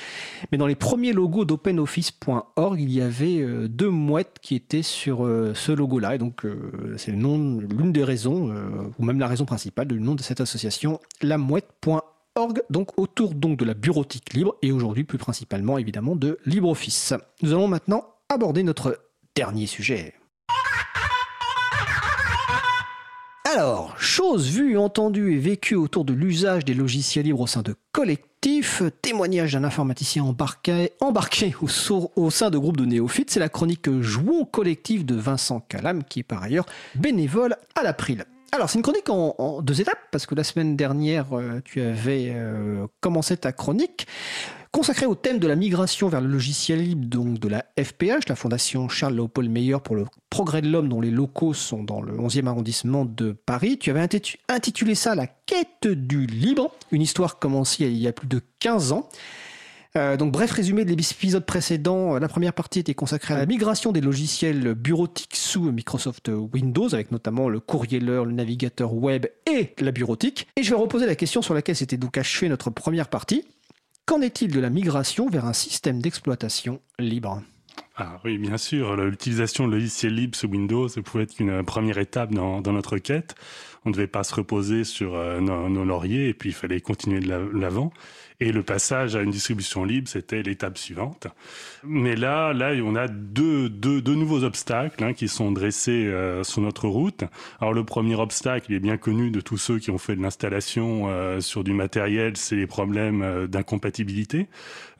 mais 0.51 0.57
dans 0.57 0.65
les 0.65 0.75
premiers 0.75 1.13
logos 1.13 1.45
d'openoffice.org, 1.45 2.81
il 2.81 2.91
y 2.91 3.01
avait 3.01 3.45
deux 3.67 3.89
mouettes 3.89 4.37
qui 4.41 4.55
étaient 4.55 4.81
sur 4.81 5.19
ce 5.53 5.71
logo-là, 5.71 6.15
et 6.15 6.17
donc 6.17 6.43
c'est 6.97 7.11
l'une 7.11 7.91
des 7.91 8.03
raisons, 8.03 8.53
ou 8.97 9.05
même 9.05 9.19
la 9.19 9.27
raison 9.27 9.45
principale 9.45 9.87
du 9.87 9.99
nom 9.99 10.15
de 10.15 10.21
cette 10.21 10.41
association, 10.41 10.99
la 11.21 11.37
mouette.org, 11.37 12.61
donc 12.69 12.97
autour 12.97 13.33
donc 13.33 13.57
de 13.57 13.65
la 13.65 13.73
bureautique 13.73 14.33
libre, 14.33 14.55
et 14.61 14.71
aujourd'hui 14.71 15.03
plus 15.03 15.17
principalement 15.17 15.77
évidemment 15.77 16.15
de 16.15 16.39
LibreOffice. 16.45 17.13
Nous 17.41 17.51
allons 17.51 17.67
maintenant 17.67 18.05
aborder 18.29 18.63
notre 18.63 18.99
dernier 19.35 19.67
sujet. 19.67 20.16
Alors, 23.57 23.99
chose 23.99 24.51
vue, 24.51 24.77
entendue 24.77 25.33
et 25.33 25.39
vécue 25.39 25.73
autour 25.73 26.05
de 26.05 26.13
l'usage 26.13 26.63
des 26.63 26.75
logiciels 26.75 27.25
libres 27.25 27.41
au 27.41 27.47
sein 27.47 27.63
de 27.63 27.73
collectifs, 27.91 28.83
témoignage 29.01 29.53
d'un 29.53 29.63
informaticien 29.63 30.23
embarqué, 30.23 30.91
au, 31.01 32.29
sein 32.29 32.51
de 32.51 32.57
groupes 32.59 32.77
de 32.77 32.85
néophytes, 32.85 33.31
c'est 33.31 33.39
la 33.39 33.49
chronique 33.49 33.89
Jouons 33.99 34.45
collectif 34.45 35.05
de 35.05 35.15
Vincent 35.15 35.59
Calam, 35.59 36.03
qui 36.03 36.19
est 36.19 36.23
par 36.23 36.43
ailleurs 36.43 36.67
bénévole 36.93 37.55
à 37.73 37.81
l'April. 37.81 38.25
Alors, 38.51 38.69
c'est 38.69 38.77
une 38.77 38.83
chronique 38.83 39.09
en, 39.09 39.33
en 39.39 39.63
deux 39.63 39.81
étapes, 39.81 40.01
parce 40.11 40.27
que 40.27 40.35
la 40.35 40.43
semaine 40.43 40.75
dernière, 40.75 41.35
euh, 41.35 41.59
tu 41.65 41.81
avais 41.81 42.33
euh, 42.35 42.85
commencé 43.01 43.37
ta 43.37 43.53
chronique 43.53 44.05
consacrée 44.77 45.07
au 45.07 45.15
thème 45.15 45.39
de 45.39 45.47
la 45.47 45.55
migration 45.55 46.07
vers 46.07 46.21
le 46.21 46.27
logiciel 46.27 46.83
libre, 46.83 47.07
donc 47.07 47.39
de 47.39 47.47
la 47.47 47.65
FPH, 47.83 48.29
la 48.29 48.35
Fondation 48.35 48.87
Charles-Léopold 48.87 49.49
Meyer 49.49 49.77
pour 49.83 49.95
le 49.95 50.05
progrès 50.29 50.61
de 50.61 50.69
l'homme, 50.69 50.87
dont 50.87 51.01
les 51.01 51.09
locaux 51.09 51.55
sont 51.55 51.83
dans 51.83 51.99
le 51.99 52.13
11e 52.15 52.45
arrondissement 52.45 53.03
de 53.03 53.31
Paris. 53.31 53.79
Tu 53.79 53.89
avais 53.89 54.01
intitu- 54.05 54.37
intitulé 54.47 54.93
ça 54.93 55.15
La 55.15 55.25
quête 55.25 55.87
du 55.87 56.27
libre, 56.27 56.69
une 56.91 57.01
histoire 57.01 57.39
commencée 57.39 57.85
il 57.85 57.97
y 57.97 58.07
a 58.07 58.11
plus 58.13 58.27
de 58.27 58.39
15 58.59 58.91
ans. 58.91 59.09
Euh, 59.95 60.15
donc, 60.15 60.31
bref 60.31 60.51
résumé 60.51 60.85
de 60.85 60.91
l'épisode 60.93 61.43
précédent. 61.47 62.15
Euh, 62.15 62.19
La 62.19 62.27
première 62.27 62.53
partie 62.53 62.77
était 62.77 62.93
consacrée 62.93 63.33
à 63.33 63.37
la 63.37 63.47
migration 63.47 63.91
des 63.91 64.01
logiciels 64.01 64.75
bureautiques 64.75 65.35
sous 65.35 65.71
Microsoft 65.71 66.29
Windows, 66.53 66.93
avec 66.93 67.11
notamment 67.11 67.49
le 67.49 67.59
courrieleur, 67.59 68.25
le 68.25 68.31
navigateur 68.33 68.93
web 68.93 69.25
et 69.51 69.73
la 69.79 69.91
bureautique. 69.91 70.45
Et 70.55 70.61
je 70.61 70.69
vais 70.69 70.75
reposer 70.79 71.07
la 71.07 71.15
question 71.15 71.41
sur 71.41 71.55
laquelle 71.55 71.75
s'était 71.75 71.97
donc 71.97 72.15
achevée 72.19 72.47
notre 72.47 72.69
première 72.69 73.07
partie. 73.07 73.43
Qu'en 74.07 74.21
est-il 74.21 74.53
de 74.53 74.61
la 74.61 74.69
migration 74.69 75.29
vers 75.29 75.43
un 75.43 75.51
système 75.51 76.01
d'exploitation 76.01 76.79
libre? 76.97 77.41
Ah 77.97 78.21
oui, 78.23 78.37
bien 78.37 78.57
sûr. 78.57 78.95
L'utilisation 78.95 79.67
de 79.67 79.73
logiciels 79.73 80.15
libres 80.15 80.37
sous 80.37 80.47
Windows 80.47 80.87
pouvait 81.03 81.25
être 81.25 81.37
une 81.41 81.61
première 81.65 81.97
étape 81.97 82.33
dans, 82.33 82.61
notre 82.61 82.99
quête. 82.99 83.35
On 83.83 83.89
ne 83.89 83.93
devait 83.93 84.07
pas 84.07 84.23
se 84.23 84.33
reposer 84.33 84.85
sur 84.85 85.15
euh, 85.15 85.41
nos, 85.41 85.83
lauriers 85.83 86.29
et 86.29 86.33
puis 86.33 86.51
il 86.51 86.53
fallait 86.53 86.79
continuer 86.79 87.19
de 87.19 87.27
l'avant. 87.53 87.91
Et 88.39 88.51
le 88.51 88.61
passage 88.61 89.15
à 89.15 89.23
une 89.23 89.31
distribution 89.31 89.83
libre, 89.83 90.07
c'était 90.07 90.43
l'étape 90.43 90.77
suivante. 90.77 91.25
Mais 91.83 92.15
là, 92.15 92.53
là, 92.53 92.73
on 92.83 92.95
a 92.95 93.07
deux, 93.07 93.67
deux, 93.67 93.99
deux 93.99 94.13
nouveaux 94.13 94.43
obstacles 94.43 95.03
hein, 95.03 95.13
qui 95.13 95.27
sont 95.27 95.51
dressés 95.51 96.05
euh, 96.05 96.43
sur 96.43 96.61
notre 96.61 96.87
route. 96.87 97.23
Alors 97.59 97.73
le 97.73 97.83
premier 97.83 98.13
obstacle, 98.13 98.67
il 98.69 98.75
est 98.75 98.79
bien 98.79 98.97
connu 98.97 99.31
de 99.31 99.41
tous 99.41 99.57
ceux 99.57 99.79
qui 99.79 99.89
ont 99.89 99.97
fait 99.97 100.15
de 100.15 100.21
l'installation 100.21 101.09
euh, 101.09 101.39
sur 101.39 101.63
du 101.63 101.73
matériel, 101.73 102.37
c'est 102.37 102.55
les 102.55 102.67
problèmes 102.67 103.23
euh, 103.23 103.47
d'incompatibilité. 103.47 104.49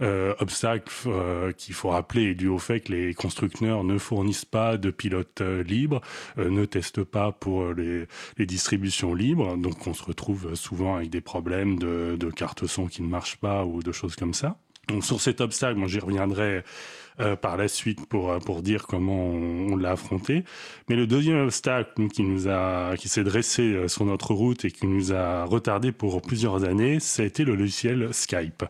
Euh, 0.01 0.33
obstacle 0.39 0.91
euh, 1.05 1.51
qu'il 1.51 1.75
faut 1.75 1.89
rappeler 1.89 2.31
est 2.31 2.35
dû 2.35 2.47
au 2.47 2.57
fait 2.57 2.79
que 2.79 2.91
les 2.91 3.13
constructeurs 3.13 3.83
ne 3.83 3.99
fournissent 3.99 4.45
pas 4.45 4.77
de 4.77 4.89
pilotes 4.89 5.41
libres, 5.41 6.01
ne 6.37 6.65
testent 6.65 7.03
pas 7.03 7.31
pour 7.31 7.73
les, 7.73 8.05
les 8.37 8.45
distributions 8.45 9.13
libres, 9.13 9.57
donc 9.57 9.85
on 9.85 9.93
se 9.93 10.03
retrouve 10.03 10.55
souvent 10.55 10.95
avec 10.95 11.09
des 11.09 11.21
problèmes 11.21 11.77
de, 11.77 12.15
de 12.19 12.29
carte 12.29 12.65
son 12.65 12.87
qui 12.87 13.01
ne 13.01 13.07
marchent 13.07 13.26
pas 13.35 13.65
ou 13.65 13.83
de 13.83 13.91
choses 13.91 14.15
comme 14.15 14.33
ça. 14.33 14.57
Donc 14.87 15.03
sur 15.03 15.19
cet 15.19 15.41
obstacle, 15.41 15.85
j'y 15.87 15.99
reviendrai 15.99 16.63
euh, 17.19 17.35
par 17.35 17.57
la 17.57 17.67
suite 17.67 18.05
pour 18.07 18.39
pour 18.39 18.61
dire 18.61 18.87
comment 18.87 19.25
on, 19.25 19.75
l'a 19.75 19.91
affronté. 19.91 20.45
Mais 20.87 20.95
le 20.95 21.07
deuxième 21.07 21.39
obstacle 21.39 22.07
qui 22.07 22.23
nous 22.23 22.47
a 22.47 22.95
qui 22.95 23.09
s'est 23.09 23.25
dressé 23.25 23.89
sur 23.89 24.05
notre 24.05 24.33
route 24.33 24.63
et 24.63 24.71
qui 24.71 24.87
nous 24.87 25.11
a 25.11 25.43
retardé 25.43 25.91
pour 25.91 26.21
plusieurs 26.21 26.63
années, 26.63 27.01
ça 27.01 27.23
a 27.23 27.25
été 27.25 27.43
le 27.43 27.55
logiciel 27.55 28.13
Skype. 28.13 28.63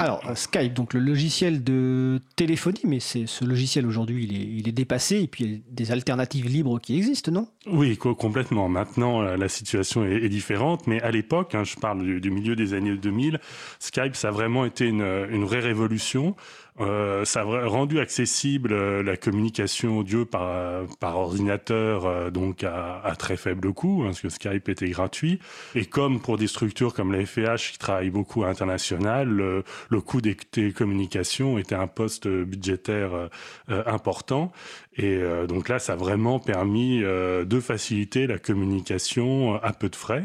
Alors, 0.00 0.22
Skype, 0.36 0.74
donc 0.74 0.94
le 0.94 1.00
logiciel 1.00 1.64
de 1.64 2.20
téléphonie, 2.36 2.82
mais 2.84 3.00
c'est 3.00 3.26
ce 3.26 3.44
logiciel 3.44 3.84
aujourd'hui, 3.84 4.24
il 4.24 4.68
est, 4.68 4.72
dépassé, 4.72 5.22
et 5.22 5.26
puis 5.26 5.44
il 5.44 5.50
y 5.50 5.54
a 5.56 5.58
des 5.70 5.90
alternatives 5.90 6.46
libres 6.46 6.78
qui 6.78 6.96
existent, 6.96 7.32
non? 7.32 7.48
Oui, 7.66 7.96
complètement. 7.96 8.68
Maintenant, 8.68 9.22
la 9.22 9.48
situation 9.48 10.04
est, 10.04 10.28
différente, 10.28 10.86
mais 10.86 11.02
à 11.02 11.10
l'époque, 11.10 11.56
hein, 11.56 11.64
je 11.64 11.74
parle 11.74 12.04
du, 12.04 12.20
du, 12.20 12.30
milieu 12.30 12.54
des 12.54 12.74
années 12.74 12.94
2000, 12.96 13.40
Skype, 13.80 14.14
ça 14.14 14.28
a 14.28 14.30
vraiment 14.30 14.64
été 14.64 14.86
une, 14.86 15.26
une 15.30 15.44
vraie 15.44 15.60
révolution. 15.60 16.36
Euh, 16.80 17.24
ça 17.24 17.40
a 17.40 17.66
rendu 17.66 17.98
accessible 17.98 18.72
euh, 18.72 19.02
la 19.02 19.16
communication 19.16 19.98
audio 19.98 20.24
par, 20.24 20.86
par 21.00 21.16
ordinateur, 21.16 22.06
euh, 22.06 22.30
donc 22.30 22.62
à, 22.62 23.00
à, 23.00 23.16
très 23.16 23.36
faible 23.36 23.72
coût, 23.72 24.02
hein, 24.02 24.06
parce 24.06 24.20
que 24.20 24.28
Skype 24.28 24.68
était 24.68 24.88
gratuit. 24.90 25.40
Et 25.74 25.84
comme 25.84 26.20
pour 26.20 26.38
des 26.38 26.46
structures 26.46 26.94
comme 26.94 27.12
la 27.12 27.24
FH 27.24 27.72
qui 27.72 27.78
travaillent 27.78 28.10
beaucoup 28.10 28.44
à 28.44 28.48
l'international, 28.48 29.28
le, 29.28 29.64
le, 29.88 30.00
coût 30.00 30.20
des 30.20 30.34
télécommunications 30.34 31.58
était 31.58 31.74
un 31.74 31.88
poste 31.88 32.28
budgétaire 32.28 33.28
euh, 33.70 33.82
important. 33.86 34.50
Et 34.96 35.16
euh, 35.16 35.46
donc 35.46 35.68
là, 35.68 35.78
ça 35.78 35.92
a 35.92 35.96
vraiment 35.96 36.38
permis 36.38 37.02
euh, 37.02 37.44
de 37.44 37.60
faciliter 37.60 38.26
la 38.26 38.38
communication 38.38 39.54
à 39.62 39.72
peu 39.72 39.88
de 39.88 39.96
frais. 39.96 40.24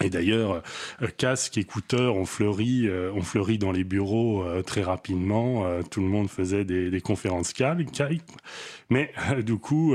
Et 0.00 0.08
d'ailleurs, 0.08 0.62
euh, 1.02 1.06
casques, 1.18 1.58
écouteurs 1.58 2.16
ont 2.16 2.24
fleuri, 2.24 2.88
euh, 2.88 3.12
ont 3.12 3.20
fleuri 3.20 3.58
dans 3.58 3.72
les 3.72 3.84
bureaux 3.84 4.42
euh, 4.42 4.62
très 4.62 4.82
rapidement. 4.82 5.66
Tout 5.90 6.00
le 6.00 6.06
monde 6.06 6.28
faisait 6.30 6.64
des, 6.64 6.90
des 6.90 7.00
conférences 7.00 7.48
Skype. 7.48 8.20
Mais 8.88 9.12
du 9.42 9.56
coup, 9.56 9.94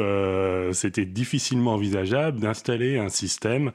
c'était 0.71 1.05
difficilement 1.05 1.73
envisageable 1.73 2.39
d'installer 2.39 2.97
un 2.97 3.09
système 3.09 3.71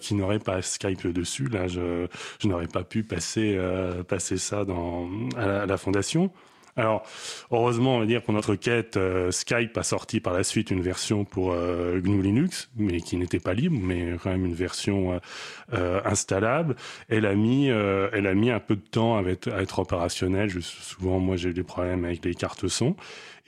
qui 0.00 0.14
n'aurait 0.14 0.38
pas 0.38 0.62
Skype 0.62 1.06
dessus. 1.08 1.48
Là, 1.48 1.68
je, 1.68 2.06
je 2.40 2.48
n'aurais 2.48 2.66
pas 2.66 2.84
pu 2.84 3.02
passer, 3.02 3.58
passer 4.08 4.36
ça 4.36 4.64
dans, 4.64 5.08
à 5.36 5.46
la, 5.46 5.62
à 5.62 5.66
la 5.66 5.76
fondation. 5.76 6.30
Alors, 6.78 7.02
heureusement, 7.50 7.96
on 7.96 7.98
va 7.98 8.06
dire 8.06 8.22
pour 8.22 8.32
notre 8.32 8.54
quête, 8.54 8.96
euh, 8.96 9.32
Skype 9.32 9.76
a 9.76 9.82
sorti 9.82 10.20
par 10.20 10.32
la 10.32 10.44
suite 10.44 10.70
une 10.70 10.80
version 10.80 11.24
pour 11.24 11.50
euh, 11.52 12.00
GNU 12.00 12.22
Linux, 12.22 12.70
mais 12.76 13.00
qui 13.00 13.16
n'était 13.16 13.40
pas 13.40 13.52
libre, 13.52 13.76
mais 13.82 14.14
quand 14.22 14.30
même 14.30 14.46
une 14.46 14.54
version 14.54 15.20
euh, 15.72 16.00
installable. 16.04 16.76
Elle 17.08 17.26
a 17.26 17.34
mis, 17.34 17.66
elle 17.66 18.28
a 18.28 18.34
mis 18.34 18.52
un 18.52 18.60
peu 18.60 18.76
de 18.76 18.80
temps 18.80 19.16
à 19.16 19.22
être, 19.22 19.78
opérationnelle. 19.80 20.50
Je, 20.50 20.60
souvent, 20.60 21.18
moi, 21.18 21.36
j'ai 21.36 21.48
eu 21.48 21.52
des 21.52 21.64
problèmes 21.64 22.04
avec 22.04 22.24
les 22.24 22.34
cartes 22.34 22.68
son. 22.68 22.94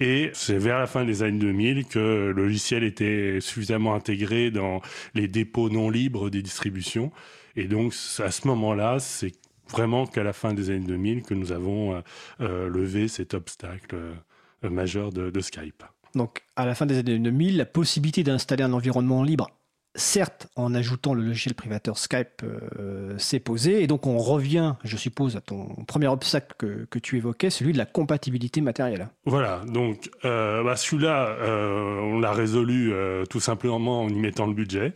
Et 0.01 0.31
c'est 0.33 0.59
vers 0.59 0.81
la 0.81 0.89
fin 0.89 1.05
des 1.05 1.23
années 1.23 1.39
2000 1.39 1.85
que 1.87 1.99
le 1.99 2.33
logiciel 2.33 2.83
était 2.83 3.39
suffisamment 3.41 3.95
intégré 3.95 4.51
dans 4.51 4.81
les 5.15 5.29
dépôts 5.29 5.71
non 5.71 5.89
libres 5.89 6.31
des 6.31 6.43
distributions. 6.43 7.13
Et 7.55 7.65
donc, 7.65 7.93
à 8.19 8.31
ce 8.31 8.49
moment-là, 8.49 8.99
c'est 8.99 9.33
vraiment 9.71 10.07
qu'à 10.07 10.23
la 10.23 10.33
fin 10.33 10.55
des 10.55 10.71
années 10.71 10.87
2000 10.87 11.23
que 11.23 11.35
nous 11.35 11.53
avons 11.53 11.95
euh, 11.95 12.01
euh, 12.41 12.69
levé 12.69 13.09
cet 13.09 13.35
obstacle 13.35 13.97
euh, 13.97 14.71
majeur 14.71 15.13
de, 15.13 15.31
de 15.31 15.41
Skype. 15.41 15.83
Donc, 16.15 16.43
à 16.57 16.67
la 16.67 16.75
fin 16.75 16.87
des 16.87 16.99
années 16.99 17.19
2000, 17.19 17.57
la 17.57 17.67
possibilité 17.67 18.23
d'installer 18.23 18.65
un 18.65 18.73
environnement 18.73 19.23
libre 19.23 19.49
certes, 19.95 20.49
en 20.57 20.75
ajoutant 20.75 21.15
le 21.15 21.23
logiciel 21.23 21.55
privateur 21.55 21.99
Skype, 21.99 22.43
euh, 22.45 23.19
s'est 23.19 23.41
posé. 23.41 23.83
Et 23.83 23.87
donc, 23.87 24.07
on 24.07 24.19
revient, 24.19 24.75
je 24.85 24.97
suppose, 24.97 25.37
à 25.37 25.41
ton 25.41 25.67
premier 25.87 26.07
obstacle 26.07 26.55
que, 26.59 26.87
que 26.89 26.99
tu 26.99 27.17
évoquais, 27.17 27.51
celui 27.51 27.73
de 27.73 27.79
la 27.79 27.87
compatibilité 27.87 28.61
matérielle. 28.61 29.09
Voilà. 29.25 29.63
Donc, 29.67 30.11
euh, 30.25 30.63
bah, 30.63 30.77
celui-là, 30.77 31.37
euh, 31.41 31.99
on 32.01 32.21
l'a 32.21 32.33
résolu 32.33 32.93
tout 33.29 33.41
simplement 33.41 34.03
en 34.03 34.09
y 34.09 34.19
mettant 34.19 34.47
le 34.47 34.55
budget. 34.55 34.93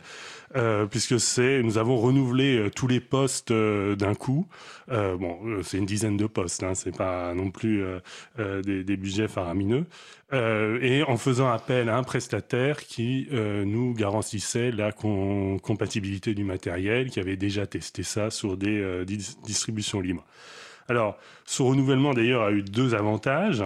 Euh, 0.55 0.85
puisque 0.85 1.19
c'est 1.19 1.61
nous 1.63 1.77
avons 1.77 1.97
renouvelé 1.97 2.57
euh, 2.57 2.69
tous 2.69 2.87
les 2.87 3.01
postes 3.01 3.51
euh, 3.51 3.95
d'un 3.95 4.15
coup. 4.15 4.47
bon, 4.87 5.39
c'est 5.63 5.77
une 5.77 5.85
dizaine 5.85 6.15
de 6.15 6.27
postes, 6.27 6.63
hein, 6.63 6.75
c'est 6.75 6.95
pas 6.95 7.33
non 7.33 7.51
plus 7.51 7.83
des, 8.37 8.83
des, 8.83 8.97
budgets 8.97 9.27
faramineux. 9.27 9.85
et 10.31 11.03
en 11.07 11.17
faisant 11.17 11.49
appel 11.51 11.89
à 11.89 11.97
un 11.97 12.03
prestataire 12.03 12.85
qui 12.85 13.27
nous 13.31 13.93
garantissait 13.93 14.71
la 14.71 14.91
com 14.91 15.59
compatibilité 15.59 16.35
du 16.35 16.43
matériel, 16.43 17.09
qui 17.09 17.19
avait 17.19 17.35
déjà 17.35 17.65
testé 17.65 18.03
ça 18.03 18.29
sur 18.29 18.57
des 18.57 19.05
distributions 19.43 20.01
libres. 20.01 20.25
Alors, 20.87 21.17
ce 21.45 21.63
renouvellement 21.63 22.13
d'ailleurs 22.13 22.43
a 22.43 22.51
eu 22.51 22.61
deux 22.61 22.93
avantages. 22.93 23.63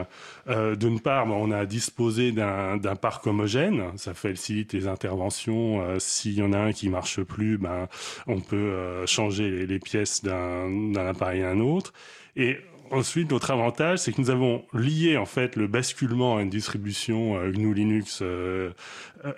Euh, 0.47 0.75
D'une 0.75 1.01
part, 1.01 1.27
ben, 1.27 1.33
on 1.33 1.51
a 1.51 1.65
disposé 1.65 2.31
d'un 2.31 2.95
parc 2.95 3.27
homogène, 3.27 3.83
ça 3.97 4.13
facilite 4.13 4.71
les 4.73 4.87
interventions. 4.87 5.81
Euh, 5.81 5.99
S'il 5.99 6.35
y 6.35 6.41
en 6.41 6.53
a 6.53 6.57
un 6.57 6.71
qui 6.71 6.87
marche 6.89 7.21
plus, 7.21 7.57
ben, 7.57 7.87
on 8.27 8.39
peut 8.39 8.55
euh, 8.55 9.05
changer 9.05 9.49
les, 9.49 9.67
les 9.67 9.79
pièces 9.79 10.23
d'un 10.23 10.95
appareil 10.95 11.43
à 11.43 11.49
un 11.49 11.59
autre. 11.59 11.93
Et 12.37 12.57
ensuite, 12.91 13.31
notre 13.31 13.51
avantage, 13.51 13.99
c'est 13.99 14.13
que 14.13 14.21
nous 14.21 14.29
avons 14.29 14.63
lié 14.73 15.17
en 15.17 15.25
fait 15.25 15.55
le 15.57 15.67
basculement 15.67 16.37
à 16.37 16.41
une 16.41 16.49
distribution 16.49 17.37
euh, 17.37 17.51
GNU 17.51 17.73
Linux 17.73 18.19
euh, 18.21 18.71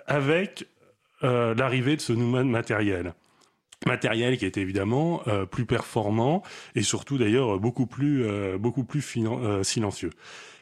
avec 0.06 0.66
l'arrivée 1.22 1.94
de 1.94 2.00
ce 2.00 2.12
nouveau 2.12 2.42
matériel 2.42 3.14
matériel 3.86 4.38
qui 4.38 4.44
est 4.44 4.56
évidemment 4.56 5.22
euh, 5.26 5.46
plus 5.46 5.66
performant 5.66 6.42
et 6.74 6.82
surtout 6.82 7.18
d'ailleurs 7.18 7.58
beaucoup 7.58 7.86
plus 7.86 8.24
euh, 8.24 8.58
beaucoup 8.58 8.84
plus 8.84 9.04
euh, 9.16 9.62
silencieux. 9.62 10.10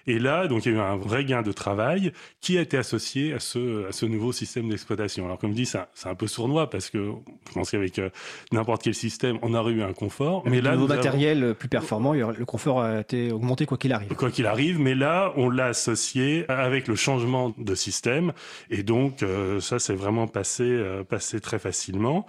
Et 0.07 0.19
là, 0.19 0.49
donc, 0.49 0.67
il 0.67 0.73
y 0.73 0.75
a 0.75 0.79
eu 0.79 0.81
un 0.81 0.97
vrai 0.97 1.25
gain 1.25 1.43
de 1.43 1.53
travail 1.53 2.13
qui 2.41 2.59
a 2.59 2.61
été 2.63 2.77
associé 2.77 3.35
à 3.35 3.41
ce, 3.41 3.89
à 3.89 3.93
ce 3.93 4.07
nouveau 4.07 4.33
système 4.33 4.69
d'exploitation. 4.69 5.25
Alors, 5.25 5.39
comme 5.39 5.51
je 5.51 5.57
dis, 5.57 5.67
c'est 5.67 6.09
un 6.09 6.15
peu 6.15 6.27
sournois 6.27 6.71
parce 6.71 6.91
que 6.91 7.13
je 7.49 7.53
pense 7.53 7.71
qu'avec 7.71 7.99
euh, 7.99 8.11
n'importe 8.53 8.83
quel 8.83 8.95
système, 8.95 9.39
on 9.43 9.55
aurait 9.55 9.73
eu 9.73 9.83
un 9.83 9.93
confort. 9.93 10.43
Mais, 10.45 10.53
mais 10.53 10.61
là, 10.63 10.75
le 10.75 10.87
matériel 10.87 11.45
avons... 11.45 11.55
plus 11.55 11.69
performant, 11.69 12.13
le 12.13 12.45
confort 12.45 12.83
a 12.83 13.01
été 13.01 13.31
augmenté 13.33 13.67
quoi 13.67 13.79
qu'il 13.79 13.93
arrive. 13.93 14.15
Quoi 14.15 14.31
qu'il 14.31 14.47
arrive, 14.47 14.81
mais 14.81 14.95
là, 14.95 15.33
on 15.37 15.49
l'a 15.49 15.67
associé 15.67 16.45
avec 16.49 16.89
le 16.89 16.97
changement 16.97 17.55
de 17.57 17.75
système. 17.75 18.33
Et 18.71 18.83
donc, 18.83 19.23
euh, 19.23 19.61
ça, 19.61 19.79
c'est 19.79 19.95
vraiment 19.95 20.27
passé, 20.27 20.65
euh, 20.65 21.05
passé 21.05 21.41
très 21.41 21.59
facilement. 21.59 22.27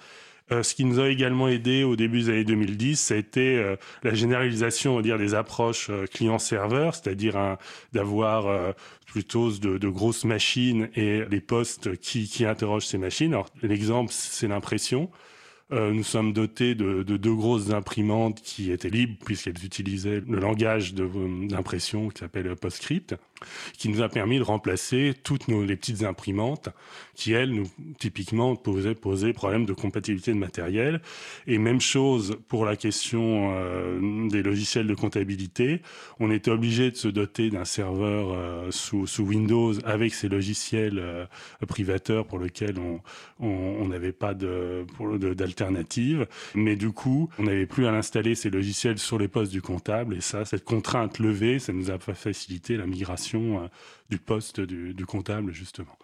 Euh, 0.51 0.63
ce 0.63 0.75
qui 0.75 0.83
nous 0.83 0.99
a 0.99 1.09
également 1.09 1.47
aidé 1.47 1.83
au 1.83 1.95
début 1.95 2.23
des 2.23 2.29
années 2.29 2.43
2010, 2.43 2.99
ça 2.99 3.13
a 3.13 3.17
été 3.17 3.57
euh, 3.57 3.77
la 4.03 4.13
généralisation, 4.13 4.93
on 4.93 4.95
va 4.97 5.01
dire, 5.01 5.17
des 5.17 5.33
approches 5.33 5.89
euh, 5.89 6.05
client-serveur, 6.07 6.93
c'est-à-dire 6.95 7.57
d'avoir 7.93 8.47
euh, 8.47 8.71
plutôt 9.05 9.51
de, 9.51 9.77
de, 9.77 9.89
grosses 9.89 10.25
machines 10.25 10.89
et 10.95 11.23
les 11.29 11.41
postes 11.41 11.95
qui, 11.97 12.27
qui 12.27 12.45
interrogent 12.45 12.87
ces 12.87 12.97
machines. 12.97 13.33
Alors, 13.33 13.47
l'exemple, 13.61 14.11
c'est 14.11 14.47
l'impression. 14.47 15.09
Euh, 15.73 15.93
nous 15.93 16.03
sommes 16.03 16.33
dotés 16.33 16.75
de, 16.75 17.03
de, 17.03 17.15
deux 17.15 17.33
grosses 17.33 17.69
imprimantes 17.71 18.41
qui 18.41 18.71
étaient 18.71 18.89
libres 18.89 19.17
puisqu'elles 19.23 19.63
utilisaient 19.63 20.21
le 20.27 20.39
langage 20.39 20.93
d'impression 20.93 22.09
qui 22.09 22.19
s'appelle 22.19 22.53
PostScript, 22.57 23.15
qui 23.77 23.89
nous 23.89 24.01
a 24.01 24.09
permis 24.09 24.37
de 24.37 24.43
remplacer 24.43 25.13
toutes 25.23 25.47
nos, 25.47 25.63
les 25.63 25.75
petites 25.75 26.03
imprimantes 26.03 26.69
qui, 27.15 27.33
elles, 27.33 27.51
nous, 27.51 27.67
typiquement, 27.99 28.55
posaient, 28.55 28.95
posaient 28.95 29.33
problème 29.33 29.65
de 29.65 29.73
compatibilité 29.73 30.33
de 30.33 30.37
matériel. 30.37 31.01
Et 31.47 31.57
même 31.57 31.81
chose 31.81 32.37
pour 32.47 32.65
la 32.65 32.75
question 32.75 33.51
euh, 33.53 34.27
des 34.29 34.41
logiciels 34.41 34.87
de 34.87 34.95
comptabilité. 34.95 35.81
On 36.19 36.31
était 36.31 36.51
obligé 36.51 36.91
de 36.91 36.95
se 36.95 37.07
doter 37.07 37.49
d'un 37.49 37.65
serveur 37.65 38.31
euh, 38.31 38.71
sous, 38.71 39.05
Windows 39.19 39.73
avec 39.85 40.13
ces 40.13 40.29
logiciels 40.29 40.99
euh, 40.99 41.25
privateurs 41.67 42.25
pour 42.25 42.39
lesquels 42.39 42.75
on 43.39 43.87
n'avait 43.87 44.11
pas 44.11 44.33
d'alternative. 44.33 46.27
Mais 46.55 46.75
du 46.75 46.91
coup, 46.91 47.29
on 47.37 47.43
n'avait 47.43 47.67
plus 47.67 47.85
à 47.85 47.91
l'installer 47.91 48.35
ces 48.35 48.49
logiciels 48.49 48.97
sur 48.97 49.19
les 49.19 49.27
postes 49.27 49.51
du 49.51 49.61
comptable. 49.61 50.15
Et 50.15 50.21
ça, 50.21 50.43
cette 50.45 50.63
contrainte 50.63 51.19
levée, 51.19 51.59
ça 51.59 51.71
nous 51.71 51.91
a 51.91 51.99
facilité 51.99 52.77
la 52.77 52.87
migration 52.87 53.30
du 54.09 54.17
poste 54.17 54.59
du, 54.61 55.05
comptable, 55.05 55.51
justement. 55.51 55.97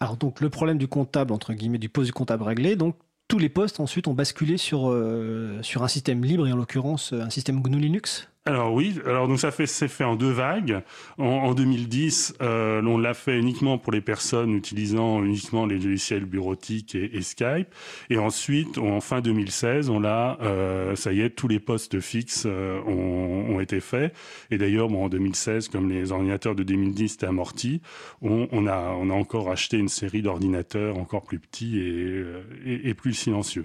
Alors 0.00 0.16
donc 0.16 0.40
le 0.40 0.50
problème 0.50 0.78
du 0.78 0.88
comptable, 0.88 1.32
entre 1.32 1.54
guillemets, 1.54 1.78
du 1.78 1.88
poste 1.88 2.06
du 2.06 2.12
comptable 2.12 2.42
réglé, 2.42 2.76
donc 2.76 2.96
tous 3.28 3.38
les 3.38 3.48
postes 3.48 3.80
ensuite 3.80 4.06
ont 4.06 4.14
basculé 4.14 4.58
sur, 4.58 4.90
euh, 4.90 5.58
sur 5.62 5.82
un 5.82 5.88
système 5.88 6.24
libre 6.24 6.46
et 6.46 6.52
en 6.52 6.56
l'occurrence 6.56 7.12
un 7.12 7.30
système 7.30 7.62
GNU 7.62 7.78
Linux? 7.78 8.28
Alors 8.46 8.74
oui, 8.74 9.00
alors 9.06 9.26
donc 9.26 9.40
ça 9.40 9.50
fait 9.50 9.66
c'est 9.66 9.88
fait 9.88 10.04
en 10.04 10.16
deux 10.16 10.30
vagues. 10.30 10.82
En, 11.16 11.24
en 11.24 11.54
2010, 11.54 12.34
euh, 12.42 12.82
on 12.82 12.98
l'a 12.98 13.14
fait 13.14 13.38
uniquement 13.38 13.78
pour 13.78 13.90
les 13.90 14.02
personnes 14.02 14.52
utilisant 14.52 15.24
uniquement 15.24 15.64
les 15.64 15.78
logiciels 15.78 16.26
bureautiques 16.26 16.94
et, 16.94 17.16
et 17.16 17.22
Skype. 17.22 17.68
Et 18.10 18.18
ensuite, 18.18 18.76
en 18.76 19.00
fin 19.00 19.22
2016, 19.22 19.88
on 19.88 19.98
l'a, 19.98 20.36
euh, 20.42 20.94
ça 20.94 21.14
y 21.14 21.22
est, 21.22 21.30
tous 21.30 21.48
les 21.48 21.58
postes 21.58 22.00
fixes 22.00 22.44
euh, 22.44 22.82
ont, 22.82 23.54
ont, 23.56 23.60
été 23.60 23.80
faits. 23.80 24.14
Et 24.50 24.58
d'ailleurs, 24.58 24.88
bon, 24.88 25.06
en 25.06 25.08
2016, 25.08 25.68
comme 25.68 25.88
les 25.88 26.12
ordinateurs 26.12 26.54
de 26.54 26.64
2010 26.64 27.14
étaient 27.14 27.26
amortis, 27.26 27.80
on, 28.20 28.46
on 28.52 28.66
a 28.66 28.94
on 29.00 29.08
a 29.08 29.14
encore 29.14 29.50
acheté 29.50 29.78
une 29.78 29.88
série 29.88 30.20
d'ordinateurs 30.20 30.98
encore 30.98 31.22
plus 31.22 31.38
petits 31.38 31.78
et, 31.78 31.82
euh, 31.82 32.42
et, 32.66 32.90
et 32.90 32.94
plus 32.94 33.14
silencieux. 33.14 33.64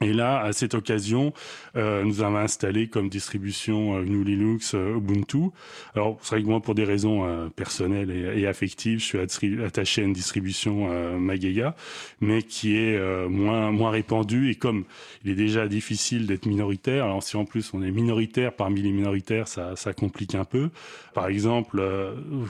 Et 0.00 0.12
là, 0.12 0.40
à 0.40 0.52
cette 0.52 0.74
occasion, 0.74 1.32
euh, 1.76 2.02
nous 2.02 2.20
avons 2.20 2.38
installé 2.38 2.88
comme 2.88 3.08
distribution 3.08 3.96
euh, 3.96 4.02
GNU 4.02 4.24
Linux 4.24 4.74
euh, 4.74 4.96
Ubuntu. 4.96 5.50
Alors, 5.94 6.18
c'est 6.20 6.34
vrai 6.34 6.42
que 6.42 6.48
moi, 6.48 6.60
pour 6.60 6.74
des 6.74 6.82
raisons 6.82 7.24
euh, 7.24 7.48
personnelles 7.48 8.10
et, 8.10 8.46
affectives, 8.48 8.98
je 8.98 9.04
suis 9.04 9.62
attaché 9.62 10.02
à 10.02 10.04
une 10.04 10.12
distribution 10.12 10.88
Mageia, 11.18 11.76
mais 12.20 12.42
qui 12.42 12.76
est 12.76 12.98
moins 13.28 13.70
moins 13.70 13.90
répandue. 13.90 14.50
Et 14.50 14.54
comme 14.56 14.84
il 15.24 15.30
est 15.30 15.34
déjà 15.34 15.66
difficile 15.66 16.26
d'être 16.26 16.46
minoritaire, 16.46 17.04
alors 17.04 17.22
si 17.22 17.36
en 17.36 17.44
plus 17.44 17.72
on 17.72 17.82
est 17.82 17.90
minoritaire 17.90 18.54
parmi 18.54 18.82
les 18.82 18.90
minoritaires, 18.90 19.48
ça, 19.48 19.76
ça 19.76 19.92
complique 19.92 20.34
un 20.34 20.44
peu. 20.44 20.70
Par 21.14 21.28
exemple, 21.28 21.82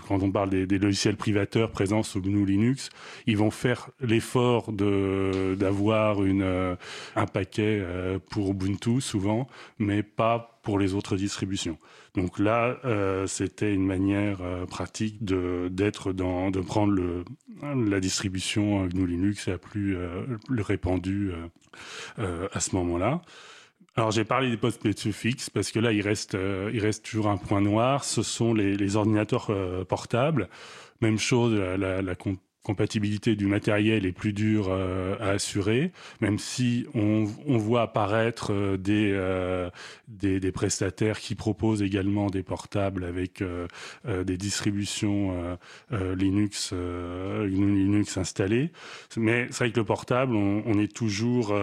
quand 0.08 0.22
on 0.22 0.30
parle 0.30 0.50
des, 0.50 0.66
des, 0.66 0.78
logiciels 0.78 1.16
privateurs 1.16 1.70
présents 1.70 2.02
sous 2.02 2.20
GNU 2.20 2.44
Linux, 2.44 2.90
ils 3.26 3.36
vont 3.36 3.50
faire 3.50 3.90
l'effort 4.00 4.72
de 4.72 5.54
d'avoir 5.58 6.24
une 6.24 6.76
un 7.16 7.26
paquet 7.34 7.80
euh, 7.82 8.18
pour 8.30 8.52
Ubuntu 8.52 9.00
souvent, 9.02 9.48
mais 9.78 10.02
pas 10.02 10.60
pour 10.62 10.78
les 10.78 10.94
autres 10.94 11.16
distributions. 11.16 11.76
Donc 12.14 12.38
là, 12.38 12.78
euh, 12.84 13.26
c'était 13.26 13.74
une 13.74 13.84
manière 13.84 14.38
euh, 14.40 14.64
pratique 14.64 15.24
de 15.24 15.68
d'être 15.70 16.12
dans 16.12 16.50
de 16.50 16.60
prendre 16.60 16.92
le 16.92 17.24
la 17.62 18.00
distribution 18.00 18.86
GNU 18.86 19.06
Linux 19.06 19.48
la 19.48 19.58
plus 19.58 19.96
plus 20.46 20.62
répandue 20.62 21.32
à 22.18 22.60
ce 22.60 22.76
moment-là. 22.76 23.22
Alors 23.96 24.10
j'ai 24.10 24.24
parlé 24.24 24.50
des 24.50 24.56
postes 24.58 25.12
fixes 25.12 25.48
parce 25.48 25.70
que 25.70 25.78
là 25.78 25.92
il 25.92 26.02
reste 26.02 26.36
il 26.72 26.80
reste 26.80 27.04
toujours 27.06 27.28
un 27.28 27.38
point 27.38 27.62
noir. 27.62 28.04
Ce 28.04 28.22
sont 28.22 28.52
les, 28.52 28.96
ordinateurs 28.96 29.50
portables. 29.88 30.48
Même 31.00 31.18
chose, 31.18 31.54
la, 31.54 31.76
la, 31.78 32.02
la 32.02 32.14
compatibilité 32.64 33.36
du 33.36 33.46
matériel 33.46 34.06
est 34.06 34.12
plus 34.12 34.32
dure 34.32 34.68
euh, 34.70 35.16
à 35.20 35.28
assurer, 35.30 35.92
même 36.20 36.38
si 36.38 36.86
on, 36.94 37.24
voit 37.58 37.82
apparaître 37.82 38.52
euh, 38.52 38.76
des, 38.78 39.10
euh, 39.12 39.68
des, 40.08 40.40
des 40.40 40.50
prestataires 40.50 41.20
qui 41.20 41.34
proposent 41.34 41.82
également 41.82 42.30
des 42.30 42.42
portables 42.42 43.04
avec 43.04 43.42
des 44.04 44.36
distributions 44.36 45.58
Linux 45.90 46.72
Linux 46.72 48.16
installées. 48.16 48.70
Mais 49.16 49.46
c'est 49.50 49.64
vrai 49.64 49.72
que 49.72 49.80
le 49.80 49.84
portable, 49.84 50.34
on, 50.34 50.62
on 50.66 50.78
est 50.78 50.92
toujours 50.92 51.54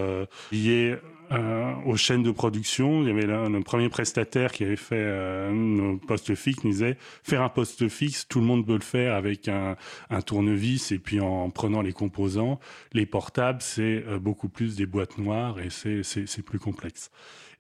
lié 0.52 0.98
euh, 1.32 1.74
aux 1.86 1.96
chaînes 1.96 2.24
de 2.24 2.32
production. 2.32 3.02
Il 3.02 3.08
y 3.08 3.12
avait 3.12 3.26
là, 3.26 3.48
le 3.48 3.62
premier 3.62 3.90
prestataire 3.90 4.52
qui 4.52 4.64
avait 4.64 4.76
fait 4.76 4.96
euh, 4.98 5.52
nos 5.52 5.98
postes 5.98 6.36
fixes 6.36 6.64
nous 6.64 6.72
disait 6.72 6.98
faire 7.24 7.42
un 7.42 7.50
poste 7.50 7.88
fixe, 7.88 8.28
tout 8.28 8.40
le 8.40 8.46
monde 8.46 8.66
peut 8.66 8.74
le 8.74 8.80
faire 8.80 9.16
avec 9.16 9.48
un, 9.48 9.78
un 10.10 10.22
tournevis 10.22 10.92
et 10.92 11.00
puis 11.00 11.22
en 11.22 11.50
prenant 11.50 11.82
les 11.82 11.94
composants. 11.94 12.60
Les 12.94 13.06
portables, 13.06 13.62
c'est 13.62 14.04
euh, 14.08 14.20
beaucoup 14.20 14.50
plus 14.50 14.76
des 14.76 14.86
boîtes 14.86 15.18
noires 15.18 15.58
et 15.60 15.70
c'est 15.70 16.44
plus 16.44 16.60
complexe. 16.60 17.12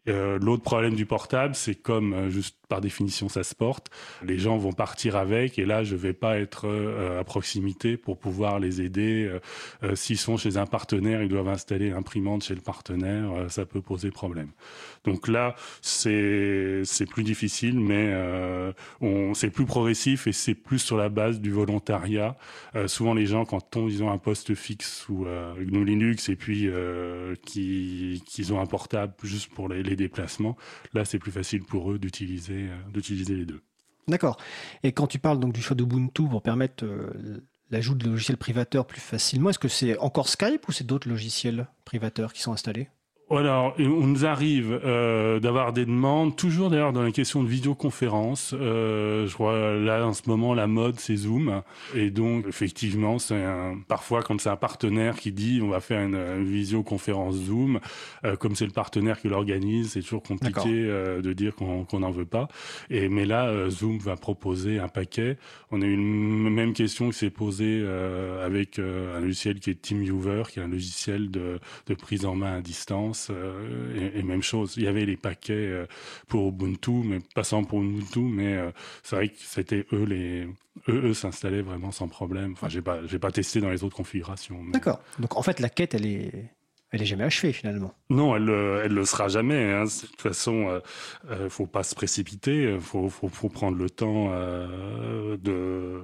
Euh, 0.07 0.39
L'autre 0.39 0.63
problème 0.63 0.95
du 0.95 1.05
portable, 1.05 1.53
c'est 1.53 1.75
comme 1.75 2.13
euh, 2.13 2.29
juste 2.29 2.57
par 2.67 2.81
définition 2.81 3.29
ça 3.29 3.43
se 3.43 3.53
porte, 3.53 3.91
les 4.23 4.39
gens 4.39 4.57
vont 4.57 4.71
partir 4.71 5.15
avec 5.15 5.59
et 5.59 5.65
là 5.65 5.83
je 5.83 5.95
vais 5.95 6.13
pas 6.13 6.39
être 6.39 6.67
euh, 6.67 7.19
à 7.19 7.23
proximité 7.23 7.97
pour 7.97 8.17
pouvoir 8.17 8.59
les 8.59 8.81
aider. 8.81 9.29
Euh, 9.83 9.95
s'ils 9.95 10.17
sont 10.17 10.37
chez 10.37 10.57
un 10.57 10.65
partenaire, 10.65 11.21
ils 11.21 11.29
doivent 11.29 11.49
installer 11.49 11.89
l'imprimante 11.89 12.43
chez 12.43 12.55
le 12.55 12.61
partenaire, 12.61 13.29
ça 13.49 13.65
peut 13.65 13.81
poser 13.81 14.09
problème. 14.09 14.49
Donc 15.05 15.27
là 15.27 15.55
c'est 15.81 16.83
plus 17.09 17.23
difficile, 17.23 17.79
mais 17.79 18.13
on 19.01 19.33
c'est 19.33 19.49
plus 19.49 19.65
progressif 19.65 20.27
et 20.27 20.31
c'est 20.31 20.55
plus 20.55 20.79
sur 20.79 20.97
la 20.97 21.09
base 21.09 21.39
du 21.41 21.51
volontariat. 21.51 22.37
souvent 22.87 23.13
les 23.13 23.25
gens 23.25 23.45
quand 23.45 23.75
ils 23.75 24.03
ont 24.03 24.11
un 24.11 24.17
poste 24.17 24.53
fixe 24.53 25.07
ou 25.09 25.25
GNU 25.57 25.85
Linux 25.85 26.29
et 26.29 26.35
puis 26.35 26.69
qui 27.43 28.23
qu'ils 28.25 28.53
ont 28.53 28.61
un 28.61 28.65
portable 28.65 29.13
juste 29.23 29.53
pour 29.53 29.69
les, 29.69 29.95
déplacements, 29.95 30.57
là 30.93 31.05
c'est 31.05 31.19
plus 31.19 31.31
facile 31.31 31.63
pour 31.63 31.91
eux 31.91 31.99
d'utiliser 31.99 32.69
d'utiliser 32.93 33.35
les 33.35 33.45
deux. 33.45 33.61
D'accord. 34.07 34.37
Et 34.83 34.91
quand 34.91 35.07
tu 35.07 35.19
parles 35.19 35.39
donc 35.39 35.53
du 35.53 35.61
choix 35.61 35.75
d'Ubuntu 35.75 36.27
pour 36.27 36.41
permettre 36.41 36.85
euh, 36.85 37.41
l'ajout 37.69 37.95
de 37.95 38.09
logiciels 38.09 38.37
privateurs 38.37 38.85
plus 38.85 39.01
facilement, 39.01 39.49
est-ce 39.49 39.59
que 39.59 39.67
c'est 39.67 39.97
encore 39.99 40.27
Skype 40.27 40.67
ou 40.67 40.71
c'est 40.71 40.85
d'autres 40.85 41.09
logiciels 41.09 41.67
privateurs 41.85 42.33
qui 42.33 42.41
sont 42.41 42.51
installés? 42.51 42.89
Alors, 43.37 43.73
on 43.79 44.07
nous 44.07 44.25
arrive 44.25 44.79
euh, 44.83 45.39
d'avoir 45.39 45.73
des 45.73 45.85
demandes, 45.85 46.35
toujours 46.35 46.69
d'ailleurs 46.69 46.91
dans 46.91 47.03
les 47.03 47.11
questions 47.11 47.43
de 47.43 47.47
vidéoconférence. 47.47 48.53
Euh, 48.59 49.27
je 49.27 49.33
crois 49.33 49.73
là 49.75 50.05
en 50.05 50.13
ce 50.13 50.23
moment 50.27 50.53
la 50.53 50.67
mode 50.67 50.99
c'est 50.99 51.15
Zoom, 51.15 51.61
et 51.95 52.09
donc 52.09 52.45
effectivement 52.47 53.19
c'est 53.19 53.41
parfois 53.87 54.23
quand 54.23 54.39
c'est 54.41 54.49
un 54.49 54.55
partenaire 54.55 55.15
qui 55.15 55.31
dit 55.31 55.61
on 55.63 55.69
va 55.69 55.79
faire 55.79 56.01
une, 56.01 56.15
une 56.15 56.45
visioconférence 56.45 57.35
Zoom, 57.35 57.79
euh, 58.25 58.35
comme 58.35 58.55
c'est 58.55 58.65
le 58.65 58.71
partenaire 58.71 59.19
qui 59.21 59.29
l'organise, 59.29 59.91
c'est 59.91 60.01
toujours 60.01 60.23
compliqué 60.23 60.69
euh, 60.69 61.21
de 61.21 61.33
dire 61.33 61.55
qu'on 61.55 61.85
n'en 61.99 62.11
qu 62.11 62.17
veut 62.17 62.25
pas. 62.25 62.47
Et 62.89 63.07
mais 63.07 63.25
là 63.25 63.47
euh, 63.47 63.69
Zoom 63.69 63.97
va 63.99 64.15
proposer 64.15 64.79
un 64.79 64.87
paquet. 64.87 65.37
On 65.71 65.81
a 65.81 65.85
eu 65.85 65.93
une 65.93 66.49
même 66.49 66.73
question 66.73 67.09
qui 67.09 67.17
s'est 67.17 67.29
posée 67.29 67.81
euh, 67.83 68.45
avec 68.45 68.79
un 68.79 69.19
logiciel 69.19 69.59
qui 69.59 69.69
est 69.69 69.81
TeamViewer, 69.81 70.43
qui 70.49 70.59
est 70.59 70.63
un 70.63 70.67
logiciel 70.67 71.31
de, 71.31 71.59
de 71.87 71.93
prise 71.93 72.25
en 72.25 72.35
main 72.35 72.55
à 72.55 72.61
distance 72.61 73.20
euh, 73.29 74.11
et, 74.15 74.19
et, 74.19 74.23
même 74.23 74.41
chose. 74.41 74.73
Il 74.77 74.83
y 74.83 74.87
avait 74.87 75.05
les 75.05 75.17
paquets 75.17 75.53
euh, 75.53 75.85
pour 76.27 76.49
Ubuntu, 76.49 77.03
mais 77.03 77.19
passant 77.35 77.63
pour 77.63 77.81
Ubuntu, 77.81 78.19
mais 78.19 78.55
euh, 78.55 78.71
c'est 79.03 79.15
vrai 79.15 79.29
que 79.29 79.37
c'était 79.37 79.85
eux 79.93 80.03
les 80.05 80.47
eux, 80.89 81.09
eux 81.09 81.13
s'installaient 81.13 81.61
vraiment 81.61 81.91
sans 81.91 82.07
problème. 82.07 82.53
Enfin, 82.53 82.69
j'ai 82.69 82.81
pas 82.81 83.05
j'ai 83.05 83.19
pas 83.19 83.31
testé 83.31 83.61
dans 83.61 83.69
les 83.69 83.83
autres 83.83 83.95
configurations. 83.95 84.61
Mais... 84.63 84.71
D'accord. 84.71 85.01
Donc 85.19 85.37
en 85.37 85.43
fait, 85.43 85.59
la 85.59 85.69
quête, 85.69 85.93
elle 85.93 86.05
est 86.05 86.51
elle 86.91 87.01
est 87.01 87.05
jamais 87.05 87.23
achevée 87.23 87.53
finalement. 87.53 87.93
Non, 88.09 88.35
elle 88.35 88.49
elle 88.83 88.93
le 88.93 89.05
sera 89.05 89.27
jamais. 89.27 89.71
Hein. 89.71 89.85
De 89.85 90.07
toute 90.07 90.21
façon, 90.21 90.81
euh, 91.29 91.49
faut 91.49 91.67
pas 91.67 91.83
se 91.83 91.95
précipiter. 91.95 92.77
Faut 92.79 93.09
faut, 93.09 93.29
faut 93.29 93.49
prendre 93.49 93.77
le 93.77 93.89
temps 93.89 94.29
euh, 94.31 95.37
de 95.37 96.01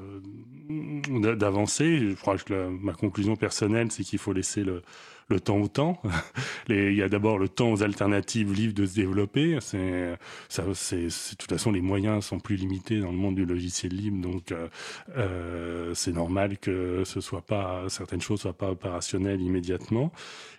d'avancer. 1.36 2.00
Je 2.00 2.14
crois 2.16 2.38
que 2.38 2.54
la, 2.54 2.70
ma 2.70 2.94
conclusion 2.94 3.36
personnelle, 3.36 3.92
c'est 3.92 4.04
qu'il 4.04 4.20
faut 4.20 4.34
laisser 4.34 4.64
le 4.64 4.82
le 5.30 5.40
temps 5.40 5.58
au 5.58 5.68
temps. 5.68 6.02
Les, 6.68 6.92
il 6.92 6.98
y 6.98 7.02
a 7.02 7.10
d'abord 7.10 7.38
le 7.38 7.50
temps 7.50 7.72
aux 7.72 7.84
alternatives 7.84 8.54
libres 8.54 8.74
de 8.74 8.86
se 8.86 8.96
développer. 8.96 9.58
C'est, 9.62 10.18
ça, 10.50 10.64
c'est, 10.74 11.06
de 11.06 11.36
toute 11.38 11.50
façon, 11.50 11.72
les 11.72 11.82
moyens 11.82 12.26
sont 12.26 12.40
plus 12.40 12.56
limités 12.56 13.00
dans 13.00 13.12
le 13.12 13.18
monde 13.18 13.36
du 13.36 13.46
logiciel 13.46 13.94
libre, 13.94 14.22
donc 14.22 14.52
euh, 14.52 14.68
euh, 15.16 15.94
c'est 15.94 16.14
normal 16.14 16.58
que 16.58 17.04
ce 17.06 17.22
soit 17.22 17.42
pas 17.42 17.86
certaines 17.90 18.22
choses 18.22 18.42
soient 18.42 18.54
pas 18.54 18.72
opérationnelles 18.72 19.42
immédiatement. 19.42 20.12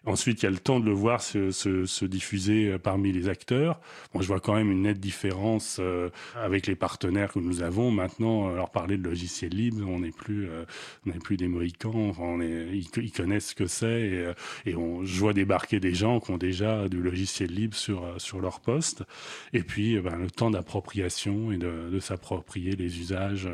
Ensuite, 0.06 0.42
il 0.42 0.46
y 0.46 0.48
a 0.48 0.50
le 0.50 0.58
temps 0.58 0.80
de 0.80 0.86
le 0.86 0.92
voir 0.92 1.20
se, 1.20 1.50
se, 1.50 1.84
se 1.84 2.04
diffuser 2.04 2.78
parmi 2.78 3.12
les 3.12 3.28
acteurs. 3.28 3.80
Bon, 4.12 4.20
je 4.20 4.26
vois 4.26 4.40
quand 4.40 4.54
même 4.54 4.70
une 4.70 4.82
nette 4.82 5.00
différence 5.00 5.78
euh, 5.80 6.10
avec 6.34 6.66
les 6.66 6.76
partenaires 6.76 7.32
que 7.32 7.38
nous 7.38 7.62
avons. 7.62 7.90
Maintenant, 7.90 8.48
leur 8.50 8.70
parler 8.70 8.96
de 8.96 9.02
logiciel 9.02 9.52
libre, 9.52 9.86
on 9.86 10.00
n'est 10.00 10.12
plus, 10.12 10.48
euh, 10.48 10.64
on 11.06 11.10
n'est 11.10 11.18
plus 11.18 11.36
des 11.36 11.48
mohicans. 11.48 12.12
On 12.18 12.40
est, 12.40 12.68
ils, 12.72 13.12
connaissent 13.12 13.48
ce 13.48 13.54
que 13.54 13.66
c'est 13.66 14.34
et 14.66 14.74
on, 14.74 15.04
je 15.04 15.18
vois 15.18 15.32
débarquer 15.32 15.80
des 15.80 15.94
gens 15.94 16.20
qui 16.20 16.30
ont 16.30 16.38
déjà 16.38 16.88
du 16.88 17.00
logiciel 17.00 17.50
libre 17.50 17.76
sur, 17.76 18.20
sur 18.20 18.40
leur 18.40 18.60
poste. 18.60 19.04
Et 19.52 19.62
puis, 19.62 19.98
ben, 20.00 20.16
le 20.16 20.30
temps 20.30 20.50
d'appropriation 20.50 21.52
et 21.52 21.58
de, 21.58 21.90
de 21.90 22.00
s'approprier 22.00 22.76
les 22.76 22.98
usages 23.00 23.48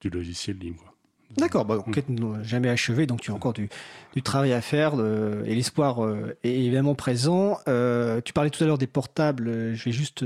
du 0.00 0.10
logiciel 0.10 0.58
libre. 0.58 0.91
D'accord, 1.36 1.64
bah, 1.64 1.78
enquête 1.78 2.08
n'a 2.08 2.42
jamais 2.42 2.68
achevée, 2.68 3.06
donc 3.06 3.20
tu 3.20 3.30
as 3.30 3.34
encore 3.34 3.52
du, 3.52 3.68
du 4.14 4.22
travail 4.22 4.52
à 4.52 4.60
faire 4.60 4.92
euh, 4.98 5.44
et 5.46 5.54
l'espoir 5.54 6.04
euh, 6.04 6.36
est 6.44 6.50
évidemment 6.54 6.94
présent. 6.94 7.58
Euh, 7.68 8.20
tu 8.24 8.32
parlais 8.32 8.50
tout 8.50 8.62
à 8.62 8.66
l'heure 8.66 8.78
des 8.78 8.86
portables, 8.86 9.48
euh, 9.48 9.74
je 9.74 9.84
vais 9.84 9.92
juste 9.92 10.24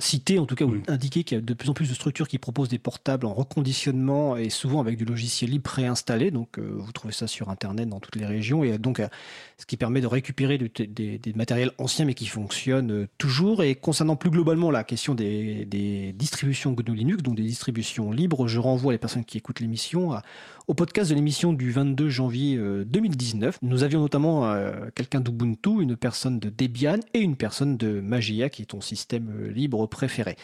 citer, 0.00 0.38
en 0.38 0.46
tout 0.46 0.54
cas, 0.54 0.64
ou 0.64 0.76
indiquer 0.88 1.24
qu'il 1.24 1.36
y 1.36 1.38
a 1.38 1.42
de 1.42 1.54
plus 1.54 1.68
en 1.68 1.74
plus 1.74 1.88
de 1.88 1.94
structures 1.94 2.26
qui 2.28 2.38
proposent 2.38 2.68
des 2.68 2.78
portables 2.78 3.26
en 3.26 3.34
reconditionnement 3.34 4.36
et 4.36 4.50
souvent 4.50 4.80
avec 4.80 4.96
du 4.96 5.04
logiciel 5.04 5.50
libre 5.50 5.64
préinstallé. 5.64 6.30
Donc 6.30 6.58
vous 6.58 6.92
trouvez 6.92 7.12
ça 7.12 7.26
sur 7.26 7.50
Internet 7.50 7.88
dans 7.88 8.00
toutes 8.00 8.16
les 8.16 8.26
régions 8.26 8.64
et 8.64 8.78
donc 8.78 9.02
ce 9.58 9.66
qui 9.66 9.76
permet 9.76 10.00
de 10.00 10.06
récupérer 10.06 10.58
du- 10.58 10.70
des, 10.86 11.18
des 11.18 11.32
matériels 11.34 11.70
anciens 11.78 12.04
mais 12.06 12.14
qui 12.14 12.26
fonctionnent 12.26 13.06
toujours. 13.18 13.62
Et 13.62 13.74
concernant 13.74 14.16
plus 14.16 14.30
globalement 14.30 14.70
la 14.70 14.84
question 14.84 15.14
des, 15.14 15.64
des 15.66 16.12
distributions 16.12 16.72
GNU 16.72 16.94
Linux, 16.94 17.22
donc 17.22 17.34
des 17.36 17.42
distributions 17.42 18.10
libres, 18.10 18.46
je 18.48 18.58
renvoie 18.58 18.92
les 18.92 18.98
personnes 18.98 19.24
qui 19.24 19.38
écoutent 19.38 19.60
l'émission 19.60 20.13
au 20.66 20.74
podcast 20.74 21.10
de 21.10 21.14
l'émission 21.14 21.52
du 21.52 21.70
22 21.70 22.08
janvier 22.08 22.56
euh, 22.56 22.84
2019. 22.84 23.58
Nous 23.62 23.82
avions 23.82 24.00
notamment 24.00 24.46
euh, 24.46 24.72
quelqu'un 24.94 25.20
d'Ubuntu, 25.20 25.82
une 25.82 25.96
personne 25.96 26.38
de 26.38 26.48
Debian 26.48 27.00
et 27.12 27.20
une 27.20 27.36
personne 27.36 27.76
de 27.76 28.00
Magia 28.00 28.48
qui 28.48 28.62
est 28.62 28.66
ton 28.66 28.80
système 28.80 29.30
euh, 29.30 29.50
libre 29.50 29.86
préféré. 29.86 30.36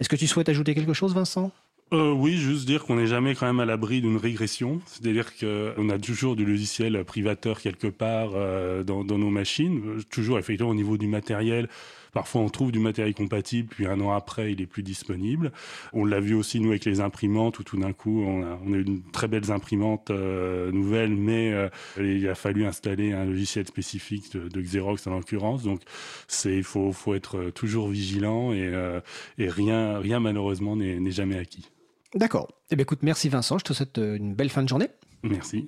Est-ce 0.00 0.08
que 0.08 0.16
tu 0.16 0.26
souhaites 0.26 0.48
ajouter 0.48 0.74
quelque 0.74 0.92
chose, 0.92 1.14
Vincent? 1.14 1.50
Euh, 1.92 2.12
oui, 2.12 2.36
juste 2.36 2.66
dire 2.66 2.84
qu'on 2.84 2.96
n'est 2.96 3.06
jamais 3.06 3.34
quand 3.34 3.46
même 3.46 3.60
à 3.60 3.64
l'abri 3.64 4.00
d'une 4.00 4.16
régression. 4.16 4.80
C'est-à-dire 4.86 5.36
qu'on 5.36 5.88
a 5.90 5.98
toujours 5.98 6.34
du 6.34 6.44
logiciel 6.44 7.04
privateur 7.04 7.60
quelque 7.60 7.86
part 7.86 8.30
euh, 8.34 8.82
dans, 8.82 9.04
dans 9.04 9.18
nos 9.18 9.30
machines. 9.30 9.80
Euh, 9.86 10.02
Toujours, 10.10 10.38
effectivement, 10.38 10.70
au 10.70 10.74
niveau 10.74 10.96
du 10.96 11.06
matériel. 11.06 11.68
Parfois, 12.14 12.40
on 12.40 12.48
trouve 12.48 12.72
du 12.72 12.78
matériel 12.78 13.12
compatible, 13.12 13.68
puis 13.68 13.86
un 13.86 14.00
an 14.00 14.12
après, 14.12 14.52
il 14.52 14.62
est 14.62 14.66
plus 14.66 14.82
disponible. 14.82 15.52
On 15.92 16.04
l'a 16.04 16.20
vu 16.20 16.34
aussi, 16.34 16.60
nous, 16.60 16.70
avec 16.70 16.84
les 16.84 17.00
imprimantes, 17.00 17.58
où 17.58 17.64
tout 17.64 17.76
d'un 17.76 17.92
coup, 17.92 18.22
on 18.22 18.42
a, 18.44 18.58
on 18.64 18.72
a 18.72 18.76
eu 18.76 18.84
une 18.84 19.02
très 19.10 19.28
belles 19.28 19.50
imprimantes 19.50 20.10
euh, 20.10 20.70
nouvelles, 20.72 21.14
mais 21.14 21.52
euh, 21.52 21.68
il 21.98 22.26
a 22.28 22.34
fallu 22.34 22.64
installer 22.64 23.12
un 23.12 23.24
logiciel 23.24 23.66
spécifique 23.66 24.32
de, 24.32 24.48
de 24.48 24.60
Xerox, 24.60 25.06
en 25.06 25.10
l'occurrence. 25.10 25.64
Donc, 25.64 25.82
c'est, 26.28 26.56
il 26.56 26.64
faut, 26.64 26.92
faut 26.92 27.14
être 27.14 27.50
toujours 27.50 27.88
vigilant 27.88 28.52
et, 28.52 28.62
euh, 28.62 29.00
et 29.36 29.48
rien, 29.48 29.98
rien, 29.98 30.20
malheureusement, 30.20 30.76
n'est 30.76 31.10
jamais 31.10 31.36
acquis. 31.36 31.68
D'accord. 32.14 32.48
Eh 32.70 32.76
bien, 32.76 32.84
écoute, 32.84 33.00
merci 33.02 33.28
Vincent. 33.28 33.58
Je 33.58 33.64
te 33.64 33.72
souhaite 33.72 33.98
euh, 33.98 34.16
une 34.16 34.34
belle 34.34 34.50
fin 34.50 34.62
de 34.62 34.68
journée. 34.68 34.88
Merci. 35.24 35.66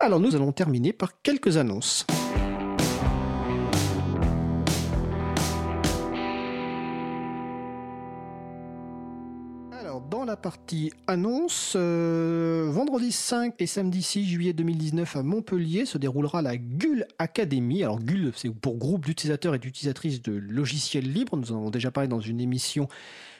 Alors, 0.00 0.18
nous 0.18 0.34
allons 0.34 0.52
terminer 0.52 0.92
par 0.92 1.22
quelques 1.22 1.56
annonces. 1.56 2.04
La 10.26 10.36
partie 10.36 10.92
annonce, 11.06 11.74
euh, 11.76 12.68
vendredi 12.70 13.12
5 13.12 13.54
et 13.60 13.66
samedi 13.66 14.02
6 14.02 14.26
juillet 14.26 14.52
2019 14.52 15.16
à 15.16 15.22
Montpellier 15.22 15.86
se 15.86 15.98
déroulera 15.98 16.42
la 16.42 16.56
GUL 16.56 17.06
Academy. 17.18 17.84
Alors, 17.84 18.00
GUL, 18.00 18.32
c'est 18.34 18.50
pour 18.50 18.76
groupe 18.76 19.06
d'utilisateurs 19.06 19.54
et 19.54 19.58
d'utilisatrices 19.60 20.20
de 20.22 20.32
logiciels 20.32 21.10
libres. 21.10 21.36
Nous 21.36 21.52
en 21.52 21.56
avons 21.56 21.70
déjà 21.70 21.92
parlé 21.92 22.08
dans 22.08 22.20
une 22.20 22.40
émission 22.40 22.88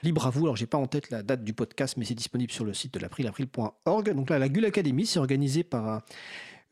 libre 0.05 0.27
à 0.27 0.31
vous. 0.31 0.45
Alors, 0.45 0.57
j'ai 0.57 0.67
pas 0.67 0.79
en 0.79 0.87
tête 0.87 1.11
la 1.11 1.25
date 1.25 1.43
du 1.43 1.53
podcast, 1.53 1.97
mais 1.97 2.05
c'est 2.05 2.15
disponible 2.15 2.53
sur 2.53 2.65
le 2.65 2.73
site 2.73 2.95
de 2.95 3.01
l'April, 3.01 3.27
april.org. 3.27 4.15
Donc 4.15 4.31
là, 4.31 4.39
la 4.39 4.49
GUL 4.49 4.65
Academy, 4.65 5.07
c'est 5.07 5.19
organisé 5.19 5.65
par 5.65 6.03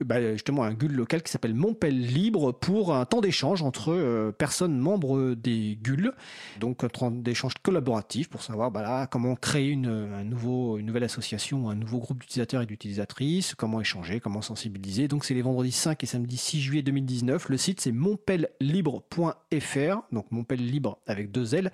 bah, 0.00 0.32
justement 0.32 0.64
un 0.64 0.74
GUL 0.74 0.92
local 0.92 1.22
qui 1.22 1.30
s'appelle 1.30 1.54
Montpel 1.54 1.96
Libre 1.96 2.52
pour 2.52 2.94
un 2.94 3.04
temps 3.04 3.20
d'échange 3.20 3.62
entre 3.62 3.92
euh, 3.92 4.32
personnes 4.32 4.76
membres 4.76 5.34
des 5.34 5.78
GUL, 5.80 6.12
donc 6.58 6.82
un 6.82 6.88
temps 6.88 7.12
d'échange 7.12 7.52
collaboratif 7.62 8.28
pour 8.28 8.42
savoir 8.42 8.72
bah, 8.72 9.06
comment 9.08 9.36
créer 9.36 9.68
une, 9.68 9.86
un 9.86 10.24
nouveau, 10.24 10.78
une 10.78 10.86
nouvelle 10.86 11.04
association, 11.04 11.70
un 11.70 11.76
nouveau 11.76 11.98
groupe 11.98 12.18
d'utilisateurs 12.18 12.62
et 12.62 12.66
d'utilisatrices, 12.66 13.54
comment 13.54 13.80
échanger, 13.80 14.18
comment 14.18 14.42
sensibiliser. 14.42 15.06
Donc 15.06 15.24
c'est 15.24 15.34
les 15.34 15.42
vendredis 15.42 15.70
5 15.70 16.02
et 16.02 16.06
samedi 16.06 16.36
6 16.36 16.60
juillet 16.60 16.82
2019. 16.82 17.48
Le 17.48 17.56
site 17.56 17.80
c'est 17.80 17.92
montpellibre.fr, 17.92 20.02
donc 20.10 20.26
Montpel 20.32 20.66
Libre 20.66 20.98
avec 21.06 21.30
deux 21.30 21.54
L. 21.54 21.70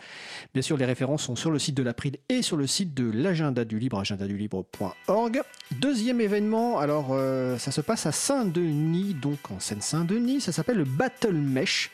Bien 0.52 0.62
sûr, 0.62 0.76
les 0.76 0.84
références 0.84 1.22
sont 1.22 1.36
sur 1.36 1.50
le 1.50 1.58
site 1.58 1.74
de 1.74 1.82
l'April 1.82 2.18
et 2.28 2.42
sur 2.42 2.58
le 2.58 2.66
site 2.66 2.92
de 2.92 3.10
l'agenda 3.10 3.64
du 3.64 3.78
libre, 3.78 3.98
agendadulibre.org. 3.98 5.40
Deuxième 5.72 6.20
événement, 6.20 6.78
alors 6.78 7.12
euh, 7.12 7.56
ça 7.56 7.70
se 7.70 7.80
passe 7.80 8.06
à 8.06 8.10
Saint-Denis, 8.20 9.14
donc 9.14 9.38
en 9.50 9.58
Seine-Saint-Denis, 9.58 10.42
ça 10.42 10.52
s'appelle 10.52 10.76
le 10.76 10.84
Battle 10.84 11.32
Mesh, 11.32 11.90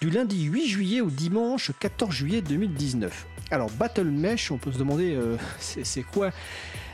du 0.00 0.08
lundi 0.08 0.44
8 0.44 0.66
juillet 0.66 1.00
au 1.02 1.10
dimanche 1.10 1.72
14 1.78 2.10
juillet 2.10 2.40
2019. 2.40 3.26
Alors 3.50 3.70
Battle 3.72 4.06
Mesh, 4.06 4.50
on 4.50 4.56
peut 4.56 4.72
se 4.72 4.78
demander 4.78 5.14
euh, 5.14 5.36
c'est 5.60 6.02
quoi 6.04 6.30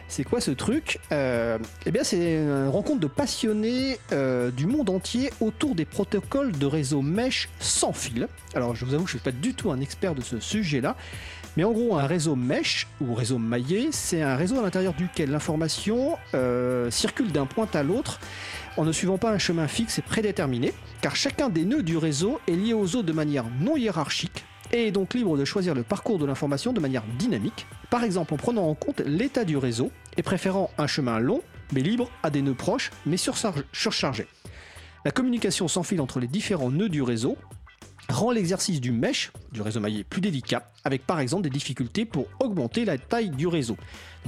c'est 0.09 0.25
quoi 0.25 0.41
ce 0.41 0.51
truc? 0.51 0.99
Euh, 1.13 1.59
Eh 1.87 1.93
bien, 1.93 2.03
c'est 2.03 2.37
une 2.37 2.69
rencontre 2.69 2.99
de 2.99 3.07
passionnés 3.07 3.99
euh, 4.11 4.51
du 4.51 4.67
monde 4.67 4.89
entier 4.89 5.31
autour 5.41 5.75
des 5.75 5.85
protocoles 5.85 6.51
de 6.53 6.67
réseau 6.67 7.03
mesh 7.03 7.51
sans 7.61 7.93
fil. 7.93 8.27
Alors, 8.55 8.75
je 8.75 8.87
vous 8.87 8.95
avoue, 8.95 9.07
je 9.07 9.17
ne 9.17 9.19
suis 9.21 9.25
pas 9.25 9.37
du 9.37 9.53
tout 9.55 9.71
un 9.71 9.81
expert 9.81 10.15
de 10.15 10.23
ce 10.23 10.41
sujet-là, 10.41 10.97
mais 11.57 11.65
en 11.65 11.73
gros, 11.73 11.97
un 11.97 12.07
réseau 12.07 12.37
mesh 12.37 12.87
ou 13.01 13.15
réseau 13.15 13.39
maillé, 13.39 13.89
c'est 13.91 14.23
un 14.23 14.37
réseau 14.37 14.59
à 14.59 14.63
l'intérieur 14.63 14.95
duquel 14.95 15.31
l'information 15.31 16.17
euh, 16.35 16.91
circule 16.91 17.33
d'un 17.33 17.47
point 17.47 17.69
à 17.75 17.83
l'autre 17.83 18.21
en 18.77 18.85
ne 18.85 18.93
suivant 18.93 19.19
pas 19.19 19.33
un 19.33 19.39
chemin 19.39 19.67
fixe 19.67 19.99
et 19.99 20.03
prédéterminé, 20.03 20.73
car 21.01 21.17
chacun 21.17 21.49
des 21.49 21.65
nœuds 21.65 21.83
du 21.83 21.97
réseau 21.97 22.41
est 22.47 22.53
lié 22.53 22.75
aux 22.75 22.95
autres 22.95 23.07
de 23.07 23.13
manière 23.13 23.45
non 23.61 23.77
hiérarchique 23.77 24.45
et 24.73 24.87
est 24.87 24.93
donc 24.93 25.15
libre 25.15 25.37
de 25.37 25.45
choisir 25.45 25.75
le 25.75 25.83
parcours 25.83 26.19
de 26.19 26.27
l'information 26.27 26.73
de 26.73 26.81
manière 26.81 27.03
dynamique, 27.19 27.67
par 27.91 28.05
exemple 28.05 28.35
en 28.35 28.37
prenant 28.37 28.69
en 28.69 28.75
compte 28.75 29.01
l'état 29.01 29.45
du 29.45 29.57
réseau 29.57 29.91
et 30.17 30.23
préférant 30.23 30.71
un 30.79 30.87
chemin 30.87 31.19
long 31.19 31.43
mais 31.73 31.81
libre 31.81 32.11
à 32.23 32.31
des 32.31 32.43
nœuds 32.43 32.55
proches 32.55 32.91
mais 33.07 33.17
surchargés. 33.17 34.29
La 35.05 35.11
communication 35.11 35.69
sans 35.69 35.83
fil 35.83 36.01
entre 36.01 36.21
les 36.21 36.27
différents 36.27 36.71
nœuds 36.71 36.89
du 36.89 37.03
réseau 37.03 37.37
rend 38.09 38.31
l'exercice 38.31 38.81
du 38.81 38.93
mesh, 38.93 39.33
du 39.53 39.63
réseau 39.63 39.81
maillé, 39.81 40.05
plus 40.05 40.21
délicat, 40.21 40.71
avec 40.85 41.07
par 41.07 41.21
exemple 41.21 41.43
des 41.43 41.51
difficultés 41.51 42.05
pour 42.05 42.27
augmenter 42.41 42.85
la 42.85 42.99
taille 42.99 43.31
du 43.31 43.47
réseau. 43.47 43.77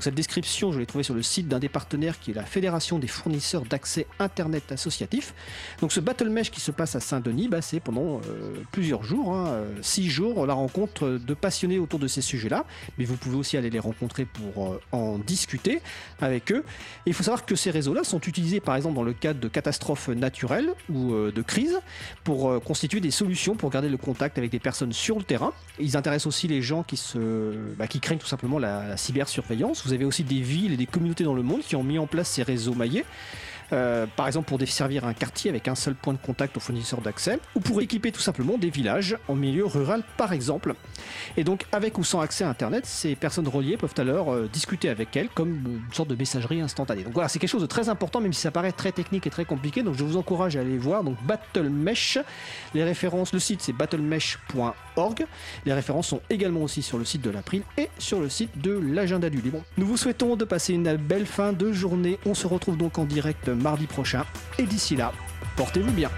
Donc 0.01 0.05
cette 0.05 0.15
description, 0.15 0.73
je 0.73 0.79
l'ai 0.79 0.87
trouvée 0.87 1.05
sur 1.05 1.13
le 1.13 1.23
site 1.23 1.47
d'un 1.47 1.59
des 1.59 1.69
partenaires 1.69 2.19
qui 2.19 2.31
est 2.31 2.35
la 2.35 2.47
Fédération 2.47 2.99
des 2.99 3.07
fournisseurs 3.07 3.67
d'accès 3.67 4.07
Internet 4.19 4.73
associatif. 4.73 5.35
Donc 5.83 5.93
ce 5.93 6.01
Battle 6.01 6.31
Mesh 6.31 6.51
qui 6.51 6.63
se 6.63 6.71
passe 6.71 6.97
à 6.97 7.01
Saint-Denis, 7.01 7.49
bah, 7.49 7.61
c'est 7.61 7.81
pendant 7.81 8.23
euh, 8.27 8.55
plusieurs 8.73 9.03
jours, 9.03 9.35
hein, 9.35 9.49
euh, 9.49 9.79
six 9.83 10.09
jours, 10.09 10.47
la 10.47 10.55
rencontre 10.55 11.07
de 11.07 11.35
passionnés 11.35 11.79
autour 11.79 11.99
de 11.99 12.07
ces 12.07 12.23
sujets-là. 12.23 12.65
Mais 12.97 13.05
vous 13.05 13.19
pouvez 13.19 13.37
aussi 13.37 13.59
aller 13.59 13.69
les 13.69 13.79
rencontrer 13.79 14.25
pour 14.25 14.69
euh, 14.73 14.81
en 14.93 15.19
discuter 15.19 15.83
avec 16.23 16.51
eux. 16.51 16.65
Il 17.05 17.13
faut 17.13 17.23
savoir 17.23 17.45
que 17.45 17.55
ces 17.55 17.71
réseaux-là 17.71 18.03
sont 18.03 18.21
utilisés 18.21 18.61
par 18.61 18.77
exemple 18.77 18.95
dans 18.95 19.03
le 19.03 19.13
cadre 19.13 19.39
de 19.39 19.49
catastrophes 19.49 20.09
naturelles 20.09 20.73
ou 20.89 21.13
de 21.13 21.43
crises 21.43 21.79
pour 22.25 22.63
constituer 22.63 23.01
des 23.01 23.11
solutions 23.11 23.55
pour 23.55 23.69
garder 23.69 23.91
le 23.91 23.99
contact 23.99 24.39
avec 24.39 24.51
des 24.51 24.61
personnes 24.61 24.95
sur 24.95 25.19
le 25.19 25.25
terrain. 25.25 25.53
Ils 25.79 25.99
intéressent 25.99 26.29
aussi 26.29 26.49
les 26.49 26.63
gens 26.63 26.85
qui, 26.85 26.97
se, 26.97 27.19
bah, 27.77 27.87
qui 27.87 28.01
craignent 28.01 28.19
tout 28.19 28.27
simplement 28.27 28.59
la 28.59 28.97
cybersurveillance. 28.97 29.90
Vous 29.91 29.95
avez 29.95 30.05
aussi 30.05 30.23
des 30.23 30.41
villes 30.41 30.73
et 30.73 30.77
des 30.77 30.87
communautés 30.87 31.25
dans 31.25 31.35
le 31.35 31.43
monde 31.43 31.63
qui 31.63 31.75
ont 31.75 31.83
mis 31.83 31.99
en 31.99 32.07
place 32.07 32.29
ces 32.29 32.45
réseaux 32.45 32.75
maillés. 32.75 33.05
Euh, 33.73 34.07
par 34.17 34.27
exemple 34.27 34.49
pour 34.49 34.59
desservir 34.59 35.05
un 35.05 35.15
quartier 35.15 35.49
avec 35.49 35.69
un 35.69 35.77
seul 35.77 35.95
point 35.95 36.13
de 36.13 36.19
contact 36.19 36.57
aux 36.57 36.61
fournisseurs 36.61 37.01
d'accès, 37.01 37.39
ou 37.55 37.61
pour 37.61 37.81
équiper 37.81 38.11
tout 38.11 38.21
simplement 38.21 38.59
des 38.59 38.69
villages 38.69 39.17
en 39.29 39.37
milieu 39.37 39.65
rural 39.65 40.03
par 40.17 40.33
exemple. 40.33 40.75
Et 41.37 41.45
donc 41.45 41.67
avec 41.71 41.97
ou 41.99 42.05
sans 42.05 42.21
accès 42.21 42.43
à 42.43 42.49
Internet, 42.49 42.87
ces 42.87 43.15
personnes 43.15 43.47
reliées 43.47 43.77
peuvent 43.77 43.95
alors 43.99 44.33
euh, 44.33 44.49
discuter 44.53 44.89
avec 44.89 45.17
elles 45.17 45.29
comme 45.29 45.51
une 45.51 45.93
sorte 45.93 46.09
de 46.09 46.17
messagerie 46.17 46.61
instantanée. 46.61 47.05
Donc 47.05 47.15
voilà, 47.15 47.29
c'est 47.29 47.39
quelque 47.39 47.51
chose 47.51 47.63
de 47.63 47.67
très 47.67 47.89
important, 47.89 48.21
même 48.21 48.33
si 48.33 48.41
ça 48.41 48.51
paraît 48.51 48.73
très 48.73 48.93
technique 48.93 49.27
et 49.27 49.31
très 49.31 49.45
compliqué. 49.45 49.83
Donc 49.83 49.95
je 49.97 50.05
vous 50.05 50.17
encourage 50.17 50.57
à 50.57 50.61
aller 50.61 50.79
voir. 50.79 51.05
Donc 51.05 51.17
Battle 51.25 51.69
Mesh, 51.69 52.19
les 52.75 52.83
références, 52.83 53.33
le 53.33 53.39
site 53.39 53.63
c'est 53.63 53.73
battlemesh.org. 53.73 54.75
Les 55.65 55.73
références 55.73 56.09
sont 56.09 56.21
également 56.31 56.63
aussi 56.63 56.83
sur 56.83 56.99
le 56.99 57.05
site 57.05 57.23
de 57.23 57.31
l'April 57.31 57.63
et 57.79 57.89
sur 57.99 58.21
le 58.21 58.29
site 58.29 58.61
de 58.61 58.73
l'agenda 58.73 59.31
du 59.31 59.41
libre. 59.41 59.63
Nous 59.77 59.87
vous 59.87 59.97
souhaitons 59.97 60.37
de 60.37 60.45
passer 60.45 60.75
une 60.75 60.97
belle 60.97 61.27
fin 61.27 61.53
de 61.53 61.73
journée. 61.73 62.19
On 62.27 62.35
se 62.35 62.47
retrouve 62.47 62.77
donc 62.77 62.99
en 62.99 63.05
direct 63.05 63.49
mardi 63.49 63.87
prochain. 63.87 64.25
Et 64.59 64.65
d'ici 64.65 64.97
là, 64.97 65.13
portez-vous 65.57 65.93
bien. 65.93 66.11